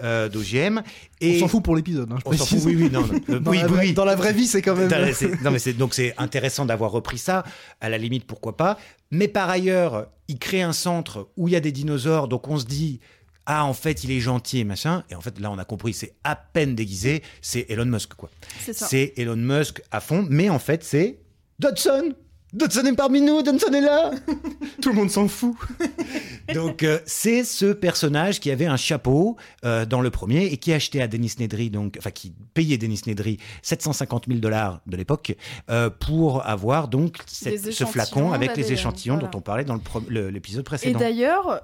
euh, 0.02 0.28
d'OGM. 0.28 0.82
Et 1.20 1.36
On 1.36 1.40
s'en 1.40 1.48
fout 1.48 1.64
pour 1.64 1.76
l'épisode. 1.76 2.12
Hein, 2.12 2.18
je 2.24 2.30
On 2.30 2.32
s'en 2.36 2.44
fout, 2.44 2.60
oui, 2.66 2.76
oui, 2.76 2.90
non, 2.90 3.06
non, 3.06 3.20
euh, 3.30 3.40
Dans, 3.40 3.50
oui, 3.50 3.58
la 3.58 3.66
vraie, 3.66 3.86
oui. 3.86 3.92
dans 3.94 4.04
la 4.04 4.14
vraie 4.16 4.32
vie, 4.32 4.46
c'est 4.46 4.62
quand 4.62 4.76
même. 4.76 4.90
Non, 5.42 5.50
mais 5.50 5.72
donc 5.72 5.94
c'est 5.94 6.14
intéressant 6.18 6.66
d'avoir 6.66 6.90
repris 6.90 7.18
ça. 7.18 7.44
À 7.80 7.88
la 7.88 7.98
limite, 7.98 8.26
pourquoi 8.26 8.56
pas. 8.56 8.78
Mais 9.10 9.28
par 9.28 9.48
ailleurs, 9.48 10.06
il 10.28 10.38
crée 10.38 10.62
un 10.62 10.72
centre 10.72 11.28
où 11.36 11.48
il 11.48 11.52
y 11.52 11.56
a 11.56 11.60
des 11.60 11.72
dinosaures, 11.72 12.28
donc 12.28 12.48
on 12.48 12.58
se 12.58 12.66
dit. 12.66 13.00
Ah, 13.46 13.64
en 13.64 13.72
fait, 13.74 14.04
il 14.04 14.10
est 14.12 14.20
gentil 14.20 14.58
et 14.60 14.64
machin. 14.64 15.02
Et 15.10 15.14
en 15.14 15.20
fait, 15.20 15.38
là, 15.40 15.50
on 15.50 15.58
a 15.58 15.64
compris, 15.64 15.92
c'est 15.92 16.14
à 16.24 16.36
peine 16.36 16.74
déguisé. 16.74 17.22
C'est 17.40 17.66
Elon 17.68 17.86
Musk, 17.86 18.14
quoi. 18.14 18.30
C'est 18.60 18.72
ça. 18.72 18.86
C'est 18.86 19.14
Elon 19.16 19.36
Musk 19.36 19.82
à 19.90 20.00
fond, 20.00 20.26
mais 20.30 20.48
en 20.48 20.58
fait, 20.58 20.84
c'est 20.84 21.18
Dodson. 21.58 22.14
Dodson 22.52 22.84
est 22.84 22.94
parmi 22.94 23.22
nous, 23.22 23.40
Dodson 23.42 23.72
est 23.72 23.80
là. 23.80 24.10
Tout 24.82 24.90
le 24.90 24.94
monde 24.96 25.10
s'en 25.10 25.26
fout. 25.26 25.56
Donc, 26.54 26.82
euh, 26.82 26.98
c'est 27.06 27.44
ce 27.44 27.72
personnage 27.72 28.40
qui 28.40 28.50
avait 28.50 28.66
un 28.66 28.76
chapeau 28.76 29.36
euh, 29.64 29.86
dans 29.86 30.02
le 30.02 30.10
premier 30.10 30.44
et 30.46 30.58
qui 30.58 30.72
achetait 30.74 31.00
à 31.00 31.08
Denis 31.08 31.32
Nedry, 31.38 31.70
donc, 31.70 31.96
enfin, 31.98 32.10
qui 32.10 32.34
payait 32.52 32.76
Denis 32.76 33.00
Nedry 33.06 33.38
750 33.62 34.24
000 34.28 34.38
dollars 34.40 34.82
de 34.86 34.96
l'époque 34.98 35.34
euh, 35.70 35.88
pour 35.88 36.46
avoir 36.46 36.88
donc 36.88 37.18
cette- 37.26 37.72
ce 37.72 37.84
flacon 37.86 38.32
avec 38.32 38.54
les 38.56 38.70
échantillons 38.72 39.14
voilà. 39.14 39.28
dont 39.30 39.38
on 39.38 39.40
parlait 39.40 39.64
dans 39.64 39.80
l'épisode 40.10 40.60
Et 40.60 40.64
précédent. 40.64 40.98
d'ailleurs, 40.98 41.62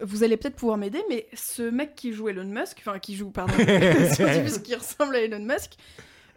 vous 0.00 0.22
allez 0.22 0.36
peut-être 0.36 0.56
pouvoir 0.56 0.78
m'aider, 0.78 1.02
mais 1.08 1.26
ce 1.34 1.62
mec 1.62 1.94
qui 1.94 2.12
joue 2.12 2.28
Elon 2.28 2.44
Musk, 2.44 2.78
enfin 2.80 2.98
qui 2.98 3.16
joue, 3.16 3.30
pardon, 3.30 3.54
qui 4.64 4.74
ressemble 4.74 5.16
à 5.16 5.20
Elon 5.20 5.44
Musk, 5.44 5.76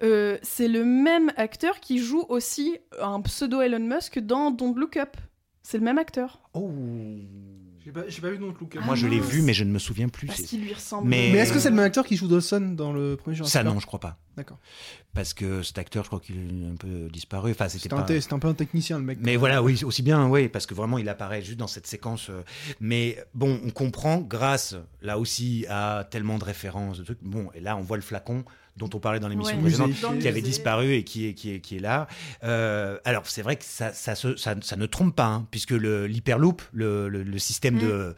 euh, 0.04 0.38
c'est 0.42 0.68
le 0.68 0.84
même 0.84 1.32
acteur 1.38 1.80
qui 1.80 2.00
joue 2.00 2.26
aussi 2.30 2.80
un 3.00 3.22
pseudo 3.22 3.62
Elon 3.62 3.80
Musk 3.80 4.20
dans 4.20 4.52
Don't 4.52 4.76
Look 4.76 4.98
Up. 4.98 5.16
C'est 5.62 5.78
le 5.78 5.84
même 5.84 6.00
acteur. 6.00 6.42
Oh. 6.54 6.72
J'ai 7.84 7.92
pas, 7.92 8.02
j'ai 8.08 8.22
pas 8.22 8.30
vu 8.30 8.38
non 8.38 8.52
plus. 8.54 8.68
Ah 8.78 8.82
Moi, 8.86 8.96
je 8.96 9.08
l'ai 9.08 9.18
mince. 9.20 9.30
vu, 9.30 9.42
mais 9.42 9.54
je 9.54 9.64
ne 9.64 9.72
me 9.72 9.80
souviens 9.80 10.08
plus. 10.08 10.28
Parce 10.28 10.42
qu'il 10.44 10.62
lui 10.62 10.74
ressemble. 10.74 11.08
Mais- 11.10 11.32
Mais 11.34 11.40
est-ce 11.40 11.52
que 11.52 11.60
c'est 11.60 11.70
le 11.72 11.76
même 11.76 11.86
acteur 11.86 12.06
qui 12.06 12.16
joue 12.16 12.28
Dawson 12.28 12.74
dans 12.78 12.94
le 12.94 13.16
premier 13.18 13.36
Jurassic 13.36 13.54
Ça, 13.54 13.64
non, 13.64 13.80
je 13.80 13.88
crois 13.88 14.00
pas. 14.00 14.18
D'accord. 14.38 14.60
Parce 15.14 15.34
que 15.34 15.64
cet 15.64 15.78
acteur, 15.80 16.04
je 16.04 16.10
crois 16.10 16.20
qu'il 16.20 16.36
est 16.38 16.68
un 16.72 16.76
peu 16.76 17.10
disparu. 17.12 17.52
Enfin, 17.52 17.68
c'était 17.70 17.90
pas. 17.90 18.06
un 18.36 18.40
peu 18.40 18.48
un 18.48 18.54
technicien 18.54 19.00
le 19.00 19.04
mec. 19.06 19.18
Mais 19.22 19.36
voilà, 19.36 19.64
oui, 19.64 19.84
aussi 19.84 20.04
bien, 20.04 20.28
oui, 20.28 20.48
parce 20.48 20.66
que 20.68 20.74
vraiment, 20.76 20.98
il 21.00 21.10
apparaît 21.10 21.42
juste 21.42 21.58
dans 21.58 21.68
cette 21.68 21.88
séquence. 21.88 22.30
euh, 22.30 22.44
Mais 22.80 23.18
bon, 23.34 23.60
on 23.66 23.72
comprend 23.72 24.20
grâce, 24.20 24.76
là 25.02 25.18
aussi, 25.18 25.66
à 25.70 26.08
tellement 26.10 26.38
de 26.38 26.44
références, 26.46 27.00
de 27.00 27.04
trucs. 27.04 27.24
Bon, 27.24 27.50
et 27.56 27.60
là, 27.62 27.76
on 27.78 27.82
voit 27.82 27.98
le 27.98 28.04
flacon. 28.04 28.46
Dont 28.78 28.90
on 28.94 29.00
parlait 29.00 29.20
dans 29.20 29.28
l'émission 29.28 29.56
Ouais. 29.58 29.62
précédente, 29.62 29.90
Musée. 29.90 30.20
Qui 30.20 30.28
avait 30.28 30.42
disparu 30.42 30.94
et 30.94 31.04
qui 31.04 31.28
est, 31.28 31.34
qui 31.34 31.52
est, 31.54 31.60
qui 31.60 31.76
est 31.78 31.80
là. 31.80 32.08
Euh, 32.44 32.98
alors, 33.06 33.24
c'est 33.28 33.42
vrai 33.42 33.56
que 33.56 33.64
ça, 33.66 33.94
ça, 33.94 34.16
se- 34.16 34.36
ça, 34.38 34.56
ça 34.62 34.76
ne 34.76 34.86
trompe 34.86 35.16
pas, 35.16 35.26
hein, 35.28 35.48
puisque 35.52 35.72
le- 35.72 36.08
l'hyperloop, 36.08 36.62
le, 36.74 37.10
le, 37.10 37.24
le 37.24 37.40
système 37.40 37.78
de, 37.78 38.16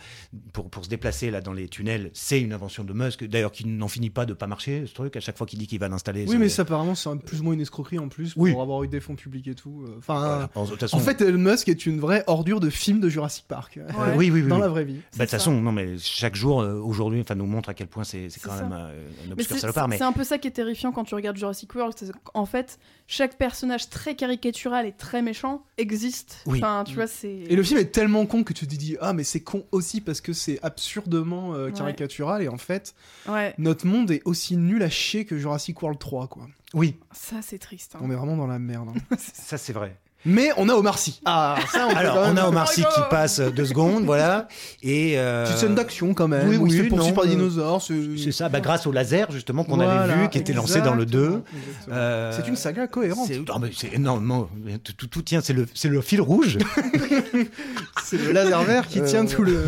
pour, 0.53 0.69
pour 0.69 0.83
se 0.85 0.89
déplacer 0.89 1.31
là 1.31 1.41
dans 1.41 1.53
les 1.53 1.67
tunnels, 1.67 2.11
c'est 2.13 2.39
une 2.41 2.53
invention 2.53 2.83
de 2.83 2.93
Musk, 2.93 3.23
d'ailleurs, 3.25 3.51
qui 3.51 3.65
n'en 3.67 3.87
finit 3.87 4.09
pas 4.09 4.25
de 4.25 4.33
pas 4.33 4.47
marcher, 4.47 4.85
ce 4.87 4.93
truc, 4.93 5.15
à 5.15 5.19
chaque 5.19 5.37
fois 5.37 5.47
qu'il 5.47 5.59
dit 5.59 5.67
qu'il 5.67 5.79
va 5.79 5.87
l'installer. 5.89 6.25
Oui, 6.27 6.37
mais 6.37 6.49
ça, 6.49 6.61
apparemment, 6.63 6.95
c'est 6.95 7.09
un- 7.09 7.17
plus 7.17 7.41
ou 7.41 7.43
moins 7.45 7.53
une 7.53 7.61
escroquerie 7.61 7.99
en 7.99 8.07
plus 8.09 8.33
pour 8.33 8.43
Oui. 8.43 8.51
avoir 8.51 8.83
eu 8.83 8.87
des 8.87 8.99
fonds 8.99 9.15
publics 9.15 9.47
et 9.47 9.55
tout. 9.55 9.83
euh, 9.87 9.95
Enfin, 9.97 10.49
Voilà. 10.53 10.77
Façon, 10.77 10.97
en 10.97 10.99
fait, 10.99 11.21
Elon 11.21 11.37
Musk 11.39 11.67
est 11.69 11.85
une 11.85 11.99
vraie 11.99 12.23
ordure 12.27 12.59
de 12.59 12.69
film 12.69 12.99
de 12.99 13.09
Jurassic 13.09 13.45
Park. 13.47 13.77
euh, 13.77 13.87
oui, 14.17 14.29
oui, 14.31 14.41
oui. 14.41 14.47
Dans 14.47 14.55
oui. 14.55 14.61
la 14.61 14.67
vraie 14.69 14.85
vie. 14.85 14.93
Bah, 15.17 15.19
de 15.19 15.19
toute 15.23 15.29
façon, 15.31 15.59
non, 15.61 15.71
mais 15.71 15.97
chaque 15.97 16.35
jour, 16.35 16.61
euh, 16.61 16.75
aujourd'hui, 16.79 17.21
enfin, 17.21 17.35
nous 17.35 17.45
montre 17.45 17.69
à 17.69 17.73
quel 17.73 17.87
point 17.87 18.03
c'est 18.03 18.27
quand 18.41 18.51
ça. 18.51 18.63
même 18.63 18.73
euh, 18.73 19.07
un 19.27 19.31
obscur 19.31 19.57
salopard. 19.57 19.87
C'est 19.91 20.01
un 20.01 20.11
peu 20.11 20.23
ça 20.23 20.37
qui 20.37 20.47
est 20.47 20.52
terrifiant 20.53 20.91
quand 20.91 21.03
tu 21.03 21.15
regardes 21.15 21.37
Jurassic 21.37 21.73
World. 21.75 21.93
c'est 21.97 22.11
En 22.33 22.45
fait, 22.45 22.79
chaque 23.07 23.37
personnage 23.37 23.89
très 23.89 24.15
caricatural 24.15 24.85
et 24.85 24.91
très 24.93 25.21
méchant 25.21 25.63
existe. 25.77 26.41
Oui. 26.45 26.59
Enfin, 26.59 26.83
tu 26.85 26.95
vois, 26.95 27.07
c'est. 27.07 27.29
Et 27.29 27.55
le 27.55 27.63
film 27.63 27.79
est 27.79 27.91
tellement 27.91 28.25
con 28.25 28.43
que 28.43 28.53
tu 28.53 28.65
te 28.67 28.75
dis 28.75 28.95
ah 29.01 29.13
mais 29.13 29.23
c'est 29.23 29.41
con 29.41 29.65
aussi 29.71 29.99
parce 30.01 30.21
que 30.21 30.31
c'est 30.33 30.59
absurdement 30.63 31.53
euh, 31.55 31.65
Ouais. 31.67 31.73
caricatural 31.73 32.41
et 32.41 32.47
en 32.47 32.57
fait 32.57 32.93
Ouais, 33.27 33.53
notre 33.57 33.85
monde 33.87 34.11
est 34.11 34.21
aussi 34.25 34.55
nul 34.57 34.81
à 34.83 34.89
chier 34.89 35.25
que 35.25 35.37
Jurassic 35.37 35.81
World 35.81 35.99
3 35.99 36.27
quoi. 36.27 36.47
oui, 36.73 36.97
ça 37.11 37.41
c'est 37.41 37.59
triste. 37.59 37.95
hein. 37.95 37.99
On 38.01 38.09
est 38.11 38.15
vraiment 38.15 38.37
dans 38.37 38.47
la 38.47 38.59
merde. 38.59 38.89
hein. 38.89 39.15
ça 39.17 39.57
c'est 39.57 39.73
vrai. 39.73 39.97
Mais 40.25 40.49
on 40.57 40.69
a 40.69 40.73
Omar 40.73 40.97
Sy. 40.97 41.19
Ah 41.25 41.55
ça 41.71 41.87
on 41.89 41.95
Alors, 41.95 42.17
on 42.31 42.37
a 42.37 42.47
Omar 42.47 42.67
Sy 42.67 42.81
qui 42.81 42.87
Oh, 42.97 43.01
passe 43.09 43.39
euh, 43.39 43.49
deux 43.49 43.65
secondes, 43.65 44.05
voilà. 44.05 44.47
Et. 44.81 45.13
euh, 45.17 45.45
Petite 45.45 45.57
scène 45.59 45.75
d'action 45.75 46.13
quand 46.13 46.27
même. 46.27 46.47
oui, 46.47 46.57
oui, 46.57 46.71
fait 46.71 46.83
poursuivre 46.87 47.09
non, 47.09 47.13
par 47.13 47.23
des 47.25 47.31
dinosaures. 47.31 47.81
C'est 47.81 48.17
C'est 48.17 48.31
ça, 48.31 48.49
bah, 48.49 48.59
grâce 48.61 48.85
au 48.87 48.91
laser 48.91 49.31
justement 49.31 49.63
qu'on 49.63 49.75
Voilà, 49.75 50.01
avait 50.03 50.23
vu, 50.23 50.29
qui 50.29 50.37
était 50.37 50.53
lancé 50.53 50.81
dans 50.81 50.93
le 50.95 51.05
2. 51.05 51.19
exactement, 51.19 51.43
exactement. 51.67 51.95
Euh, 51.97 52.31
C'est 52.35 52.47
une 52.47 52.55
saga 52.55 52.87
cohérente. 52.87 53.27
C'est 53.27 53.37
non, 53.39 53.59
mais 53.59 53.71
c'est 53.75 53.93
énormément. 53.93 54.49
Tout, 54.83 54.93
tout- 54.93 55.07
tout 55.07 55.21
tient, 55.21 55.41
c'est 55.41 55.53
le, 55.53 55.67
c'est 55.73 55.89
le 55.89 56.01
fil 56.01 56.21
rouge. 56.21 56.57
C'est 58.03 58.17
le 58.17 58.31
laser 58.31 58.61
vert 58.63 58.87
qui 58.87 58.99
Euh, 58.99 59.05
tient 59.07 59.25
tout 59.25 59.43
le. 59.43 59.63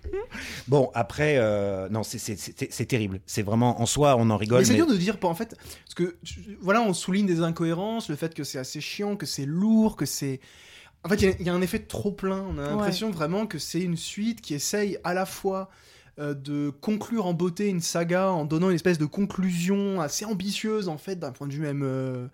bon, 0.68 0.91
après, 0.95 1.37
euh, 1.39 1.89
non, 1.89 2.03
c'est- 2.03 2.18
c'est 2.18 2.37
c'est- 2.37 2.68
c'est 2.70 2.87
terrible. 2.87 3.20
C'est 3.26 3.43
vraiment, 3.43 3.80
en 3.80 3.87
soi, 3.87 4.16
on 4.18 4.30
en 4.30 4.37
rigole. 4.37 4.59
Mais 4.61 4.64
c'est 4.64 4.72
mais- 4.72 4.76
dur 4.78 4.87
de 4.87 4.97
dire, 4.97 5.16
en 5.22 5.34
fait, 5.34 5.57
parce 5.84 5.95
que 5.95 6.16
voilà, 6.61 6.82
on 6.82 6.93
souligne 6.93 7.26
des 7.26 7.41
incohérences, 7.43 8.09
le 8.09 8.16
fait 8.16 8.34
que 8.34 8.45
c'est 8.45 8.59
assez 8.59 8.80
chiant, 8.80 9.16
que 9.16 9.26
c'est 9.26 9.47
lourd, 9.47 9.97
que 9.97 10.07
c'est. 10.07 10.41
En 11.05 11.09
fait, 11.09 11.16
il 11.16 11.24
y 11.24 11.26
a- 11.28 11.34
il 11.41 11.47
y, 11.47 11.51
a 11.51 11.55
un 11.55 11.62
effet 11.62 11.78
trop 11.78 12.11
plein. 12.11 12.45
On 12.51 12.59
a 12.59 12.68
l'impression 12.70 13.11
vraiment 13.11 13.47
que 13.47 13.59
c'est 13.59 13.80
une 13.80 13.97
suite 13.97 14.41
qui 14.41 14.55
essaye 14.55 14.99
à 15.05 15.14
la 15.14 15.26
fois 15.26 15.68
euh, 16.18 16.32
de 16.32 16.70
conclure 16.80 17.26
en 17.26 17.34
beauté 17.34 17.68
une 17.68 17.82
saga 17.82 18.30
en 18.30 18.47
donnant 18.47 18.70
une 18.70 18.74
espèce 18.74 18.97
de 18.97 19.05
conclusion 19.05 20.01
assez 20.01 20.24
ambitieuse, 20.24 20.89
en 20.89 20.97
fait, 20.97 21.16
d'un 21.18 21.30
point 21.30 21.47
de 21.47 21.53
vue 21.53 21.61
même. 21.61 21.82
euh, 21.84 22.26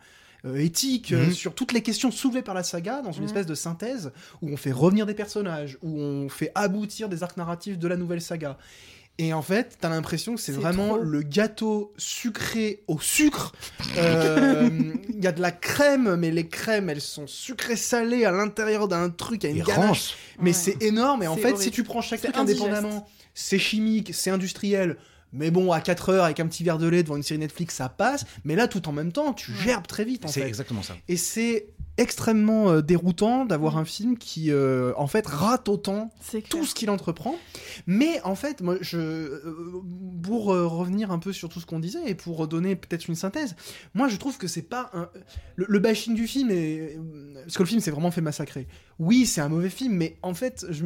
éthique 0.56 1.12
euh, 1.12 1.26
Mhm. 1.26 1.32
sur 1.32 1.54
toutes 1.54 1.72
les 1.72 1.82
questions 1.82 2.10
soulevées 2.10 2.42
par 2.42 2.54
la 2.54 2.62
saga 2.62 3.00
dans 3.02 3.12
une 3.12 3.20
Mhm. 3.22 3.28
espèce 3.28 3.46
de 3.46 3.54
synthèse 3.54 4.12
où 4.40 4.50
on 4.50 4.56
fait 4.56 4.72
revenir 4.72 5.06
des 5.06 5.14
personnages 5.14 5.78
où 5.82 5.98
on 6.00 6.28
fait 6.28 6.50
aboutir 6.54 7.08
des 7.08 7.22
arcs 7.22 7.36
narratifs 7.36 7.78
de 7.78 7.88
la 7.88 7.96
nouvelle 7.96 8.20
saga 8.20 8.58
et 9.18 9.34
en 9.34 9.42
fait, 9.42 9.76
t'as 9.78 9.90
l'impression 9.90 10.34
que 10.34 10.40
c'est 10.40 10.52
vraiment 10.52 10.94
trop. 10.94 10.98
le 10.98 11.20
gâteau 11.22 11.92
sucré 11.98 12.82
au 12.88 12.98
sucre. 12.98 13.52
Euh, 13.98 14.70
Il 15.10 15.22
y 15.22 15.26
a 15.26 15.32
de 15.32 15.42
la 15.42 15.52
crème, 15.52 16.16
mais 16.16 16.30
les 16.30 16.48
crèmes, 16.48 16.88
elles 16.90 17.00
sont 17.02 17.26
sucrées 17.26 17.76
salées 17.76 18.24
à 18.24 18.32
l'intérieur 18.32 18.88
d'un 18.88 19.10
truc, 19.10 19.44
à 19.44 19.48
une 19.48 19.62
ganache. 19.62 20.14
Mais 20.40 20.50
Ouais. 20.50 20.52
c'est 20.54 20.82
énorme. 20.82 21.22
Et 21.22 21.28
en 21.28 21.36
fait, 21.36 21.56
si 21.58 21.70
tu 21.70 21.84
prends 21.84 22.00
chaque 22.00 22.20
C'est 22.20 22.28
truc 22.32 22.38
indigeste. 22.38 22.62
indépendamment, 22.62 23.06
c'est 23.34 23.58
chimique, 23.58 24.12
c'est 24.14 24.30
industriel. 24.30 24.96
Mais 25.32 25.50
bon, 25.50 25.72
à 25.72 25.80
4 25.80 26.10
heures 26.10 26.24
avec 26.24 26.40
un 26.40 26.46
petit 26.46 26.62
verre 26.64 26.78
de 26.78 26.86
lait 26.86 27.02
devant 27.02 27.16
une 27.16 27.22
série 27.22 27.40
Netflix, 27.40 27.74
ça 27.76 27.88
passe. 27.88 28.24
Mais 28.44 28.54
là, 28.54 28.68
tout 28.68 28.88
en 28.88 28.92
même 28.92 29.12
temps, 29.12 29.32
tu 29.32 29.52
gerbes 29.52 29.86
très 29.86 30.04
vite. 30.04 30.24
En 30.24 30.28
C'est 30.28 30.42
exactement 30.42 30.82
ça. 30.82 30.94
Et 31.08 31.16
c'est 31.16 31.68
extrêmement 31.98 32.70
euh, 32.70 32.80
déroutant 32.82 33.44
d'avoir 33.44 33.74
Mm. 33.76 33.78
un 33.78 33.84
film 33.84 34.18
qui, 34.18 34.50
euh, 34.50 34.92
en 34.96 35.06
fait, 35.06 35.26
rate 35.26 35.68
autant 35.68 36.10
tout 36.50 36.64
ce 36.64 36.74
qu'il 36.74 36.90
entreprend. 36.90 37.36
Mais 37.86 38.20
en 38.22 38.34
fait, 38.34 38.60
moi, 38.60 38.76
je, 38.80 38.96
euh, 38.98 39.82
pour 40.22 40.52
euh, 40.52 40.66
revenir 40.66 41.10
un 41.10 41.18
peu 41.18 41.32
sur 41.32 41.48
tout 41.48 41.60
ce 41.60 41.66
qu'on 41.66 41.80
disait 41.80 42.08
et 42.08 42.14
pour 42.14 42.48
donner 42.48 42.76
peut-être 42.76 43.08
une 43.08 43.14
synthèse, 43.14 43.56
moi 43.94 44.08
je 44.08 44.16
trouve 44.16 44.38
que 44.38 44.46
c'est 44.48 44.62
pas 44.62 44.90
un... 44.94 45.08
le, 45.56 45.66
le 45.68 45.78
bashing 45.78 46.14
du 46.14 46.26
film 46.26 46.50
est 46.50 46.98
parce 47.42 47.56
que 47.56 47.62
le 47.62 47.68
film 47.68 47.80
s'est 47.80 47.90
vraiment 47.90 48.10
fait 48.10 48.20
massacrer. 48.20 48.66
Oui, 48.98 49.26
c'est 49.26 49.40
un 49.40 49.48
mauvais 49.48 49.70
film, 49.70 49.94
mais 49.94 50.16
en 50.22 50.32
fait, 50.32 50.64
je, 50.70 50.84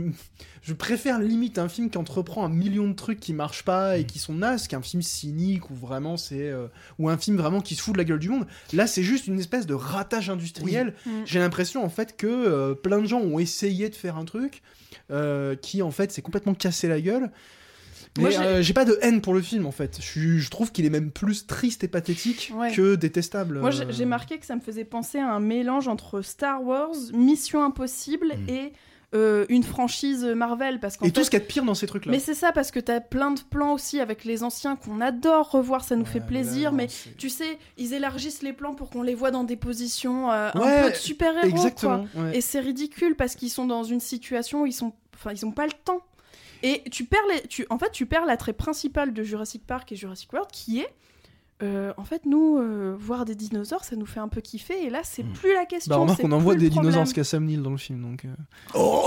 je 0.62 0.72
préfère 0.72 1.18
limite 1.18 1.58
un 1.58 1.68
film 1.68 1.90
qui 1.90 1.98
entreprend 1.98 2.44
un 2.46 2.48
million 2.48 2.88
de 2.88 2.94
trucs 2.94 3.20
qui 3.20 3.34
marchent 3.34 3.64
pas 3.64 3.98
et 3.98 4.04
qui 4.06 4.18
sont 4.18 4.32
nazes 4.34 4.68
qu'un 4.68 4.80
film 4.80 5.02
cynique 5.02 5.70
ou 5.70 5.74
vraiment 5.74 6.16
c'est 6.16 6.48
euh, 6.48 6.68
ou 6.98 7.10
un 7.10 7.18
film 7.18 7.36
vraiment 7.36 7.60
qui 7.60 7.74
se 7.74 7.82
fout 7.82 7.92
de 7.92 7.98
la 7.98 8.04
gueule 8.04 8.18
du 8.18 8.30
monde. 8.30 8.46
Là, 8.72 8.86
c'est 8.86 9.02
juste 9.02 9.26
une 9.26 9.38
espèce 9.38 9.66
de 9.66 9.74
ratage 9.74 10.30
industriel. 10.30 10.94
Mm. 11.04 11.10
J'ai 11.24 11.38
l'impression 11.38 11.84
en 11.84 11.88
fait 11.88 12.16
que 12.16 12.26
euh, 12.26 12.74
plein 12.74 13.00
de 13.00 13.06
gens 13.06 13.20
ont 13.20 13.38
essayé 13.38 13.88
de 13.88 13.94
faire 13.94 14.16
un 14.16 14.24
truc 14.24 14.62
euh, 15.10 15.54
qui 15.56 15.82
en 15.82 15.90
fait 15.90 16.10
s'est 16.12 16.22
complètement 16.22 16.54
cassé 16.54 16.88
la 16.88 17.00
gueule. 17.00 17.30
Mais 18.16 18.22
Moi, 18.22 18.30
j'ai- 18.30 18.38
euh, 18.38 18.62
j'ai 18.62 18.72
pas 18.72 18.86
de 18.86 18.98
haine 19.02 19.20
pour 19.20 19.34
le 19.34 19.42
film 19.42 19.66
en 19.66 19.72
fait. 19.72 19.98
Je, 20.00 20.48
trouve 20.48 20.72
qu'il 20.72 20.86
est 20.86 20.90
même 20.90 21.10
plus 21.10 21.46
triste 21.46 21.84
et 21.84 21.88
pathétique 21.88 22.50
Ouais. 22.54 22.72
que 22.72 22.94
détestable. 22.94 23.60
Moi, 23.60 23.70
j'ai 23.70 23.84
j'ai 23.92 24.06
marqué 24.06 24.38
que 24.38 24.46
ça 24.46 24.56
me 24.56 24.60
faisait 24.62 24.84
penser 24.84 25.18
à 25.18 25.30
un 25.30 25.40
mélange 25.40 25.86
entre 25.86 26.22
Star 26.22 26.62
Wars, 26.64 26.94
Mission 27.12 27.62
Impossible 27.62 28.28
Mm. 28.28 28.48
et 28.50 28.72
euh, 29.14 29.46
une 29.48 29.62
franchise 29.62 30.24
Marvel. 30.24 30.80
Parce 30.80 30.96
qu'en 30.96 31.06
Et 31.06 31.08
fait, 31.08 31.14
tout 31.14 31.24
ce 31.24 31.30
qu'il 31.30 31.38
y 31.38 31.42
a 31.42 31.44
de 31.44 31.48
pire 31.50 31.64
dans 31.64 31.74
ces 31.74 31.86
trucs-là. 31.86 32.10
Mais 32.12 32.18
c'est 32.18 32.34
ça, 32.34 32.52
parce 32.52 32.70
que 32.70 32.80
t'as 32.80 33.00
plein 33.00 33.30
de 33.30 33.40
plans 33.40 33.72
aussi 33.72 34.00
avec 34.00 34.24
les 34.24 34.42
anciens 34.42 34.76
qu'on 34.76 35.00
adore 35.00 35.50
revoir, 35.50 35.84
ça 35.84 35.96
nous 35.96 36.04
fait 36.04 36.20
plaisir, 36.20 36.70
là, 36.70 36.76
mais 36.76 36.88
c'est- 36.88 37.16
tu 37.16 37.28
sais, 37.30 37.58
ils 37.78 37.92
élargissent 37.94 38.42
les 38.42 38.52
plans 38.52 38.74
pour 38.74 38.90
qu'on 38.90 39.02
les 39.02 39.14
voit 39.14 39.30
dans 39.30 39.44
des 39.44 39.56
positions 39.56 40.30
euh, 40.32 40.50
Ouais, 40.54 40.62
un 40.62 40.82
peu 40.84 40.90
de 40.90 40.96
super-héros, 40.96 41.70
quoi. 41.78 42.04
Ouais. 42.16 42.36
Et 42.38 42.40
c'est 42.40 42.60
ridicule 42.60 43.14
parce 43.16 43.34
qu'ils 43.36 43.50
sont 43.50 43.66
dans 43.66 43.84
une 43.84 44.00
situation 44.00 44.62
où 44.62 44.66
ils 44.66 44.72
sont, 44.72 44.92
enfin, 45.14 45.32
ils 45.32 45.46
ont 45.46 45.52
pas 45.52 45.66
le 45.66 45.72
temps. 45.84 46.00
Et 46.62 46.82
tu 46.90 47.04
perds 47.04 47.20
les, 47.32 47.42
tu, 47.48 47.66
en 47.70 47.78
fait, 47.78 47.90
tu 47.92 48.06
perds 48.06 48.24
l'attrait 48.24 48.54
principal 48.54 49.12
de 49.12 49.22
Jurassic 49.22 49.66
Park 49.66 49.92
et 49.92 49.96
Jurassic 49.96 50.32
World, 50.32 50.50
qui 50.50 50.80
est, 50.80 50.88
euh, 51.62 51.92
en 51.96 52.04
fait, 52.04 52.26
nous 52.26 52.58
euh, 52.58 52.94
voir 52.98 53.24
des 53.24 53.34
dinosaures, 53.34 53.84
ça 53.84 53.96
nous 53.96 54.06
fait 54.06 54.20
un 54.20 54.28
peu 54.28 54.40
kiffer. 54.40 54.84
Et 54.84 54.90
là, 54.90 55.00
c'est 55.04 55.22
Mm. 55.22 55.32
plus 55.32 55.54
la 55.54 55.64
question. 55.64 55.94
Bah, 55.94 56.00
remarque 56.00 56.20
qu'on 56.20 56.32
envoie 56.32 56.54
des 56.54 56.68
dinosaures 56.70 57.06
Sam 57.24 57.44
Neill 57.46 57.62
dans 57.62 57.70
le 57.70 57.76
film. 57.78 58.02
Donc, 58.02 58.24
euh. 58.24 58.28
Oh 58.74 59.02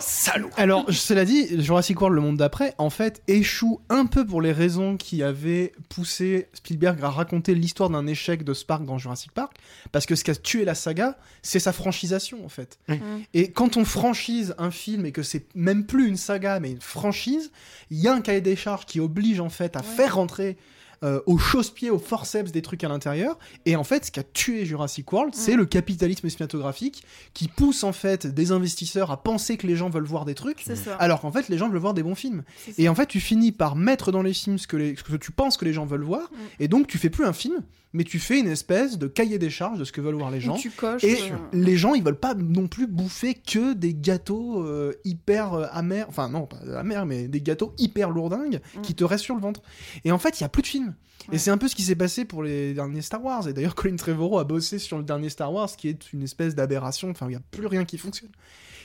Salaud 0.00 0.50
Alors, 0.56 0.84
cela 0.92 1.24
dit, 1.24 1.62
Jurassic 1.62 2.00
World, 2.00 2.14
le 2.14 2.20
monde 2.22 2.36
d'après, 2.36 2.74
en 2.78 2.90
fait, 2.90 3.22
échoue 3.28 3.80
un 3.88 4.06
peu 4.06 4.24
pour 4.26 4.40
les 4.42 4.52
raisons 4.52 4.96
qui 4.96 5.22
avaient 5.22 5.72
poussé 5.88 6.48
Spielberg 6.52 7.02
à 7.02 7.10
raconter 7.10 7.54
l'histoire 7.54 7.90
d'un 7.90 8.06
échec 8.06 8.44
de 8.44 8.54
Spark 8.54 8.84
dans 8.84 8.98
Jurassic 8.98 9.32
Park. 9.32 9.56
Parce 9.92 10.06
que 10.06 10.14
ce 10.14 10.24
qui 10.24 10.30
a 10.30 10.34
tué 10.34 10.64
la 10.64 10.74
saga, 10.74 11.18
c'est 11.42 11.60
sa 11.60 11.72
franchisation, 11.72 12.44
en 12.44 12.48
fait. 12.48 12.78
Mm. 12.88 12.94
Et 13.34 13.50
quand 13.50 13.76
on 13.76 13.84
franchise 13.84 14.54
un 14.58 14.70
film 14.70 15.06
et 15.06 15.12
que 15.12 15.22
c'est 15.22 15.46
même 15.54 15.84
plus 15.86 16.08
une 16.08 16.16
saga, 16.16 16.60
mais 16.60 16.70
une 16.70 16.80
franchise, 16.80 17.50
il 17.90 17.98
y 17.98 18.08
a 18.08 18.14
un 18.14 18.20
cahier 18.20 18.40
des 18.40 18.56
charges 18.56 18.86
qui 18.86 19.00
oblige, 19.00 19.40
en 19.40 19.50
fait, 19.50 19.76
à 19.76 19.80
Ouais. 19.80 19.84
faire 19.96 20.14
rentrer. 20.16 20.56
Euh, 21.04 21.20
au 21.26 21.38
chausse-pied, 21.38 21.90
au 21.90 21.98
forceps 21.98 22.50
des 22.52 22.62
trucs 22.62 22.82
à 22.84 22.88
l'intérieur. 22.88 23.38
Et 23.66 23.76
en 23.76 23.84
fait, 23.84 24.06
ce 24.06 24.10
qui 24.10 24.18
a 24.20 24.24
tué 24.24 24.64
Jurassic 24.66 25.12
World, 25.12 25.34
c'est 25.34 25.54
le 25.56 25.64
capitalisme 25.66 26.28
cinématographique 26.28 27.04
qui 27.34 27.48
pousse 27.48 27.84
en 27.84 27.92
fait 27.92 28.26
des 28.26 28.52
investisseurs 28.52 29.10
à 29.10 29.22
penser 29.22 29.56
que 29.56 29.66
les 29.66 29.76
gens 29.76 29.90
veulent 29.90 30.04
voir 30.04 30.24
des 30.24 30.34
trucs, 30.34 30.62
alors 30.98 31.20
qu'en 31.20 31.30
fait 31.32 31.48
les 31.48 31.58
gens 31.58 31.68
veulent 31.68 31.78
voir 31.80 31.94
des 31.94 32.02
bons 32.02 32.14
films. 32.14 32.42
Et 32.78 32.88
en 32.88 32.94
fait, 32.94 33.06
tu 33.06 33.20
finis 33.20 33.52
par 33.52 33.76
mettre 33.76 34.10
dans 34.12 34.22
les 34.22 34.32
films 34.32 34.58
ce 34.58 34.66
que, 34.66 34.76
les- 34.76 34.96
ce 34.96 35.02
que 35.02 35.16
tu 35.16 35.30
penses 35.32 35.56
que 35.56 35.64
les 35.64 35.72
gens 35.72 35.86
veulent 35.86 36.02
voir, 36.04 36.30
et 36.58 36.68
donc 36.68 36.86
tu 36.86 36.98
fais 36.98 37.10
plus 37.10 37.24
un 37.24 37.32
film, 37.32 37.62
mais 37.92 38.04
tu 38.04 38.18
fais 38.18 38.38
une 38.40 38.48
espèce 38.48 38.98
de 38.98 39.06
cahier 39.06 39.38
des 39.38 39.50
charges 39.50 39.78
de 39.78 39.84
ce 39.84 39.92
que 39.92 40.00
veulent 40.00 40.14
voir 40.16 40.30
les 40.30 40.40
gens. 40.40 40.56
tu 40.56 40.70
coches. 40.70 41.02
Et 41.04 41.14
euh, 41.32 41.36
les 41.52 41.76
gens, 41.76 41.94
ils 41.94 42.02
veulent 42.02 42.18
pas 42.18 42.34
non 42.34 42.66
plus 42.68 42.86
bouffer 42.86 43.34
que 43.34 43.72
des 43.72 43.94
gâteaux 43.94 44.62
euh, 44.62 44.92
hyper 45.04 45.54
euh, 45.54 45.66
amers, 45.72 46.06
enfin 46.08 46.28
non, 46.28 46.46
pas 46.46 46.58
amers, 46.78 47.06
mais 47.06 47.28
des 47.28 47.40
gâteaux 47.40 47.74
hyper 47.78 48.10
lourdingues 48.10 48.60
Mm. 48.76 48.80
qui 48.82 48.94
te 48.94 49.04
restent 49.04 49.24
sur 49.24 49.34
le 49.34 49.40
ventre. 49.40 49.62
Et 50.04 50.12
en 50.12 50.18
fait, 50.18 50.38
il 50.40 50.42
y 50.42 50.46
a 50.46 50.48
plus 50.48 50.62
de 50.62 50.66
films. 50.66 50.94
Et 51.32 51.38
c'est 51.38 51.50
un 51.50 51.58
peu 51.58 51.68
ce 51.68 51.74
qui 51.74 51.82
s'est 51.82 51.94
passé 51.96 52.24
pour 52.24 52.42
les 52.42 52.72
derniers 52.74 53.02
Star 53.02 53.22
Wars. 53.22 53.46
Et 53.48 53.52
d'ailleurs, 53.52 53.74
Colin 53.74 53.96
Trevorrow 53.96 54.38
a 54.38 54.44
bossé 54.44 54.78
sur 54.78 54.96
le 54.98 55.04
dernier 55.04 55.28
Star 55.28 55.52
Wars, 55.52 55.68
qui 55.76 55.88
est 55.88 56.12
une 56.12 56.22
espèce 56.22 56.54
d'aberration. 56.54 57.10
Enfin, 57.10 57.26
il 57.26 57.30
n'y 57.30 57.36
a 57.36 57.42
plus 57.50 57.66
rien 57.66 57.84
qui 57.84 57.98
fonctionne. 57.98 58.30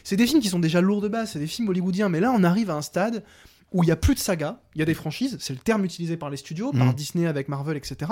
C'est 0.03 0.17
des 0.17 0.27
films 0.27 0.41
qui 0.41 0.49
sont 0.49 0.59
déjà 0.59 0.81
lourds 0.81 0.99
de 1.01 1.07
base, 1.07 1.31
c'est 1.31 1.39
des 1.39 1.47
films 1.47 1.69
hollywoodiens. 1.69 2.09
Mais 2.09 2.19
là, 2.19 2.33
on 2.35 2.43
arrive 2.43 2.69
à 2.69 2.75
un 2.75 2.81
stade 2.81 3.23
où 3.73 3.83
il 3.83 3.87
y 3.87 3.91
a 3.91 3.95
plus 3.95 4.13
de 4.13 4.19
sagas, 4.19 4.59
il 4.75 4.79
y 4.79 4.81
a 4.81 4.85
des 4.85 4.93
franchises, 4.93 5.37
c'est 5.39 5.53
le 5.53 5.59
terme 5.59 5.83
utilisé 5.83 6.15
par 6.15 6.29
les 6.29 6.37
studios, 6.37 6.71
par 6.71 6.85
Mhm. 6.87 6.93
Disney 6.93 7.25
avec 7.25 7.47
Marvel, 7.49 7.75
etc. 7.75 8.11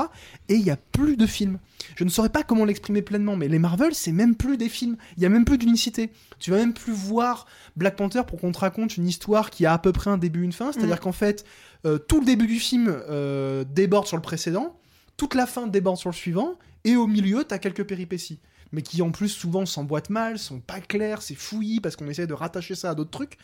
Et 0.50 0.56
il 0.56 0.62
y 0.64 0.72
a 0.72 0.76
plus 0.76 1.18
de 1.18 1.28
films. 1.28 1.60
Je 1.96 2.04
ne 2.04 2.10
saurais 2.10 2.30
pas 2.30 2.42
comment 2.44 2.66
l'exprimer 2.66 3.02
pleinement, 3.04 3.36
mais 3.36 3.48
les 3.48 3.60
Marvel, 3.60 3.94
c'est 3.94 4.12
même 4.12 4.36
plus 4.36 4.58
des 4.58 4.70
films. 4.70 4.98
Il 5.18 5.24
y 5.24 5.26
a 5.26 5.30
même 5.30 5.46
plus 5.46 5.58
d'unicité. 5.60 6.10
Tu 6.40 6.50
vas 6.52 6.58
même 6.58 6.74
plus 6.74 6.94
voir 6.94 7.46
Black 7.76 7.96
Panther 7.96 8.24
pour 8.28 8.40
qu'on 8.40 8.52
te 8.52 8.58
raconte 8.60 8.98
une 8.98 9.08
histoire 9.08 9.52
qui 9.52 9.66
a 9.68 9.74
à 9.74 9.78
peu 9.78 9.92
près 9.92 10.10
un 10.10 10.18
début, 10.18 10.44
une 10.44 10.52
fin. 10.52 10.72
C'est-à-dire 10.72 10.96
Mhm. 10.96 11.02
qu'en 11.02 11.12
fait, 11.12 11.46
euh, 11.86 11.98
tout 12.00 12.20
le 12.20 12.26
début 12.26 12.48
du 12.48 12.60
film 12.60 12.88
euh, 12.90 13.64
déborde 13.64 14.08
sur 14.08 14.18
le 14.18 14.22
précédent, 14.24 14.80
toute 15.18 15.36
la 15.36 15.46
fin 15.46 15.68
déborde 15.68 15.98
sur 15.98 16.10
le 16.10 16.16
suivant, 16.16 16.56
et 16.84 16.96
au 16.96 17.06
milieu, 17.06 17.44
t'as 17.44 17.60
quelques 17.60 17.84
péripéties. 17.84 18.40
Mais 18.72 18.82
qui 18.82 19.02
en 19.02 19.12
plus 19.12 19.30
souvent 19.30 19.66
s'emboîtent 19.68 20.10
mal, 20.10 20.40
sont 20.40 20.60
pas 20.60 20.80
clairs, 20.80 21.22
c'est 21.22 21.36
fouillis 21.36 21.82
parce 21.82 21.96
qu'on 21.98 22.08
essaie 22.08 22.26
de 22.26 22.34
rattacher 22.34 22.74
ça 22.74 22.90
à 22.92 22.96
d'autres 22.96 23.12
trucs. 23.12 23.38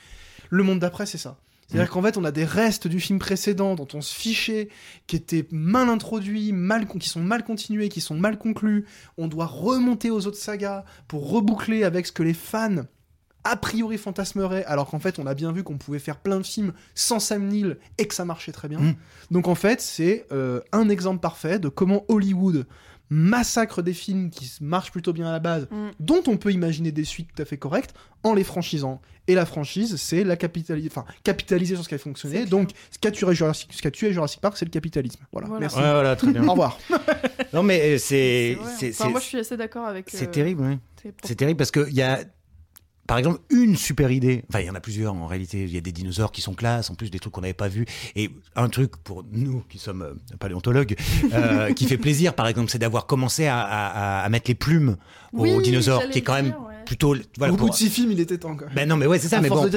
Le 0.49 0.63
monde 0.63 0.79
d'après, 0.79 1.05
c'est 1.05 1.17
ça. 1.17 1.37
C'est-à-dire 1.67 1.89
qu'en 1.89 2.01
fait, 2.01 2.17
on 2.17 2.23
a 2.23 2.31
des 2.31 2.45
restes 2.45 2.87
du 2.87 2.99
film 2.99 3.19
précédent 3.19 3.75
dont 3.75 3.87
on 3.93 4.01
se 4.01 4.15
fichait, 4.15 4.69
qui 5.05 5.17
étaient 5.17 5.45
mal 5.51 5.89
introduits, 5.89 6.53
mal, 6.53 6.87
qui 6.87 7.09
sont 7.09 7.19
mal 7.19 7.43
continués, 7.43 7.89
qui 7.89 7.99
sont 7.99 8.15
mal 8.15 8.37
conclus. 8.37 8.85
On 9.17 9.27
doit 9.27 9.47
remonter 9.47 10.09
aux 10.09 10.27
autres 10.27 10.37
sagas 10.37 10.85
pour 11.09 11.29
reboucler 11.29 11.83
avec 11.83 12.07
ce 12.07 12.13
que 12.13 12.23
les 12.23 12.33
fans 12.33 12.83
a 13.43 13.55
priori 13.55 13.97
fantasmeraient, 13.97 14.65
alors 14.65 14.89
qu'en 14.89 14.99
fait, 14.99 15.19
on 15.19 15.25
a 15.25 15.33
bien 15.33 15.51
vu 15.51 15.63
qu'on 15.63 15.77
pouvait 15.77 15.99
faire 15.99 16.17
plein 16.17 16.37
de 16.37 16.45
films 16.45 16.73
sans 16.95 17.19
Sam 17.19 17.47
Neill 17.47 17.77
et 17.97 18.07
que 18.07 18.13
ça 18.13 18.25
marchait 18.25 18.51
très 18.51 18.67
bien. 18.67 18.79
Mm. 18.79 18.95
Donc 19.31 19.47
en 19.47 19.55
fait, 19.55 19.79
c'est 19.79 20.25
euh, 20.31 20.59
un 20.73 20.89
exemple 20.89 21.19
parfait 21.19 21.59
de 21.59 21.69
comment 21.69 22.03
Hollywood 22.09 22.65
massacre 23.09 23.81
des 23.81 23.93
films 23.93 24.29
qui 24.29 24.51
marchent 24.61 24.91
plutôt 24.91 25.13
bien 25.13 25.27
à 25.27 25.31
la 25.31 25.39
base, 25.39 25.67
Mm. 25.71 25.89
dont 25.99 26.23
on 26.27 26.37
peut 26.37 26.51
imaginer 26.51 26.91
des 26.91 27.05
suites 27.05 27.29
tout 27.35 27.41
à 27.41 27.45
fait 27.45 27.57
correctes, 27.57 27.93
en 28.23 28.33
les 28.33 28.43
franchisant. 28.43 29.01
Et 29.29 29.35
la 29.35 29.45
franchise, 29.45 29.97
c'est 29.97 30.23
la 30.23 30.37
capitaliser, 30.37 30.87
enfin, 30.89 31.05
capitaliser 31.23 31.75
sur 31.75 31.83
ce 31.83 31.89
qui 31.89 31.95
a 31.95 31.97
fonctionné. 31.97 32.45
Donc, 32.45 32.69
ce 32.91 32.97
qu'a 32.97 33.11
tué 33.11 33.33
Jurassic, 33.35 33.73
ce 33.73 33.81
qu'a 33.81 33.91
tué 33.91 34.13
Jurassic 34.13 34.39
Park, 34.39 34.55
c'est 34.57 34.65
le 34.65 34.71
capitalisme. 34.71 35.19
Voilà. 35.33 35.47
Voilà. 35.47 35.59
Merci. 35.61 35.77
Ouais, 35.77 35.83
voilà, 35.91 36.15
très 36.15 36.31
bien. 36.31 36.47
Au 36.47 36.51
revoir. 36.51 36.79
non, 37.53 37.61
mais 37.63 37.95
euh, 37.95 37.97
C'est 37.97 38.57
Enfin, 38.91 39.09
moi, 39.09 39.19
je 39.19 39.25
suis 39.25 39.39
assez 39.39 39.57
d'accord 39.57 39.85
avec. 39.85 40.09
C'est 40.09 40.27
euh, 40.27 40.31
terrible, 40.31 40.61
ouais. 40.63 40.79
C'est 41.23 41.35
terrible 41.35 41.57
parce 41.57 41.71
qu'il 41.71 41.93
y 41.93 42.01
a, 42.01 42.19
par 43.07 43.17
exemple, 43.17 43.39
une 43.49 43.75
super 43.75 44.11
idée. 44.11 44.43
Enfin, 44.49 44.59
il 44.59 44.67
y 44.67 44.69
en 44.69 44.75
a 44.75 44.79
plusieurs 44.81 45.13
en 45.13 45.25
réalité. 45.27 45.63
Il 45.63 45.71
y 45.73 45.77
a 45.77 45.81
des 45.81 45.91
dinosaures 45.93 46.31
qui 46.31 46.41
sont 46.41 46.53
classe, 46.53 46.89
en 46.89 46.95
plus 46.95 47.09
des 47.09 47.19
trucs 47.19 47.33
qu'on 47.33 47.41
n'avait 47.41 47.53
pas 47.53 47.69
vus. 47.69 47.85
Et 48.15 48.29
un 48.55 48.67
truc 48.69 48.97
pour 48.97 49.23
nous 49.31 49.63
qui 49.69 49.79
sommes 49.79 50.01
euh, 50.01 50.13
paléontologues, 50.39 50.95
euh, 51.33 51.73
qui 51.73 51.85
fait 51.87 51.97
plaisir, 51.97 52.33
par 52.33 52.47
exemple, 52.47 52.69
c'est 52.69 52.79
d'avoir 52.79 53.05
commencé 53.05 53.47
à, 53.47 53.59
à- 53.61 54.23
à 54.23 54.29
mettre 54.29 54.49
les 54.49 54.55
plumes 54.55 54.97
Oui, 55.33 55.51
aux 55.53 55.61
dinosaures, 55.61 56.09
qui 56.09 56.19
est 56.19 56.21
quand 56.21 56.33
même 56.35 56.45
dire, 56.47 56.59
ouais. 56.61 56.73
plutôt. 56.85 57.15
Voilà, 57.37 57.53
Au 57.53 57.57
bout 57.57 57.65
pour- 57.65 57.73
de 57.73 57.77
six 57.77 57.89
films, 57.89 58.11
il 58.11 58.19
était 58.19 58.37
temps. 58.37 58.55
Quoi. 58.55 58.67
ben 58.75 58.87
non, 58.87 58.95
mais 58.97 59.05
ouais, 59.07 59.19
c'est 59.19 59.27
ça. 59.27 59.37
À 59.37 59.41
mais 59.41 59.49
bon, 59.49 59.69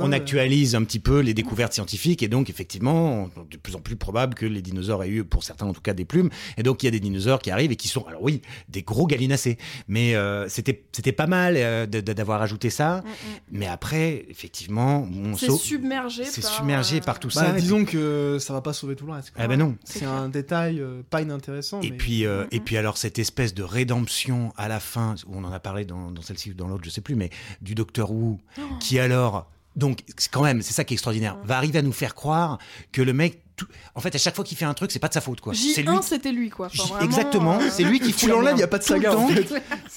on, 0.00 0.12
actualise 0.12 0.74
un 0.74 0.82
petit 0.82 0.98
peu 0.98 1.20
les 1.20 1.34
découvertes 1.34 1.72
scientifiques 1.72 2.22
et 2.22 2.28
donc 2.28 2.50
effectivement, 2.50 3.28
de 3.50 3.56
plus 3.56 3.76
en 3.76 3.80
plus 3.80 3.96
probable 3.96 4.34
que 4.34 4.46
les 4.46 4.62
dinosaures 4.62 5.04
aient 5.04 5.08
eu, 5.08 5.24
pour 5.24 5.44
certains 5.44 5.66
en 5.66 5.72
tout 5.72 5.80
cas, 5.80 5.94
des 5.94 6.04
plumes. 6.04 6.30
Et 6.56 6.62
donc 6.62 6.82
il 6.82 6.86
y 6.86 6.88
a 6.88 6.90
des 6.92 7.00
dinosaures 7.00 7.38
qui 7.40 7.50
arrivent 7.50 7.72
et 7.72 7.76
qui 7.76 7.88
sont, 7.88 8.04
alors 8.06 8.22
oui, 8.22 8.42
des 8.68 8.82
gros 8.82 9.06
gallinacés. 9.06 9.58
Mais 9.86 10.14
euh, 10.16 10.48
c'était 10.48 10.84
c'était 10.92 11.12
pas 11.12 11.26
mal 11.26 11.54
euh, 11.56 11.86
d'avoir 11.86 12.42
ajouté 12.42 12.70
ça. 12.70 12.98
Mm, 12.98 13.08
mm. 13.08 13.12
Mais 13.52 13.66
après, 13.66 14.26
effectivement, 14.28 15.06
on 15.14 15.36
C'est 15.36 15.50
submergé. 15.50 16.24
c'est 16.24 16.42
par, 16.42 16.50
submergé 16.52 16.96
euh, 16.96 17.00
par 17.00 17.20
tout 17.20 17.28
Bah, 17.28 17.46
ça. 17.46 17.52
disons 17.52 17.84
que 17.84 18.38
ça 18.40 18.52
va 18.52 18.60
pas 18.60 18.72
sauver 18.72 18.96
tout 18.96 19.06
le 19.06 19.12
reste. 19.12 19.30
quoi. 19.30 19.42
Ah 19.44 19.48
ben 19.48 19.58
non. 19.58 19.76
C'est 19.84 20.04
un 20.04 20.28
détail 20.28 20.80
euh, 20.80 21.02
pas 21.08 21.22
inintéressant. 21.22 21.80
Et 21.82 21.90
mais- 21.90 21.96
puis, 21.96 22.26
euh, 22.26 22.44
et 22.50 22.60
puis 22.60 22.76
alors 22.76 22.96
cette 22.98 23.18
espèce 23.18 23.54
de 23.54 23.62
rédemption 23.62 24.52
à 24.56 24.68
la 24.68 24.80
fin, 24.80 24.97
où 25.26 25.34
on 25.34 25.44
en 25.44 25.52
a 25.52 25.60
parlé 25.60 25.84
dans, 25.84 26.10
dans 26.10 26.22
celle-ci 26.22 26.50
ou 26.50 26.54
dans 26.54 26.68
l'autre, 26.68 26.84
je 26.84 26.90
sais 26.90 27.00
plus, 27.00 27.14
mais 27.14 27.30
du 27.62 27.74
Docteur 27.74 28.10
Who, 28.10 28.38
Oh. 28.58 28.62
qui 28.80 28.98
alors, 28.98 29.50
donc 29.76 30.02
quand 30.32 30.42
même, 30.42 30.62
c'est 30.62 30.72
ça 30.72 30.84
qui 30.84 30.94
est 30.94 30.96
extraordinaire, 30.96 31.36
va 31.44 31.56
arriver 31.56 31.78
à 31.78 31.82
nous 31.82 31.92
faire 31.92 32.14
croire 32.14 32.58
que 32.92 33.00
le 33.02 33.12
mec, 33.12 33.42
tout- 33.56 33.66
en 33.94 34.00
fait, 34.00 34.14
à 34.14 34.18
chaque 34.18 34.34
fois 34.36 34.44
qu'il 34.44 34.56
fait 34.56 34.64
un 34.64 34.74
truc, 34.74 34.90
c'est 34.92 34.98
pas 35.00 35.08
de 35.08 35.12
sa 35.14 35.20
faute, 35.20 35.40
quoi. 35.40 35.52
C'est 35.54 35.82
lui. 35.82 35.88
J1, 35.88 36.02
c'était 36.02 36.30
lui, 36.32 36.48
quoi. 36.48 36.66
Enfin, 36.66 36.82
J- 36.84 36.88
vraiment, 36.90 37.04
Exactement, 37.04 37.58
euh, 37.60 37.68
c'est 37.70 37.82
lui 37.84 37.98
qui 38.00 38.12
fout 38.12 38.28
la 38.28 38.34
l'enlèves, 38.36 38.46
merde 38.50 38.60
y 38.60 38.62
a 38.62 38.68
pas 38.68 38.78
de 38.78 38.84
saga, 38.84 39.16
en 39.16 39.26
fait. 39.28 39.52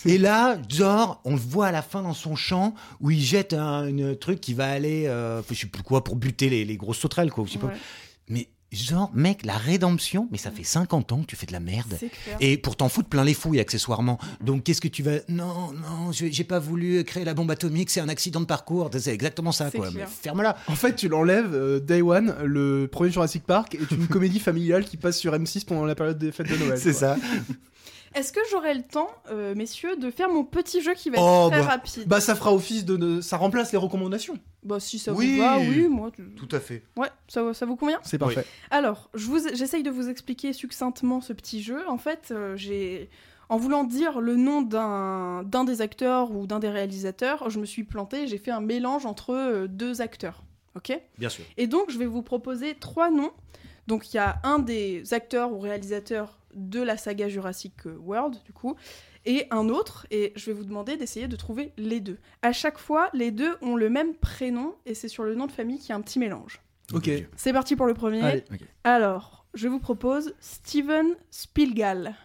Et 0.05 0.17
là, 0.17 0.57
genre, 0.69 1.21
on 1.25 1.31
le 1.31 1.39
voit 1.39 1.67
à 1.67 1.71
la 1.71 1.81
fin 1.83 2.01
dans 2.01 2.13
son 2.15 2.35
champ 2.35 2.73
où 3.01 3.11
il 3.11 3.21
jette 3.21 3.53
un 3.53 3.85
une 3.87 4.15
truc 4.15 4.41
qui 4.41 4.53
va 4.55 4.67
aller, 4.69 5.05
euh, 5.07 5.41
je 5.49 5.53
sais 5.55 5.67
plus 5.67 5.83
quoi, 5.83 6.03
pour 6.03 6.15
buter 6.15 6.49
les, 6.49 6.65
les 6.65 6.77
grosses 6.77 6.97
sauterelles, 6.99 7.31
quoi. 7.31 7.43
Je 7.47 7.51
sais 7.53 7.59
pas. 7.59 7.67
ouais, 7.67 7.77
Mais 8.29 8.47
genre, 8.71 9.11
mec, 9.13 9.45
la 9.45 9.57
rédemption, 9.57 10.27
mais 10.31 10.37
ça 10.37 10.49
fait 10.51 10.63
50 10.63 11.11
ans 11.11 11.21
que 11.21 11.25
tu 11.25 11.35
fais 11.35 11.45
de 11.45 11.51
la 11.51 11.59
merde. 11.59 11.97
c'est. 11.99 12.09
Et 12.39 12.57
pour 12.57 12.75
t'en 12.77 12.87
foutre 12.89 13.09
plein 13.09 13.23
les 13.23 13.33
fouilles 13.33 13.59
accessoirement. 13.59 14.17
Donc 14.39 14.63
qu'est-ce 14.63 14.79
que 14.81 14.87
tu 14.87 15.03
vas 15.03 15.17
Non, 15.27 15.71
non, 15.73 16.11
je- 16.11 16.27
j'ai 16.31 16.43
pas 16.43 16.59
voulu 16.59 17.03
créer 17.03 17.25
la 17.25 17.33
bombe 17.33 17.51
atomique, 17.51 17.89
c'est 17.89 17.99
un 18.01 18.09
accident 18.09 18.39
de 18.39 18.45
parcours. 18.45 18.89
C'est 18.97 19.13
exactement 19.13 19.51
ça, 19.51 19.69
C'est 19.71 19.77
quoi. 19.77 19.89
ferme-la. 20.21 20.55
En 20.67 20.75
fait, 20.75 20.95
tu 20.95 21.07
l'enlèves, 21.09 21.53
euh, 21.53 21.79
Day 21.79 22.01
One, 22.01 22.33
le 22.43 22.87
premier 22.91 23.11
Jurassic 23.11 23.43
Park 23.43 23.75
est 23.75 23.91
une 23.93 24.07
comédie 24.07 24.39
familiale 24.39 24.85
qui 24.85 24.95
passe 24.97 25.17
sur 25.17 25.33
M6 25.33 25.65
pendant 25.65 25.85
la 25.85 25.95
période 25.95 26.17
des 26.17 26.31
fêtes 26.31 26.47
de 26.49 26.55
Noël. 26.57 26.79
quoi. 26.81 26.93
ça. 26.93 27.17
Est-ce 28.13 28.33
que 28.33 28.39
j'aurai 28.51 28.73
le 28.73 28.81
temps, 28.83 29.09
euh, 29.29 29.55
messieurs, 29.55 29.95
de 29.95 30.11
faire 30.11 30.29
mon 30.29 30.43
petit 30.43 30.81
jeu 30.81 30.93
qui 30.93 31.09
va 31.09 31.17
Oh, 31.19 31.45
être 31.47 31.51
très 31.51 31.61
bah. 31.61 31.67
rapide 31.67 32.07
Bah, 32.07 32.19
ça 32.21 32.35
fera 32.35 32.53
office 32.53 32.83
de, 32.85 32.97
de- 32.97 33.21
Ça 33.21 33.37
remplace 33.37 33.71
les 33.71 33.77
recommandations. 33.77 34.37
Bah, 34.63 34.79
si 34.79 34.99
ça 34.99 35.13
Oui. 35.13 35.35
vous 35.37 35.41
va, 35.41 35.57
oui, 35.59 35.87
moi. 35.87 36.11
tu- 36.13 36.23
Tout 36.35 36.49
à 36.55 36.59
fait. 36.59 36.83
Ouais, 36.97 37.07
ça, 37.27 37.53
ça 37.53 37.65
vous 37.65 37.75
convient? 37.75 37.99
C'est 38.03 38.17
parfait. 38.17 38.45
Alors, 38.69 39.09
je 39.13 39.25
vous, 39.27 39.39
j'essaye 39.53 39.83
de 39.83 39.89
vous 39.89 40.09
expliquer 40.09 40.51
succinctement 40.53 41.21
ce 41.21 41.31
petit 41.33 41.63
jeu. 41.63 41.87
En 41.87 41.97
fait, 41.97 42.29
euh, 42.31 42.55
j'ai, 42.57 43.09
en 43.49 43.57
voulant 43.57 43.83
dire 43.85 44.19
le 44.19 44.35
nom 44.35 44.61
d'un, 44.61 45.43
d'un 45.43 45.63
des 45.63 45.81
acteurs 45.81 46.31
ou 46.31 46.47
d'un 46.47 46.59
des 46.59 46.69
réalisateurs, 46.69 47.49
je 47.49 47.59
me 47.59 47.65
suis 47.65 47.83
plantée. 47.85 48.27
J'ai 48.27 48.37
fait 48.37 48.51
un 48.51 48.61
mélange 48.61 49.05
entre 49.05 49.33
euh, 49.33 49.67
deux 49.67 50.01
acteurs. 50.01 50.43
Ok? 50.75 50.97
Bien 51.17 51.29
sûr. 51.29 51.43
Et 51.57 51.67
donc, 51.67 51.89
je 51.91 51.97
vais 51.97 52.05
vous 52.05 52.21
proposer 52.21 52.75
trois 52.75 53.09
noms. 53.09 53.31
Donc, 53.87 54.13
il 54.13 54.17
y 54.17 54.19
a 54.19 54.39
un 54.43 54.59
des 54.59 55.13
acteurs 55.13 55.51
ou 55.53 55.59
réalisateurs 55.59 56.37
de 56.53 56.81
la 56.81 56.97
saga 56.97 57.27
Jurassic 57.29 57.73
World, 57.85 58.37
du 58.45 58.53
coup, 58.53 58.75
et 59.25 59.47
un 59.51 59.69
autre. 59.69 60.07
Et 60.11 60.33
je 60.35 60.45
vais 60.47 60.53
vous 60.53 60.63
demander 60.63 60.97
d'essayer 60.97 61.27
de 61.27 61.35
trouver 61.35 61.73
les 61.77 61.99
deux. 61.99 62.17
À 62.41 62.53
chaque 62.53 62.77
fois, 62.77 63.09
les 63.13 63.31
deux 63.31 63.55
ont 63.61 63.75
le 63.75 63.89
même 63.89 64.15
prénom, 64.15 64.75
et 64.85 64.93
c'est 64.93 65.07
sur 65.07 65.23
le 65.23 65.35
nom 65.35 65.47
de 65.47 65.51
famille 65.51 65.79
qu'il 65.79 65.89
y 65.89 65.91
a 65.93 65.95
un 65.95 66.01
petit 66.01 66.19
mélange. 66.19 66.61
Ok. 66.93 67.09
C'est 67.35 67.53
parti 67.53 67.75
pour 67.75 67.85
le 67.85 67.93
premier. 67.93 68.21
Allez. 68.21 68.43
Alors, 68.83 69.45
je 69.53 69.67
vous 69.67 69.79
propose 69.79 70.33
Steven 70.39 71.15
Spielgal. 71.29 72.15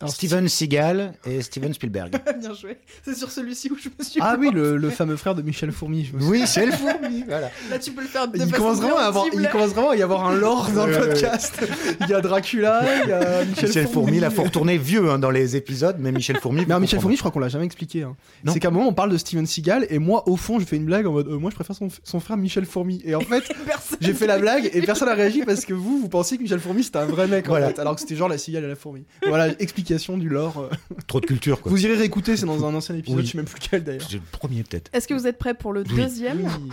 Alors, 0.00 0.14
Steven 0.14 0.48
Seagal 0.48 1.12
et 1.26 1.42
Steven 1.42 1.74
Spielberg. 1.74 2.12
Bien 2.40 2.54
joué. 2.54 2.78
C'est 3.04 3.14
sur 3.14 3.30
celui-ci 3.30 3.70
où 3.70 3.76
je 3.76 3.88
me 3.98 4.02
suis. 4.04 4.18
Ah 4.22 4.36
oui, 4.38 4.50
le, 4.50 4.76
le 4.78 4.90
fameux 4.90 5.16
frère 5.16 5.34
de 5.34 5.42
Michel 5.42 5.72
Fourmi. 5.72 6.06
je 6.06 6.16
me 6.16 6.22
oui, 6.22 6.42
c'est 6.46 6.64
le 6.66 6.72
fourmi. 6.72 7.24
Voilà. 7.28 7.50
Là, 7.70 7.78
tu 7.78 7.92
peux 7.92 8.00
le 8.00 8.06
faire 8.08 8.26
de 8.28 8.38
Il 8.38 8.50
commence, 8.50 8.78
vraiment 8.78 8.96
à 8.98 9.02
avoir, 9.02 9.26
il 9.32 9.46
commence 9.50 9.70
vraiment 9.70 9.90
à 9.90 9.96
y 9.96 10.02
avoir 10.02 10.26
un 10.26 10.34
lore 10.34 10.70
dans 10.70 10.86
le 10.86 10.96
podcast. 10.98 11.60
Il 12.00 12.08
y 12.08 12.14
a 12.14 12.20
Dracula, 12.20 12.82
il 13.04 13.08
y 13.10 13.12
a 13.12 13.44
Michel, 13.44 13.68
Michel 13.68 13.88
Fourmi, 13.88 14.16
il 14.16 14.24
a 14.24 14.30
faut 14.30 14.42
retourner 14.42 14.78
vieux 14.78 15.10
hein, 15.10 15.18
dans 15.18 15.30
les 15.30 15.54
épisodes, 15.56 15.96
mais 15.98 16.12
Michel 16.12 16.38
Fourmi. 16.38 16.64
Mais 16.66 16.78
Michel. 16.80 16.98
Fourmi, 17.00 17.16
je 17.16 17.20
crois 17.20 17.30
qu'on 17.30 17.38
l'a 17.40 17.48
jamais 17.48 17.66
expliqué. 17.66 18.02
hein. 18.02 18.16
Non. 18.44 18.52
C'est 18.54 18.60
qu'à 18.60 18.68
un 18.68 18.70
moment, 18.70 18.88
on 18.88 18.94
parle 18.94 19.10
de 19.10 19.18
Steven 19.18 19.46
Seagal, 19.46 19.86
et 19.90 19.98
moi, 19.98 20.26
au 20.28 20.36
fond, 20.36 20.58
je 20.58 20.64
fais 20.64 20.76
une 20.76 20.86
blague 20.86 21.06
en 21.06 21.12
mode 21.12 21.28
euh, 21.28 21.38
Moi, 21.38 21.50
je 21.50 21.56
préfère 21.56 21.76
son, 21.76 21.88
son 22.04 22.20
frère 22.20 22.36
Michel 22.38 22.64
Fourmi. 22.64 23.02
Et 23.04 23.14
en 23.14 23.20
fait, 23.20 23.44
Personne. 23.66 23.98
j'ai 24.00 24.14
fait 24.14 24.26
la 24.26 24.38
blague, 24.38 24.70
et 24.72 24.80
personne 24.80 25.08
n'a 25.08 25.14
réagi 25.14 25.42
parce 25.44 25.64
que 25.66 25.74
vous, 25.74 25.98
vous 26.00 26.08
pensiez 26.08 26.38
que 26.38 26.42
Michel 26.42 26.60
Fourmi, 26.60 26.84
c'était 26.84 26.98
un 26.98 27.04
vrai 27.06 27.26
mec, 27.28 27.46
en 27.46 27.50
Voilà. 27.50 27.68
fait, 27.68 27.78
alors 27.78 27.94
que 27.96 28.00
c'était 28.00 28.16
genre 28.16 28.28
la 28.28 28.38
cigale 28.38 28.64
et 28.64 28.68
la 28.68 28.76
fourmi. 28.76 29.04
Voilà, 29.26 29.48
explication 29.94 30.18
du 30.18 30.28
lore. 30.28 30.58
euh. 30.58 30.70
Trop 31.06 31.20
de 31.20 31.26
culture, 31.26 31.60
quoi. 31.60 31.70
Vous 31.70 31.84
irez 31.84 31.96
réécouter, 31.96 32.36
c'est 32.36 32.46
dans 32.46 32.64
un 32.64 32.74
ancien 32.74 32.94
épisode, 32.96 33.18
Oui. 33.20 33.26
je 33.26 33.30
sais 33.32 33.36
même 33.38 33.46
plus 33.46 33.58
lequel 33.60 33.84
d'ailleurs. 33.84 34.06
C'est 34.08 34.16
le 34.16 34.22
premier, 34.32 34.62
peut-être. 34.62 34.90
Est-ce 34.92 35.06
que 35.08 35.14
vous 35.14 35.26
êtes 35.26 35.38
prêts 35.38 35.54
pour 35.54 35.72
le 35.72 35.82
Oui. 35.88 35.94
deuxième 35.96 36.44
Oui. 36.44 36.70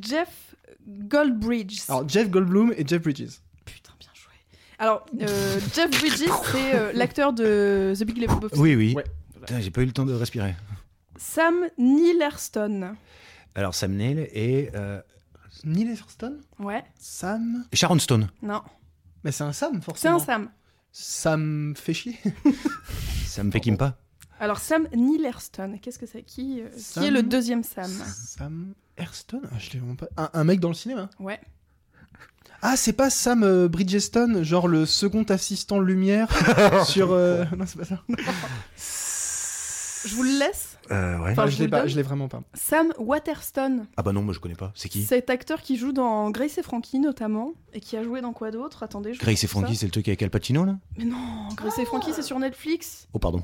Jeff 0.00 0.54
Goldbridge. 0.86 1.80
Alors, 1.88 2.08
Jeff 2.08 2.28
Goldblum 2.30 2.72
et 2.76 2.86
Jeff 2.86 3.02
Bridges. 3.02 3.38
Putain, 3.64 3.92
bien 4.00 4.08
joué. 4.14 4.32
Alors, 4.78 5.06
euh, 5.20 5.60
Jeff 5.74 5.90
Bridges, 5.90 6.28
c'est 6.52 6.74
euh, 6.74 6.92
l'acteur 6.94 7.32
de 7.32 7.92
The 7.98 8.04
Big 8.04 8.18
Lebowski. 8.18 8.58
Oui, 8.58 8.74
oui. 8.74 8.94
Ouais. 8.94 9.04
Putain, 9.40 9.60
J'ai 9.60 9.70
pas 9.70 9.82
eu 9.82 9.86
le 9.86 9.92
temps 9.92 10.04
de 10.04 10.12
respirer. 10.14 10.54
Sam 11.16 11.54
Neilerston. 11.78 12.94
Alors, 13.54 13.74
Sam 13.74 13.92
Neill 13.94 14.28
et 14.32 14.70
euh, 14.74 15.00
Neil 15.64 15.94
Ouais. 16.58 16.82
Sam? 16.98 17.64
Sharon 17.72 17.98
Stone. 17.98 18.28
Non. 18.42 18.62
Mais 19.24 19.30
c'est 19.30 19.44
un 19.44 19.52
Sam, 19.52 19.74
C'est 19.76 19.84
forcément. 19.84 20.16
un 20.16 20.18
Sam. 20.18 20.50
Sam 20.92 21.74
fait 21.76 21.94
chier. 21.94 22.18
Ça 23.26 23.42
me 23.42 23.50
fait 23.50 23.60
me 23.60 23.76
pas. 23.78 23.96
Alors, 24.40 24.58
Sam 24.58 24.86
Neilerston. 24.94 25.78
Qu'est-ce 25.80 25.98
que 25.98 26.06
c'est? 26.06 26.22
Qui, 26.22 26.60
euh, 26.60 26.68
qui 26.92 27.06
est 27.06 27.10
le 27.10 27.22
deuxième 27.22 27.62
Sam? 27.64 27.90
Sam 27.90 28.74
Airston 28.96 29.40
ah, 29.50 29.58
je 29.58 29.70
pas. 29.94 30.08
Un, 30.16 30.30
un 30.34 30.44
mec 30.44 30.60
dans 30.60 30.68
le 30.68 30.74
cinéma? 30.74 31.08
Ouais. 31.18 31.40
Ah, 32.60 32.76
c'est 32.76 32.92
pas 32.92 33.08
Sam 33.10 33.42
euh, 33.42 33.68
Bridgestone, 33.68 34.42
genre 34.42 34.68
le 34.68 34.84
second 34.86 35.22
assistant 35.24 35.80
lumière 35.80 36.28
sur. 36.86 37.12
euh, 37.12 37.44
Non, 37.56 37.64
c'est 37.66 37.78
pas 37.78 37.84
ça. 37.84 38.02
Je 40.08 40.14
vous 40.14 40.22
le 40.24 40.38
laisse. 40.38 40.71
Euh, 40.90 41.18
ouais. 41.20 41.30
Enfin, 41.32 41.42
Ah, 41.44 41.46
je 41.46 41.52
je 41.52 41.58
l'ai 41.58 41.64
le 41.66 41.70
pas, 41.70 41.80
donne. 41.80 41.88
je 41.88 41.96
l'ai 41.96 42.02
vraiment 42.02 42.28
pas. 42.28 42.42
Sam 42.54 42.92
Waterston. 42.98 43.86
Ah 43.96 44.02
bah 44.02 44.12
non, 44.12 44.22
moi 44.22 44.34
je 44.34 44.40
connais 44.40 44.54
pas. 44.56 44.72
C'est 44.74 44.88
qui? 44.88 45.02
Cet 45.02 45.30
acteur 45.30 45.62
qui 45.62 45.76
joue 45.76 45.92
dans 45.92 46.30
Grace 46.30 46.58
et 46.58 46.62
Frankie 46.62 46.98
notamment. 46.98 47.52
Et 47.72 47.80
qui 47.80 47.96
a 47.96 48.02
joué 48.02 48.20
dans 48.20 48.32
quoi 48.32 48.50
d'autre? 48.50 48.82
Attendez, 48.82 49.14
je 49.14 49.20
Grace 49.20 49.44
et 49.44 49.46
Frankie, 49.46 49.76
c'est 49.76 49.86
le 49.86 49.92
truc 49.92 50.08
avec 50.08 50.22
Al 50.22 50.30
Pacino 50.30 50.64
là? 50.64 50.76
Mais 50.98 51.04
non, 51.04 51.48
Grace 51.56 51.78
et 51.78 51.84
Frankie, 51.84 52.12
c'est 52.12 52.22
sur 52.22 52.38
Netflix. 52.38 53.06
Oh 53.12 53.18
pardon. 53.18 53.42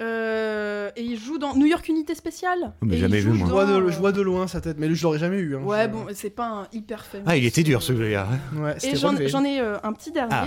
Euh, 0.00 0.90
et 0.96 1.02
il 1.02 1.18
joue 1.18 1.38
dans 1.38 1.54
New 1.56 1.66
York 1.66 1.88
Unité 1.88 2.14
Spéciale. 2.14 2.72
Oh, 2.80 2.86
mais 2.86 2.96
Et 2.96 2.98
jamais 2.98 3.18
vu, 3.20 3.32
Je 3.32 3.38
moi. 3.38 3.48
vois, 3.48 3.64
dans, 3.66 3.80
de, 3.80 3.88
je 3.90 3.98
vois 3.98 4.12
de 4.12 4.20
loin 4.22 4.46
sa 4.46 4.60
tête, 4.60 4.76
mais 4.78 4.92
je 4.94 5.02
l'aurais 5.02 5.18
jamais 5.18 5.38
eu. 5.38 5.56
hein. 5.56 5.62
Ouais, 5.62 5.84
Je- 5.84 5.88
bon, 5.88 6.06
c'est 6.14 6.30
pas 6.30 6.46
un 6.48 6.68
hyper 6.72 7.04
fameux. 7.04 7.24
Ah, 7.26 7.36
il 7.36 7.44
était 7.44 7.64
dur 7.64 7.80
hein. 7.80 8.28
Ouais, 8.56 8.76
Et 8.84 8.94
j'en 8.96 9.44
ai 9.44 9.60
euh, 9.60 9.76
un 9.82 9.92
petit 9.92 10.12
dernier. 10.12 10.32
Ah. 10.34 10.46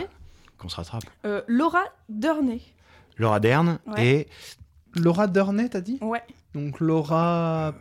Qu'on 0.58 0.70
se 0.70 0.76
rattrape. 0.78 1.04
Euh, 1.26 1.42
Laura 1.48 1.84
Durney. 2.08 2.62
Laura 3.18 3.40
Dern 3.42 3.80
Ouais. 3.88 4.06
et 4.06 4.28
Laura 4.96 5.28
Durney, 5.28 5.70
t'as 5.70 5.82
dit? 5.82 5.98
Ouais. 6.02 6.22
Donc 6.54 6.80
Laura. 6.80 7.74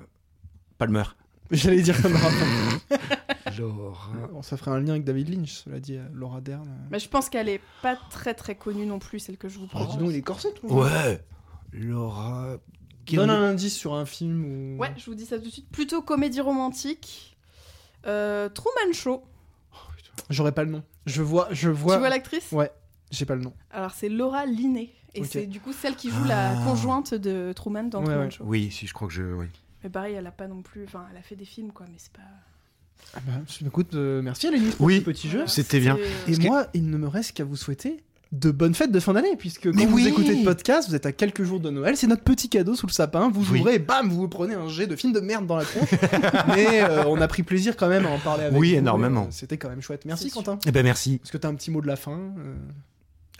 Palmer. 0.79 1.03
J'allais 1.51 1.83
dire 1.83 1.97
Laura. 2.09 2.29
Laura. 3.59 4.09
Bon, 4.33 4.43
ça 4.43 4.57
ferait 4.57 4.71
un 4.71 4.81
lien 4.81 4.91
avec 4.91 5.05
David 5.05 5.29
Lynch, 5.29 5.63
cela 5.65 5.81
dit, 5.81 5.97
euh, 5.97 6.05
Laura 6.13 6.41
Dern. 6.41 6.69
euh. 6.69 6.87
Mais 6.91 6.99
je 7.01 7.09
pense 7.09 7.29
qu'elle 7.29 7.49
est 7.49 7.61
pas 7.83 7.97
très 8.11 8.35
très 8.35 8.55
connue 8.55 8.87
non 8.87 8.99
plus, 8.99 9.19
celle 9.19 9.37
que 9.37 9.49
je 9.49 9.59
vous 9.59 9.65
Oh, 9.67 9.69
propose. 9.79 9.93
dis 9.93 9.99
donc, 9.99 10.11
il 10.11 10.17
est 10.17 10.23
corset, 10.23 10.53
toi. 10.53 10.73
Ouais. 10.85 11.25
Laura. 11.73 12.57
Donne 13.13 13.31
un 13.31 13.43
indice 13.43 13.77
sur 13.77 13.95
un 13.95 14.07
film 14.07 14.45
ou. 14.45 14.79
Ouais, 14.79 14.93
je 14.97 15.05
vous 15.07 15.17
dis 15.17 15.27
ça 15.27 15.39
tout 15.39 15.47
de 15.47 15.51
suite. 15.51 15.69
Plutôt 15.71 16.01
comédie 16.03 16.41
romantique. 16.41 17.37
Euh, 18.07 18.49
Truman 18.49 18.93
Show. 18.93 19.25
J'aurais 20.29 20.53
pas 20.53 20.63
le 20.63 20.71
nom. 20.71 20.83
Je 21.07 21.23
vois, 21.23 21.49
je 21.51 21.69
vois. 21.71 21.95
Tu 21.95 21.99
vois 22.01 22.09
l'actrice? 22.09 22.53
Ouais, 22.53 22.71
j'ai 23.11 23.25
pas 23.27 23.35
le 23.35 23.43
nom. 23.43 23.53
Alors 23.71 23.91
c'est 23.93 24.09
Laura 24.09 24.47
Linney. 24.47 24.91
Et 25.15 25.25
c'est 25.25 25.47
du 25.47 25.59
coup 25.61 25.73
celle 25.73 25.97
qui 25.97 26.09
joue 26.11 26.25
la 26.25 26.51
Ah. 26.51 26.65
conjointe 26.65 27.15
de 27.15 27.53
Truman 27.53 27.85
dans 27.85 27.99
Ouais, 28.01 28.05
Truman 28.07 28.21
ouais. 28.25 28.31
Show. 28.31 28.45
Oui, 28.47 28.71
si 28.71 28.87
je 28.87 28.95
crois 28.95 29.09
que 29.09 29.15
je. 29.15 29.23
Oui. 29.25 29.47
Mais 29.83 29.91
pareil, 29.91 30.15
elle 30.15 30.27
a 30.27 30.31
pas 30.31 30.47
non 30.47 30.63
plus. 30.63 30.85
Enfin, 30.85 31.05
elle 31.11 31.17
a 31.19 31.23
fait 31.23 31.35
des 31.37 31.45
films 31.45 31.73
quoi, 31.73 31.87
mais 31.89 31.97
c'est 31.99 32.13
pas. 32.13 32.21
Ah 33.15 33.19
bah, 33.27 33.33
écoute, 33.67 33.95
euh, 33.95 34.23
merci 34.23 34.47
Alénis 34.47 34.71
pour 34.77 34.87
Oui. 34.87 34.99
ce 34.99 35.03
petit 35.05 35.29
jeu. 35.29 35.45
C'était 35.47 35.81
bien. 35.81 35.97
c'est- 36.27 36.33
Et 36.33 36.37
que- 36.39 36.43
moi, 36.47 36.67
il 36.75 36.89
ne 36.89 36.97
me 36.97 37.09
reste 37.09 37.33
qu'à 37.33 37.45
vous 37.45 37.57
souhaiter 37.57 38.05
de 38.31 38.53
bonnes 38.53 38.75
fêtes 38.75 38.93
de 38.93 39.01
fin 39.01 39.13
d'année, 39.15 39.35
puisque 39.37 39.65
quand 39.69 39.77
Mais 39.77 39.87
vous 39.87 39.97
oui. 39.97 40.07
écoutez 40.07 40.37
le 40.37 40.45
podcast, 40.45 40.89
vous 40.89 40.95
êtes 40.95 41.07
à 41.07 41.11
quelques 41.13 41.43
jours 41.43 41.59
de 41.59 41.71
Noël, 41.71 41.97
c'est 41.97 42.07
notre 42.07 42.23
petit 42.23 42.49
cadeau 42.49 42.77
sous 42.77 42.87
le 42.87 42.93
sapin, 42.93 43.29
vous 43.31 43.51
Oui. 43.53 43.59
ouvrez 43.59 43.75
et 43.77 43.79
bam, 43.81 44.09
vous 44.09 44.19
vous 44.21 44.29
prenez 44.29 44.55
un 44.55 44.69
jet 44.69 44.87
de 44.87 44.95
film 44.95 45.13
de 45.13 45.19
merde 45.19 45.47
dans 45.49 45.57
la 45.57 45.65
tronche. 45.65 45.89
Mais 46.47 46.83
euh, 46.85 47.05
on 47.09 47.21
a 47.21 47.27
pris 47.27 47.43
plaisir 47.43 47.77
quand 47.77 47.89
même 47.89 48.07
à 48.07 48.11
en 48.11 48.19
parler 48.21 48.45
avec 48.45 48.61
Oui, 48.61 48.73
vous, 48.73 48.79
énormément. 48.79 49.25
et, 49.25 49.29
euh, 49.29 49.31
C'était 49.33 49.57
quand 49.59 49.71
même 49.71 49.81
chouette. 49.83 50.05
Merci. 50.05 50.31
Quentin. 50.31 50.61
Eh 50.65 50.71
ben 50.71 50.85
merci. 50.85 51.21
Est-ce 51.25 51.33
que 51.33 51.39
t'as 51.39 51.49
un 51.49 51.55
petit 51.57 51.73
mot 51.73 51.81
de 51.81 51.89
la 51.89 51.97
fin 51.97 52.13
euh, 52.39 52.55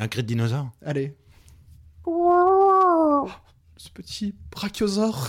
Un 0.01 0.09
cri 0.09 0.23
de 0.23 0.29
dinosaure? 0.29 0.71
Allez. 0.83 1.15
Ce 3.83 3.89
petit 3.89 4.35
brachiosaure. 4.51 5.27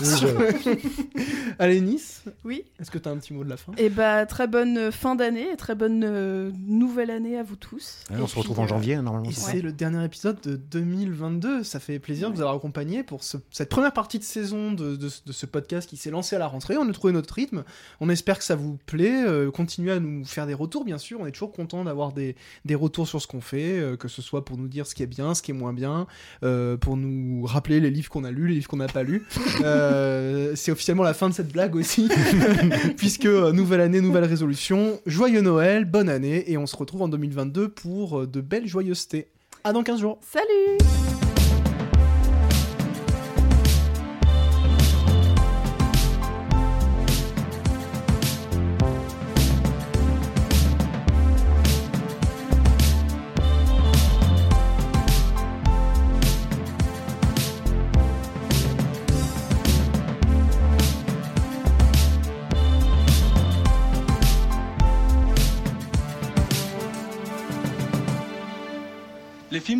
Allez, 1.58 1.80
Nice, 1.80 2.22
Oui. 2.44 2.64
est-ce 2.78 2.90
que 2.90 2.98
t'as 2.98 3.10
un 3.10 3.16
petit 3.16 3.32
mot 3.32 3.44
de 3.44 3.48
la 3.48 3.56
fin? 3.56 3.72
Et 3.78 3.88
bah 3.88 4.26
très 4.26 4.46
bonne 4.46 4.76
euh, 4.76 4.90
fin 4.90 5.14
d'année 5.14 5.46
et 5.52 5.56
très 5.56 5.74
bonne 5.74 6.02
euh, 6.04 6.50
nouvelle 6.66 7.10
année 7.10 7.38
à 7.38 7.42
vous 7.42 7.56
tous. 7.56 8.04
On 8.10 8.26
se 8.26 8.36
retrouve 8.38 8.60
en 8.60 8.64
euh, 8.64 8.68
janvier, 8.68 8.96
normalement. 8.96 9.30
Et 9.30 9.32
c'est 9.32 9.62
le 9.62 9.72
dernier 9.72 10.04
épisode 10.04 10.38
de 10.42 10.56
2022. 10.56 11.62
Ça 11.64 11.80
fait 11.80 11.98
plaisir 11.98 12.28
de 12.30 12.34
vous 12.34 12.42
avoir 12.42 12.54
accompagné 12.56 13.02
pour 13.02 13.24
ce- 13.24 13.38
cette 13.50 13.70
première 13.70 13.94
partie 13.94 14.18
de 14.18 14.24
saison 14.24 14.72
de, 14.72 14.96
de- 14.96 15.08
de 15.26 15.32
ce 15.32 15.46
podcast 15.46 15.88
qui 15.88 15.96
s'est 15.96 16.10
lancé 16.10 16.36
à 16.36 16.38
la 16.38 16.46
rentrée. 16.46 16.76
On 16.76 16.86
a 16.86 16.92
trouvé 16.92 17.14
notre 17.14 17.32
rythme. 17.32 17.64
On 18.00 18.10
espère 18.10 18.36
que 18.36 18.44
ça 18.44 18.54
vous 18.54 18.78
plaît. 18.84 19.24
Euh, 19.26 19.50
continuez 19.50 19.92
à 19.92 19.98
nous 20.00 20.26
faire 20.26 20.46
des 20.46 20.52
retours, 20.54 20.84
bien 20.84 20.98
sûr. 20.98 21.20
On 21.20 21.26
est 21.26 21.32
toujours 21.32 21.52
content 21.52 21.84
d'avoir 21.84 22.12
des, 22.12 22.36
des 22.66 22.74
retours 22.74 23.08
sur 23.08 23.22
ce 23.22 23.26
qu'on 23.26 23.40
fait, 23.40 23.78
euh, 23.78 23.96
que 23.96 24.08
ce 24.08 24.20
soit 24.20 24.44
pour 24.44 24.58
nous 24.58 24.68
dire 24.68 24.86
ce 24.86 24.94
qui 24.94 25.02
est 25.02 25.06
bien, 25.06 25.34
ce 25.34 25.40
qui 25.40 25.52
est 25.52 25.54
moins 25.54 25.72
bien, 25.72 26.06
euh, 26.42 26.76
pour 26.76 26.98
nous 26.98 27.46
rappeler 27.46 27.80
les 27.80 27.90
livres 27.90 28.10
qu'on 28.10 28.24
a 28.24 28.30
lus, 28.30 28.41
les 28.46 28.54
livres 28.54 28.68
qu'on 28.68 28.76
n'a 28.76 28.88
pas 28.88 29.02
lus. 29.02 29.24
Euh, 29.62 30.52
c'est 30.54 30.72
officiellement 30.72 31.02
la 31.02 31.14
fin 31.14 31.28
de 31.28 31.34
cette 31.34 31.52
blague 31.52 31.76
aussi, 31.76 32.08
puisque 32.96 33.26
euh, 33.26 33.52
nouvelle 33.52 33.80
année, 33.80 34.00
nouvelle 34.00 34.24
résolution. 34.24 35.00
Joyeux 35.06 35.40
Noël, 35.40 35.84
bonne 35.84 36.08
année, 36.08 36.50
et 36.50 36.58
on 36.58 36.66
se 36.66 36.76
retrouve 36.76 37.02
en 37.02 37.08
2022 37.08 37.68
pour 37.68 38.20
euh, 38.20 38.26
de 38.26 38.40
belles 38.40 38.66
joyeusetés. 38.66 39.28
À 39.64 39.72
dans 39.72 39.82
15 39.82 40.00
jours. 40.00 40.18
Salut 40.20 41.31